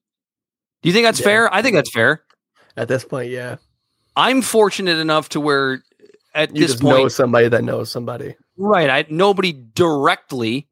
Do 0.81 0.89
you 0.89 0.93
think 0.93 1.05
that's 1.05 1.19
Yeah. 1.19 1.23
fair? 1.25 1.53
I 1.53 1.61
think 1.61 1.75
that's 1.75 1.89
fair. 1.91 2.21
At 2.77 2.87
this 2.87 3.05
point, 3.05 3.29
yeah. 3.31 3.55
I'm 4.15 4.41
fortunate 4.41 4.97
enough 4.97 5.29
to 5.29 5.39
where 5.41 5.83
at 6.33 6.53
You 6.55 6.61
this 6.61 6.71
just 6.71 6.83
know 6.83 6.97
point, 6.97 7.11
somebody 7.11 7.47
that 7.49 7.63
knows 7.63 7.89
somebody. 7.91 8.35
right? 8.57 8.89
I 8.89 9.05
nobody 9.09 9.51
directly, 9.53 10.67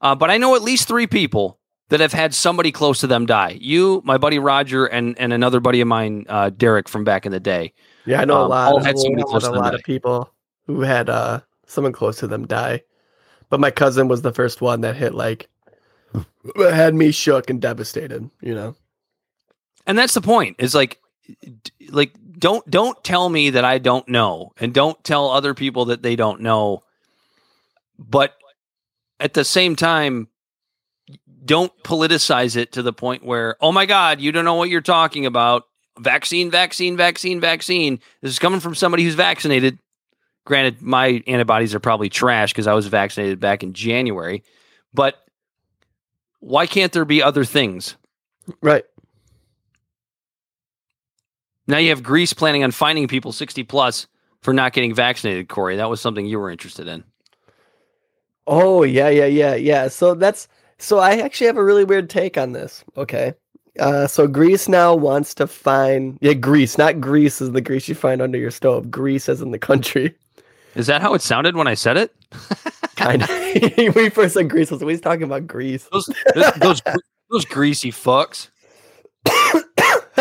uh, 0.00 0.14
but 0.14 0.30
I 0.30 0.38
know 0.38 0.54
at 0.56 0.62
least 0.62 0.88
three 0.88 1.06
people 1.06 1.58
that 1.90 2.00
have 2.00 2.12
had 2.12 2.34
somebody 2.34 2.72
close 2.72 3.00
to 3.00 3.06
them 3.06 3.26
die. 3.26 3.58
You, 3.60 4.00
my 4.04 4.18
buddy 4.18 4.38
Roger, 4.38 4.86
and 4.86 5.16
and 5.18 5.32
another 5.32 5.60
buddy 5.60 5.80
of 5.80 5.88
mine, 5.88 6.24
uh, 6.28 6.50
Derek 6.50 6.88
from 6.88 7.04
back 7.04 7.26
in 7.26 7.32
the 7.32 7.40
day. 7.40 7.72
Yeah, 8.06 8.20
I 8.20 8.24
know 8.24 8.38
a 8.40 8.44
Um, 8.44 8.50
lot. 8.50 8.72
all 8.72 8.78
of- 8.78 8.84
had 8.86 8.98
somebody 8.98 9.22
a 9.22 9.24
close 9.26 9.44
to 9.44 9.50
a 9.50 9.52
lot 9.52 9.70
die. 9.70 9.76
of 9.76 9.82
people 9.84 10.30
who 10.66 10.80
had 10.80 11.08
uh 11.10 11.40
someone 11.66 11.92
close 11.92 12.16
to 12.18 12.26
them 12.26 12.46
die. 12.46 12.82
But 13.50 13.60
my 13.60 13.70
cousin 13.70 14.08
was 14.08 14.22
the 14.22 14.32
first 14.32 14.60
one 14.60 14.80
that 14.82 14.96
hit 14.96 15.14
like 15.14 15.48
had 16.68 16.94
me 16.94 17.10
shook 17.12 17.50
and 17.50 17.60
devastated. 17.60 18.28
You 18.40 18.54
know. 18.54 18.76
And 19.86 19.98
that's 19.98 20.14
the 20.14 20.20
point. 20.22 20.56
Is 20.58 20.74
like, 20.74 20.98
like 21.90 22.14
don't 22.38 22.68
don't 22.70 23.02
tell 23.04 23.28
me 23.28 23.50
that 23.50 23.64
I 23.64 23.78
don't 23.78 24.08
know, 24.08 24.52
and 24.58 24.74
don't 24.74 25.02
tell 25.04 25.30
other 25.30 25.54
people 25.54 25.86
that 25.86 26.02
they 26.02 26.16
don't 26.16 26.40
know. 26.40 26.82
But 27.98 28.34
at 29.20 29.34
the 29.34 29.44
same 29.44 29.76
time, 29.76 30.28
don't 31.44 31.72
politicize 31.82 32.56
it 32.56 32.72
to 32.72 32.82
the 32.82 32.92
point 32.92 33.24
where, 33.24 33.56
oh 33.60 33.72
my 33.72 33.86
God, 33.86 34.20
you 34.20 34.32
don't 34.32 34.44
know 34.44 34.54
what 34.54 34.68
you're 34.68 34.80
talking 34.80 35.26
about. 35.26 35.64
Vaccine, 35.98 36.50
vaccine, 36.50 36.96
vaccine, 36.96 37.40
vaccine. 37.40 38.00
This 38.20 38.32
is 38.32 38.38
coming 38.38 38.60
from 38.60 38.74
somebody 38.74 39.04
who's 39.04 39.14
vaccinated. 39.14 39.78
Granted, 40.44 40.82
my 40.82 41.22
antibodies 41.26 41.74
are 41.74 41.80
probably 41.80 42.08
trash 42.08 42.52
because 42.52 42.66
I 42.66 42.74
was 42.74 42.86
vaccinated 42.86 43.40
back 43.40 43.62
in 43.62 43.72
January. 43.72 44.42
But 44.92 45.16
why 46.40 46.66
can't 46.66 46.92
there 46.92 47.04
be 47.04 47.22
other 47.22 47.44
things? 47.44 47.96
Right. 48.60 48.84
Now 51.66 51.78
you 51.78 51.90
have 51.90 52.02
Greece 52.02 52.32
planning 52.32 52.62
on 52.64 52.70
finding 52.70 53.08
people 53.08 53.32
60 53.32 53.62
plus 53.64 54.06
for 54.42 54.52
not 54.52 54.72
getting 54.72 54.94
vaccinated, 54.94 55.48
Corey. 55.48 55.76
That 55.76 55.88
was 55.88 56.00
something 56.00 56.26
you 56.26 56.38
were 56.38 56.50
interested 56.50 56.86
in. 56.86 57.04
Oh 58.46 58.82
yeah, 58.82 59.08
yeah, 59.08 59.24
yeah, 59.24 59.54
yeah. 59.54 59.88
So 59.88 60.14
that's 60.14 60.48
so 60.78 60.98
I 60.98 61.16
actually 61.16 61.46
have 61.46 61.56
a 61.56 61.64
really 61.64 61.84
weird 61.84 62.10
take 62.10 62.36
on 62.36 62.52
this. 62.52 62.84
Okay. 62.96 63.32
Uh, 63.80 64.06
so 64.06 64.28
Greece 64.28 64.68
now 64.68 64.94
wants 64.94 65.34
to 65.34 65.46
find 65.46 66.18
yeah 66.20 66.34
Greece, 66.34 66.76
not 66.78 67.00
Greece 67.00 67.40
is 67.40 67.52
the 67.52 67.60
Greece 67.60 67.88
you 67.88 67.94
find 67.94 68.20
under 68.20 68.38
your 68.38 68.50
stove. 68.50 68.90
Greece 68.90 69.28
as 69.28 69.40
in 69.40 69.50
the 69.50 69.58
country. 69.58 70.14
Is 70.74 70.86
that 70.88 71.00
how 71.00 71.14
it 71.14 71.22
sounded 71.22 71.56
when 71.56 71.66
I 71.66 71.74
said 71.74 71.96
it? 71.96 72.14
Kind 72.96 73.22
of. 73.22 73.30
we 73.96 74.10
first 74.10 74.34
said 74.34 74.50
Greece. 74.50 74.70
I 74.70 74.76
was 74.76 74.82
he's 74.82 75.00
talking 75.00 75.22
about 75.22 75.46
Greece. 75.46 75.88
Those 75.90 76.08
those, 76.60 76.82
those 77.30 77.44
greasy 77.46 77.90
fucks. 77.90 78.48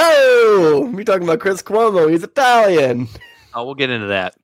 oh, 0.03 0.91
we 0.93 1.03
talking 1.03 1.23
about 1.23 1.39
Chris 1.39 1.61
Cuomo. 1.61 2.09
He's 2.09 2.23
Italian. 2.23 3.07
Oh, 3.53 3.65
we'll 3.65 3.75
get 3.75 3.89
into 3.89 4.07
that. 4.07 4.35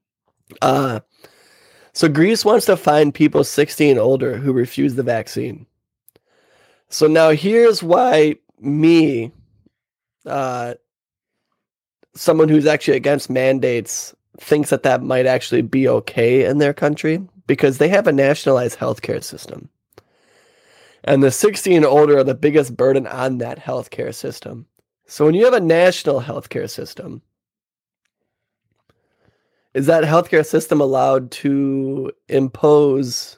Uh, 0.62 1.00
so 1.94 2.08
Greece 2.08 2.46
wants 2.46 2.66
to 2.68 2.78
find 2.78 3.14
people 3.14 3.44
60 3.44 3.90
and 3.90 4.00
older 4.00 4.38
who 4.38 4.54
refuse 4.54 4.96
the 4.96 5.04
vaccine. 5.04 5.66
So 6.90 7.08
now 7.08 7.32
here's 7.32 7.84
why 7.84 8.36
me, 8.60 9.32
uh, 10.26 10.76
someone 12.16 12.50
who's 12.50 12.66
actually 12.66 12.98
against 12.98 13.30
mandates 13.30 14.16
thinks 14.40 14.70
that 14.70 14.84
that 14.84 15.04
might 15.04 15.26
actually 15.26 15.62
be 15.62 15.88
okay 15.88 16.46
in 16.46 16.58
their 16.58 16.74
country 16.74 17.22
because 17.48 17.78
they 17.78 17.90
have 17.90 18.08
a 18.08 18.12
nationalized 18.12 18.78
healthcare 18.78 19.24
system. 19.24 19.70
And 21.04 21.24
the 21.24 21.32
60 21.32 21.76
and 21.76 21.86
older 21.86 22.18
are 22.18 22.24
the 22.24 22.36
biggest 22.36 22.76
burden 22.76 23.08
on 23.08 23.38
that 23.40 23.60
healthcare 23.60 24.14
system. 24.14 24.68
So 25.10 25.26
when 25.26 25.34
you 25.34 25.44
have 25.44 25.56
a 25.56 25.60
national 25.60 26.22
healthcare 26.22 26.70
system, 26.70 27.24
is 29.74 29.88
that 29.88 30.04
healthcare 30.04 30.46
system 30.46 30.80
allowed 30.80 31.32
to 31.32 32.12
impose 32.28 33.36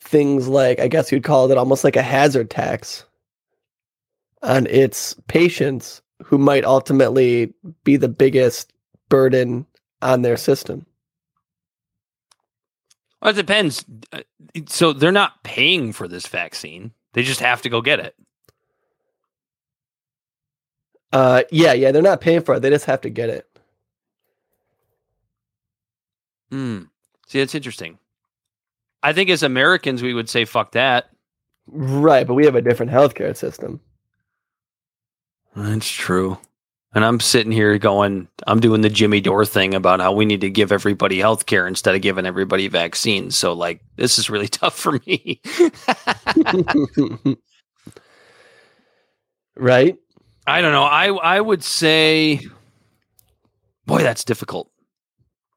things 0.00 0.48
like, 0.48 0.80
I 0.80 0.88
guess 0.88 1.12
you'd 1.12 1.22
call 1.22 1.48
it 1.48 1.56
almost 1.56 1.84
like 1.84 1.94
a 1.94 2.02
hazard 2.02 2.50
tax 2.50 3.04
on 4.42 4.66
its 4.66 5.14
patients 5.28 6.02
who 6.24 6.38
might 6.38 6.64
ultimately 6.64 7.54
be 7.84 7.96
the 7.96 8.08
biggest 8.08 8.72
burden 9.08 9.64
on 10.02 10.22
their 10.22 10.36
system? 10.36 10.84
Well, 13.22 13.30
it 13.30 13.34
depends. 13.34 13.84
Uh, 14.12 14.22
So 14.66 14.92
they're 14.92 15.12
not 15.12 15.44
paying 15.44 15.92
for 15.92 16.08
this 16.08 16.26
vaccine; 16.26 16.92
they 17.12 17.22
just 17.22 17.40
have 17.40 17.62
to 17.62 17.68
go 17.68 17.80
get 17.80 18.00
it. 18.00 18.16
Uh, 21.12 21.42
yeah, 21.50 21.72
yeah, 21.72 21.92
they're 21.92 22.02
not 22.02 22.20
paying 22.20 22.42
for 22.42 22.54
it. 22.54 22.60
They 22.60 22.70
just 22.70 22.84
have 22.84 23.00
to 23.02 23.10
get 23.10 23.30
it. 23.30 23.48
Hmm. 26.50 26.82
See, 27.26 27.40
it's 27.40 27.54
interesting. 27.54 27.98
I 29.02 29.12
think 29.12 29.30
as 29.30 29.42
Americans, 29.42 30.02
we 30.02 30.14
would 30.14 30.28
say 30.28 30.44
"fuck 30.44 30.72
that." 30.72 31.10
Right, 31.66 32.26
but 32.26 32.34
we 32.34 32.44
have 32.46 32.54
a 32.54 32.62
different 32.62 32.92
healthcare 32.92 33.36
system. 33.36 33.80
That's 35.54 35.88
true. 35.88 36.38
And 36.94 37.04
I'm 37.04 37.20
sitting 37.20 37.52
here 37.52 37.76
going, 37.78 38.28
I'm 38.46 38.60
doing 38.60 38.80
the 38.80 38.88
Jimmy 38.88 39.20
Dore 39.20 39.44
thing 39.44 39.74
about 39.74 40.00
how 40.00 40.12
we 40.12 40.24
need 40.24 40.40
to 40.40 40.48
give 40.48 40.72
everybody 40.72 41.18
health 41.18 41.44
care 41.44 41.66
instead 41.66 41.94
of 41.94 42.00
giving 42.00 42.24
everybody 42.24 42.66
vaccines. 42.68 43.36
So, 43.36 43.52
like, 43.52 43.82
this 43.96 44.18
is 44.18 44.30
really 44.30 44.48
tough 44.48 44.76
for 44.78 44.98
me. 45.06 45.42
right? 49.56 49.98
I 50.48 50.62
don't 50.62 50.72
know. 50.72 50.84
I 50.84 51.08
I 51.08 51.40
would 51.40 51.62
say, 51.62 52.40
boy, 53.86 54.02
that's 54.02 54.24
difficult. 54.24 54.70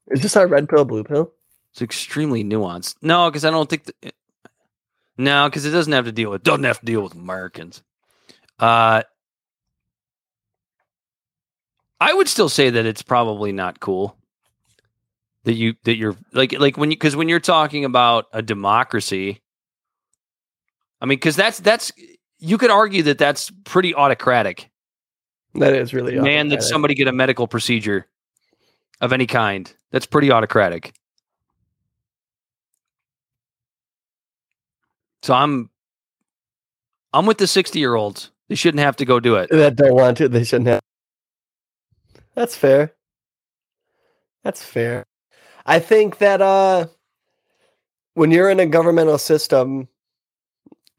Is 0.08 0.22
this 0.22 0.36
our 0.36 0.48
red 0.48 0.68
pill, 0.68 0.84
blue 0.84 1.04
pill? 1.04 1.32
It's 1.72 1.82
extremely 1.82 2.44
nuanced. 2.44 2.96
No, 3.02 3.30
because 3.30 3.46
I 3.46 3.52
don't 3.52 3.70
think. 3.70 3.86
The, 3.86 4.12
no, 5.18 5.48
because 5.48 5.66
it 5.66 5.72
doesn't 5.72 5.94
have 5.94 6.06
to 6.06 6.12
deal 6.12 6.30
with 6.30 6.44
doesn't 6.44 6.66
have 6.66 6.80
to 6.82 6.86
deal 6.86 7.02
with 7.02 7.14
Americans. 7.14 7.82
Uh, 8.60 9.04
I 12.02 12.14
would 12.14 12.28
still 12.28 12.50
say 12.50 12.72
that 12.72 12.86
it's 12.86 13.02
probably 13.02 13.54
not 13.54 13.80
cool 13.80 14.18
that 15.44 15.54
you 15.54 15.76
that 15.84 15.96
you're 15.96 16.16
like 16.34 16.52
like 16.60 16.78
when 16.78 16.92
you 16.92 16.98
because 16.98 17.16
when 17.16 17.30
you're 17.30 17.40
talking 17.40 17.86
about 17.86 18.26
a 18.34 18.42
democracy, 18.42 19.42
I 21.00 21.06
mean, 21.06 21.18
because 21.18 21.36
that's 21.36 21.60
that's 21.60 21.92
you 22.40 22.58
could 22.58 22.72
argue 22.72 23.04
that 23.04 23.18
that's 23.18 23.52
pretty 23.64 23.96
autocratic. 23.96 24.71
That 25.56 25.74
is 25.74 25.94
really 25.94 26.20
Man, 26.20 26.48
that 26.50 26.64
somebody 26.64 26.94
get 26.94 27.08
a 27.08 27.12
medical 27.12 27.48
procedure 27.48 28.08
of 29.02 29.12
any 29.12 29.28
kind. 29.28 29.72
That's 29.92 30.06
pretty 30.06 30.32
autocratic. 30.32 30.94
So 35.24 35.34
I'm 35.34 35.70
I'm 37.14 37.26
with 37.26 37.38
the 37.38 37.48
60 37.48 37.78
year 37.80 37.96
olds. 37.96 38.32
They 38.48 38.56
shouldn't 38.56 38.84
have 38.84 38.96
to 38.98 39.06
go 39.06 39.20
do 39.20 39.36
it. 39.36 39.50
that 39.50 39.76
don't 39.76 39.94
want 39.94 40.18
to. 40.18 40.28
They 40.28 40.44
shouldn't 40.44 40.68
have. 40.68 40.82
That's 42.36 42.56
fair. 42.56 42.94
That's 44.44 44.64
fair. 44.64 45.06
I 45.66 45.80
think 45.80 46.18
that 46.18 46.42
uh, 46.42 46.88
when 48.14 48.32
you're 48.32 48.50
in 48.50 48.60
a 48.60 48.66
governmental 48.66 49.18
system 49.18 49.88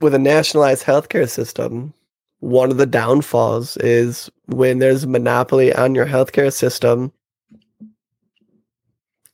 with 0.01 0.15
a 0.15 0.19
nationalized 0.19 0.85
healthcare 0.85 1.29
system, 1.29 1.95
one 2.43 2.73
of 2.73 2.77
the 2.77 2.87
downfalls 2.87 3.77
is 3.77 4.29
when 4.47 4.81
there's 4.81 5.05
a 5.05 5.09
monopoly 5.09 5.73
on 5.73 5.95
your 5.95 6.07
healthcare 6.07 6.53
system, 6.53 7.13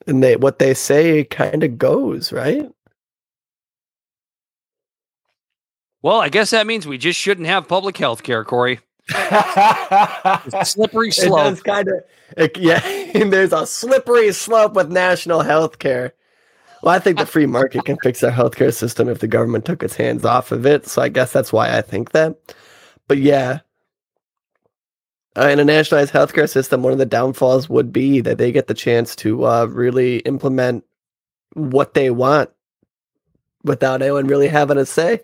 and 0.06 0.22
they 0.22 0.36
what 0.36 0.58
they 0.58 0.74
say 0.74 1.24
kind 1.24 1.64
of 1.64 1.78
goes 1.78 2.32
right. 2.32 2.70
Well, 6.02 6.20
I 6.20 6.28
guess 6.28 6.50
that 6.50 6.66
means 6.66 6.86
we 6.86 6.98
just 6.98 7.18
shouldn't 7.18 7.46
have 7.46 7.66
public 7.66 7.96
health 7.96 8.22
care, 8.22 8.44
Corey. 8.44 8.80
Slippery 10.64 11.10
slope. 11.10 11.64
kind 11.64 11.88
of, 11.88 12.50
yeah. 12.58 12.78
There's 13.24 13.54
a 13.54 13.66
slippery 13.66 14.32
slope 14.32 14.74
with 14.74 14.92
national 14.92 15.40
health 15.40 15.78
care. 15.78 16.12
Well, 16.82 16.94
I 16.94 16.98
think 16.98 17.18
the 17.18 17.26
free 17.26 17.46
market 17.46 17.86
can 17.86 17.96
fix 18.02 18.22
our 18.22 18.30
healthcare 18.30 18.72
system 18.72 19.08
if 19.08 19.20
the 19.20 19.26
government 19.26 19.64
took 19.64 19.82
its 19.82 19.96
hands 19.96 20.26
off 20.26 20.52
of 20.52 20.66
it. 20.66 20.86
So 20.86 21.00
I 21.00 21.08
guess 21.08 21.32
that's 21.32 21.54
why 21.54 21.76
I 21.76 21.80
think 21.80 22.12
that. 22.12 22.36
But 23.08 23.18
yeah, 23.18 23.60
uh, 25.36 25.48
in 25.48 25.58
a 25.58 25.64
nationalized 25.64 26.12
healthcare 26.12 26.48
system, 26.48 26.82
one 26.82 26.92
of 26.92 26.98
the 26.98 27.06
downfalls 27.06 27.68
would 27.68 27.92
be 27.92 28.20
that 28.20 28.38
they 28.38 28.52
get 28.52 28.66
the 28.66 28.74
chance 28.74 29.16
to 29.16 29.46
uh, 29.46 29.66
really 29.66 30.18
implement 30.20 30.84
what 31.54 31.94
they 31.94 32.10
want 32.10 32.50
without 33.64 34.02
anyone 34.02 34.26
really 34.26 34.48
having 34.48 34.78
a 34.78 34.86
say. 34.86 35.20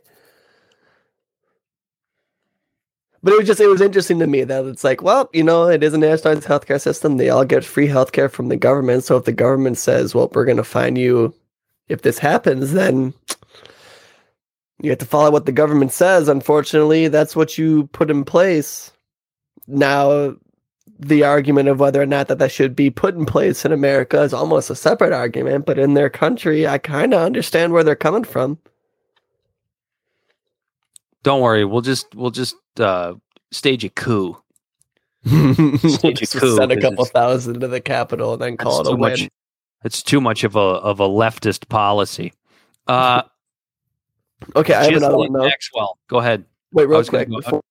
But 3.23 3.33
it 3.33 3.39
was 3.39 3.47
just 3.47 3.61
it 3.61 3.69
was 3.69 3.81
interesting 3.81 4.19
to 4.19 4.27
me 4.27 4.45
that 4.45 4.67
it's 4.67 4.85
like, 4.85 5.03
well, 5.03 5.31
you 5.33 5.43
know, 5.43 5.67
it 5.69 5.83
is 5.83 5.95
a 5.95 5.99
nationalized 5.99 6.47
healthcare 6.47 6.81
system. 6.81 7.17
They 7.17 7.31
all 7.31 7.45
get 7.45 7.65
free 7.65 7.89
healthcare 7.89 8.31
from 8.31 8.49
the 8.49 8.57
government. 8.57 9.03
So 9.05 9.17
if 9.17 9.25
the 9.25 9.33
government 9.33 9.79
says, 9.79 10.15
well, 10.15 10.31
we're 10.35 10.45
gonna 10.45 10.63
fine 10.63 10.97
you 10.97 11.35
if 11.89 12.03
this 12.03 12.19
happens, 12.19 12.73
then 12.73 13.15
you 14.81 14.91
have 14.91 14.99
to 14.99 15.07
follow 15.07 15.31
what 15.31 15.47
the 15.47 15.53
government 15.53 15.93
says. 15.93 16.29
Unfortunately, 16.29 17.09
that's 17.09 17.37
what 17.37 17.57
you 17.57 17.87
put 17.89 18.11
in 18.11 18.25
place. 18.25 18.93
Now 19.67 20.37
the 20.99 21.25
argument 21.25 21.69
of 21.69 21.81
whether 21.81 22.01
or 22.01 22.07
not 22.07 22.29
that 22.29 22.39
that 22.39 22.53
should 22.53 22.77
be 22.77 22.91
put 22.91 23.15
in 23.15 23.27
place 23.27 23.65
in 23.65 23.73
America 23.73 24.23
is 24.23 24.33
almost 24.33 24.71
a 24.71 24.77
separate 24.77 25.13
argument, 25.13 25.67
but 25.67 25.79
in 25.79 25.95
their 25.95 26.11
country, 26.11 26.67
I 26.67 26.79
kind 26.79 27.13
of 27.13 27.21
understand 27.21 27.73
where 27.73 27.83
they're 27.85 27.97
coming 27.97 28.25
from. 28.25 28.59
Don't 31.23 31.41
worry, 31.41 31.65
we'll 31.65 31.81
just 31.81 32.15
we'll 32.15 32.31
just 32.31 32.57
uh, 32.79 33.15
stage 33.51 33.85
a 33.85 33.89
coup. 33.89 34.37
Send 35.27 36.71
a 36.71 36.81
couple 36.81 37.05
thousand 37.07 37.61
to 37.61 37.69
the 37.69 37.81
Capitol 37.81 38.35
and 38.35 38.43
then 38.43 38.57
call 38.59 38.81
it 38.81 38.87
a 38.87 38.91
too 38.91 38.97
win. 38.97 39.11
much. 39.11 39.29
It's 39.83 40.03
too 40.03 40.21
much 40.21 40.45
of 40.45 40.55
a 40.55 40.59
of 40.59 41.01
a 41.01 41.09
leftist 41.09 41.69
policy. 41.69 42.35
Uh, 42.87 43.23
Okay, 44.57 44.75
I 44.75 44.85
have 44.85 44.95
another 44.95 45.17
one 45.17 45.33
though. 45.33 45.45
Maxwell, 45.45 45.99
go 46.09 46.19
ahead. 46.19 46.45
Wait, 46.73 46.89
real 46.89 46.99
was 46.99 47.09
quick. 47.09 47.29
go- 47.29 47.63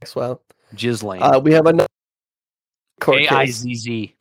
Maxwell, 0.00 0.42
Ghislaine. 0.74 1.22
uh, 1.22 1.38
we 1.38 1.52
have 1.52 1.66
another 1.66 1.88
court 3.00 3.22
A 3.22 3.28
I 3.34 3.46
case. 3.46 3.56
Z 3.58 3.74
Z. 3.74 4.16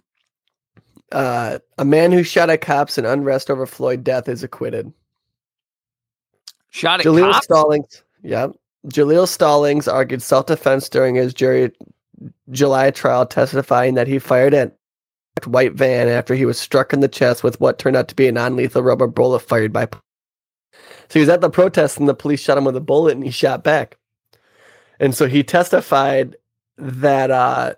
Uh, 1.12 1.60
a 1.78 1.86
man 1.86 2.12
who 2.12 2.22
shot 2.24 2.50
at 2.50 2.62
cops 2.62 2.98
in 2.98 3.06
unrest 3.06 3.50
over 3.50 3.66
Floyd 3.66 4.04
death 4.04 4.30
is 4.30 4.44
acquitted. 4.44 4.94
Shot 6.70 7.00
at 7.00 7.06
Jaleel 7.06 7.32
cops. 7.32 7.46
Stallings, 7.46 8.04
yeah. 8.22 8.48
Jaleel 8.88 9.28
Stallings 9.28 9.88
argued 9.88 10.22
self-defense 10.22 10.88
during 10.90 11.16
his 11.16 11.34
jury 11.34 11.72
July 12.52 12.92
trial, 12.92 13.26
testifying 13.26 13.96
that 13.96 14.08
he 14.08 14.20
fired 14.20 14.54
at 14.54 14.76
white 15.46 15.74
van 15.74 16.08
after 16.08 16.36
he 16.36 16.46
was 16.46 16.60
struck 16.60 16.94
in 16.94 17.00
the 17.00 17.08
chest 17.08 17.44
with 17.44 17.60
what 17.60 17.80
turned 17.80 17.96
out 17.96 18.08
to 18.10 18.16
be 18.16 18.28
a 18.28 18.32
non-lethal 18.32 18.84
rubber 18.84 19.08
bullet 19.08 19.40
fired 19.40 19.74
by. 19.74 19.88
So 21.10 21.16
he 21.16 21.22
was 21.22 21.30
at 21.30 21.42
the 21.42 21.50
protest, 21.50 21.98
and 21.98 22.08
the 22.08 22.14
police 22.14 22.40
shot 22.40 22.58
him 22.58 22.66
with 22.66 22.76
a 22.76 22.82
bullet, 22.82 23.16
and 23.16 23.24
he 23.24 23.32
shot 23.32 23.64
back. 23.64 23.98
And 25.00 25.16
so 25.16 25.28
he 25.28 25.44
testified 25.44 26.36
that 26.78 27.32
uh, 27.32 27.74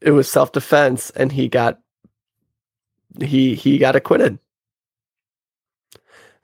it 0.00 0.12
was 0.12 0.30
self-defense, 0.30 1.10
and 1.10 1.32
he 1.32 1.48
got 1.48 1.80
he 3.20 3.54
he 3.54 3.78
got 3.78 3.96
acquitted. 3.96 4.38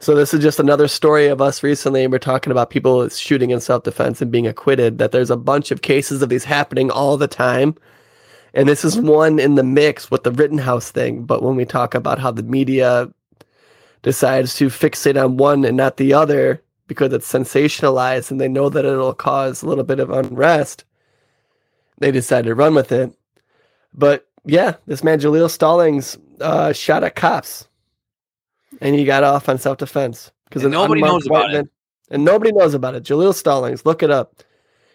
So 0.01 0.15
this 0.15 0.35
is 0.35 0.43
just 0.43 0.61
another 0.61 0.89
story 0.89 1.29
of 1.29 1.41
us 1.41 1.63
recently. 1.63 2.03
and 2.03 2.13
We're 2.13 2.19
talking 2.19 2.51
about 2.51 2.69
people 2.69 3.09
shooting 3.09 3.51
in 3.51 3.61
self-defense 3.61 4.21
and 4.21 4.31
being 4.31 4.47
acquitted. 4.47 4.99
That 4.99 5.13
there's 5.13 5.31
a 5.31 5.37
bunch 5.37 5.71
of 5.71 5.83
cases 5.83 6.21
of 6.21 6.29
these 6.29 6.45
happening 6.45 6.91
all 6.91 7.17
the 7.17 7.29
time, 7.29 7.77
and 8.55 8.69
this 8.69 8.85
is 8.85 8.99
one 8.99 9.39
in 9.39 9.55
the 9.55 9.63
mix 9.63 10.11
with 10.11 10.25
the 10.25 10.33
Rittenhouse 10.33 10.91
thing. 10.91 11.25
But 11.25 11.43
when 11.43 11.55
we 11.55 11.65
talk 11.65 11.95
about 11.95 12.19
how 12.19 12.33
the 12.33 12.43
media 12.43 13.09
decides 14.07 14.55
to 14.55 14.69
fixate 14.69 15.20
on 15.20 15.37
one 15.37 15.65
and 15.65 15.77
not 15.77 15.97
the 15.97 16.12
other 16.15 16.62
because 16.87 17.12
it's 17.12 17.31
sensationalized 17.31 18.31
and 18.31 18.41
they 18.41 18.47
know 18.47 18.69
that 18.69 18.85
it'll 18.85 19.12
cause 19.12 19.65
a 19.65 19.66
little 19.66 19.83
bit 19.83 19.99
of 19.99 20.11
unrest, 20.11 20.85
they 21.99 22.12
decide 22.12 22.45
to 22.45 22.55
run 22.55 22.73
with 22.73 22.93
it. 22.93 23.12
But 23.93 24.28
yeah, 24.45 24.77
this 24.87 25.03
man 25.03 25.19
Jaleel 25.19 25.51
Stallings 25.51 26.16
uh, 26.41 26.73
shot 26.73 27.03
at 27.03 27.16
cops 27.16 27.66
and 28.81 28.95
he 28.95 29.05
got 29.05 29.24
off 29.24 29.49
on 29.49 29.59
self 29.59 29.78
defense 29.78 30.31
because 30.49 30.62
nobody 30.62 31.01
knows 31.01 31.27
about 31.27 31.53
it. 31.53 31.69
and 32.09 32.24
nobody 32.24 32.53
knows 32.53 32.74
about 32.74 32.95
it. 32.95 33.03
Jaleel 33.03 33.35
Stallings, 33.35 33.85
look 33.85 34.05
it 34.05 34.12
up. 34.12 34.45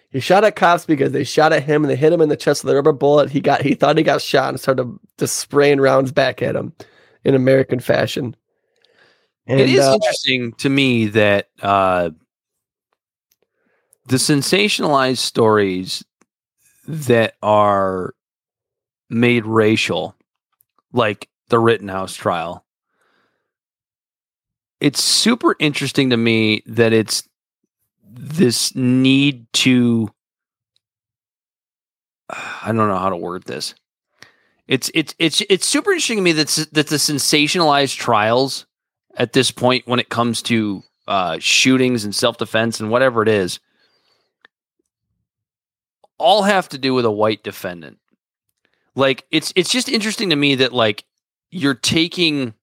He 0.09 0.21
shot 0.21 0.45
at 0.45 0.55
cops 0.55 0.85
because 0.85 1.11
they 1.11 1.25
shot 1.25 1.51
at 1.51 1.63
him 1.63 1.83
and 1.83 1.91
they 1.91 1.97
hit 1.97 2.13
him 2.13 2.21
in 2.21 2.29
the 2.29 2.37
chest 2.37 2.63
with 2.63 2.71
a 2.71 2.75
rubber 2.77 2.93
bullet. 2.93 3.29
He 3.29 3.41
got 3.41 3.61
he 3.61 3.73
thought 3.73 3.97
he 3.97 4.03
got 4.03 4.21
shot 4.21 4.51
and 4.51 4.59
started 4.59 4.89
just 5.17 5.35
spraying 5.35 5.81
rounds 5.81 6.13
back 6.13 6.41
at 6.41 6.55
him 6.55 6.71
in 7.25 7.35
American 7.35 7.81
fashion. 7.81 8.37
It 9.59 9.69
is 9.69 9.85
uh, 9.85 9.93
interesting 9.93 10.53
to 10.53 10.69
me 10.69 11.07
that 11.07 11.49
uh, 11.61 12.11
the 14.07 14.17
sensationalized 14.17 15.17
stories 15.17 16.03
that 16.87 17.35
are 17.41 18.13
made 19.09 19.45
racial, 19.45 20.15
like 20.93 21.29
the 21.49 21.59
Rittenhouse 21.59 22.15
trial, 22.15 22.65
it's 24.79 25.01
super 25.01 25.55
interesting 25.59 26.09
to 26.09 26.17
me 26.17 26.63
that 26.65 26.93
it's 26.93 27.27
this 28.03 28.75
need 28.75 29.45
to 29.53 30.09
I 32.63 32.67
don't 32.67 32.87
know 32.87 32.97
how 32.97 33.09
to 33.09 33.17
word 33.17 33.43
this. 33.43 33.75
It's 34.67 34.89
it's 34.93 35.13
it's 35.19 35.41
it's 35.49 35.67
super 35.67 35.91
interesting 35.91 36.17
to 36.17 36.23
me 36.23 36.31
that 36.33 36.47
that 36.71 36.87
the 36.87 36.95
sensationalized 36.95 37.97
trials 37.97 38.65
at 39.15 39.33
this 39.33 39.51
point 39.51 39.87
when 39.87 39.99
it 39.99 40.09
comes 40.09 40.41
to 40.43 40.83
uh, 41.07 41.37
shootings 41.39 42.03
and 42.03 42.15
self 42.15 42.37
defense 42.37 42.79
and 42.79 42.89
whatever 42.89 43.21
it 43.21 43.27
is, 43.27 43.59
all 46.17 46.43
have 46.43 46.69
to 46.69 46.77
do 46.77 46.93
with 46.93 47.05
a 47.05 47.11
white 47.11 47.43
defendant. 47.43 47.97
Like 48.95 49.25
it's 49.31 49.53
it's 49.55 49.71
just 49.71 49.89
interesting 49.89 50.29
to 50.29 50.35
me 50.35 50.55
that 50.55 50.73
like 50.73 51.03
you're 51.49 51.73
taking 51.75 52.53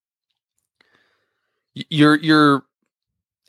you're 1.74 2.16
you're 2.16 2.62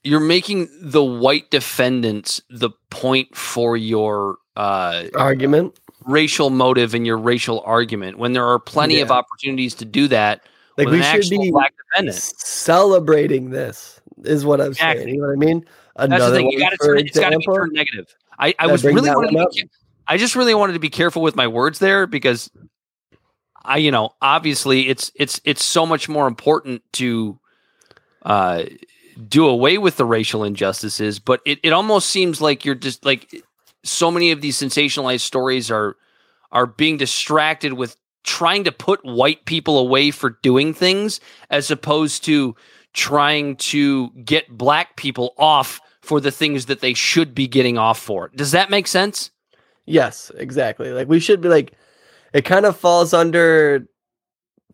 you're 0.04 0.20
making 0.20 0.70
the 0.82 1.04
white 1.04 1.52
defendants 1.52 2.42
the 2.50 2.70
point 2.90 3.36
for 3.36 3.76
your 3.76 4.38
uh, 4.56 5.06
argument. 5.16 5.78
racial 6.06 6.50
motive 6.50 6.96
in 6.96 7.06
your 7.06 7.18
racial 7.18 7.62
argument 7.66 8.18
when 8.18 8.34
there 8.34 8.46
are 8.46 8.60
plenty 8.60 9.02
of 9.02 9.12
opportunities 9.12 9.76
to 9.76 9.86
do 9.86 10.08
that 10.08 10.42
Like 10.80 10.88
we 10.88 11.04
should 11.04 11.30
be 11.30 11.52
black 11.52 11.74
defendant. 11.92 12.16
celebrating 12.18 13.50
this 13.50 14.00
is 14.24 14.46
what 14.46 14.62
I'm 14.62 14.68
Exactly. 14.68 15.04
saying. 15.04 15.16
You 15.16 15.22
know 15.22 15.28
what 15.28 15.34
I 15.34 15.36
mean? 15.36 15.66
That's 15.96 16.10
the 16.10 16.16
Another 16.16 16.36
thing. 16.38 16.52
You 16.52 16.60
got 16.60 16.70
to 16.70 16.78
turn 16.78 17.00
it. 17.00 17.08
It's 17.08 17.20
got 17.20 17.32
to 17.32 17.38
be 17.38 17.46
turned 17.46 17.74
negative. 17.74 18.06
I, 18.38 18.56
I 18.58 18.68
was 18.68 18.86
really 18.86 19.10
wanted 19.10 19.32
to 19.32 19.50
be, 19.54 19.70
I 20.08 20.18
just 20.18 20.36
really 20.36 20.54
wanted 20.56 20.74
to 20.74 20.80
be 20.80 20.90
careful 20.90 21.22
with 21.22 21.36
my 21.36 21.48
words 21.48 21.80
there 21.80 22.08
because 22.08 22.50
I, 23.66 23.78
you 23.78 23.92
know, 23.92 24.12
obviously 24.22 24.88
it's 24.88 25.12
it's 25.16 25.42
it's 25.44 25.64
so 25.64 25.86
much 25.86 26.08
more 26.08 26.28
important 26.28 26.82
to 26.94 27.38
uh 28.24 28.64
do 29.28 29.48
away 29.48 29.78
with 29.78 29.98
the 29.98 30.06
racial 30.06 30.46
injustices, 30.46 31.20
but 31.20 31.42
it, 31.46 31.60
it 31.64 31.74
almost 31.74 32.10
seems 32.10 32.40
like 32.40 32.64
you're 32.64 32.76
just 32.76 33.04
like 33.04 33.44
so 33.84 34.10
many 34.10 34.32
of 34.32 34.40
these 34.40 34.58
sensationalized 34.58 35.22
stories 35.22 35.70
are 35.70 35.98
are 36.54 36.66
being 36.66 36.96
distracted 36.96 37.74
with 37.74 37.98
trying 38.30 38.64
to 38.64 38.72
put 38.72 39.04
white 39.04 39.44
people 39.46 39.80
away 39.80 40.12
for 40.12 40.38
doing 40.44 40.72
things 40.72 41.20
as 41.50 41.72
opposed 41.72 42.24
to 42.24 42.56
trying 42.94 43.56
to 43.56 44.12
get 44.24 44.56
black 44.56 44.96
people 44.98 45.34
off 45.36 45.82
for 46.04 46.22
the 46.22 46.30
things 46.30 46.68
that 46.68 46.80
they 46.80 46.94
should 46.94 47.34
be 47.34 47.48
getting 47.48 47.80
off 47.80 48.00
for. 48.00 48.30
Does 48.36 48.52
that 48.52 48.70
make 48.70 48.86
sense? 48.86 49.32
Yes, 49.88 50.32
exactly. 50.38 50.92
Like 50.92 51.08
we 51.08 51.20
should 51.20 51.42
be 51.42 51.50
like 51.50 51.74
it 52.32 52.46
kind 52.46 52.68
of 52.68 52.78
falls 52.78 53.16
under 53.16 53.88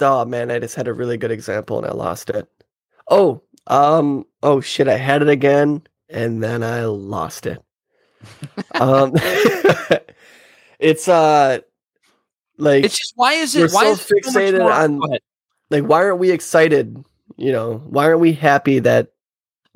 oh 0.02 0.26
man, 0.26 0.52
I 0.52 0.60
just 0.60 0.76
had 0.76 0.90
a 0.90 0.94
really 0.94 1.18
good 1.18 1.32
example 1.32 1.78
and 1.78 1.88
I 1.88 1.92
lost 1.92 2.30
it. 2.30 2.50
Oh, 3.10 3.42
um 3.68 4.26
oh 4.44 4.60
shit, 4.60 4.90
I 4.90 4.98
had 4.98 5.22
it 5.22 5.30
again 5.30 5.82
and 6.10 6.44
then 6.44 6.62
I 6.62 6.84
lost 6.84 7.46
it. 7.46 7.64
um 8.76 9.14
it's 10.80 11.08
uh 11.08 11.60
like 12.58 12.84
It's 12.86 12.98
just 12.98 13.14
why 13.16 13.34
is 13.34 13.56
it 13.56 13.72
why 13.72 13.86
so 13.86 13.92
is 13.92 14.12
it 14.12 14.26
so 14.26 14.40
fixated 14.40 14.66
on- 14.66 15.02
like 15.70 15.84
why 15.84 16.04
aren't 16.04 16.20
we 16.20 16.32
excited 16.32 17.04
you 17.38 17.52
know? 17.52 17.82
Why 17.86 18.06
aren't 18.06 18.20
we 18.20 18.34
happy 18.34 18.80
that 18.80 19.10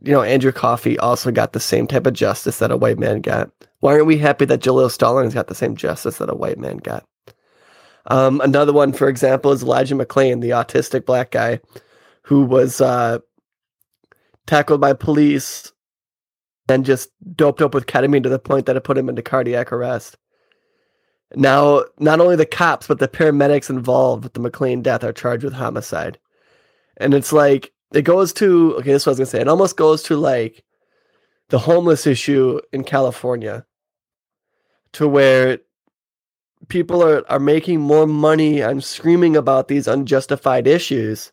you 0.04 0.14
know 0.14 0.22
andrew 0.22 0.52
coffee 0.52 0.98
also 1.00 1.30
got 1.32 1.54
the 1.54 1.60
same 1.60 1.86
type 1.88 2.08
of 2.08 2.14
justice 2.14 2.60
that 2.60 2.72
a 2.72 2.78
white 2.78 3.00
man 3.00 3.22
got? 3.22 3.52
Why 3.80 3.94
aren't 3.94 4.06
we 4.06 4.18
happy 4.18 4.46
that 4.46 4.62
jaleel 4.62 4.92
stallings 4.92 5.34
got 5.34 5.48
the 5.48 5.56
same 5.56 5.76
justice 5.76 6.18
that 6.18 6.30
a 6.30 6.36
white 6.36 6.58
man 6.58 6.78
got? 6.78 7.06
Um, 8.08 8.42
another 8.42 8.74
one 8.74 8.94
for 8.94 9.08
example 9.10 9.52
is 9.52 9.64
elijah 9.64 9.96
mcclain 9.96 10.42
the 10.42 10.52
autistic 10.52 11.06
black 11.06 11.32
guy 11.32 11.60
who 12.24 12.44
was 12.44 12.82
uh, 12.82 13.20
tackled 14.48 14.82
by 14.82 14.94
police 14.94 15.72
and 16.70 16.86
just 16.86 17.10
doped 17.36 17.62
up 17.62 17.74
with 17.74 17.88
ketamine 17.88 18.24
to 18.24 18.30
the 18.30 18.40
point 18.40 18.66
that 18.68 18.76
it 18.76 18.84
put 18.84 18.98
him 18.98 19.10
into 19.10 19.22
cardiac 19.22 19.72
arrest 19.72 20.18
now, 21.36 21.84
not 22.00 22.20
only 22.20 22.36
the 22.36 22.46
cops, 22.46 22.88
but 22.88 23.00
the 23.00 23.08
paramedics 23.08 23.70
involved 23.70 24.24
with 24.24 24.34
the 24.34 24.40
McClain 24.40 24.82
death 24.82 25.04
are 25.04 25.14
charged 25.14 25.44
with 25.44 25.54
homicide. 25.54 26.18
And 26.98 27.14
it's 27.14 27.32
like, 27.32 27.72
it 27.94 28.02
goes 28.02 28.34
to, 28.34 28.76
okay, 28.78 28.92
this 28.92 29.04
is 29.04 29.06
what 29.06 29.12
I 29.12 29.14
was 29.14 29.18
going 29.20 29.26
to 29.26 29.32
say. 29.32 29.42
It 29.42 29.48
almost 29.48 29.78
goes 29.78 30.04
to 30.04 30.18
like 30.18 30.64
the 31.50 31.60
homeless 31.60 32.06
issue 32.06 32.60
in 32.72 32.84
California, 32.84 33.66
to 34.94 35.08
where 35.08 35.60
people 36.68 37.04
are, 37.04 37.24
are 37.32 37.40
making 37.40 37.80
more 37.80 38.06
money 38.06 38.62
on 38.62 38.82
screaming 38.82 39.36
about 39.36 39.68
these 39.68 39.88
unjustified 39.88 40.68
issues 40.68 41.32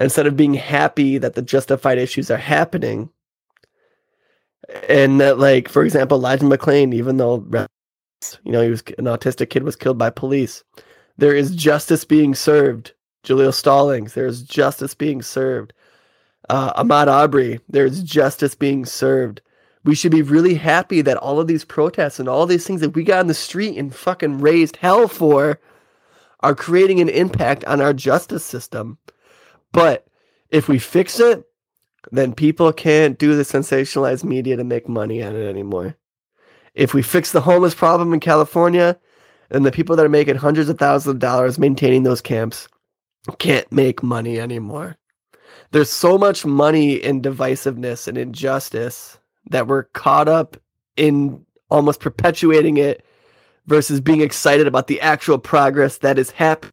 instead 0.00 0.26
of 0.26 0.36
being 0.36 0.54
happy 0.54 1.18
that 1.18 1.34
the 1.34 1.42
justified 1.42 1.98
issues 1.98 2.30
are 2.30 2.36
happening. 2.36 3.10
And 4.88 5.20
that, 5.20 5.38
like, 5.38 5.68
for 5.68 5.82
example, 5.82 6.18
Elijah 6.18 6.44
McClain, 6.44 6.94
even 6.94 7.16
though 7.16 7.38
you 8.44 8.52
know, 8.52 8.62
he 8.62 8.70
was 8.70 8.82
an 8.98 9.04
autistic 9.04 9.50
kid 9.50 9.62
was 9.62 9.76
killed 9.76 9.98
by 9.98 10.10
police. 10.10 10.64
There 11.16 11.34
is 11.34 11.54
justice 11.54 12.04
being 12.04 12.34
served. 12.34 12.92
Jaleel 13.24 13.52
Stallings, 13.52 14.14
there's 14.14 14.42
justice 14.42 14.94
being 14.94 15.22
served. 15.22 15.72
Uh, 16.48 16.82
Ahmaud 16.82 17.08
Arbery, 17.08 17.60
there's 17.68 18.02
justice 18.02 18.54
being 18.54 18.86
served. 18.86 19.42
We 19.84 19.94
should 19.94 20.12
be 20.12 20.22
really 20.22 20.54
happy 20.54 21.02
that 21.02 21.16
all 21.16 21.40
of 21.40 21.46
these 21.46 21.64
protests 21.64 22.18
and 22.18 22.28
all 22.28 22.46
these 22.46 22.66
things 22.66 22.80
that 22.80 22.94
we 22.94 23.04
got 23.04 23.20
in 23.20 23.26
the 23.26 23.34
street 23.34 23.76
and 23.76 23.94
fucking 23.94 24.40
raised 24.40 24.76
hell 24.76 25.08
for 25.08 25.60
are 26.40 26.54
creating 26.54 27.00
an 27.00 27.08
impact 27.08 27.64
on 27.64 27.80
our 27.80 27.92
justice 27.92 28.44
system. 28.44 28.98
But 29.72 30.06
if 30.50 30.68
we 30.68 30.78
fix 30.78 31.20
it, 31.20 31.44
then 32.12 32.32
people 32.32 32.72
can't 32.72 33.18
do 33.18 33.36
the 33.36 33.42
sensationalized 33.42 34.24
media 34.24 34.56
to 34.56 34.64
make 34.64 34.88
money 34.88 35.22
on 35.22 35.34
it 35.34 35.46
anymore 35.46 35.97
if 36.78 36.94
we 36.94 37.02
fix 37.02 37.32
the 37.32 37.40
homeless 37.40 37.74
problem 37.74 38.14
in 38.14 38.20
California, 38.20 38.96
then 39.50 39.64
the 39.64 39.72
people 39.72 39.96
that 39.96 40.06
are 40.06 40.08
making 40.08 40.36
hundreds 40.36 40.68
of 40.68 40.78
thousands 40.78 41.12
of 41.12 41.18
dollars 41.18 41.58
maintaining 41.58 42.04
those 42.04 42.20
camps 42.20 42.68
can't 43.38 43.70
make 43.72 44.02
money 44.02 44.38
anymore. 44.38 44.96
There's 45.72 45.90
so 45.90 46.16
much 46.16 46.46
money 46.46 46.94
in 46.94 47.20
divisiveness 47.20 48.06
and 48.06 48.16
injustice 48.16 49.18
that 49.50 49.66
we're 49.66 49.84
caught 49.84 50.28
up 50.28 50.56
in 50.96 51.44
almost 51.68 51.98
perpetuating 51.98 52.76
it 52.76 53.04
versus 53.66 54.00
being 54.00 54.20
excited 54.20 54.68
about 54.68 54.86
the 54.86 55.00
actual 55.00 55.38
progress 55.38 55.98
that 55.98 56.16
is 56.16 56.30
happening 56.30 56.72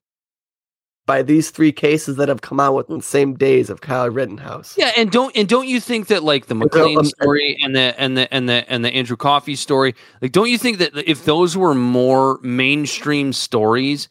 by 1.06 1.22
these 1.22 1.52
three 1.52 1.72
cases 1.72 2.16
that 2.16 2.30
have 2.30 2.42
come 2.42 2.60
out 2.60 2.74
within 2.74 2.98
the 2.98 3.04
same 3.04 3.36
days 3.36 3.70
of 3.70 3.82
Kyle 3.82 4.10
Rittenhouse. 4.10 4.78
Yeah, 4.78 4.92
and 4.98 5.12
don't 5.12 5.36
and 5.36 5.48
don't 5.48 5.68
you 5.68 5.80
think 5.80 6.08
that 6.08 6.24
like 6.24 6.48
the 6.48 6.56
McClain 6.56 6.98
um, 6.98 7.06
story 7.06 7.58
and 7.62 7.76
the 7.76 8.00
and 8.00 8.18
the 8.18 8.34
and 8.34 8.50
the 8.50 8.70
and 8.70 8.84
the 8.84 8.90
Andrew 8.90 9.18
Coffee 9.18 9.56
story, 9.56 9.96
like 10.22 10.32
don't 10.32 10.50
you 10.50 10.58
think 10.58 10.80
that 10.80 10.96
if 11.10 11.26
those 11.26 11.56
were 11.56 11.76
more 11.76 12.40
mainstream 12.42 13.34
stories, 13.34 14.10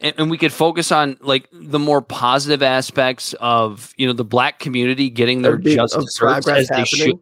and, 0.00 0.14
and 0.16 0.30
we 0.30 0.38
could 0.38 0.52
focus 0.52 0.90
on 0.90 1.18
like 1.20 1.48
the 1.52 1.78
more 1.78 2.00
positive 2.00 2.62
aspects 2.62 3.34
of 3.34 3.92
you 3.96 4.06
know 4.06 4.14
the 4.14 4.24
black 4.24 4.58
community 4.58 5.10
getting 5.10 5.42
their 5.42 5.58
justice 5.58 6.20
as 6.22 6.44
they 6.68 6.84
should 6.84 7.06
happening. 7.06 7.20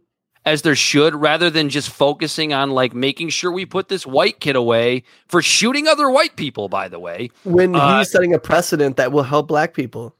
As 0.48 0.62
there 0.62 0.74
should, 0.74 1.14
rather 1.14 1.50
than 1.50 1.68
just 1.68 1.88
focusing 1.90 2.52
on 2.52 2.70
like 2.70 2.94
making 2.94 3.28
sure 3.30 3.52
we 3.52 3.64
put 3.66 3.88
this 3.88 4.06
white 4.06 4.40
kid 4.40 4.56
away 4.56 5.04
for 5.28 5.40
shooting 5.42 5.86
other 5.86 6.10
white 6.10 6.36
people. 6.36 6.68
By 6.68 6.88
the 6.88 6.98
way, 6.98 7.30
When 7.44 7.74
Uh, 7.74 7.98
he's 7.98 8.10
setting 8.10 8.34
a 8.34 8.38
precedent 8.38 8.96
that 8.96 9.12
will 9.12 9.22
help 9.22 9.48
black 9.48 9.74
people. 9.74 10.14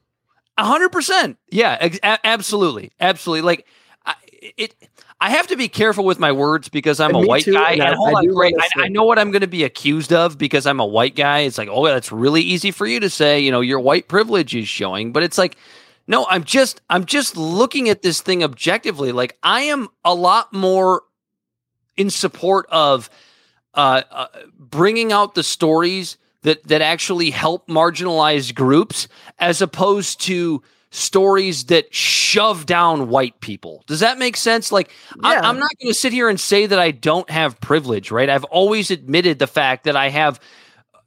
A 0.57 0.65
hundred 0.65 0.91
percent. 0.91 1.37
Yeah, 1.51 1.77
ex- 1.81 2.01
absolutely, 2.03 2.91
absolutely. 3.01 3.43
Like 3.43 3.67
I, 4.07 4.15
it. 4.57 4.75
I 5.21 5.31
have 5.31 5.49
to 5.49 5.57
be 5.57 5.67
careful 5.67 6.05
with 6.05 6.21
my 6.21 6.31
words 6.31 6.69
because 6.69 7.01
I'm 7.01 7.13
And 7.13 7.25
a 7.25 7.27
white 7.27 7.43
too, 7.43 7.53
guy. 7.55 7.73
and 7.73 7.83
And, 7.83 7.91
I- 7.93 7.97
hold 7.97 8.15
I 8.15 8.19
on, 8.21 8.27
great. 8.29 8.55
I, 8.57 8.85
I 8.85 8.89
know 8.89 9.03
what 9.03 9.19
I'm 9.19 9.33
going 9.33 9.41
to 9.41 9.49
be 9.49 9.65
accused 9.65 10.13
of 10.13 10.39
because 10.39 10.65
I'm 10.65 10.79
a 10.79 10.87
white 10.87 11.17
guy. 11.17 11.41
It's 11.41 11.59
like, 11.59 11.69
oh, 11.69 11.85
that's 11.87 12.13
really 12.13 12.41
easy 12.43 12.71
for 12.71 12.87
you 12.87 13.01
to 13.01 13.11
say. 13.11 13.41
You 13.41 13.51
know, 13.51 13.61
your 13.61 13.81
white 13.81 14.07
privilege 14.07 14.55
is 14.55 14.69
showing, 14.69 15.13
but 15.13 15.25
it's 15.25 15.37
like, 15.37 15.57
no, 16.09 16.27
I'm 16.29 16.43
just, 16.43 16.81
I'm 16.91 17.05
just 17.05 17.37
looking 17.37 17.89
at 17.89 18.03
this 18.03 18.21
thing 18.23 18.43
objectively. 18.43 19.13
Like, 19.13 19.39
I 19.43 19.61
am 19.63 19.89
a 20.05 20.15
lot 20.15 20.53
more 20.53 21.03
in 21.97 22.11
support 22.11 22.67
of 22.71 23.11
uh, 23.75 24.03
uh, 24.11 24.27
bringing 24.59 25.13
out 25.13 25.35
the 25.35 25.43
stories 25.43 26.17
that 26.43 26.65
that 26.69 26.81
actually 26.81 27.31
help 27.31 27.69
marginalized 27.69 28.55
groups, 28.55 29.07
as 29.39 29.61
opposed 29.61 30.21
to 30.23 30.63
stories 30.91 31.65
that 31.65 31.93
shove 31.95 32.65
down 32.65 33.09
white 33.09 33.41
people. 33.41 33.85
Does 33.87 34.01
that 34.01 34.19
make 34.19 34.37
sense? 34.37 34.73
Like, 34.73 34.91
I, 35.23 35.35
Yeah. 35.35 35.41
I'm 35.43 35.59
not 35.59 35.71
going 35.81 35.93
to 35.93 35.99
sit 35.99 36.13
here 36.13 36.29
and 36.31 36.41
say 36.41 36.65
that 36.67 36.79
I 36.79 36.93
don't 36.93 37.29
have 37.29 37.61
privilege, 37.61 38.11
right? 38.11 38.31
I've 38.31 38.45
always 38.45 38.91
admitted 38.91 39.39
the 39.39 39.47
fact 39.47 39.85
that 39.85 39.97
I 39.97 40.09
have. 40.09 40.41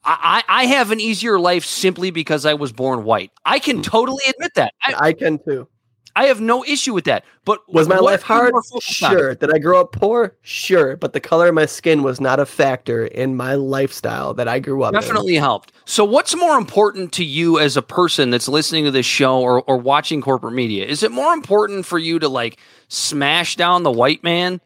I, 0.04 0.44
I 0.48 0.66
have 0.66 0.92
an 0.92 1.00
easier 1.00 1.40
life 1.40 1.64
simply 1.64 2.12
because 2.12 2.46
I 2.46 2.56
was 2.56 2.72
born 2.72 3.04
white. 3.04 3.32
I 3.46 3.60
can 3.60 3.80
mm. 3.80 3.84
totally 3.84 4.24
admit 4.28 4.54
that. 4.56 4.74
I, 4.82 4.96
I 4.98 5.14
can 5.14 5.38
too. 5.38 5.68
I 6.16 6.26
have 6.26 6.42
no 6.42 6.64
issue 6.66 6.94
with 6.94 7.06
that. 7.06 7.24
But 7.46 7.62
Was 7.74 7.88
my 7.88 7.98
life 7.98 8.22
hard? 8.22 8.54
on? 8.54 8.82
Sure. 8.82 9.34
Did 9.36 9.54
I 9.54 9.60
grow 9.60 9.82
up 9.82 9.94
poor? 9.94 10.36
Sure. 10.42 10.98
But 10.98 11.14
the 11.14 11.20
color 11.20 11.48
of 11.48 11.56
my 11.56 11.66
skin 11.66 12.04
was 12.04 12.20
not 12.20 12.40
a 12.40 12.46
factor 12.46 13.06
in 13.06 13.36
my 13.36 13.56
lifestyle 13.56 14.34
that 14.36 14.48
I 14.48 14.60
grew 14.60 14.84
up 14.84 14.94
in. 14.94 15.00
Definitely 15.00 15.36
helped. 15.36 15.72
So, 15.86 16.04
what's 16.04 16.36
more 16.36 16.58
important 16.58 17.14
to 17.14 17.24
you 17.24 17.60
as 17.60 17.78
a 17.78 17.82
person 17.82 18.30
that's 18.30 18.48
listening 18.48 18.86
to 18.86 18.92
this 18.92 19.06
show 19.06 19.40
or, 19.40 19.62
or 19.64 19.78
watching 19.78 20.22
corporate 20.22 20.54
media? 20.54 20.86
Is 20.86 21.04
it 21.04 21.12
more 21.12 21.34
important 21.34 21.86
for 21.86 21.98
you 21.98 22.20
to 22.20 22.28
like 22.28 22.60
smash 22.90 23.56
down 23.56 23.84
the 23.84 23.92
white 23.92 24.24
man? 24.24 24.62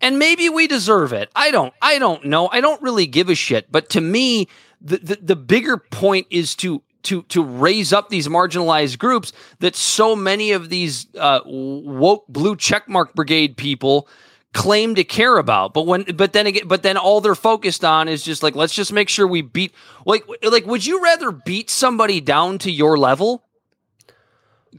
And 0.00 0.18
maybe 0.18 0.48
we 0.48 0.68
deserve 0.68 1.12
it. 1.12 1.28
I 1.34 1.50
don't. 1.50 1.74
I 1.82 1.98
don't 1.98 2.24
know. 2.24 2.48
I 2.52 2.60
don't 2.60 2.80
really 2.82 3.06
give 3.06 3.28
a 3.28 3.34
shit. 3.34 3.70
But 3.70 3.88
to 3.90 4.00
me, 4.00 4.48
the 4.80 4.98
the, 4.98 5.18
the 5.20 5.36
bigger 5.36 5.76
point 5.76 6.26
is 6.30 6.54
to 6.56 6.82
to 7.04 7.22
to 7.22 7.42
raise 7.44 7.92
up 7.92 8.08
these 8.08 8.28
marginalized 8.28 8.98
groups 8.98 9.32
that 9.60 9.76
so 9.76 10.16
many 10.16 10.52
of 10.52 10.68
these 10.68 11.06
uh, 11.16 11.40
woke 11.44 12.26
blue 12.28 12.56
checkmark 12.56 13.14
brigade 13.14 13.56
people 13.56 14.08
claim 14.54 14.94
to 14.94 15.04
care 15.04 15.36
about 15.36 15.72
but 15.74 15.86
when 15.86 16.02
but 16.16 16.32
then 16.32 16.46
again 16.46 16.66
but 16.66 16.82
then 16.82 16.96
all 16.96 17.20
they're 17.20 17.34
focused 17.34 17.84
on 17.84 18.08
is 18.08 18.22
just 18.24 18.42
like 18.42 18.54
let's 18.56 18.74
just 18.74 18.92
make 18.92 19.08
sure 19.08 19.26
we 19.26 19.42
beat 19.42 19.72
like 20.06 20.24
like 20.42 20.66
would 20.66 20.84
you 20.84 21.02
rather 21.02 21.30
beat 21.30 21.68
somebody 21.70 22.20
down 22.20 22.58
to 22.58 22.70
your 22.70 22.96
level 22.98 23.44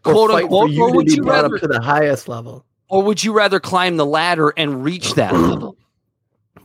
Or 0.05 0.11
quote 0.11 0.31
unquote 0.31 0.71
you 0.71 0.83
or 0.83 0.93
would 0.95 1.11
you 1.11 1.23
rather 1.23 1.57
to 1.57 1.67
the 1.67 1.79
highest 1.81 2.27
level. 2.27 2.65
or 2.89 3.03
would 3.03 3.23
you 3.23 3.31
rather 3.31 3.59
climb 3.59 3.95
the 3.97 4.05
ladder 4.05 4.49
and 4.57 4.83
reach 4.83 5.13
that 5.13 5.33
level 5.33 5.77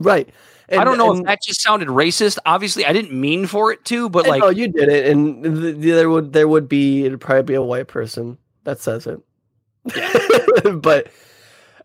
Right. 0.01 0.29
I 0.71 0.83
don't 0.85 0.99
know 0.99 1.11
and- 1.11 1.21
if 1.21 1.27
that 1.27 1.43
just 1.43 1.61
sounded 1.61 1.89
racist 1.89 2.39
obviously 2.47 2.85
i 2.87 2.93
didn't 2.93 3.13
mean 3.13 3.47
for 3.47 3.73
it 3.73 3.85
to 3.85 4.09
but 4.09 4.27
like 4.27 4.41
no, 4.41 4.49
you 4.49 4.69
did 4.69 4.89
it, 4.89 5.07
and 5.11 5.45
th- 5.45 5.77
there 5.77 6.09
would 6.09 6.33
there 6.33 6.49
would 6.49 6.69
be 6.69 7.05
it'd 7.05 7.21
probably 7.21 7.43
be 7.43 7.55
a 7.55 7.63
white 7.63 7.89
person 7.89 8.39
that 8.65 8.81
says 8.81 9.07
it. 9.07 9.21
but 10.83 11.09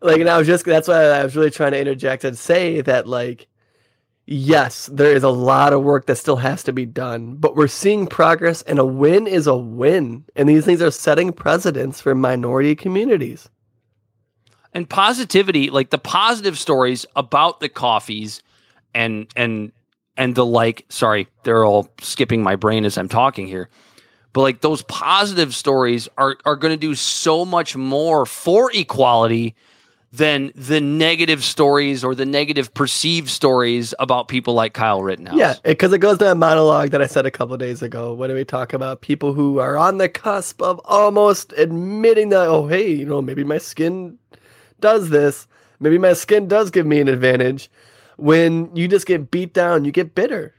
like, 0.01 0.21
and 0.21 0.29
I 0.29 0.37
was 0.37 0.47
just 0.47 0.63
that's 0.63 0.87
why 0.87 1.03
I 1.03 1.23
was 1.25 1.35
really 1.35 1.51
trying 1.51 1.73
to 1.73 1.79
interject 1.79 2.23
and 2.23 2.37
say 2.37 2.79
that 2.79 3.05
like, 3.05 3.47
yes, 4.25 4.85
there 4.93 5.11
is 5.11 5.23
a 5.23 5.29
lot 5.29 5.73
of 5.73 5.83
work 5.83 6.05
that 6.05 6.15
still 6.15 6.37
has 6.37 6.63
to 6.63 6.71
be 6.71 6.85
done, 6.85 7.35
but 7.35 7.57
we're 7.57 7.67
seeing 7.67 8.07
progress, 8.07 8.61
and 8.61 8.79
a 8.79 8.85
win 8.85 9.27
is 9.27 9.45
a 9.45 9.57
win, 9.57 10.23
and 10.37 10.47
these 10.47 10.63
things 10.63 10.81
are 10.81 10.91
setting 10.91 11.33
precedents 11.33 11.99
for 11.99 12.15
minority 12.15 12.75
communities. 12.75 13.49
and 14.73 14.89
positivity 14.89 15.69
like 15.69 15.89
the 15.89 15.97
positive 15.97 16.57
stories 16.57 17.05
about 17.17 17.59
the 17.59 17.67
coffees 17.67 18.41
and 18.93 19.27
and 19.35 19.71
and 20.17 20.35
the 20.35 20.45
like 20.45 20.85
sorry 20.89 21.27
they're 21.43 21.65
all 21.65 21.89
skipping 22.01 22.43
my 22.43 22.55
brain 22.55 22.85
as 22.85 22.97
i'm 22.97 23.09
talking 23.09 23.47
here 23.47 23.69
but 24.33 24.41
like 24.41 24.61
those 24.61 24.83
positive 24.83 25.55
stories 25.55 26.07
are 26.17 26.37
are 26.45 26.55
going 26.55 26.73
to 26.73 26.77
do 26.77 26.95
so 26.95 27.45
much 27.45 27.75
more 27.75 28.25
for 28.25 28.71
equality 28.73 29.55
than 30.11 30.51
the 30.55 30.81
negative 30.81 31.43
stories 31.43 32.03
or 32.03 32.15
the 32.15 32.25
negative 32.25 32.73
perceived 32.73 33.29
stories 33.29 33.93
about 33.99 34.27
people 34.27 34.55
like 34.55 34.73
Kyle 34.73 35.03
Rittenhouse. 35.03 35.37
Yeah, 35.37 35.55
because 35.63 35.93
it 35.93 35.99
goes 35.99 36.17
to 36.17 36.25
that 36.25 36.37
monologue 36.37 36.89
that 36.91 37.01
I 37.01 37.05
said 37.05 37.25
a 37.25 37.31
couple 37.31 37.55
days 37.57 37.81
ago. 37.81 38.13
When 38.13 38.29
do 38.29 38.35
we 38.35 38.43
talk 38.43 38.73
about 38.73 39.01
people 39.01 39.33
who 39.33 39.59
are 39.59 39.77
on 39.77 39.97
the 39.97 40.09
cusp 40.09 40.61
of 40.61 40.81
almost 40.85 41.53
admitting 41.57 42.29
that, 42.29 42.47
oh, 42.47 42.67
hey, 42.67 42.91
you 42.91 43.05
know, 43.05 43.21
maybe 43.21 43.43
my 43.43 43.59
skin 43.59 44.17
does 44.79 45.09
this. 45.09 45.47
Maybe 45.79 45.97
my 45.97 46.13
skin 46.13 46.47
does 46.47 46.71
give 46.71 46.87
me 46.87 46.99
an 46.99 47.07
advantage. 47.07 47.69
When 48.19 48.75
you 48.75 48.87
just 48.87 49.05
get 49.05 49.31
beat 49.31 49.53
down, 49.53 49.85
you 49.85 49.91
get 49.91 50.13
bitter. 50.15 50.53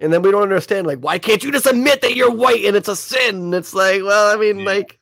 And 0.00 0.12
then 0.12 0.22
we 0.22 0.30
don't 0.30 0.42
understand, 0.42 0.86
like, 0.86 0.98
why 0.98 1.18
can't 1.18 1.42
you 1.44 1.52
just 1.52 1.66
admit 1.66 2.02
that 2.02 2.16
you're 2.16 2.30
white 2.30 2.64
and 2.64 2.76
it's 2.76 2.88
a 2.88 2.96
sin? 2.96 3.54
It's 3.54 3.74
like, 3.74 4.02
well, 4.02 4.34
I 4.34 4.38
mean, 4.40 4.60
Yeah. 4.60 4.64
like, 4.66 4.98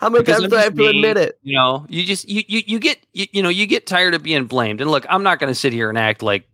how 0.00 0.08
many 0.08 0.22
Because 0.24 0.40
times 0.40 0.52
do 0.52 0.56
I 0.58 0.62
have 0.62 0.74
to 0.74 0.86
admit 0.86 1.16
it? 1.16 1.38
You 1.42 1.54
know, 1.56 1.86
you 1.88 2.04
just 2.04 2.28
you 2.28 2.42
you, 2.46 2.62
you 2.66 2.78
get 2.78 2.98
you, 3.12 3.26
you 3.32 3.42
know 3.42 3.48
you 3.48 3.66
get 3.66 3.86
tired 3.86 4.14
of 4.14 4.22
being 4.22 4.44
blamed. 4.46 4.80
And 4.80 4.90
look, 4.90 5.04
I'm 5.08 5.22
not 5.24 5.38
going 5.40 5.50
to 5.50 5.54
sit 5.56 5.72
here 5.72 5.88
and 5.88 5.98
act 5.98 6.22
like 6.22 6.48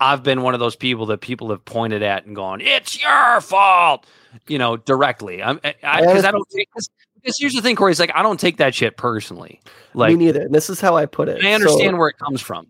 I've 0.00 0.22
been 0.22 0.42
one 0.42 0.54
of 0.54 0.60
those 0.60 0.76
people 0.76 1.06
that 1.06 1.20
people 1.20 1.50
have 1.50 1.64
pointed 1.64 2.02
at 2.04 2.26
and 2.26 2.36
gone, 2.36 2.60
"It's 2.60 3.00
your 3.02 3.40
fault," 3.40 4.06
you 4.46 4.56
know, 4.58 4.76
directly. 4.76 5.42
I'm 5.42 5.56
because 5.56 6.24
I, 6.24 6.28
I 6.28 6.30
don't 6.30 6.48
take 6.54 6.68
this. 6.76 6.88
Because 7.16 7.36
here's 7.40 7.54
the 7.54 7.60
thing, 7.60 7.74
Corey. 7.74 7.90
It's 7.90 7.98
like 7.98 8.12
I 8.14 8.22
don't 8.22 8.38
take 8.38 8.58
that 8.58 8.72
shit 8.72 8.96
personally. 8.96 9.60
Like 9.94 10.16
Me 10.16 10.26
neither. 10.26 10.42
And 10.42 10.54
this 10.54 10.70
is 10.70 10.80
how 10.80 10.96
I 10.96 11.06
put 11.06 11.28
it. 11.28 11.38
I 11.44 11.48
So- 11.48 11.54
understand 11.54 11.98
where 11.98 12.08
it 12.08 12.18
comes 12.18 12.40
from. 12.40 12.68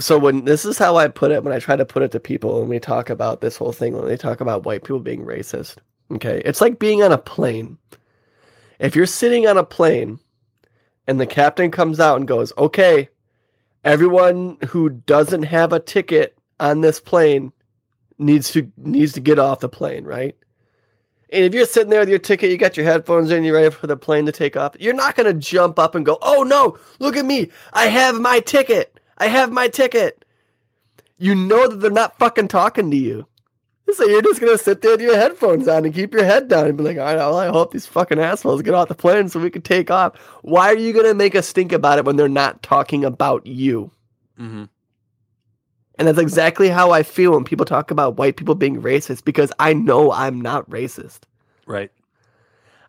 So 0.00 0.18
when 0.18 0.44
this 0.44 0.64
is 0.64 0.78
how 0.78 0.96
I 0.96 1.08
put 1.08 1.30
it 1.30 1.44
when 1.44 1.52
I 1.52 1.58
try 1.58 1.76
to 1.76 1.84
put 1.84 2.02
it 2.02 2.12
to 2.12 2.20
people 2.20 2.60
when 2.60 2.68
we 2.68 2.78
talk 2.78 3.10
about 3.10 3.40
this 3.40 3.56
whole 3.56 3.72
thing 3.72 3.94
when 3.96 4.06
they 4.06 4.16
talk 4.16 4.40
about 4.40 4.64
white 4.64 4.82
people 4.82 5.00
being 5.00 5.24
racist. 5.24 5.76
Okay, 6.12 6.40
it's 6.44 6.60
like 6.60 6.78
being 6.78 7.02
on 7.02 7.12
a 7.12 7.18
plane. 7.18 7.78
If 8.78 8.94
you're 8.94 9.06
sitting 9.06 9.46
on 9.46 9.58
a 9.58 9.64
plane 9.64 10.18
and 11.06 11.20
the 11.20 11.26
captain 11.26 11.70
comes 11.70 12.00
out 12.00 12.16
and 12.16 12.28
goes, 12.28 12.52
"Okay, 12.56 13.08
everyone 13.84 14.58
who 14.68 14.90
doesn't 14.90 15.44
have 15.44 15.72
a 15.72 15.80
ticket 15.80 16.36
on 16.60 16.80
this 16.80 17.00
plane 17.00 17.52
needs 18.18 18.50
to 18.52 18.70
needs 18.76 19.12
to 19.14 19.20
get 19.20 19.38
off 19.38 19.60
the 19.60 19.68
plane, 19.68 20.04
right?" 20.04 20.36
And 21.30 21.44
if 21.44 21.54
you're 21.54 21.66
sitting 21.66 21.90
there 21.90 22.00
with 22.00 22.08
your 22.08 22.20
ticket, 22.20 22.50
you 22.50 22.56
got 22.56 22.76
your 22.76 22.86
headphones 22.86 23.32
in, 23.32 23.42
you're 23.42 23.54
ready 23.54 23.70
for 23.70 23.88
the 23.88 23.96
plane 23.96 24.26
to 24.26 24.32
take 24.32 24.56
off, 24.56 24.76
you're 24.78 24.94
not 24.94 25.16
going 25.16 25.26
to 25.26 25.34
jump 25.34 25.78
up 25.78 25.94
and 25.94 26.06
go, 26.06 26.18
"Oh 26.22 26.44
no, 26.44 26.78
look 27.00 27.16
at 27.16 27.24
me. 27.24 27.50
I 27.72 27.86
have 27.86 28.20
my 28.20 28.40
ticket. 28.40 28.95
I 29.18 29.28
have 29.28 29.52
my 29.52 29.68
ticket." 29.68 30.24
You 31.18 31.34
know 31.34 31.68
that 31.68 31.76
they're 31.76 31.90
not 31.90 32.18
fucking 32.18 32.48
talking 32.48 32.90
to 32.90 32.96
you. 32.96 33.26
So 33.94 34.04
you're 34.04 34.22
just 34.22 34.40
gonna 34.40 34.58
sit 34.58 34.82
there 34.82 34.92
with 34.92 35.00
your 35.00 35.16
headphones 35.16 35.68
on 35.68 35.84
and 35.84 35.94
keep 35.94 36.12
your 36.12 36.24
head 36.24 36.48
down 36.48 36.66
and 36.66 36.76
be 36.76 36.82
like, 36.82 36.98
all 36.98 37.04
right, 37.04 37.16
well, 37.16 37.36
I 37.36 37.46
hope 37.46 37.72
these 37.72 37.86
fucking 37.86 38.18
assholes 38.18 38.62
get 38.62 38.74
off 38.74 38.88
the 38.88 38.94
plane 38.96 39.28
so 39.28 39.38
we 39.38 39.48
can 39.48 39.62
take 39.62 39.90
off. 39.90 40.16
Why 40.42 40.72
are 40.72 40.76
you 40.76 40.92
gonna 40.92 41.14
make 41.14 41.34
a 41.34 41.42
stink 41.42 41.72
about 41.72 41.98
it 41.98 42.04
when 42.04 42.16
they're 42.16 42.28
not 42.28 42.62
talking 42.62 43.04
about 43.04 43.46
you? 43.46 43.92
Mm-hmm. 44.38 44.64
And 45.98 46.08
that's 46.08 46.18
exactly 46.18 46.68
how 46.68 46.90
I 46.90 47.04
feel 47.04 47.32
when 47.32 47.44
people 47.44 47.64
talk 47.64 47.90
about 47.90 48.16
white 48.16 48.36
people 48.36 48.54
being 48.54 48.82
racist 48.82 49.24
because 49.24 49.52
I 49.58 49.72
know 49.72 50.12
I'm 50.12 50.40
not 50.40 50.68
racist. 50.68 51.20
Right. 51.64 51.90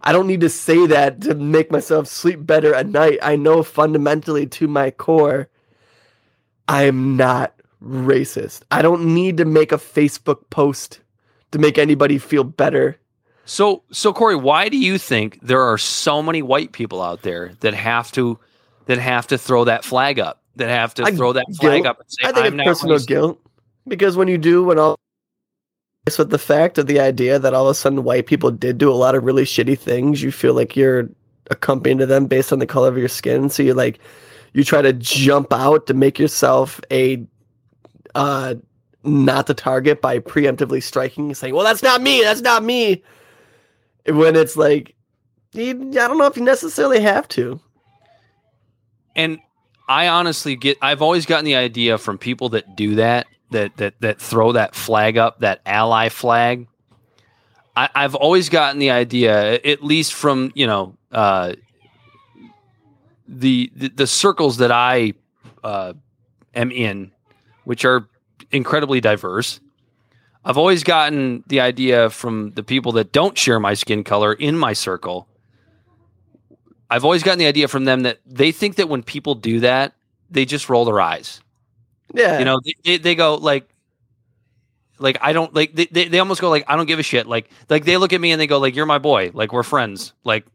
I 0.02 0.12
don't 0.12 0.28
need 0.28 0.42
to 0.42 0.50
say 0.50 0.88
that 0.88 1.22
to 1.22 1.36
make 1.36 1.72
myself 1.72 2.08
sleep 2.08 2.46
better 2.46 2.74
at 2.74 2.88
night. 2.88 3.20
I 3.22 3.36
know 3.36 3.64
fundamentally 3.64 4.46
to 4.48 4.68
my 4.68 4.92
core, 4.92 5.48
I'm 6.68 7.16
not 7.18 7.54
racist. 7.84 8.62
I 8.72 8.82
don't 8.82 9.14
need 9.14 9.38
to 9.38 9.46
make 9.46 9.72
a 9.72 9.78
Facebook 9.78 10.50
post 10.50 11.00
to 11.52 11.60
make 11.60 11.78
anybody 11.78 12.18
feel 12.18 12.44
better. 12.44 12.98
So, 13.46 13.84
so 13.92 14.12
Corey, 14.12 14.36
why 14.36 14.68
do 14.68 14.78
you 14.78 14.98
think 14.98 15.40
there 15.42 15.62
are 15.62 15.78
so 15.78 16.22
many 16.22 16.42
white 16.42 16.74
people 16.74 17.02
out 17.02 17.22
there 17.22 17.54
that 17.62 17.74
have 17.74 18.12
to 18.14 18.38
that 18.88 18.98
have 19.00 19.28
to 19.28 19.38
throw 19.38 19.64
that 19.66 19.86
flag 19.86 20.20
up, 20.20 20.42
that 20.58 20.70
have 20.70 20.94
to 20.96 21.04
I- 21.04 21.12
throw 21.12 21.34
that 21.34 21.46
flag 21.60 21.84
guilt. 21.84 21.86
up 21.88 22.00
and 22.00 22.10
say, 22.10 22.28
I 22.28 22.32
think 22.32 22.46
"I'm 22.46 22.60
it's 22.60 22.68
personal 22.68 22.98
racist." 22.98 23.08
guilt 23.08 23.40
because 23.88 24.18
when 24.18 24.28
you 24.28 24.38
do, 24.38 24.64
when 24.66 24.80
all 24.80 24.98
with 26.18 26.30
the 26.30 26.38
fact 26.38 26.78
of 26.78 26.88
the 26.88 27.00
idea 27.00 27.38
that 27.38 27.54
all 27.54 27.66
of 27.68 27.72
a 27.72 27.76
sudden 27.76 28.04
white 28.04 28.28
people 28.28 28.50
did 28.52 28.78
do 28.78 28.90
a 28.92 28.96
lot 28.96 29.14
of 29.16 29.24
really 29.24 29.44
shitty 29.44 29.78
things, 29.78 30.22
you 30.24 30.32
feel 30.32 30.54
like 30.54 30.76
you're 30.76 31.10
accompanying 31.52 31.98
to 32.00 32.06
them 32.06 32.26
based 32.28 32.52
on 32.54 32.60
the 32.60 32.66
color 32.66 32.88
of 32.90 32.98
your 32.98 33.08
skin. 33.10 33.50
So 33.50 33.62
you're 33.64 33.76
like 33.76 34.00
you 34.54 34.64
try 34.64 34.82
to 34.82 34.94
jump 34.94 35.54
out 35.54 35.88
to 35.88 35.94
make 35.94 36.20
yourself 36.20 36.82
a 36.92 37.26
uh 38.16 38.56
not 39.04 39.48
the 39.48 39.54
target 39.54 40.02
by 40.02 40.20
preemptively 40.20 40.84
striking, 40.84 41.34
saying, 41.34 41.54
"Well, 41.54 41.64
that's 41.64 41.84
not 41.84 42.02
me. 42.02 42.22
That's 42.22 42.42
not 42.42 42.64
me." 42.64 43.04
When 44.06 44.36
it's 44.36 44.56
like, 44.58 44.96
you, 45.54 45.72
I 45.72 46.08
don't 46.08 46.18
know 46.18 46.26
if 46.26 46.38
you 46.38 46.44
necessarily 46.44 47.00
have 47.00 47.28
to. 47.30 47.60
And 49.16 49.40
I 49.88 50.08
honestly 50.08 50.56
get 50.56 50.78
I've 50.82 51.02
always 51.02 51.26
gotten 51.26 51.46
the 51.46 51.56
idea 51.56 51.98
from 51.98 52.18
people 52.18 52.50
that 52.50 52.76
do 52.76 52.96
that, 52.96 53.28
that 53.52 53.78
that 53.78 53.96
that 54.02 54.20
throw 54.20 54.52
that 54.54 54.76
flag 54.76 55.18
up, 55.18 55.40
that 55.40 55.62
ally 55.66 56.10
flag. 56.10 56.68
I, 57.76 57.90
I've 57.96 58.16
always 58.16 58.50
gotten 58.50 58.80
the 58.80 58.92
idea, 58.92 59.56
at 59.56 59.84
least 59.84 60.14
from, 60.14 60.52
you 60.56 60.68
know, 60.68 60.98
uh 61.12 61.54
the 63.28 63.72
the, 63.76 63.90
the 63.90 64.08
circles 64.08 64.58
that 64.58 64.72
I 64.72 65.14
uh 65.64 65.94
am 66.56 66.72
in, 66.72 67.12
which 67.66 67.86
are 67.86 68.08
incredibly 68.52 69.02
diverse. 69.02 69.60
I've 70.46 70.58
always 70.58 70.84
gotten 70.84 71.44
the 71.48 71.60
idea 71.60 72.10
from 72.10 72.52
the 72.52 72.64
people 72.64 72.94
that 72.94 73.12
don't 73.12 73.38
share 73.38 73.60
my 73.60 73.74
skin 73.74 74.04
color 74.04 74.34
in 74.34 74.58
my 74.58 74.74
circle. 74.74 75.28
I've 76.90 77.04
always 77.04 77.22
gotten 77.22 77.40
the 77.40 77.48
idea 77.48 77.68
from 77.68 77.84
them 77.84 78.04
that 78.04 78.20
they 78.26 78.52
think 78.54 78.76
that 78.76 78.88
when 78.88 79.04
people 79.04 79.36
do 79.36 79.60
that, 79.60 79.94
they 80.30 80.46
just 80.46 80.70
roll 80.70 80.86
their 80.86 81.02
eyes. 81.02 81.42
Yeah, 82.14 82.40
You 82.40 82.46
know, 82.46 82.60
they, 82.64 82.74
they, 82.86 82.98
they 82.98 83.16
go 83.16 83.36
like, 83.36 83.68
like 85.00 85.18
I 85.22 85.34
don't 85.34 85.54
like 85.54 85.76
they, 85.76 85.86
they, 85.88 86.08
they 86.08 86.20
almost 86.20 86.40
go 86.42 86.50
like 86.50 86.64
I 86.68 86.76
don't 86.78 86.86
give 86.86 87.00
a 87.00 87.04
shit. 87.04 87.28
Like 87.28 87.50
like 87.70 87.84
they 87.86 87.98
look 87.98 88.14
at 88.14 88.22
me 88.22 88.32
and 88.32 88.40
they 88.42 88.48
go 88.48 88.58
like 88.58 88.76
you're 88.76 88.86
my 88.86 88.98
boy. 88.98 89.32
Like 89.34 89.52
we're 89.52 89.64
friends. 89.64 90.14
Like 90.24 90.46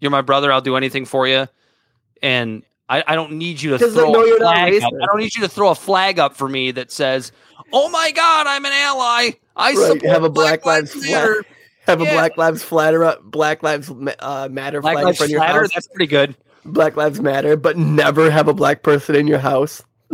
you're 0.00 0.10
my 0.10 0.20
brother. 0.20 0.52
I'll 0.52 0.60
do 0.60 0.76
anything 0.76 1.04
for 1.04 1.26
you. 1.28 1.46
And 2.22 2.62
I, 2.88 3.04
I 3.06 3.14
don't 3.14 3.32
need 3.32 3.60
you 3.60 3.76
to 3.76 3.78
throw 3.78 4.12
a 4.12 4.38
flag 4.38 4.82
up. 4.82 4.92
I 4.92 5.06
don't 5.06 5.18
need 5.18 5.34
you 5.34 5.42
to 5.42 5.48
throw 5.48 5.70
a 5.70 5.74
flag 5.74 6.18
up 6.18 6.36
for 6.36 6.48
me 6.48 6.70
that 6.72 6.90
says, 6.90 7.32
"Oh 7.72 7.88
my 7.90 8.10
God, 8.12 8.46
I'm 8.46 8.64
an 8.64 8.72
ally. 8.72 9.30
I 9.56 9.72
Right, 9.74 10.02
have 10.06 10.24
a 10.24 10.30
Black 10.30 10.64
Lives 10.64 10.94
Matter." 10.96 11.44
Have 11.86 12.02
a 12.02 12.04
Black 12.04 12.36
Lives 12.36 12.62
Flatter 12.62 13.02
up, 13.02 13.22
Black 13.22 13.62
Lives 13.62 13.90
uh, 14.18 14.48
Matter 14.50 14.82
Black 14.82 14.94
flag 14.94 15.02
in 15.02 15.06
Lives 15.06 15.20
of 15.22 15.30
your 15.30 15.40
Matter. 15.40 15.60
house. 15.60 15.70
That's 15.74 15.88
pretty 15.88 16.06
good. 16.06 16.36
Black 16.66 16.96
Lives 16.96 17.18
Matter, 17.20 17.56
but 17.56 17.78
never 17.78 18.30
have 18.30 18.46
a 18.46 18.52
black 18.52 18.82
person 18.82 19.16
in 19.16 19.26
your 19.26 19.38
house. 19.38 19.82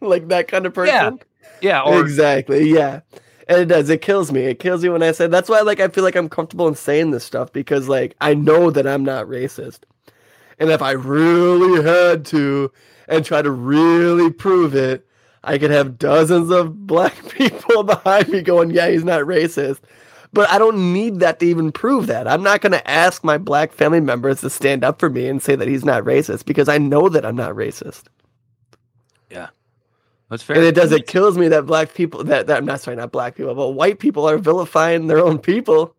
like 0.00 0.28
that 0.28 0.46
kind 0.48 0.66
of 0.66 0.74
person. 0.74 1.18
Yeah. 1.60 1.82
Or 1.82 2.00
exactly. 2.00 2.70
Yeah. 2.70 3.00
And 3.48 3.60
it 3.60 3.66
does. 3.66 3.88
It 3.90 4.00
kills 4.02 4.30
me. 4.32 4.42
It 4.42 4.58
kills 4.58 4.82
me 4.82 4.88
when 4.90 5.02
I 5.02 5.12
say 5.12 5.26
that's 5.26 5.48
why 5.48 5.60
like 5.60 5.80
I 5.80 5.88
feel 5.88 6.04
like 6.04 6.16
I'm 6.16 6.28
comfortable 6.28 6.68
in 6.68 6.74
saying 6.74 7.10
this 7.10 7.24
stuff 7.24 7.52
because 7.52 7.88
like 7.88 8.14
I 8.20 8.34
know 8.34 8.70
that 8.70 8.86
I'm 8.86 9.04
not 9.04 9.26
racist. 9.26 9.80
And 10.58 10.70
if 10.70 10.82
I 10.82 10.92
really 10.92 11.84
had 11.84 12.24
to 12.26 12.72
and 13.08 13.24
try 13.24 13.42
to 13.42 13.50
really 13.50 14.30
prove 14.30 14.74
it, 14.74 15.06
I 15.44 15.58
could 15.58 15.70
have 15.70 15.98
dozens 15.98 16.50
of 16.50 16.86
black 16.86 17.28
people 17.30 17.82
behind 17.82 18.28
me 18.28 18.42
going, 18.42 18.70
"Yeah, 18.70 18.88
he's 18.88 19.04
not 19.04 19.22
racist." 19.22 19.80
But 20.32 20.50
I 20.50 20.58
don't 20.58 20.92
need 20.92 21.20
that 21.20 21.40
to 21.40 21.46
even 21.46 21.72
prove 21.72 22.06
that. 22.08 22.28
I'm 22.28 22.42
not 22.42 22.60
going 22.60 22.72
to 22.72 22.90
ask 22.90 23.24
my 23.24 23.38
black 23.38 23.72
family 23.72 24.00
members 24.00 24.42
to 24.42 24.50
stand 24.50 24.84
up 24.84 25.00
for 25.00 25.08
me 25.08 25.26
and 25.26 25.42
say 25.42 25.56
that 25.56 25.68
he's 25.68 25.86
not 25.86 26.04
racist 26.04 26.44
because 26.44 26.68
I 26.68 26.76
know 26.76 27.08
that 27.08 27.24
I'm 27.24 27.36
not 27.36 27.54
racist. 27.54 28.04
Yeah. 29.30 29.48
That's 30.28 30.42
fair. 30.42 30.56
And 30.56 30.66
it 30.66 30.74
does. 30.74 30.92
It 30.92 31.06
kills 31.06 31.38
me 31.38 31.48
that 31.48 31.64
black 31.64 31.94
people 31.94 32.24
that, 32.24 32.46
that 32.46 32.58
I'm 32.58 32.66
not 32.66 32.80
sorry, 32.80 32.96
not 32.96 33.10
black 33.10 33.36
people, 33.36 33.54
but 33.54 33.70
white 33.70 33.98
people 33.98 34.28
are 34.28 34.36
vilifying 34.36 35.06
their 35.06 35.18
own 35.18 35.38
people 35.38 35.94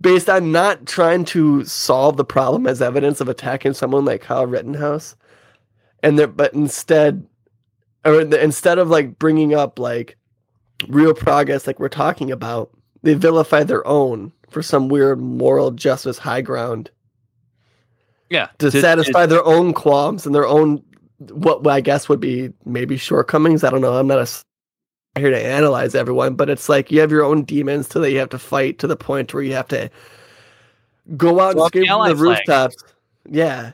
based 0.00 0.28
on 0.28 0.52
not 0.52 0.86
trying 0.86 1.24
to 1.26 1.64
solve 1.64 2.16
the 2.16 2.24
problem 2.24 2.66
as 2.66 2.80
evidence 2.80 3.20
of 3.20 3.28
attacking 3.28 3.74
someone 3.74 4.04
like 4.04 4.22
Kyle 4.22 4.46
Rittenhouse, 4.46 5.16
and 6.02 6.18
they 6.18 6.26
but 6.26 6.54
instead, 6.54 7.26
or 8.04 8.24
the, 8.24 8.42
instead 8.42 8.78
of 8.78 8.88
like 8.88 9.18
bringing 9.18 9.54
up 9.54 9.78
like 9.78 10.16
real 10.88 11.14
progress, 11.14 11.66
like 11.66 11.78
we're 11.78 11.88
talking 11.88 12.30
about, 12.30 12.70
they 13.02 13.14
vilify 13.14 13.62
their 13.62 13.86
own 13.86 14.32
for 14.48 14.62
some 14.62 14.88
weird 14.88 15.20
moral 15.20 15.70
justice 15.70 16.18
high 16.18 16.40
ground 16.40 16.90
yeah. 18.30 18.48
to 18.58 18.70
satisfy 18.70 19.26
their 19.26 19.44
own 19.44 19.72
qualms 19.72 20.24
and 20.24 20.34
their 20.34 20.46
own 20.46 20.82
what 21.18 21.66
I 21.66 21.80
guess 21.82 22.08
would 22.08 22.20
be 22.20 22.50
maybe 22.64 22.96
shortcomings. 22.96 23.62
I 23.62 23.70
don't 23.70 23.82
know. 23.82 23.98
I'm 23.98 24.06
not 24.06 24.18
a 24.18 24.26
here 25.16 25.30
to 25.30 25.44
analyze 25.44 25.94
everyone, 25.94 26.34
but 26.34 26.48
it's 26.48 26.68
like 26.68 26.90
you 26.90 27.00
have 27.00 27.10
your 27.10 27.24
own 27.24 27.42
demons 27.42 27.88
so 27.88 28.00
that 28.00 28.12
you 28.12 28.18
have 28.18 28.28
to 28.30 28.38
fight 28.38 28.78
to 28.78 28.86
the 28.86 28.96
point 28.96 29.34
where 29.34 29.42
you 29.42 29.54
have 29.54 29.68
to 29.68 29.90
go 31.16 31.40
out 31.40 31.54
Throw 31.54 31.64
and 31.64 31.66
scream 31.66 31.86
from 31.86 32.08
the 32.08 32.16
flag. 32.16 32.20
rooftops. 32.20 32.76
Yeah. 33.28 33.72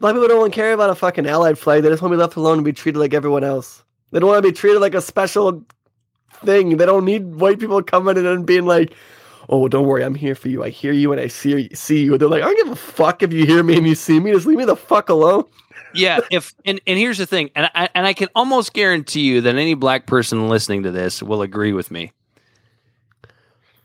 Black 0.00 0.14
people 0.14 0.28
don't 0.28 0.52
care 0.52 0.72
about 0.72 0.90
a 0.90 0.94
fucking 0.94 1.26
allied 1.26 1.58
flag. 1.58 1.82
They 1.82 1.88
just 1.88 2.02
want 2.02 2.12
to 2.12 2.16
be 2.16 2.20
left 2.20 2.36
alone 2.36 2.58
and 2.58 2.64
be 2.64 2.72
treated 2.72 2.98
like 2.98 3.14
everyone 3.14 3.44
else. 3.44 3.84
They 4.10 4.18
don't 4.20 4.28
want 4.28 4.42
to 4.42 4.48
be 4.48 4.52
treated 4.56 4.80
like 4.80 4.94
a 4.94 5.00
special 5.00 5.64
thing. 6.44 6.76
They 6.76 6.86
don't 6.86 7.04
need 7.04 7.36
white 7.36 7.58
people 7.58 7.82
coming 7.82 8.16
in 8.16 8.26
and 8.26 8.46
being 8.46 8.64
like, 8.66 8.94
"Oh, 9.48 9.68
don't 9.68 9.86
worry, 9.86 10.04
I'm 10.04 10.14
here 10.14 10.34
for 10.34 10.48
you. 10.48 10.62
I 10.64 10.70
hear 10.70 10.92
you 10.92 11.12
and 11.12 11.20
I 11.20 11.26
see 11.28 11.68
see 11.74 12.02
you." 12.04 12.16
They're 12.16 12.28
like, 12.28 12.42
"I 12.42 12.46
don't 12.46 12.56
give 12.64 12.72
a 12.72 12.76
fuck 12.76 13.22
if 13.22 13.32
you 13.32 13.44
hear 13.44 13.62
me 13.62 13.76
and 13.76 13.86
you 13.86 13.94
see 13.94 14.18
me. 14.20 14.32
Just 14.32 14.46
leave 14.46 14.58
me 14.58 14.64
the 14.64 14.76
fuck 14.76 15.08
alone." 15.08 15.44
Yeah 15.94 16.20
if 16.30 16.54
and, 16.64 16.80
and 16.86 16.98
here's 16.98 17.18
the 17.18 17.26
thing 17.26 17.50
and 17.54 17.70
I, 17.74 17.88
and 17.94 18.06
I 18.06 18.12
can 18.12 18.28
almost 18.34 18.72
guarantee 18.72 19.20
you 19.22 19.40
that 19.42 19.54
any 19.56 19.74
black 19.74 20.06
person 20.06 20.48
listening 20.48 20.82
to 20.84 20.90
this 20.90 21.22
will 21.22 21.42
agree 21.42 21.72
with 21.72 21.90
me 21.90 22.12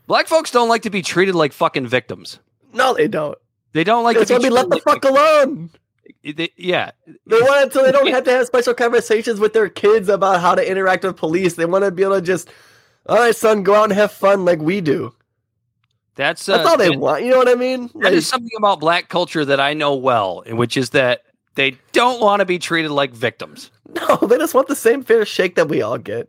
black 0.06 0.26
folks 0.28 0.50
don't 0.50 0.68
like 0.68 0.82
to 0.82 0.90
be 0.90 1.02
treated 1.02 1.34
like 1.34 1.52
fucking 1.52 1.86
victims 1.86 2.38
No, 2.72 2.94
they 2.94 3.08
don't. 3.08 3.38
they 3.72 3.84
don't 3.84 4.04
like 4.04 4.16
They 4.18 4.24
to 4.24 4.38
be 4.38 4.44
be 4.44 4.50
left 4.50 4.70
the 4.70 4.80
treated 4.80 5.02
fuck 5.02 5.04
alone. 5.10 5.70
they- 6.22 6.52
yeah 6.56 6.90
They 7.26 7.40
want 7.40 7.66
it 7.68 7.72
so 7.72 7.82
they 7.82 7.92
don't 7.92 8.08
have 8.08 8.24
to 8.24 8.30
have 8.32 8.46
special 8.46 8.74
conversations 8.74 9.40
with 9.40 9.52
their 9.52 9.68
kids 9.68 10.08
about 10.08 10.40
how 10.40 10.54
to 10.54 10.68
interact 10.70 11.04
with 11.04 11.16
police. 11.16 11.54
They 11.54 11.64
want 11.66 11.84
to 11.84 11.90
be 11.90 12.02
able 12.02 12.16
to 12.16 12.20
just, 12.22 12.48
all 13.06 13.16
right, 13.16 13.34
son, 13.34 13.62
go 13.62 13.74
out 13.74 13.84
and 13.84 13.92
have 13.94 14.12
fun 14.12 14.44
like 14.44 14.60
we 14.60 14.80
do. 14.80 15.14
that's 16.14 16.48
uh, 16.48 16.58
That's 16.58 16.68
all 16.68 16.76
they 16.76 16.92
and 16.92 17.00
want. 17.00 17.24
You 17.24 17.30
know 17.30 17.38
what 17.38 17.48
I 17.48 17.54
mean? 17.54 17.86
that 17.94 17.94
Like, 18.04 18.12
is 18.14 18.26
something 18.28 18.50
about 18.58 18.80
black 18.80 19.08
culture 19.08 19.44
that 19.44 19.60
i 19.60 19.72
know 19.74 19.94
well 19.96 20.42
and 20.46 20.58
which 20.58 20.76
is 20.76 20.90
that 20.90 21.23
they 21.54 21.76
don't 21.92 22.20
want 22.20 22.40
to 22.40 22.44
be 22.44 22.58
treated 22.58 22.90
like 22.90 23.12
victims 23.12 23.70
no, 23.94 24.16
they 24.16 24.38
just 24.38 24.54
want 24.54 24.68
the 24.68 24.76
same 24.76 25.02
fair 25.02 25.24
shake 25.24 25.54
that 25.54 25.68
we 25.68 25.82
all 25.82 25.98
get. 25.98 26.28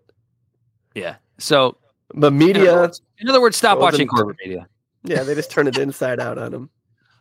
yeah 0.93 1.15
so 1.37 1.77
But 2.13 2.33
in 2.33 2.35
other 2.41 2.45
media, 2.45 2.73
words, 2.73 3.01
in 3.19 3.29
other 3.29 3.41
words 3.41 3.57
stop 3.57 3.79
watching 3.79 4.07
corporate 4.07 4.37
media 4.43 4.67
yeah, 5.05 5.23
they 5.23 5.35
just 5.35 5.51
turn 5.51 5.67
it 5.67 5.77
inside 5.77 6.19
out 6.19 6.37
on 6.37 6.51
them. 6.51 6.69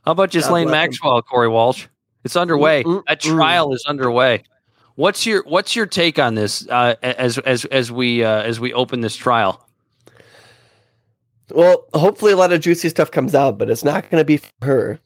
How 0.05 0.13
about 0.13 0.31
Ghislaine. 0.31 0.71
Maxwell, 0.71 1.23
Corey 1.23 1.49
Walsh? 1.49 1.87
It's 2.25 2.37
underway. 2.37 2.85
Mm, 2.85 3.01
mm, 3.01 3.05
that 3.07 3.21
mm. 3.21 3.35
trial 3.35 3.73
is 3.73 3.85
underway. 3.87 4.45
What's 4.97 5.27
your 5.27 5.43
What's 5.45 5.75
your 5.75 5.87
take 5.87 6.19
on 6.19 6.35
this 6.35 6.67
uh, 6.69 6.95
as 7.03 7.39
as 7.39 7.65
as 7.67 7.91
we 7.91 8.23
uh, 8.25 8.43
as 8.43 8.61
we 8.61 8.73
open 8.73 9.01
this 9.01 9.17
trial? 9.17 9.67
Well, 11.51 11.87
hopefully 11.95 12.33
a 12.33 12.37
lot 12.37 12.53
of 12.53 12.61
juicy 12.61 12.89
stuff 12.89 13.11
comes 13.11 13.35
out, 13.35 13.59
but 13.59 13.69
it's 13.69 13.85
not 13.85 14.09
going 14.09 14.21
to 14.21 14.25
be 14.25 14.39
from 14.39 14.51
her. 14.63 15.01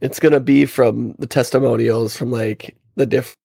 It's 0.00 0.20
going 0.20 0.32
to 0.32 0.40
be 0.40 0.64
from 0.66 1.14
the 1.18 1.26
testimonials 1.26 2.16
from 2.16 2.30
like 2.30 2.76
the 2.96 3.06
different 3.06 3.36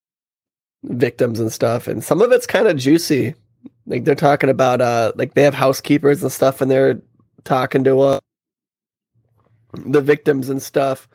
victims 0.84 1.40
and 1.40 1.52
stuff, 1.52 1.88
and 1.88 2.04
some 2.04 2.22
of 2.22 2.32
it's 2.32 2.48
kind 2.48 2.68
of 2.68 2.78
juicy. 2.78 3.36
Like 3.88 4.06
they're 4.06 4.16
talking 4.16 4.50
about 4.50 4.82
uh 4.82 5.12
like 5.16 5.34
they 5.34 5.44
have 5.44 5.54
housekeepers 5.54 6.24
and 6.24 6.32
stuff, 6.32 6.62
and 6.62 6.72
they're 6.72 7.02
talking 7.44 7.84
to 7.84 8.00
uh 8.02 8.20
the 9.74 10.02
victims 10.02 10.50
and 10.50 10.62
stuff. 10.62 11.08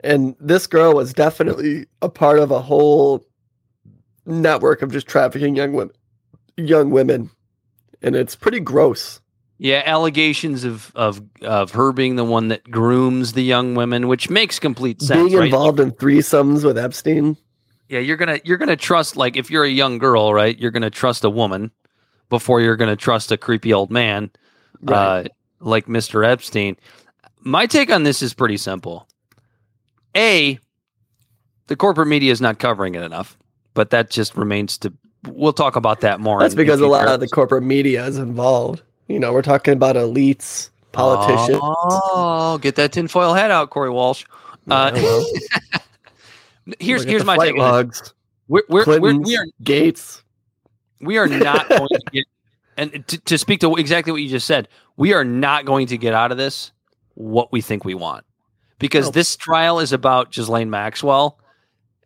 And 0.00 0.36
this 0.40 0.66
girl 0.66 0.94
was 0.94 1.12
definitely 1.12 1.86
a 2.02 2.08
part 2.08 2.38
of 2.38 2.50
a 2.50 2.60
whole 2.60 3.24
network 4.26 4.82
of 4.82 4.92
just 4.92 5.06
trafficking 5.06 5.56
young 5.56 5.72
women, 5.72 5.94
young 6.56 6.90
women, 6.90 7.30
and 8.02 8.14
it's 8.14 8.36
pretty 8.36 8.60
gross. 8.60 9.20
Yeah, 9.60 9.82
allegations 9.84 10.62
of 10.64 10.92
of 10.94 11.20
of 11.42 11.72
her 11.72 11.92
being 11.92 12.14
the 12.14 12.24
one 12.24 12.48
that 12.48 12.70
grooms 12.70 13.32
the 13.32 13.42
young 13.42 13.74
women, 13.74 14.06
which 14.06 14.30
makes 14.30 14.60
complete 14.60 15.02
sense. 15.02 15.20
Being 15.20 15.36
right? 15.36 15.46
involved 15.46 15.80
in 15.80 15.90
threesomes 15.92 16.64
with 16.64 16.78
Epstein. 16.78 17.36
Yeah, 17.88 17.98
you're 17.98 18.16
gonna 18.16 18.38
you're 18.44 18.56
gonna 18.58 18.76
trust 18.76 19.16
like 19.16 19.36
if 19.36 19.50
you're 19.50 19.64
a 19.64 19.70
young 19.70 19.98
girl, 19.98 20.32
right? 20.32 20.56
You're 20.56 20.70
gonna 20.70 20.90
trust 20.90 21.24
a 21.24 21.30
woman 21.30 21.72
before 22.28 22.60
you're 22.60 22.76
gonna 22.76 22.96
trust 22.96 23.32
a 23.32 23.36
creepy 23.36 23.72
old 23.72 23.90
man 23.90 24.30
uh, 24.86 25.24
like 25.60 25.86
Mr. 25.86 26.24
Epstein. 26.24 26.76
My 27.40 27.66
take 27.66 27.90
on 27.90 28.04
this 28.04 28.22
is 28.22 28.34
pretty 28.34 28.58
simple. 28.58 29.08
A, 30.16 30.58
the 31.66 31.76
corporate 31.76 32.08
media 32.08 32.30
is 32.30 32.40
not 32.40 32.58
covering 32.58 32.94
it 32.94 33.02
enough, 33.02 33.36
but 33.74 33.90
that 33.90 34.10
just 34.10 34.36
remains 34.36 34.78
to. 34.78 34.92
We'll 35.26 35.52
talk 35.52 35.74
about 35.74 36.00
that 36.02 36.20
more. 36.20 36.40
That's 36.40 36.54
because 36.54 36.80
a 36.80 36.86
lot 36.86 37.08
of 37.08 37.20
the 37.20 37.28
corporate 37.28 37.64
media 37.64 38.06
is 38.06 38.18
involved. 38.18 38.82
You 39.08 39.18
know, 39.18 39.32
we're 39.32 39.42
talking 39.42 39.72
about 39.72 39.96
elites, 39.96 40.70
politicians. 40.92 41.58
Oh, 41.62 42.58
get 42.60 42.76
that 42.76 42.92
tinfoil 42.92 43.34
hat 43.34 43.50
out, 43.50 43.70
Corey 43.70 43.90
Walsh. 43.90 44.24
Uh, 44.70 44.90
here's 46.78 47.04
here's 47.04 47.24
my 47.24 47.36
take. 47.38 47.56
logs. 47.56 48.12
We're, 48.48 48.62
we're, 48.68 49.00
we're, 49.00 49.16
we 49.18 49.36
are 49.36 49.46
Gates. 49.62 50.22
we 51.00 51.18
are 51.18 51.26
not 51.28 51.68
going 51.70 51.88
to 51.88 52.00
get 52.12 52.24
and 52.76 53.06
to, 53.08 53.18
to 53.18 53.36
speak 53.38 53.60
to 53.60 53.74
exactly 53.76 54.12
what 54.12 54.22
you 54.22 54.28
just 54.28 54.46
said 54.46 54.68
we 54.96 55.12
are 55.12 55.24
not 55.24 55.64
going 55.66 55.86
to 55.88 55.98
get 55.98 56.14
out 56.14 56.32
of 56.32 56.38
this 56.38 56.72
what 57.14 57.52
we 57.52 57.60
think 57.60 57.84
we 57.84 57.94
want 57.94 58.24
because 58.78 59.06
No. 59.06 59.10
this 59.10 59.36
trial 59.36 59.80
is 59.80 59.92
about 59.92 60.32
Ghislaine 60.32 60.70
Maxwell 60.70 61.38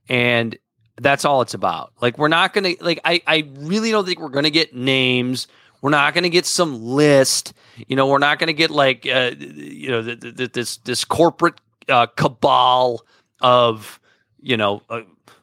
and 0.09 0.59
that's 1.01 1.25
all 1.25 1.43
it's 1.43 1.55
about 1.55 1.93
like 2.01 2.19
we're 2.19 2.27
not 2.29 2.53
going 2.55 2.75
to 2.77 2.85
like 2.85 3.01
I, 3.05 3.23
I 3.27 3.49
really 3.59 3.93
don't 3.93 4.05
think 4.05 4.19
we're 4.19 4.29
going 4.29 4.45
to 4.45 4.51
get 4.51 4.75
names 4.75 5.47
we're 5.83 5.91
not 5.91 6.15
going 6.15 6.25
to 6.25 6.31
get 6.31 6.47
some 6.47 6.83
list 6.83 7.53
you 7.87 7.95
know 7.95 8.07
we're 8.07 8.19
not 8.19 8.39
going 8.39 8.47
to 8.49 8.55
get 8.55 8.71
like 8.71 9.07
uh, 9.07 9.33
you 9.39 9.91
know 9.91 10.03
th- 10.03 10.21
th- 10.21 10.37
th- 10.37 10.53
this 10.53 10.77
this 10.79 11.05
corporate 11.05 11.61
uh, 11.89 12.07
cabal 12.07 13.03
of 13.41 14.01
you 14.41 14.57
know 14.57 14.83
uh, 14.89 15.03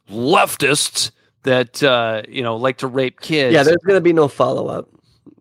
leftists 0.10 1.12
that 1.44 1.82
uh, 1.84 2.24
you 2.28 2.42
know 2.42 2.56
like 2.56 2.78
to 2.78 2.88
rape 2.88 3.22
kids 3.22 3.54
Yeah, 3.54 3.64
there's 3.64 3.78
going 3.86 3.98
to 3.98 4.02
be 4.02 4.14
no 4.14 4.28
follow 4.28 4.68
up. 4.68 4.90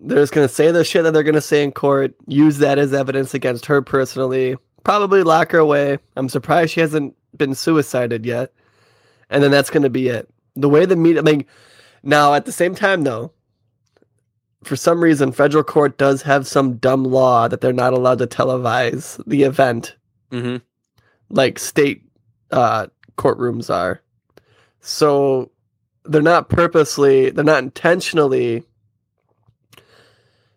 They're 0.00 0.18
just 0.18 0.32
going 0.32 0.46
to 0.46 0.52
say 0.52 0.70
the 0.70 0.84
shit 0.84 1.02
that 1.04 1.12
they're 1.12 1.24
going 1.24 1.34
to 1.34 1.40
say 1.40 1.64
in 1.64 1.72
court, 1.72 2.14
use 2.26 2.58
that 2.58 2.78
as 2.78 2.92
evidence 2.92 3.34
against 3.34 3.66
her 3.66 3.82
personally, 3.82 4.56
probably 4.84 5.24
lock 5.24 5.50
her 5.52 5.58
away. 5.58 5.98
I'm 6.14 6.28
surprised 6.28 6.72
she 6.72 6.80
hasn't 6.80 7.16
been 7.36 7.54
suicided 7.54 8.24
yet. 8.24 8.52
And 9.28 9.42
then 9.42 9.50
that's 9.50 9.70
going 9.70 9.82
to 9.82 9.90
be 9.90 10.08
it. 10.08 10.28
The 10.54 10.68
way 10.68 10.86
the 10.86 10.94
media, 10.94 11.22
like, 11.22 11.48
now 12.04 12.34
at 12.34 12.44
the 12.44 12.52
same 12.52 12.76
time, 12.76 13.02
though, 13.02 13.32
for 14.64 14.76
some 14.76 15.02
reason, 15.02 15.32
federal 15.32 15.64
court 15.64 15.98
does 15.98 16.22
have 16.22 16.46
some 16.46 16.76
dumb 16.76 17.04
law 17.04 17.48
that 17.48 17.60
they're 17.60 17.72
not 17.72 17.92
allowed 17.92 18.18
to 18.18 18.26
televise 18.26 19.22
the 19.26 19.42
event 19.44 19.96
hmm 20.30 20.56
like 21.30 21.58
state 21.58 22.02
uh, 22.50 22.86
courtrooms 23.18 23.68
are. 23.68 24.00
So 24.80 25.50
they're 26.04 26.22
not 26.22 26.48
purposely, 26.48 27.28
they're 27.30 27.44
not 27.44 27.62
intentionally 27.62 28.64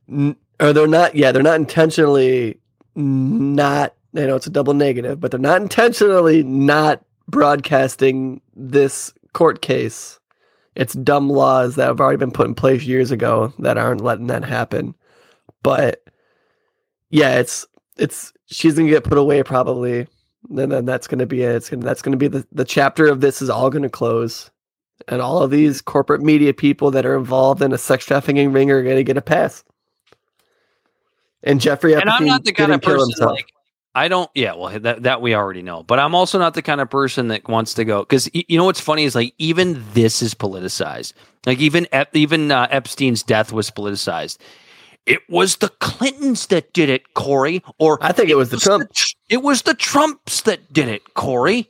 n- 0.09 0.37
or 0.61 0.73
they're 0.73 0.87
not. 0.87 1.15
Yeah, 1.15 1.31
they're 1.31 1.43
not 1.43 1.59
intentionally 1.59 2.57
not. 2.95 3.95
You 4.13 4.27
know, 4.27 4.35
it's 4.35 4.47
a 4.47 4.51
double 4.51 4.73
negative, 4.73 5.19
but 5.19 5.31
they're 5.31 5.39
not 5.39 5.61
intentionally 5.61 6.43
not 6.43 7.03
broadcasting 7.27 8.41
this 8.55 9.13
court 9.33 9.61
case. 9.61 10.19
It's 10.75 10.93
dumb 10.93 11.29
laws 11.29 11.75
that 11.75 11.87
have 11.87 11.99
already 11.99 12.17
been 12.17 12.31
put 12.31 12.47
in 12.47 12.55
place 12.55 12.83
years 12.83 13.11
ago 13.11 13.53
that 13.59 13.77
aren't 13.77 14.01
letting 14.01 14.27
that 14.27 14.45
happen. 14.45 14.95
But 15.63 16.03
yeah, 17.09 17.39
it's 17.39 17.65
it's 17.97 18.33
she's 18.45 18.75
gonna 18.75 18.89
get 18.89 19.03
put 19.03 19.17
away 19.17 19.43
probably. 19.43 20.07
And 20.49 20.71
then 20.71 20.85
that's 20.85 21.07
gonna 21.07 21.25
be 21.25 21.43
it. 21.43 21.55
It's 21.55 21.69
gonna 21.69 21.83
that's 21.83 22.01
gonna 22.01 22.17
be 22.17 22.27
the, 22.27 22.47
the 22.51 22.65
chapter 22.65 23.07
of 23.07 23.21
this 23.21 23.41
is 23.41 23.49
all 23.49 23.69
gonna 23.69 23.89
close. 23.89 24.49
And 25.07 25.21
all 25.21 25.41
of 25.41 25.51
these 25.51 25.81
corporate 25.81 26.21
media 26.21 26.53
people 26.53 26.91
that 26.91 27.05
are 27.05 27.17
involved 27.17 27.61
in 27.61 27.73
a 27.73 27.77
sex 27.77 28.05
trafficking 28.05 28.51
ring 28.53 28.71
are 28.71 28.83
gonna 28.83 29.03
get 29.03 29.17
a 29.17 29.21
pass. 29.21 29.63
And 31.43 31.59
Jeffrey 31.59 31.93
and 31.93 32.03
I'm 32.03 32.09
Epstein 32.09 32.27
not 32.27 32.45
the 32.45 32.53
kind 32.53 32.71
of 32.71 32.81
person 32.81 33.25
like 33.25 33.51
I 33.93 34.07
don't. 34.07 34.29
Yeah, 34.33 34.53
well, 34.55 34.79
that 34.79 35.03
that 35.03 35.21
we 35.21 35.35
already 35.35 35.61
know. 35.61 35.83
But 35.83 35.99
I'm 35.99 36.15
also 36.15 36.39
not 36.39 36.53
the 36.53 36.61
kind 36.61 36.79
of 36.79 36.89
person 36.89 37.27
that 37.27 37.47
wants 37.49 37.73
to 37.75 37.85
go 37.85 38.01
because 38.01 38.29
you 38.33 38.57
know 38.57 38.65
what's 38.65 38.79
funny 38.79 39.03
is 39.03 39.15
like 39.15 39.33
even 39.37 39.83
this 39.93 40.21
is 40.21 40.33
politicized. 40.33 41.13
Like 41.45 41.59
even 41.59 41.87
Ep- 41.91 42.15
even 42.15 42.51
uh, 42.51 42.67
Epstein's 42.71 43.23
death 43.23 43.51
was 43.51 43.69
politicized. 43.69 44.37
It 45.05 45.21
was 45.29 45.57
the 45.57 45.69
Clintons 45.69 46.47
that 46.47 46.73
did 46.73 46.89
it, 46.89 47.13
Corey. 47.15 47.63
Or 47.79 47.97
I 48.01 48.11
think 48.11 48.29
it 48.29 48.35
was 48.35 48.49
the 48.49 48.57
Trump. 48.57 48.89
it 49.29 49.41
was 49.41 49.63
the 49.63 49.73
Trumps 49.73 50.41
that 50.41 50.71
did 50.71 50.87
it, 50.87 51.13
Corey. 51.15 51.69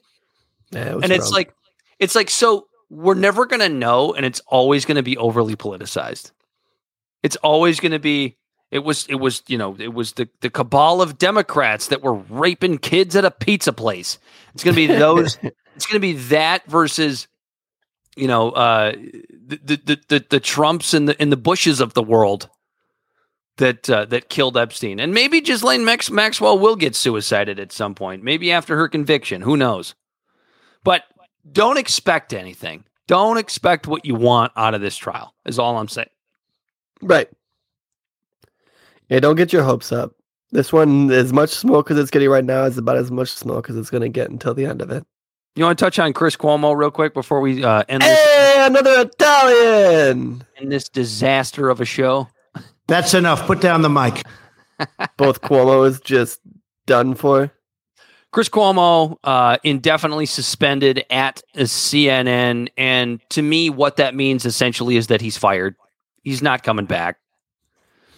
Yeah, 0.71 0.97
it 0.97 1.03
and 1.03 1.11
it's 1.11 1.29
Trump. 1.29 1.33
like 1.33 1.53
it's 1.97 2.13
like 2.13 2.29
so 2.29 2.67
we're 2.89 3.13
never 3.15 3.45
going 3.45 3.61
to 3.61 3.69
know 3.69 4.13
and 4.13 4.25
it's 4.25 4.41
always 4.47 4.85
going 4.85 4.97
to 4.97 5.03
be 5.03 5.17
overly 5.17 5.55
politicized 5.55 6.31
it's 7.23 7.35
always 7.37 7.79
going 7.79 7.91
to 7.91 7.99
be 7.99 8.37
it 8.71 8.79
was 8.79 9.05
it 9.07 9.15
was 9.15 9.43
you 9.47 9.57
know 9.57 9.75
it 9.77 9.93
was 9.93 10.13
the 10.13 10.27
the 10.41 10.49
cabal 10.49 11.01
of 11.01 11.17
democrats 11.17 11.87
that 11.87 12.01
were 12.01 12.13
raping 12.13 12.77
kids 12.77 13.15
at 13.15 13.25
a 13.25 13.31
pizza 13.31 13.73
place 13.73 14.17
it's 14.53 14.63
going 14.63 14.75
to 14.75 14.87
be 14.87 14.93
those 14.99 15.37
it's 15.75 15.85
going 15.85 15.95
to 15.95 15.99
be 15.99 16.13
that 16.13 16.65
versus 16.65 17.27
you 18.15 18.27
know 18.27 18.51
uh 18.51 18.93
the 18.93 19.57
the 19.83 19.99
the, 20.07 20.25
the 20.29 20.39
trumps 20.39 20.93
and 20.93 21.07
the 21.07 21.21
in 21.21 21.29
the 21.29 21.37
bushes 21.37 21.79
of 21.79 21.93
the 21.93 22.03
world 22.03 22.49
that 23.57 23.89
uh, 23.89 24.05
that 24.05 24.29
killed 24.29 24.57
Epstein, 24.57 24.99
and 24.99 25.13
maybe 25.13 25.39
Ghislaine 25.39 25.85
Max- 25.85 26.09
Maxwell 26.09 26.57
will 26.57 26.75
get 26.75 26.95
suicided 26.95 27.59
at 27.59 27.71
some 27.71 27.95
point, 27.95 28.23
maybe 28.23 28.51
after 28.51 28.75
her 28.75 28.87
conviction. 28.87 29.41
Who 29.41 29.55
knows? 29.55 29.93
But 30.83 31.03
don't 31.49 31.77
expect 31.77 32.33
anything. 32.33 32.85
Don't 33.07 33.37
expect 33.37 33.87
what 33.87 34.05
you 34.05 34.15
want 34.15 34.51
out 34.55 34.73
of 34.73 34.81
this 34.81 34.97
trial. 34.97 35.35
Is 35.45 35.59
all 35.59 35.77
I'm 35.77 35.87
saying. 35.87 36.09
Right. 37.01 37.29
Yeah, 39.11 39.19
don't 39.19 39.35
get 39.35 39.51
your 39.51 39.63
hopes 39.63 39.91
up. 39.91 40.13
This 40.51 40.71
one, 40.71 41.11
as 41.11 41.33
much 41.33 41.49
smoke 41.49 41.91
as 41.91 41.97
it's 41.97 42.09
getting 42.09 42.29
right 42.29 42.45
now, 42.45 42.63
is 42.63 42.77
about 42.77 42.95
as 42.95 43.11
much 43.11 43.29
smoke 43.29 43.69
as 43.69 43.75
it's 43.75 43.89
going 43.89 44.03
to 44.03 44.09
get 44.09 44.29
until 44.29 44.53
the 44.53 44.65
end 44.65 44.81
of 44.81 44.89
it. 44.89 45.05
You 45.55 45.65
want 45.65 45.77
to 45.77 45.83
touch 45.83 45.99
on 45.99 46.13
Chris 46.13 46.37
Cuomo 46.37 46.73
real 46.77 46.91
quick 46.91 47.13
before 47.13 47.41
we 47.41 47.61
uh, 47.61 47.83
end 47.89 48.03
this, 48.03 48.17
Hey, 48.17 48.65
another 48.65 49.01
Italian! 49.01 50.45
in 50.55 50.69
this 50.69 50.87
disaster 50.87 51.69
of 51.69 51.81
a 51.81 51.85
show? 51.85 52.29
That's 52.87 53.13
enough. 53.13 53.45
Put 53.45 53.59
down 53.59 53.81
the 53.81 53.89
mic. 53.89 54.23
Both 55.17 55.41
Cuomo 55.41 55.85
is 55.85 55.99
just 55.99 56.39
done 56.85 57.13
for. 57.13 57.51
Chris 58.31 58.47
Cuomo 58.47 59.17
uh, 59.25 59.57
indefinitely 59.65 60.25
suspended 60.25 61.03
at 61.09 61.41
CNN, 61.57 62.69
and 62.77 63.19
to 63.31 63.41
me, 63.41 63.69
what 63.69 63.97
that 63.97 64.15
means 64.15 64.45
essentially 64.45 64.95
is 64.95 65.07
that 65.07 65.19
he's 65.19 65.35
fired. 65.37 65.75
He's 66.23 66.41
not 66.41 66.63
coming 66.63 66.85
back. 66.85 67.17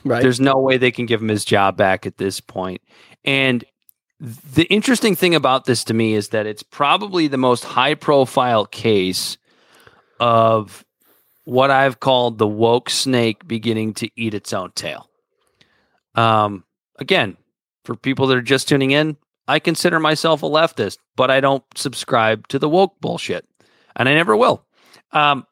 Right. 0.04 0.22
There's 0.22 0.40
no 0.40 0.58
way 0.58 0.78
they 0.78 0.92
can 0.92 1.06
give 1.06 1.22
him 1.22 1.30
his 1.30 1.46
job 1.46 1.78
back 1.78 2.06
at 2.06 2.18
this 2.18 2.40
point. 2.40 2.82
And 3.24 3.64
the 4.20 4.64
interesting 4.66 5.16
thing 5.16 5.36
about 5.36 5.66
this 5.66 5.84
to 5.86 5.94
me 5.94 6.14
is 6.14 6.30
that 6.30 6.46
it's 6.46 6.64
probably 6.64 7.28
the 7.28 7.38
most 7.38 7.64
high 7.64 7.96
profile 7.96 8.66
case 8.66 9.38
of 10.20 10.86
what 11.46 11.72
I've 11.72 12.00
called 12.00 12.38
the 12.38 12.48
woke 12.48 12.90
snake 12.90 13.48
beginning 13.48 13.94
to 13.96 14.10
eat 14.16 14.34
its 14.34 14.54
own 14.54 14.72
tail. 14.72 15.10
Um, 16.16 16.64
again, 17.00 17.38
for 17.84 17.96
people 17.96 18.28
that 18.28 18.38
are 18.38 18.42
just 18.42 18.70
tuning 18.70 18.92
in, 18.92 19.18
I 19.48 19.60
consider 19.60 20.00
myself 20.00 20.42
a 20.44 20.48
leftist, 20.48 21.00
but 21.18 21.30
I 21.30 21.42
don't 21.42 21.64
subscribe 21.76 22.48
to 22.48 22.60
the 22.60 22.70
woke 22.70 23.02
bullshit, 23.02 23.46
and 23.96 24.08
I 24.08 24.14
never 24.14 24.38
will. 24.38 24.66
Um, 25.12 25.46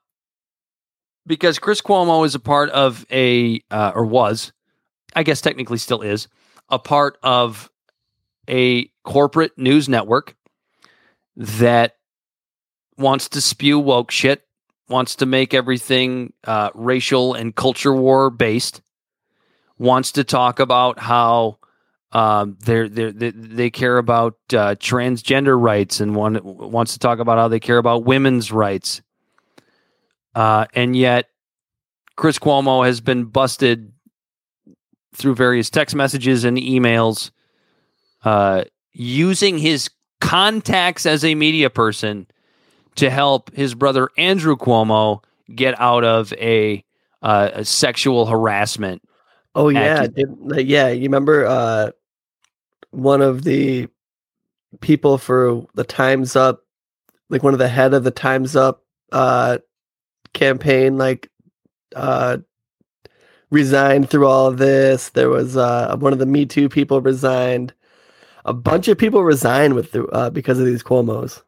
because 1.31 1.59
Chris 1.59 1.79
Cuomo 1.79 2.25
is 2.25 2.35
a 2.35 2.41
part 2.41 2.69
of 2.71 3.05
a, 3.09 3.61
uh, 3.71 3.93
or 3.95 4.05
was, 4.05 4.51
I 5.15 5.23
guess 5.23 5.39
technically 5.39 5.77
still 5.77 6.01
is, 6.01 6.27
a 6.67 6.77
part 6.77 7.17
of 7.23 7.71
a 8.49 8.87
corporate 9.05 9.57
news 9.57 9.87
network 9.87 10.35
that 11.37 11.95
wants 12.97 13.29
to 13.29 13.39
spew 13.39 13.79
woke 13.79 14.11
shit, 14.11 14.45
wants 14.89 15.15
to 15.15 15.25
make 15.25 15.53
everything 15.53 16.33
uh, 16.43 16.69
racial 16.75 17.33
and 17.33 17.55
culture 17.55 17.93
war 17.93 18.29
based, 18.29 18.81
wants 19.77 20.11
to 20.11 20.25
talk 20.25 20.59
about 20.59 20.99
how 20.99 21.59
um, 22.11 22.57
they're, 22.59 22.89
they're, 22.89 23.13
they 23.13 23.31
they 23.31 23.69
care 23.69 23.97
about 23.97 24.33
uh, 24.49 24.75
transgender 24.75 25.57
rights 25.57 26.01
and 26.01 26.13
one 26.13 26.41
wants 26.43 26.91
to 26.91 26.99
talk 26.99 27.19
about 27.19 27.37
how 27.37 27.47
they 27.47 27.61
care 27.61 27.77
about 27.77 28.03
women's 28.03 28.51
rights. 28.51 29.01
Uh, 30.35 30.65
and 30.73 30.95
yet, 30.95 31.29
Chris 32.15 32.39
Cuomo 32.39 32.85
has 32.85 33.01
been 33.01 33.25
busted 33.25 33.91
through 35.13 35.35
various 35.35 35.69
text 35.69 35.95
messages 35.95 36.43
and 36.43 36.57
emails 36.57 37.31
uh, 38.23 38.63
using 38.93 39.57
his 39.57 39.89
contacts 40.19 41.05
as 41.05 41.25
a 41.25 41.35
media 41.35 41.69
person 41.69 42.27
to 42.95 43.09
help 43.09 43.53
his 43.53 43.73
brother 43.73 44.09
Andrew 44.17 44.55
Cuomo 44.55 45.23
get 45.53 45.79
out 45.79 46.03
of 46.03 46.31
a, 46.33 46.83
uh, 47.21 47.49
a 47.53 47.65
sexual 47.65 48.25
harassment. 48.25 49.01
Oh 49.53 49.69
yeah, 49.69 50.07
did, 50.07 50.67
yeah. 50.67 50.89
You 50.89 51.03
remember 51.03 51.45
uh, 51.45 51.91
one 52.91 53.21
of 53.21 53.43
the 53.43 53.87
people 54.79 55.17
for 55.17 55.65
the 55.73 55.83
Times 55.83 56.35
Up, 56.37 56.63
like 57.29 57.43
one 57.43 57.53
of 57.53 57.59
the 57.59 57.67
head 57.67 57.93
of 57.93 58.05
the 58.05 58.11
Times 58.11 58.55
Up 58.55 58.85
uh, 59.11 59.57
campaign, 60.33 60.97
like 60.97 61.29
uh, 61.95 62.37
resigned 63.49 64.09
through 64.09 64.27
all 64.27 64.51
this. 64.51 65.09
There 65.09 65.29
was 65.29 65.57
uh, 65.57 65.95
one 65.97 66.13
of 66.13 66.19
the 66.19 66.25
Me 66.25 66.45
Too 66.45 66.69
people 66.69 67.01
resigned. 67.01 67.73
A 68.45 68.53
bunch 68.53 68.87
of 68.87 68.97
people 68.97 69.23
resigned 69.23 69.75
with 69.75 69.91
the, 69.91 70.05
uh, 70.07 70.29
because 70.29 70.59
of 70.59 70.65
these 70.65 70.83
Cuomo's. 70.83 71.43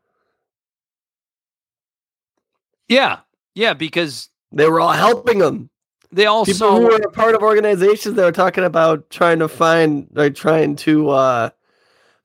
Yeah, 2.87 3.19
yeah, 3.55 3.73
because 3.73 4.29
They 4.51 4.67
were 4.69 4.79
all 4.79 4.91
helping 4.91 5.39
them. 5.39 5.69
they 6.11 6.23
people 6.23 6.27
also 6.27 6.75
who 6.75 6.83
were 6.83 6.95
a 6.97 7.11
part 7.11 7.33
of 7.33 7.41
organizations 7.41 8.15
that 8.15 8.23
were 8.23 8.31
talking 8.31 8.63
about 8.63 9.09
trying 9.09 9.39
to 9.39 9.47
find 9.47 10.07
like 10.13 10.35
trying 10.35 10.75
to 10.75 11.09
uh 11.09 11.49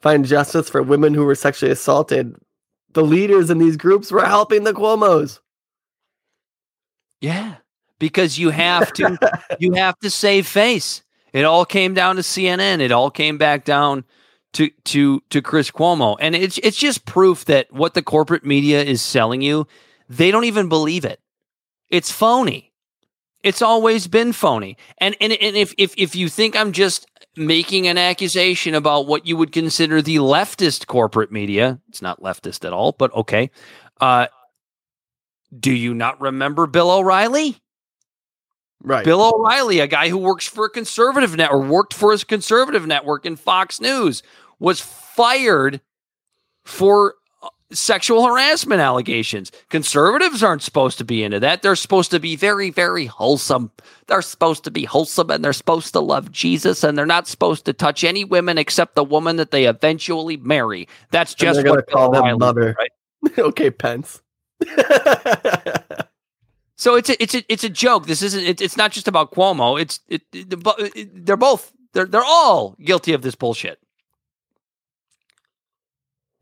find 0.00 0.26
justice 0.26 0.68
for 0.68 0.82
women 0.82 1.14
who 1.14 1.24
were 1.24 1.34
sexually 1.34 1.72
assaulted 1.72 2.36
the 2.92 3.02
leaders 3.02 3.48
in 3.50 3.58
these 3.58 3.76
groups 3.78 4.10
were 4.12 4.24
helping 4.26 4.64
the 4.64 4.74
cuomos 4.74 5.40
Yeah, 7.20 7.56
because 7.98 8.38
you 8.38 8.50
have 8.50 8.92
to 8.94 9.18
you 9.58 9.72
have 9.72 9.98
to 10.00 10.10
save 10.10 10.46
face. 10.46 11.02
It 11.32 11.44
all 11.44 11.64
came 11.64 11.94
down 11.94 12.16
to 12.16 12.22
CNN. 12.22 12.80
It 12.80 12.92
all 12.92 13.10
came 13.10 13.38
back 13.38 13.64
down 13.64 14.04
to 14.54 14.70
to 14.86 15.20
to 15.30 15.42
Chris 15.42 15.70
Cuomo, 15.70 16.16
and 16.20 16.34
it's 16.34 16.58
it's 16.58 16.76
just 16.76 17.04
proof 17.04 17.44
that 17.46 17.72
what 17.72 17.94
the 17.94 18.02
corporate 18.02 18.44
media 18.44 18.82
is 18.82 19.02
selling 19.02 19.42
you, 19.42 19.66
they 20.08 20.30
don't 20.30 20.44
even 20.44 20.68
believe 20.68 21.04
it. 21.04 21.20
It's 21.90 22.10
phony. 22.10 22.72
It's 23.42 23.62
always 23.62 24.08
been 24.08 24.32
phony. 24.32 24.76
And 24.98 25.16
and 25.20 25.32
and 25.32 25.56
if 25.56 25.74
if 25.78 25.94
if 25.96 26.16
you 26.16 26.28
think 26.28 26.56
I'm 26.56 26.72
just 26.72 27.06
making 27.36 27.86
an 27.86 27.98
accusation 27.98 28.74
about 28.74 29.06
what 29.06 29.26
you 29.26 29.36
would 29.36 29.52
consider 29.52 30.02
the 30.02 30.16
leftist 30.16 30.86
corporate 30.86 31.30
media, 31.30 31.78
it's 31.88 32.02
not 32.02 32.20
leftist 32.20 32.64
at 32.64 32.72
all, 32.72 32.92
but 32.92 33.12
okay. 33.14 33.50
Uh, 34.00 34.26
do 35.56 35.72
you 35.72 35.94
not 35.94 36.20
remember 36.20 36.66
Bill 36.66 36.90
O'Reilly? 36.90 37.60
right 38.82 39.04
Bill 39.04 39.34
O'Reilly, 39.34 39.80
a 39.80 39.86
guy 39.86 40.08
who 40.08 40.18
works 40.18 40.46
for 40.46 40.66
a 40.66 40.70
conservative 40.70 41.36
net 41.36 41.50
or 41.50 41.60
worked 41.60 41.94
for 41.94 42.12
his 42.12 42.24
conservative 42.24 42.86
network 42.86 43.26
in 43.26 43.36
Fox 43.36 43.80
News, 43.80 44.22
was 44.58 44.80
fired 44.80 45.80
for 46.64 47.14
uh, 47.42 47.48
sexual 47.72 48.26
harassment 48.26 48.80
allegations. 48.80 49.50
Conservatives 49.68 50.42
aren't 50.42 50.62
supposed 50.62 50.98
to 50.98 51.04
be 51.04 51.22
into 51.22 51.40
that. 51.40 51.62
They're 51.62 51.76
supposed 51.76 52.10
to 52.10 52.20
be 52.20 52.36
very, 52.36 52.70
very 52.70 53.06
wholesome. 53.06 53.70
They're 54.06 54.22
supposed 54.22 54.64
to 54.64 54.70
be 54.70 54.84
wholesome 54.84 55.30
and 55.30 55.44
they're 55.44 55.52
supposed 55.52 55.92
to 55.94 56.00
love 56.00 56.30
Jesus 56.30 56.84
and 56.84 56.96
they're 56.96 57.06
not 57.06 57.26
supposed 57.26 57.64
to 57.64 57.72
touch 57.72 58.04
any 58.04 58.24
women 58.24 58.58
except 58.58 58.94
the 58.94 59.04
woman 59.04 59.36
that 59.36 59.50
they 59.50 59.66
eventually 59.66 60.36
marry. 60.36 60.88
That's 61.10 61.34
just 61.34 61.66
what 61.66 61.90
call 61.90 62.10
them 62.12 62.38
mother. 62.38 62.76
right? 62.78 62.90
okay 63.38 63.68
pence 63.68 64.22
So 66.78 66.94
it's 66.94 67.10
a, 67.10 67.20
it's 67.20 67.34
a, 67.34 67.52
it's 67.52 67.64
a 67.64 67.68
joke. 67.68 68.06
This 68.06 68.22
isn't. 68.22 68.44
It, 68.44 68.60
it's 68.60 68.76
not 68.76 68.92
just 68.92 69.08
about 69.08 69.32
Cuomo. 69.32 69.80
It's 69.80 69.98
it, 70.08 70.22
it, 70.32 71.26
They're 71.26 71.36
both. 71.36 71.72
They're 71.92 72.06
they're 72.06 72.24
all 72.24 72.76
guilty 72.80 73.12
of 73.14 73.22
this 73.22 73.34
bullshit. 73.34 73.80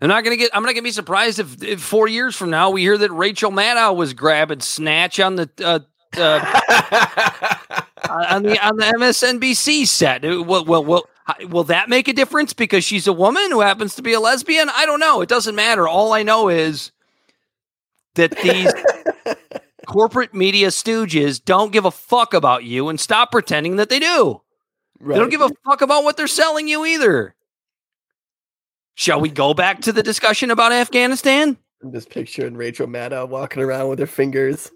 I'm 0.03 0.09
not 0.09 0.25
gonna 0.25 0.37
get. 0.37 0.51
I'm 0.55 0.63
not 0.63 0.73
gonna 0.73 0.83
be 0.83 0.91
surprised 0.91 1.39
if, 1.39 1.63
if 1.63 1.81
four 1.81 2.07
years 2.07 2.37
from 2.37 2.51
now 2.51 2.69
we 2.69 2.83
hear 2.83 2.99
that 2.99 3.11
Rachel 3.13 3.51
Maddow 3.51 3.97
was 3.97 4.13
grabbing 4.13 4.61
snatch 4.61 5.19
on 5.21 5.37
the 5.37 5.49
uh, 5.65 5.79
uh, 6.19 7.81
on 8.11 8.43
the 8.43 8.63
on 8.63 8.77
the 8.77 8.85
MSNBC 8.85 9.87
set. 9.87 10.23
Will, 10.23 10.67
will, 10.67 11.09
will 11.49 11.65
that 11.65 11.89
make 11.89 12.09
a 12.09 12.13
difference 12.13 12.53
because 12.53 12.85
she's 12.85 13.07
a 13.07 13.13
woman 13.13 13.51
who 13.51 13.61
happens 13.61 13.95
to 13.95 14.03
be 14.03 14.13
a 14.13 14.21
lesbian? 14.21 14.69
I 14.69 14.85
don't 14.85 15.01
know. 15.01 15.23
It 15.23 15.31
doesn't 15.31 15.55
matter. 15.55 15.89
All 15.89 16.13
I 16.13 16.23
know 16.23 16.51
is 16.51 16.93
that 18.17 18.33
these 18.43 18.73
corporate 19.87 20.35
media 20.35 20.69
stooges 20.69 21.43
don't 21.43 21.73
give 21.73 21.85
a 21.85 21.91
fuck 21.91 22.35
about 22.35 22.65
you 22.65 22.89
and 22.89 22.99
stop 23.01 23.31
pretending 23.33 23.77
that 23.77 23.89
they 23.89 24.01
do. 24.01 24.43
They 25.01 25.15
don't 25.15 25.31
give 25.31 25.41
a 25.41 25.51
fuck 25.65 25.81
about 25.83 26.05
what 26.05 26.17
they're 26.17 26.27
selling 26.27 26.69
you 26.69 26.85
either. 26.85 27.35
Shall 28.95 29.21
we 29.21 29.29
go 29.29 29.55
back 29.55 29.83
to 29.83 29.93
the 29.93 30.03
discussion 30.03 30.51
about 30.51 30.73
Afghanistan? 30.73 31.59
I'm 31.83 31.93
just 31.93 32.11
picturing 32.11 32.57
Rachel 32.57 32.87
Maddow 32.87 33.29
walking 33.29 33.63
around 33.63 33.89
with 33.91 33.99
her 33.99 34.07
fingers. 34.07 34.71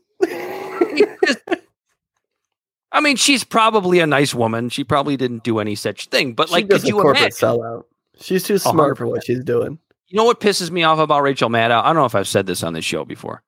I 2.93 3.01
mean, 3.01 3.17
she's 3.17 3.45
probably 3.45 4.01
a 4.01 4.07
nice 4.07 4.35
woman. 4.35 4.69
She 4.69 4.85
probably 4.85 5.17
didn't 5.17 5.45
do 5.45 5.59
any 5.59 5.75
such 5.75 6.07
thing. 6.09 6.35
But 6.35 6.51
like, 6.51 6.67
She's 6.71 6.83
could 6.83 6.89
you 6.89 7.01
imagine? 7.09 7.31
sellout. 7.31 7.85
She's 8.21 8.43
too 8.43 8.59
smart 8.59 8.99
for 8.99 9.07
what 9.07 9.25
she's 9.25 9.43
doing. 9.45 9.79
You 10.11 10.17
know 10.17 10.25
what 10.25 10.41
pisses 10.41 10.71
me 10.73 10.83
off 10.83 10.99
about 10.99 11.23
Rachel 11.23 11.49
Maddow? 11.49 11.83
I 11.83 11.87
don't 11.87 11.95
know 11.97 12.05
if 12.05 12.17
I've 12.17 12.27
said 12.29 12.47
this 12.47 12.63
on 12.65 12.73
this 12.73 12.85
show 12.85 13.05
before, 13.05 13.43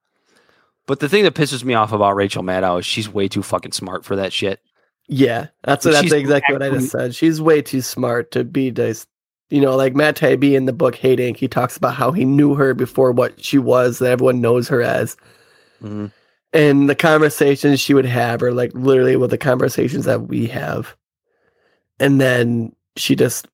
but 0.86 1.01
the 1.01 1.09
thing 1.09 1.24
that 1.24 1.34
pisses 1.34 1.64
me 1.64 1.74
off 1.74 1.93
about 1.93 2.14
Rachel 2.14 2.44
Maddow 2.44 2.78
is 2.78 2.86
she's 2.86 3.09
way 3.09 3.26
too 3.28 3.43
fucking 3.43 3.72
smart 3.72 4.05
for 4.05 4.14
that 4.16 4.32
shit. 4.32 4.60
Yeah, 5.09 5.48
that's 5.64 5.84
that's 5.84 6.12
exactly 6.12 6.55
what 6.55 6.62
I 6.62 6.70
just 6.70 6.90
said. 6.93 7.14
She's 7.16 7.40
way 7.43 7.62
too 7.62 7.80
smart 7.82 8.30
to 8.30 8.44
be 8.44 8.70
this. 8.70 9.06
You 9.51 9.60
know, 9.60 9.76
like 9.76 9.94
Matt 9.97 10.16
Taibbi 10.16 10.55
in 10.55 10.64
the 10.66 10.72
book 10.72 10.94
Hate 10.94 11.18
Inc. 11.18 11.36
He 11.36 11.48
talks 11.48 11.76
about 11.76 11.94
how 11.94 12.12
he 12.12 12.24
knew 12.24 12.55
her 12.55 12.72
before 12.72 13.10
what 13.12 13.44
she 13.44 13.59
was 13.59 13.98
that 13.98 14.12
everyone 14.12 14.40
knows 14.40 14.68
her 14.68 14.80
as, 14.80 15.16
Mhm. 15.82 16.12
and 16.52 16.89
the 16.89 16.94
conversations 16.94 17.80
she 17.80 17.93
would 17.93 18.06
have 18.06 18.40
are 18.43 18.52
like 18.52 18.70
literally 18.72 19.16
what 19.16 19.30
the 19.30 19.36
conversations 19.36 20.05
that 20.05 20.28
we 20.28 20.47
have, 20.47 20.97
and 21.98 22.20
then 22.20 22.72
she 22.97 23.16
just 23.16 23.48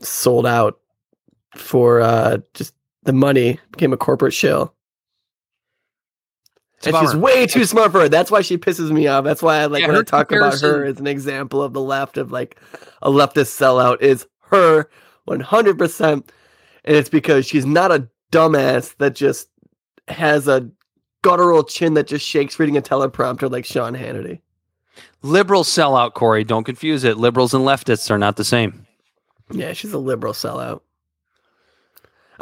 sold 0.00 0.46
out 0.46 0.78
for 1.54 2.00
uh 2.00 2.38
just 2.54 2.74
the 3.04 3.12
money, 3.12 3.58
became 3.72 3.92
a 3.92 3.96
corporate 3.96 4.34
shill. 4.34 4.74
It's 6.78 6.86
And 6.88 6.96
she's 6.96 7.16
way 7.16 7.46
too 7.46 7.64
smart 7.64 7.92
for 7.92 8.00
her. 8.00 8.08
That's 8.08 8.30
why 8.30 8.40
she 8.40 8.58
pisses 8.58 8.90
me 8.90 9.06
off. 9.06 9.24
That's 9.24 9.42
why 9.42 9.58
I 9.58 9.66
like 9.66 9.82
Yeah, 9.82 9.88
when 9.88 9.96
I 9.96 10.02
talk 10.02 10.32
about 10.32 10.60
her 10.60 10.84
as 10.84 10.98
an 10.98 11.06
example 11.06 11.62
of 11.62 11.72
the 11.72 11.80
left 11.80 12.16
of 12.16 12.32
like 12.32 12.58
a 13.02 13.10
leftist 13.10 13.56
sellout 13.56 14.00
is 14.02 14.26
her 14.50 14.88
100%. 15.28 16.12
And 16.12 16.26
it's 16.84 17.08
because 17.08 17.46
she's 17.46 17.64
not 17.64 17.92
a 17.92 18.08
dumbass 18.32 18.96
that 18.96 19.14
just 19.14 19.48
has 20.08 20.48
a 20.48 20.68
guttural 21.22 21.62
chin 21.62 21.94
that 21.94 22.08
just 22.08 22.26
shakes 22.26 22.58
reading 22.58 22.76
a 22.76 22.82
teleprompter 22.82 23.48
like 23.48 23.64
Sean 23.64 23.94
Hannity. 23.94 24.40
Liberal 25.22 25.62
sellout, 25.62 26.14
Corey. 26.14 26.42
Don't 26.42 26.64
confuse 26.64 27.04
it. 27.04 27.16
Liberals 27.16 27.54
and 27.54 27.64
leftists 27.64 28.10
are 28.10 28.18
not 28.18 28.36
the 28.36 28.44
same. 28.44 28.86
Yeah, 29.52 29.72
she's 29.72 29.92
a 29.92 29.98
liberal 29.98 30.32
sellout. 30.32 30.80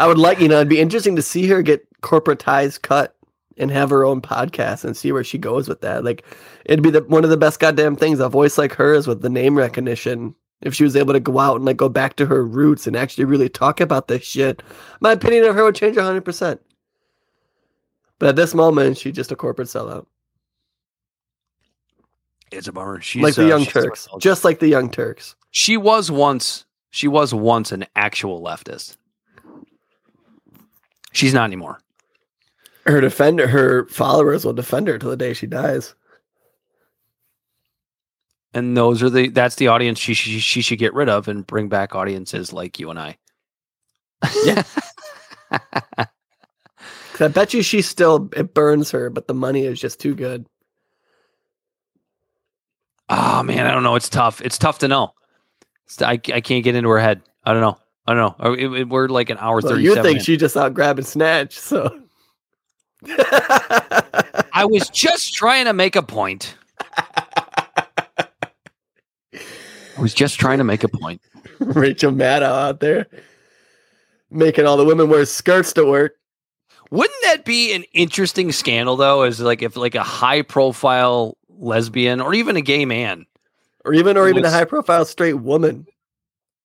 I 0.00 0.06
would 0.06 0.16
like, 0.16 0.40
you 0.40 0.48
know, 0.48 0.56
it'd 0.56 0.68
be 0.70 0.80
interesting 0.80 1.14
to 1.16 1.22
see 1.22 1.46
her 1.48 1.60
get 1.60 1.86
corporate 2.00 2.38
ties 2.38 2.78
cut 2.78 3.14
and 3.58 3.70
have 3.70 3.90
her 3.90 4.02
own 4.02 4.22
podcast 4.22 4.82
and 4.82 4.96
see 4.96 5.12
where 5.12 5.22
she 5.22 5.36
goes 5.36 5.68
with 5.68 5.82
that. 5.82 6.04
Like, 6.04 6.24
it'd 6.64 6.82
be 6.82 6.88
the, 6.90 7.02
one 7.02 7.22
of 7.22 7.28
the 7.28 7.36
best 7.36 7.60
goddamn 7.60 7.96
things. 7.96 8.18
A 8.18 8.30
voice 8.30 8.56
like 8.56 8.72
hers 8.72 9.06
with 9.06 9.20
the 9.20 9.28
name 9.28 9.58
recognition. 9.58 10.34
If 10.62 10.74
she 10.74 10.84
was 10.84 10.96
able 10.96 11.12
to 11.12 11.20
go 11.20 11.38
out 11.38 11.56
and 11.56 11.66
like 11.66 11.76
go 11.76 11.90
back 11.90 12.16
to 12.16 12.24
her 12.24 12.46
roots 12.46 12.86
and 12.86 12.96
actually 12.96 13.26
really 13.26 13.50
talk 13.50 13.78
about 13.78 14.08
this 14.08 14.24
shit, 14.24 14.62
my 15.00 15.12
opinion 15.12 15.44
of 15.44 15.54
her 15.54 15.64
would 15.64 15.74
change 15.74 15.96
100%. 15.96 16.58
But 18.18 18.28
at 18.30 18.36
this 18.36 18.54
moment, 18.54 18.96
she's 18.96 19.14
just 19.14 19.32
a 19.32 19.36
corporate 19.36 19.68
sellout. 19.68 20.06
It's 22.50 22.68
a 22.68 22.72
bummer. 22.72 23.02
She's 23.02 23.22
like 23.22 23.34
the 23.34 23.44
uh, 23.44 23.48
Young 23.48 23.64
she's- 23.64 23.72
Turks. 23.74 24.08
Just 24.18 24.44
like 24.44 24.60
the 24.60 24.68
Young 24.68 24.90
Turks. 24.90 25.36
She 25.50 25.76
was 25.76 26.10
once. 26.10 26.64
She 26.88 27.06
was 27.06 27.34
once 27.34 27.70
an 27.70 27.84
actual 27.96 28.40
leftist. 28.40 28.96
She's 31.12 31.34
not 31.34 31.44
anymore. 31.44 31.80
Her 32.86 33.00
defender, 33.00 33.46
her 33.46 33.86
followers 33.88 34.44
will 34.44 34.52
defend 34.52 34.88
her 34.88 34.98
till 34.98 35.10
the 35.10 35.16
day 35.16 35.32
she 35.32 35.46
dies. 35.46 35.94
And 38.52 38.76
those 38.76 39.02
are 39.02 39.10
the 39.10 39.28
that's 39.28 39.56
the 39.56 39.68
audience 39.68 39.98
she 39.98 40.14
she, 40.14 40.40
she 40.40 40.60
should 40.60 40.78
get 40.78 40.94
rid 40.94 41.08
of 41.08 41.28
and 41.28 41.46
bring 41.46 41.68
back 41.68 41.94
audiences 41.94 42.52
like 42.52 42.80
you 42.80 42.90
and 42.90 42.98
I. 42.98 43.16
Yeah. 44.44 44.62
I 47.20 47.28
bet 47.28 47.52
you 47.54 47.62
she 47.62 47.82
still 47.82 48.28
it 48.34 48.54
burns 48.54 48.90
her, 48.90 49.10
but 49.10 49.28
the 49.28 49.34
money 49.34 49.66
is 49.66 49.80
just 49.80 50.00
too 50.00 50.14
good. 50.14 50.46
Oh 53.08 53.42
man, 53.42 53.66
I 53.66 53.72
don't 53.72 53.82
know. 53.82 53.94
It's 53.96 54.08
tough. 54.08 54.40
It's 54.40 54.58
tough 54.58 54.78
to 54.78 54.88
know. 54.88 55.12
It's- 55.88 56.02
I 56.02 56.14
I 56.34 56.40
can't 56.40 56.64
get 56.64 56.74
into 56.74 56.88
her 56.88 56.98
head. 57.00 57.22
I 57.44 57.52
don't 57.52 57.62
know. 57.62 57.78
I 58.10 58.14
don't 58.14 58.36
know. 58.40 58.52
It- 58.54 58.80
it- 58.80 58.88
we're 58.88 59.06
like 59.06 59.30
an 59.30 59.38
hour 59.38 59.60
Well, 59.62 59.74
thirty 59.74 59.84
you 59.84 60.02
think 60.02 60.20
she 60.20 60.36
just 60.36 60.56
out 60.56 60.74
grabbing 60.74 61.04
snatch, 61.04 61.56
so 61.56 61.96
I 64.52 64.66
was 64.68 64.88
just 64.88 65.32
trying 65.32 65.66
to 65.66 65.72
make 65.72 65.94
a 65.94 66.02
point. 66.02 66.56
I 66.96 67.84
was 70.00 70.12
just 70.12 70.40
trying 70.40 70.58
to 70.58 70.64
make 70.64 70.82
a 70.82 70.88
point. 70.88 71.20
Rachel 71.60 72.10
Maddow 72.10 72.42
out 72.42 72.80
there 72.80 73.06
making 74.28 74.66
all 74.66 74.76
the 74.76 74.84
women 74.84 75.08
wear 75.08 75.24
skirts 75.24 75.72
to 75.74 75.84
work. 75.84 76.16
Wouldn't 76.90 77.22
that 77.22 77.44
be 77.44 77.72
an 77.74 77.84
interesting 77.92 78.50
scandal 78.50 78.96
though? 78.96 79.22
As 79.22 79.40
like 79.40 79.62
if 79.62 79.76
like 79.76 79.94
a 79.94 80.02
high 80.02 80.42
profile 80.42 81.36
lesbian 81.48 82.20
or 82.20 82.34
even 82.34 82.56
a 82.56 82.60
gay 82.60 82.84
man. 82.84 83.24
Or 83.84 83.94
even 83.94 84.16
or 84.16 84.28
even 84.28 84.44
a 84.44 84.50
high 84.50 84.64
profile 84.64 85.04
straight 85.04 85.34
woman. 85.34 85.86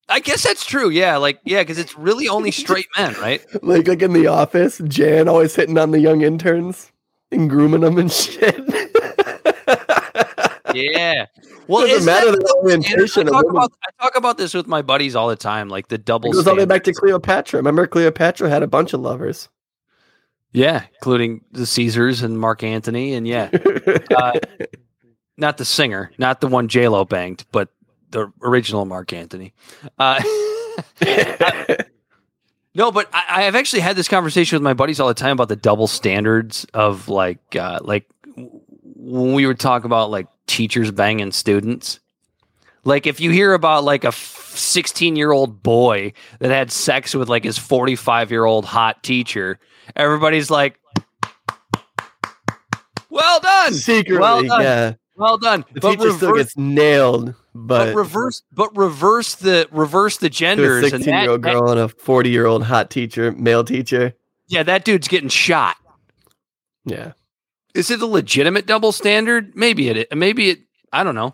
I 0.08 0.20
guess 0.20 0.44
that's 0.44 0.66
true. 0.66 0.90
Yeah, 0.90 1.18
like 1.18 1.40
yeah, 1.44 1.62
because 1.62 1.80
it's 1.80 1.98
really 1.98 2.28
only 2.28 2.52
straight 2.52 2.88
men, 2.98 3.14
right? 3.20 3.44
Like 3.64 3.88
like 3.88 4.02
in 4.02 4.14
the 4.14 4.28
office, 4.28 4.80
Jan 4.88 5.28
always 5.28 5.56
hitting 5.56 5.78
on 5.78 5.92
the 5.92 6.00
young 6.00 6.22
interns 6.22 6.92
and 7.32 7.50
grooming 7.50 7.82
them 7.82 7.98
and 7.98 8.12
shit. 8.12 8.56
Yeah. 10.76 11.26
Well, 11.68 11.86
it 11.86 11.90
Doesn't 11.90 12.06
matter 12.06 12.32
the 12.32 12.60
orientation 12.62 13.28
I 13.28 13.32
talk 13.32 13.50
about 13.50 13.72
I 13.84 14.04
talk 14.04 14.16
about 14.18 14.38
this 14.38 14.54
with 14.54 14.68
my 14.68 14.82
buddies 14.82 15.16
all 15.16 15.30
the 15.30 15.36
time, 15.36 15.70
like 15.70 15.88
the 15.88 15.98
double. 15.98 16.30
It 16.30 16.34
goes 16.34 16.48
all 16.48 16.56
the 16.56 16.62
way 16.62 16.66
back 16.66 16.84
to 16.84 16.94
Cleopatra. 16.94 17.58
Remember 17.58 17.88
Cleopatra 17.88 18.50
had 18.50 18.62
a 18.62 18.68
bunch 18.68 18.94
of 18.94 19.00
lovers. 19.00 19.50
Yeah, 20.52 20.84
including 20.94 21.42
the 21.52 21.66
Caesars 21.66 22.22
and 22.22 22.40
Mark 22.40 22.64
Antony, 22.64 23.14
and 23.14 23.28
yeah, 23.28 23.50
uh, 24.16 24.34
not 25.38 25.58
the 25.58 25.66
singer, 25.66 26.12
not 26.18 26.40
the 26.40 26.48
one 26.48 26.68
J 26.68 26.88
Lo 26.88 27.04
banged, 27.04 27.46
but 27.52 27.70
the 28.16 28.32
original 28.42 28.86
Mark 28.86 29.12
Antony. 29.14 29.54
Uh, 30.00 30.22
no, 32.74 32.92
but 32.92 33.10
I, 33.14 33.44
have 33.44 33.56
actually 33.56 33.82
had 33.82 33.96
this 33.96 34.08
conversation 34.08 34.56
with 34.56 34.64
my 34.64 34.74
buddies 34.74 35.00
all 35.00 35.08
the 35.08 35.14
time 35.14 35.34
about 35.34 35.50
the 35.50 35.56
double 35.56 35.88
standards 35.88 36.66
of 36.74 37.10
like, 37.10 37.56
uh, 37.56 37.80
like 37.84 38.06
when 38.36 39.34
we 39.34 39.46
would 39.46 39.60
talk 39.60 39.84
about 39.84 40.10
like 40.10 40.28
teachers 40.48 40.92
banging 40.92 41.32
students. 41.32 42.00
Like 42.84 43.08
if 43.08 43.20
you 43.20 43.32
hear 43.32 43.54
about 43.54 43.84
like 43.84 44.04
a 44.04 44.12
16 44.12 45.16
year 45.16 45.32
old 45.32 45.62
boy 45.62 46.14
that 46.40 46.52
had 46.52 46.72
sex 46.72 47.14
with 47.16 47.28
like 47.30 47.44
his 47.44 47.58
45 47.58 48.32
year 48.32 48.46
old 48.46 48.64
hot 48.66 49.04
teacher, 49.04 49.60
everybody's 49.96 50.50
like, 50.52 50.80
"Well 53.10 53.40
done, 53.40 53.74
Secretly, 53.74 54.20
Well 54.20 54.44
done. 54.44 54.62
yeah. 54.62 54.94
well 55.16 55.38
done." 55.38 55.66
The 55.74 55.80
But 55.82 55.96
teacher 55.96 56.12
still 56.12 56.36
gets 56.36 56.56
nailed, 56.58 57.34
but, 57.58 57.86
but, 57.86 57.96
reverse, 57.96 58.44
but 58.52 58.76
reverse 58.76 59.36
the 59.36 59.68
reverse 59.72 60.18
the 60.18 60.28
a 60.28 60.30
genders, 60.30 60.84
and 60.92 61.04
16 61.04 61.14
year 61.14 61.30
old 61.32 61.42
that, 61.42 61.54
that- 61.54 61.60
girl 61.60 61.72
and 61.72 61.80
a 61.80 61.88
40 61.88 62.30
year 62.30 62.46
old 62.46 62.64
hot 62.64 62.90
teacher, 62.90 63.32
male 63.32 63.64
teacher. 63.64 64.14
yeah, 64.48 64.62
that 64.64 64.84
dude's 64.84 65.08
getting 65.08 65.30
shot. 65.30 65.78
Yeah. 66.84 67.14
Is 67.74 67.90
it 67.92 68.02
a 68.02 68.06
legitimate 68.06 68.66
double 68.68 68.92
standard? 68.92 69.56
Maybe 69.56 69.90
it. 69.90 70.16
Maybe 70.16 70.50
it. 70.50 70.60
I 70.94 71.04
don't 71.04 71.16
know. 71.16 71.34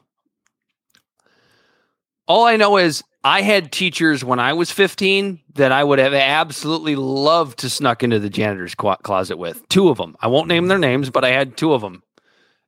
All 2.27 2.45
I 2.45 2.55
know 2.55 2.77
is 2.77 3.03
I 3.23 3.41
had 3.41 3.71
teachers 3.71 4.23
when 4.23 4.39
I 4.39 4.53
was 4.53 4.71
15 4.71 5.39
that 5.55 5.71
I 5.71 5.83
would 5.83 5.99
have 5.99 6.13
absolutely 6.13 6.95
loved 6.95 7.59
to 7.59 7.69
snuck 7.69 8.03
into 8.03 8.19
the 8.19 8.29
janitor's 8.29 8.73
qu- 8.75 8.95
closet 9.03 9.37
with. 9.37 9.67
Two 9.69 9.89
of 9.89 9.97
them. 9.97 10.15
I 10.21 10.27
won't 10.27 10.47
name 10.47 10.67
their 10.67 10.77
names, 10.79 11.09
but 11.09 11.23
I 11.25 11.29
had 11.29 11.57
two 11.57 11.73
of 11.73 11.81
them. 11.81 12.01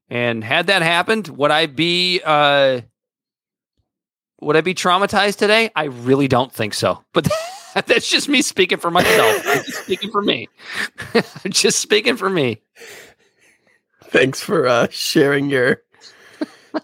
And 0.10 0.44
had 0.44 0.68
that 0.68 0.82
happened, 0.82 1.28
would 1.30 1.50
I 1.52 1.66
be 1.68 2.22
uh 2.24 2.82
would 4.46 4.56
I 4.56 4.62
be 4.62 4.74
traumatized 4.74 5.38
today? 5.38 5.72
I 5.76 5.86
really 5.86 6.28
don't 6.28 6.52
think 6.52 6.74
so. 6.74 7.04
But 7.14 7.28
that's 7.86 8.10
just 8.10 8.30
me 8.30 8.42
speaking 8.42 8.78
for 8.78 8.92
myself. 8.92 9.42
I'm 9.46 9.64
just 9.64 9.84
speaking 9.84 10.12
for 10.12 10.22
me. 10.22 10.50
I'm 11.14 11.52
just 11.52 11.80
speaking 11.80 12.18
for 12.18 12.30
me. 12.30 12.62
Thanks 14.06 14.42
for 14.42 14.68
uh, 14.68 14.88
sharing 14.92 15.50
your 15.50 15.82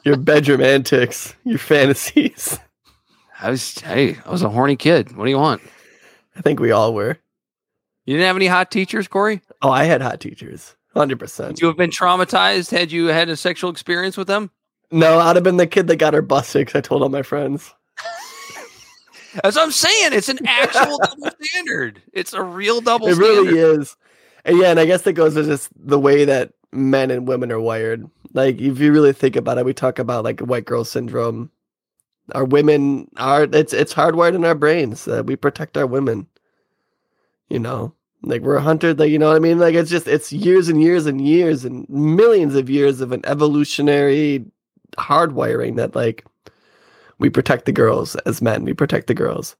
your 0.04 0.18
bedroom 0.18 0.62
antics, 0.62 1.36
your 1.44 1.60
fantasies. 1.60 2.60
I 3.40 3.50
was 3.50 3.80
hey, 3.80 4.18
I 4.26 4.32
was 4.32 4.42
a 4.42 4.50
horny 4.50 4.76
kid. 4.76 5.16
What 5.16 5.26
do 5.26 5.32
you 5.32 5.38
want? 5.38 5.62
I 6.36 6.42
think 6.42 6.60
we 6.60 6.72
all 6.72 6.94
were. 6.94 7.18
You 8.06 8.16
didn't 8.16 8.28
have 8.28 8.36
any 8.36 8.48
hot 8.48 8.72
teachers, 8.72 9.08
Corey? 9.08 9.42
Oh, 9.62 9.70
I 9.70 9.84
had 9.84 10.02
hot 10.02 10.20
teachers, 10.20 10.76
hundred 10.96 11.20
percent. 11.20 11.50
Would 11.50 11.62
you 11.62 11.68
have 11.68 11.78
been 11.78 11.92
traumatized 11.92 12.72
had 12.72 12.92
you 12.92 13.08
had 13.08 13.30
a 13.30 13.36
sexual 13.36 13.70
experience 13.70 14.18
with 14.18 14.28
them? 14.28 14.50
No, 14.92 15.20
I'd 15.20 15.36
have 15.36 15.44
been 15.44 15.58
the 15.58 15.68
kid 15.68 15.88
that 15.88 15.98
got 15.98 16.14
her 16.14 16.22
busted 16.22 16.62
because 16.62 16.78
I 16.78 16.82
told 16.82 17.04
all 17.04 17.10
my 17.10 17.22
friends. 17.22 17.74
That's 19.44 19.56
what 19.56 19.64
I'm 19.64 19.72
saying. 19.72 20.14
It's 20.14 20.30
an 20.30 20.40
actual 20.48 20.98
double 20.98 21.30
standard. 21.42 22.02
It's 22.14 22.34
a 22.34 22.42
real 22.42 22.82
double 22.82 23.08
it 23.08 23.16
standard. 23.16 23.52
really 23.52 23.60
is. 23.60 23.96
And 24.46 24.58
yeah, 24.58 24.72
and 24.72 24.80
I 24.80 24.86
guess 24.86 25.04
that 25.04 25.14
goes 25.14 25.36
with 25.36 25.46
just 25.46 25.70
the 25.76 26.00
way 26.00 26.26
that 26.26 26.54
men 26.72 27.12
and 27.12 27.28
women 27.28 27.52
are 27.52 27.60
wired. 27.60 28.10
Like 28.34 28.60
if 28.60 28.80
you 28.80 28.92
really 28.92 29.14
think 29.14 29.36
about 29.36 29.58
it, 29.58 29.66
we 29.66 29.74
talk 29.74 30.00
about 30.00 30.24
like 30.24 30.40
white 30.40 30.66
girl 30.66 30.84
syndrome. 30.84 31.52
Our 32.34 32.46
women 32.46 33.10
are 33.18 33.44
it's 33.44 33.74
it's 33.74 33.94
hardwired 33.94 34.36
in 34.36 34.46
our 34.46 34.56
brains 34.56 35.06
that 35.06 35.26
we 35.26 35.36
protect 35.36 35.78
our 35.78 35.88
women. 35.88 36.28
You 37.50 37.60
know, 37.60 37.94
like 38.24 38.42
we're 38.42 38.56
a 38.56 38.62
hunted. 38.62 38.98
Like 39.00 39.12
you 39.12 39.20
know 39.20 39.28
what 39.30 39.36
I 39.36 39.40
mean. 39.40 39.60
Like 39.60 39.76
it's 39.76 39.90
just 39.90 40.08
it's 40.08 40.32
years 40.32 40.70
and 40.70 40.82
years 40.82 41.06
and 41.06 41.26
years 41.26 41.66
and 41.66 41.88
millions 41.90 42.56
of 42.56 42.70
years 42.70 43.02
of 43.02 43.12
an 43.12 43.22
evolutionary 43.26 44.46
hardwiring 44.98 45.76
that 45.78 45.96
like 45.96 46.26
we 47.20 47.30
protect 47.30 47.66
the 47.66 47.72
girls 47.72 48.16
as 48.18 48.42
men. 48.42 48.64
We 48.64 48.74
protect 48.74 49.08
the 49.08 49.14
girls. 49.14 49.56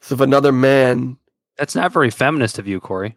So 0.00 0.14
if 0.14 0.20
another 0.20 0.52
man 0.52 1.18
That's 1.58 1.74
not 1.74 1.92
very 1.92 2.10
feminist 2.10 2.58
of 2.58 2.66
you, 2.68 2.80
Corey. 2.80 3.16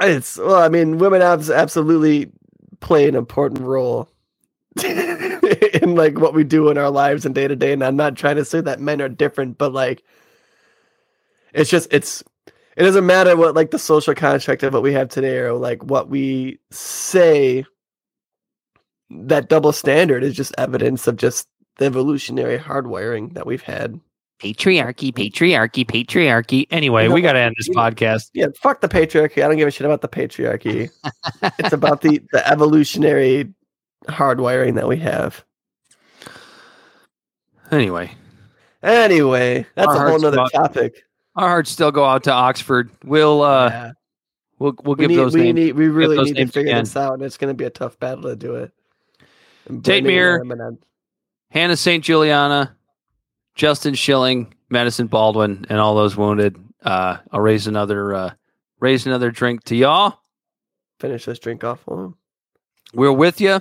it's 0.00 0.38
well, 0.38 0.56
I 0.62 0.68
mean, 0.68 0.98
women 0.98 1.22
abs- 1.22 1.50
absolutely 1.50 2.30
play 2.80 3.08
an 3.08 3.16
important 3.16 3.60
role 3.62 4.08
in 4.84 5.94
like 5.96 6.18
what 6.18 6.34
we 6.34 6.44
do 6.44 6.68
in 6.70 6.78
our 6.78 6.90
lives 6.90 7.26
and 7.26 7.34
day 7.34 7.48
to 7.48 7.56
day. 7.56 7.72
And 7.72 7.84
I'm 7.84 7.96
not 7.96 8.16
trying 8.16 8.36
to 8.36 8.44
say 8.44 8.60
that 8.60 8.80
men 8.80 9.02
are 9.02 9.08
different, 9.08 9.58
but 9.58 9.72
like, 9.72 10.02
it's 11.54 11.70
just 11.70 11.92
it's 11.92 12.22
it 12.76 12.82
doesn't 12.84 13.06
matter 13.06 13.36
what 13.36 13.54
like 13.56 13.72
the 13.72 13.78
social 13.78 14.14
construct 14.14 14.62
of 14.62 14.72
what 14.74 14.82
we 14.82 14.92
have 14.92 15.08
today 15.08 15.38
or 15.38 15.54
like 15.54 15.82
what 15.84 16.08
we 16.08 16.58
say. 16.70 17.64
That 19.10 19.48
double 19.48 19.72
standard 19.72 20.22
is 20.22 20.34
just 20.34 20.54
evidence 20.58 21.06
of 21.06 21.16
just 21.16 21.48
the 21.78 21.86
evolutionary 21.86 22.58
hardwiring 22.58 23.34
that 23.34 23.46
we've 23.46 23.62
had. 23.62 23.98
Patriarchy, 24.40 25.12
patriarchy, 25.12 25.84
patriarchy. 25.84 26.66
Anyway, 26.70 27.04
You 27.04 27.08
know 27.08 27.14
we 27.14 27.22
got 27.22 27.32
to 27.32 27.40
end 27.40 27.54
this 27.58 27.68
podcast. 27.70 28.30
Yeah, 28.34 28.46
fuck 28.60 28.80
the 28.80 28.88
patriarchy. 28.88 29.42
I 29.42 29.48
don't 29.48 29.56
give 29.56 29.66
a 29.66 29.70
shit 29.70 29.84
about 29.84 30.00
the 30.00 30.08
patriarchy. 30.08 30.90
it's 31.58 31.72
about 31.72 32.02
the 32.02 32.20
the 32.32 32.46
evolutionary 32.48 33.52
hardwiring 34.06 34.74
that 34.76 34.86
we 34.86 34.96
have. 34.98 35.44
Anyway, 37.70 38.12
Anyway, 38.82 39.66
that's 39.74 39.88
Our 39.88 39.94
a 39.94 39.98
whole 39.98 40.08
hearts 40.10 40.22
nother 40.22 40.36
go 40.36 40.42
out- 40.44 40.52
topic. 40.52 41.02
our 41.34 41.48
hearts 41.48 41.70
still 41.70 41.90
go 41.90 42.04
out 42.04 42.22
to 42.24 42.32
Oxford. 42.32 42.90
We'll 43.04 43.42
uh, 43.42 43.68
Yeah. 43.70 43.92
we'll 44.60 44.74
we'll 44.84 44.94
we 44.94 45.02
give 45.02 45.10
need, 45.10 45.16
those 45.16 45.34
we 45.34 45.42
names. 45.42 45.54
need, 45.56 45.72
we 45.76 45.88
really 45.88 46.16
need 46.22 46.36
to 46.36 46.46
figure 46.46 46.70
again. 46.70 46.84
this 46.84 46.96
out, 46.96 47.14
and 47.14 47.22
it's 47.24 47.36
going 47.36 47.50
to 47.50 47.54
be 47.56 47.64
a 47.64 47.70
tough 47.70 47.98
battle 47.98 48.22
to 48.24 48.36
do 48.36 48.54
it. 48.54 48.70
Tate 49.82 50.04
Myre. 50.04 50.38
them 50.38 50.50
and 50.52 50.62
I'm- 50.62 50.78
Hana 51.50 51.76
St. 51.76 52.04
Juliana, 52.04 52.76
Justin 53.54 53.94
Shilling, 53.94 54.52
Madisyn 54.72 55.08
Baldwin, 55.08 55.64
and 55.68 55.78
all 55.80 55.94
those 55.94 56.16
wounded. 56.16 56.56
Uh, 56.82 57.16
I'll 57.32 57.40
raise 57.40 57.66
another 57.66 58.14
uh, 58.14 58.30
raise 58.80 59.06
another 59.06 59.30
drink 59.30 59.64
to 59.64 59.76
y'all. 59.76 60.20
finish 61.00 61.24
this 61.24 61.38
drink 61.38 61.64
off 61.64 61.80
for 61.80 61.96
them. 61.96 62.16
We're 62.92 63.12
with 63.12 63.40
you. 63.40 63.60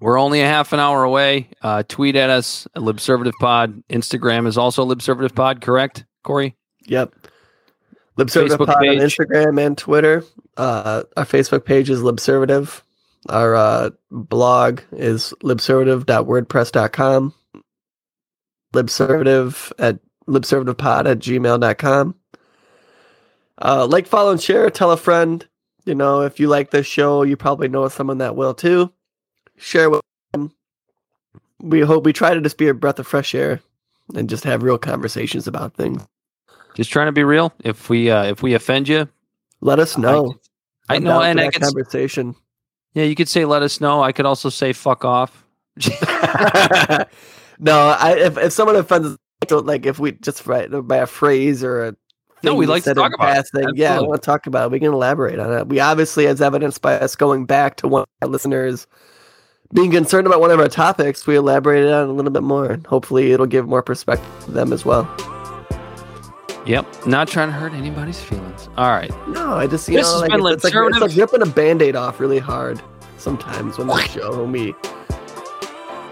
We're 0.00 0.18
only 0.18 0.40
a 0.40 0.46
half 0.46 0.72
an 0.72 0.78
hour 0.80 1.02
away. 1.04 1.50
Uh, 1.62 1.82
tweet 1.86 2.16
at 2.16 2.30
us 2.30 2.66
at 2.74 2.82
Libservative 2.82 3.32
Pod. 3.40 3.82
Instagram 3.88 4.46
is 4.46 4.56
also 4.56 4.86
Libservative 4.86 5.34
Pod, 5.34 5.60
correct, 5.60 6.04
Corey? 6.22 6.56
Yep. 6.86 7.14
Libservative 8.18 8.56
Facebook 8.58 8.66
Pod 8.66 8.76
on. 8.88 8.96
Instagram 8.96 9.64
and 9.66 9.76
Twitter. 9.76 10.24
Uh, 10.56 11.02
our 11.16 11.24
Facebook 11.24 11.64
page 11.64 11.90
is 11.90 12.00
Libservative. 12.00 12.82
Our 13.28 13.54
uh, 13.54 13.90
blog 14.10 14.80
is 14.92 15.34
libservative.wordpress.com. 15.42 17.34
Libservative 18.72 19.72
at 19.78 19.98
libservativepod 20.28 21.10
at 21.10 21.18
gmail.com. 21.18 22.14
Uh, 23.62 23.86
like, 23.86 24.06
follow, 24.06 24.30
and 24.30 24.40
share. 24.40 24.70
Tell 24.70 24.90
a 24.92 24.96
friend. 24.96 25.46
You 25.84 25.94
know, 25.94 26.22
if 26.22 26.38
you 26.40 26.48
like 26.48 26.70
this 26.70 26.86
show, 26.86 27.22
you 27.22 27.36
probably 27.36 27.68
know 27.68 27.88
someone 27.88 28.18
that 28.18 28.36
will 28.36 28.54
too. 28.54 28.92
Share 29.56 29.90
with 29.90 30.00
them. 30.32 30.52
We 31.60 31.80
hope 31.80 32.04
we 32.04 32.12
try 32.12 32.32
to 32.32 32.40
just 32.40 32.56
be 32.58 32.68
a 32.68 32.74
breath 32.74 32.98
of 32.98 33.06
fresh 33.06 33.34
air 33.34 33.60
and 34.14 34.28
just 34.30 34.44
have 34.44 34.62
real 34.62 34.78
conversations 34.78 35.46
about 35.46 35.74
things. 35.74 36.02
Just 36.74 36.90
trying 36.90 37.08
to 37.08 37.12
be 37.12 37.24
real. 37.24 37.52
If 37.64 37.90
we 37.90 38.10
uh, 38.10 38.24
if 38.24 38.42
we 38.42 38.54
offend 38.54 38.88
you, 38.88 39.08
Let 39.60 39.78
us 39.78 39.98
know. 39.98 40.34
I 40.88 40.96
I'm 40.96 41.02
know, 41.04 41.20
and 41.20 41.40
I 41.40 41.46
s- 41.46 41.58
conversation. 41.58 42.34
Yeah, 42.94 43.04
you 43.04 43.14
could 43.14 43.28
say 43.28 43.44
let 43.44 43.62
us 43.62 43.80
know. 43.80 44.02
I 44.02 44.12
could 44.12 44.26
also 44.26 44.48
say 44.48 44.72
fuck 44.72 45.04
off. 45.04 45.44
no, 47.58 47.88
I 47.98 48.16
if, 48.18 48.36
if 48.38 48.52
someone 48.52 48.76
offends 48.76 49.08
us, 49.08 49.16
don't- 49.46 49.66
like 49.66 49.86
if 49.86 49.98
we 49.98 50.12
just 50.12 50.46
right 50.46 50.68
by 50.70 50.96
a 50.98 51.06
phrase 51.06 51.62
or 51.64 51.84
a 51.86 51.96
No, 52.42 52.54
we 52.54 52.66
like 52.66 52.84
to 52.84 52.94
talk 52.94 53.12
about 53.14 53.36
it. 53.38 53.46
yeah, 53.54 53.60
I 53.60 53.92
Absolutely. 53.92 54.08
want 54.08 54.22
to 54.22 54.26
talk 54.26 54.46
about 54.46 54.66
it. 54.66 54.72
We 54.72 54.80
can 54.80 54.92
elaborate 54.92 55.38
on 55.38 55.52
it. 55.52 55.68
We 55.68 55.80
obviously, 55.80 56.26
as 56.26 56.40
evidenced 56.42 56.82
by 56.82 56.94
us 56.98 57.16
going 57.16 57.46
back 57.46 57.76
to 57.76 57.88
one 57.88 58.02
of 58.02 58.08
our 58.22 58.28
listeners 58.28 58.86
being 59.72 59.90
concerned 59.92 60.26
about 60.26 60.40
one 60.40 60.50
of 60.50 60.58
our 60.58 60.68
topics, 60.68 61.26
we 61.26 61.36
elaborated 61.36 61.92
on 61.92 62.08
it 62.08 62.10
a 62.10 62.12
little 62.12 62.32
bit 62.32 62.42
more. 62.42 62.72
and 62.72 62.86
Hopefully, 62.86 63.32
it'll 63.32 63.46
give 63.46 63.68
more 63.68 63.82
perspective 63.82 64.28
to 64.46 64.50
them 64.50 64.72
as 64.72 64.84
well. 64.84 65.04
Yep, 66.66 67.06
not 67.06 67.26
trying 67.28 67.48
to 67.48 67.52
hurt 67.54 67.72
anybody's 67.72 68.20
feelings. 68.20 68.68
All 68.76 68.90
right, 68.90 69.10
No, 69.28 69.54
I 69.54 69.66
just 69.66 69.88
you 69.88 69.96
This 69.96 70.06
know 70.06 70.12
has 70.12 70.20
like, 70.22 70.30
been 70.30 70.40
it's, 70.46 70.64
like 70.64 70.74
it's 70.74 71.00
like 71.00 71.16
ripping 71.16 71.42
a 71.42 71.50
band-aid 71.50 71.96
off 71.96 72.20
really 72.20 72.38
hard 72.38 72.80
sometimes 73.16 73.78
when 73.78 73.88
we 73.88 74.00
show 74.02 74.46
me 74.46 74.74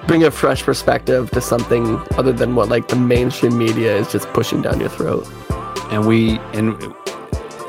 bring 0.07 0.25
a 0.25 0.31
fresh 0.31 0.63
perspective 0.63 1.31
to 1.33 1.41
something 1.41 1.99
other 2.17 2.33
than 2.33 2.55
what 2.55 2.69
like 2.69 2.89
the 2.89 2.97
mainstream 2.97 3.57
media 3.59 3.95
is 3.97 4.11
just 4.11 4.27
pushing 4.29 4.63
down 4.63 4.81
your 4.81 4.89
throat. 4.89 5.27
and 5.91 6.07
we 6.07 6.39
and 6.55 6.77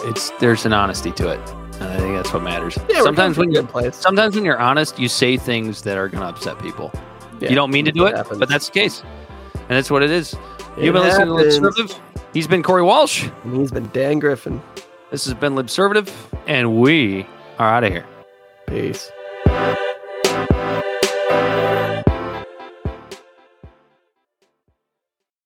it's 0.05 0.29
there's 0.39 0.65
an 0.65 0.73
honesty 0.73 1.11
to 1.11 1.29
it. 1.29 1.39
And 1.81 1.89
I 1.89 1.97
think 1.97 2.15
that's 2.15 2.33
what 2.33 2.43
matters. 2.43 2.77
Yeah, 2.89 3.03
sometimes 3.03 3.37
when 3.37 3.47
from 3.47 3.51
a 3.51 3.55
you 3.55 3.61
good 3.61 3.69
place. 3.69 3.95
sometimes 3.95 4.35
when 4.35 4.43
you're 4.45 4.59
honest, 4.59 4.99
you 4.99 5.07
say 5.07 5.37
things 5.37 5.81
that 5.83 5.97
are 5.97 6.09
going 6.09 6.21
to 6.21 6.27
upset 6.29 6.59
people. 6.59 6.91
Yeah, 7.39 7.49
you 7.49 7.55
don't 7.55 7.71
mean 7.71 7.85
to 7.85 7.91
do 7.93 8.05
it, 8.05 8.15
happens. 8.17 8.37
but 8.39 8.49
that's 8.49 8.65
the 8.67 8.73
case, 8.73 9.01
and 9.53 9.69
that's 9.69 9.89
what 9.89 10.03
it 10.03 10.11
is. 10.11 10.33
It 10.77 10.83
You've 10.83 10.93
been 10.93 11.03
listening 11.03 11.27
happens. 11.37 11.55
to 11.55 11.61
Libservative. 11.61 11.99
He's 12.33 12.47
been 12.47 12.63
Corey 12.63 12.83
Walsh. 12.83 13.27
And 13.43 13.55
he's 13.55 13.71
been 13.71 13.89
Dan 13.89 14.19
Griffin. 14.19 14.61
This 15.11 15.25
has 15.25 15.33
been 15.33 15.55
Libservative, 15.55 16.11
and 16.45 16.79
we 16.79 17.25
are 17.57 17.67
out 17.67 17.83
of 17.83 17.91
here. 17.91 18.05
Peace. 18.67 19.11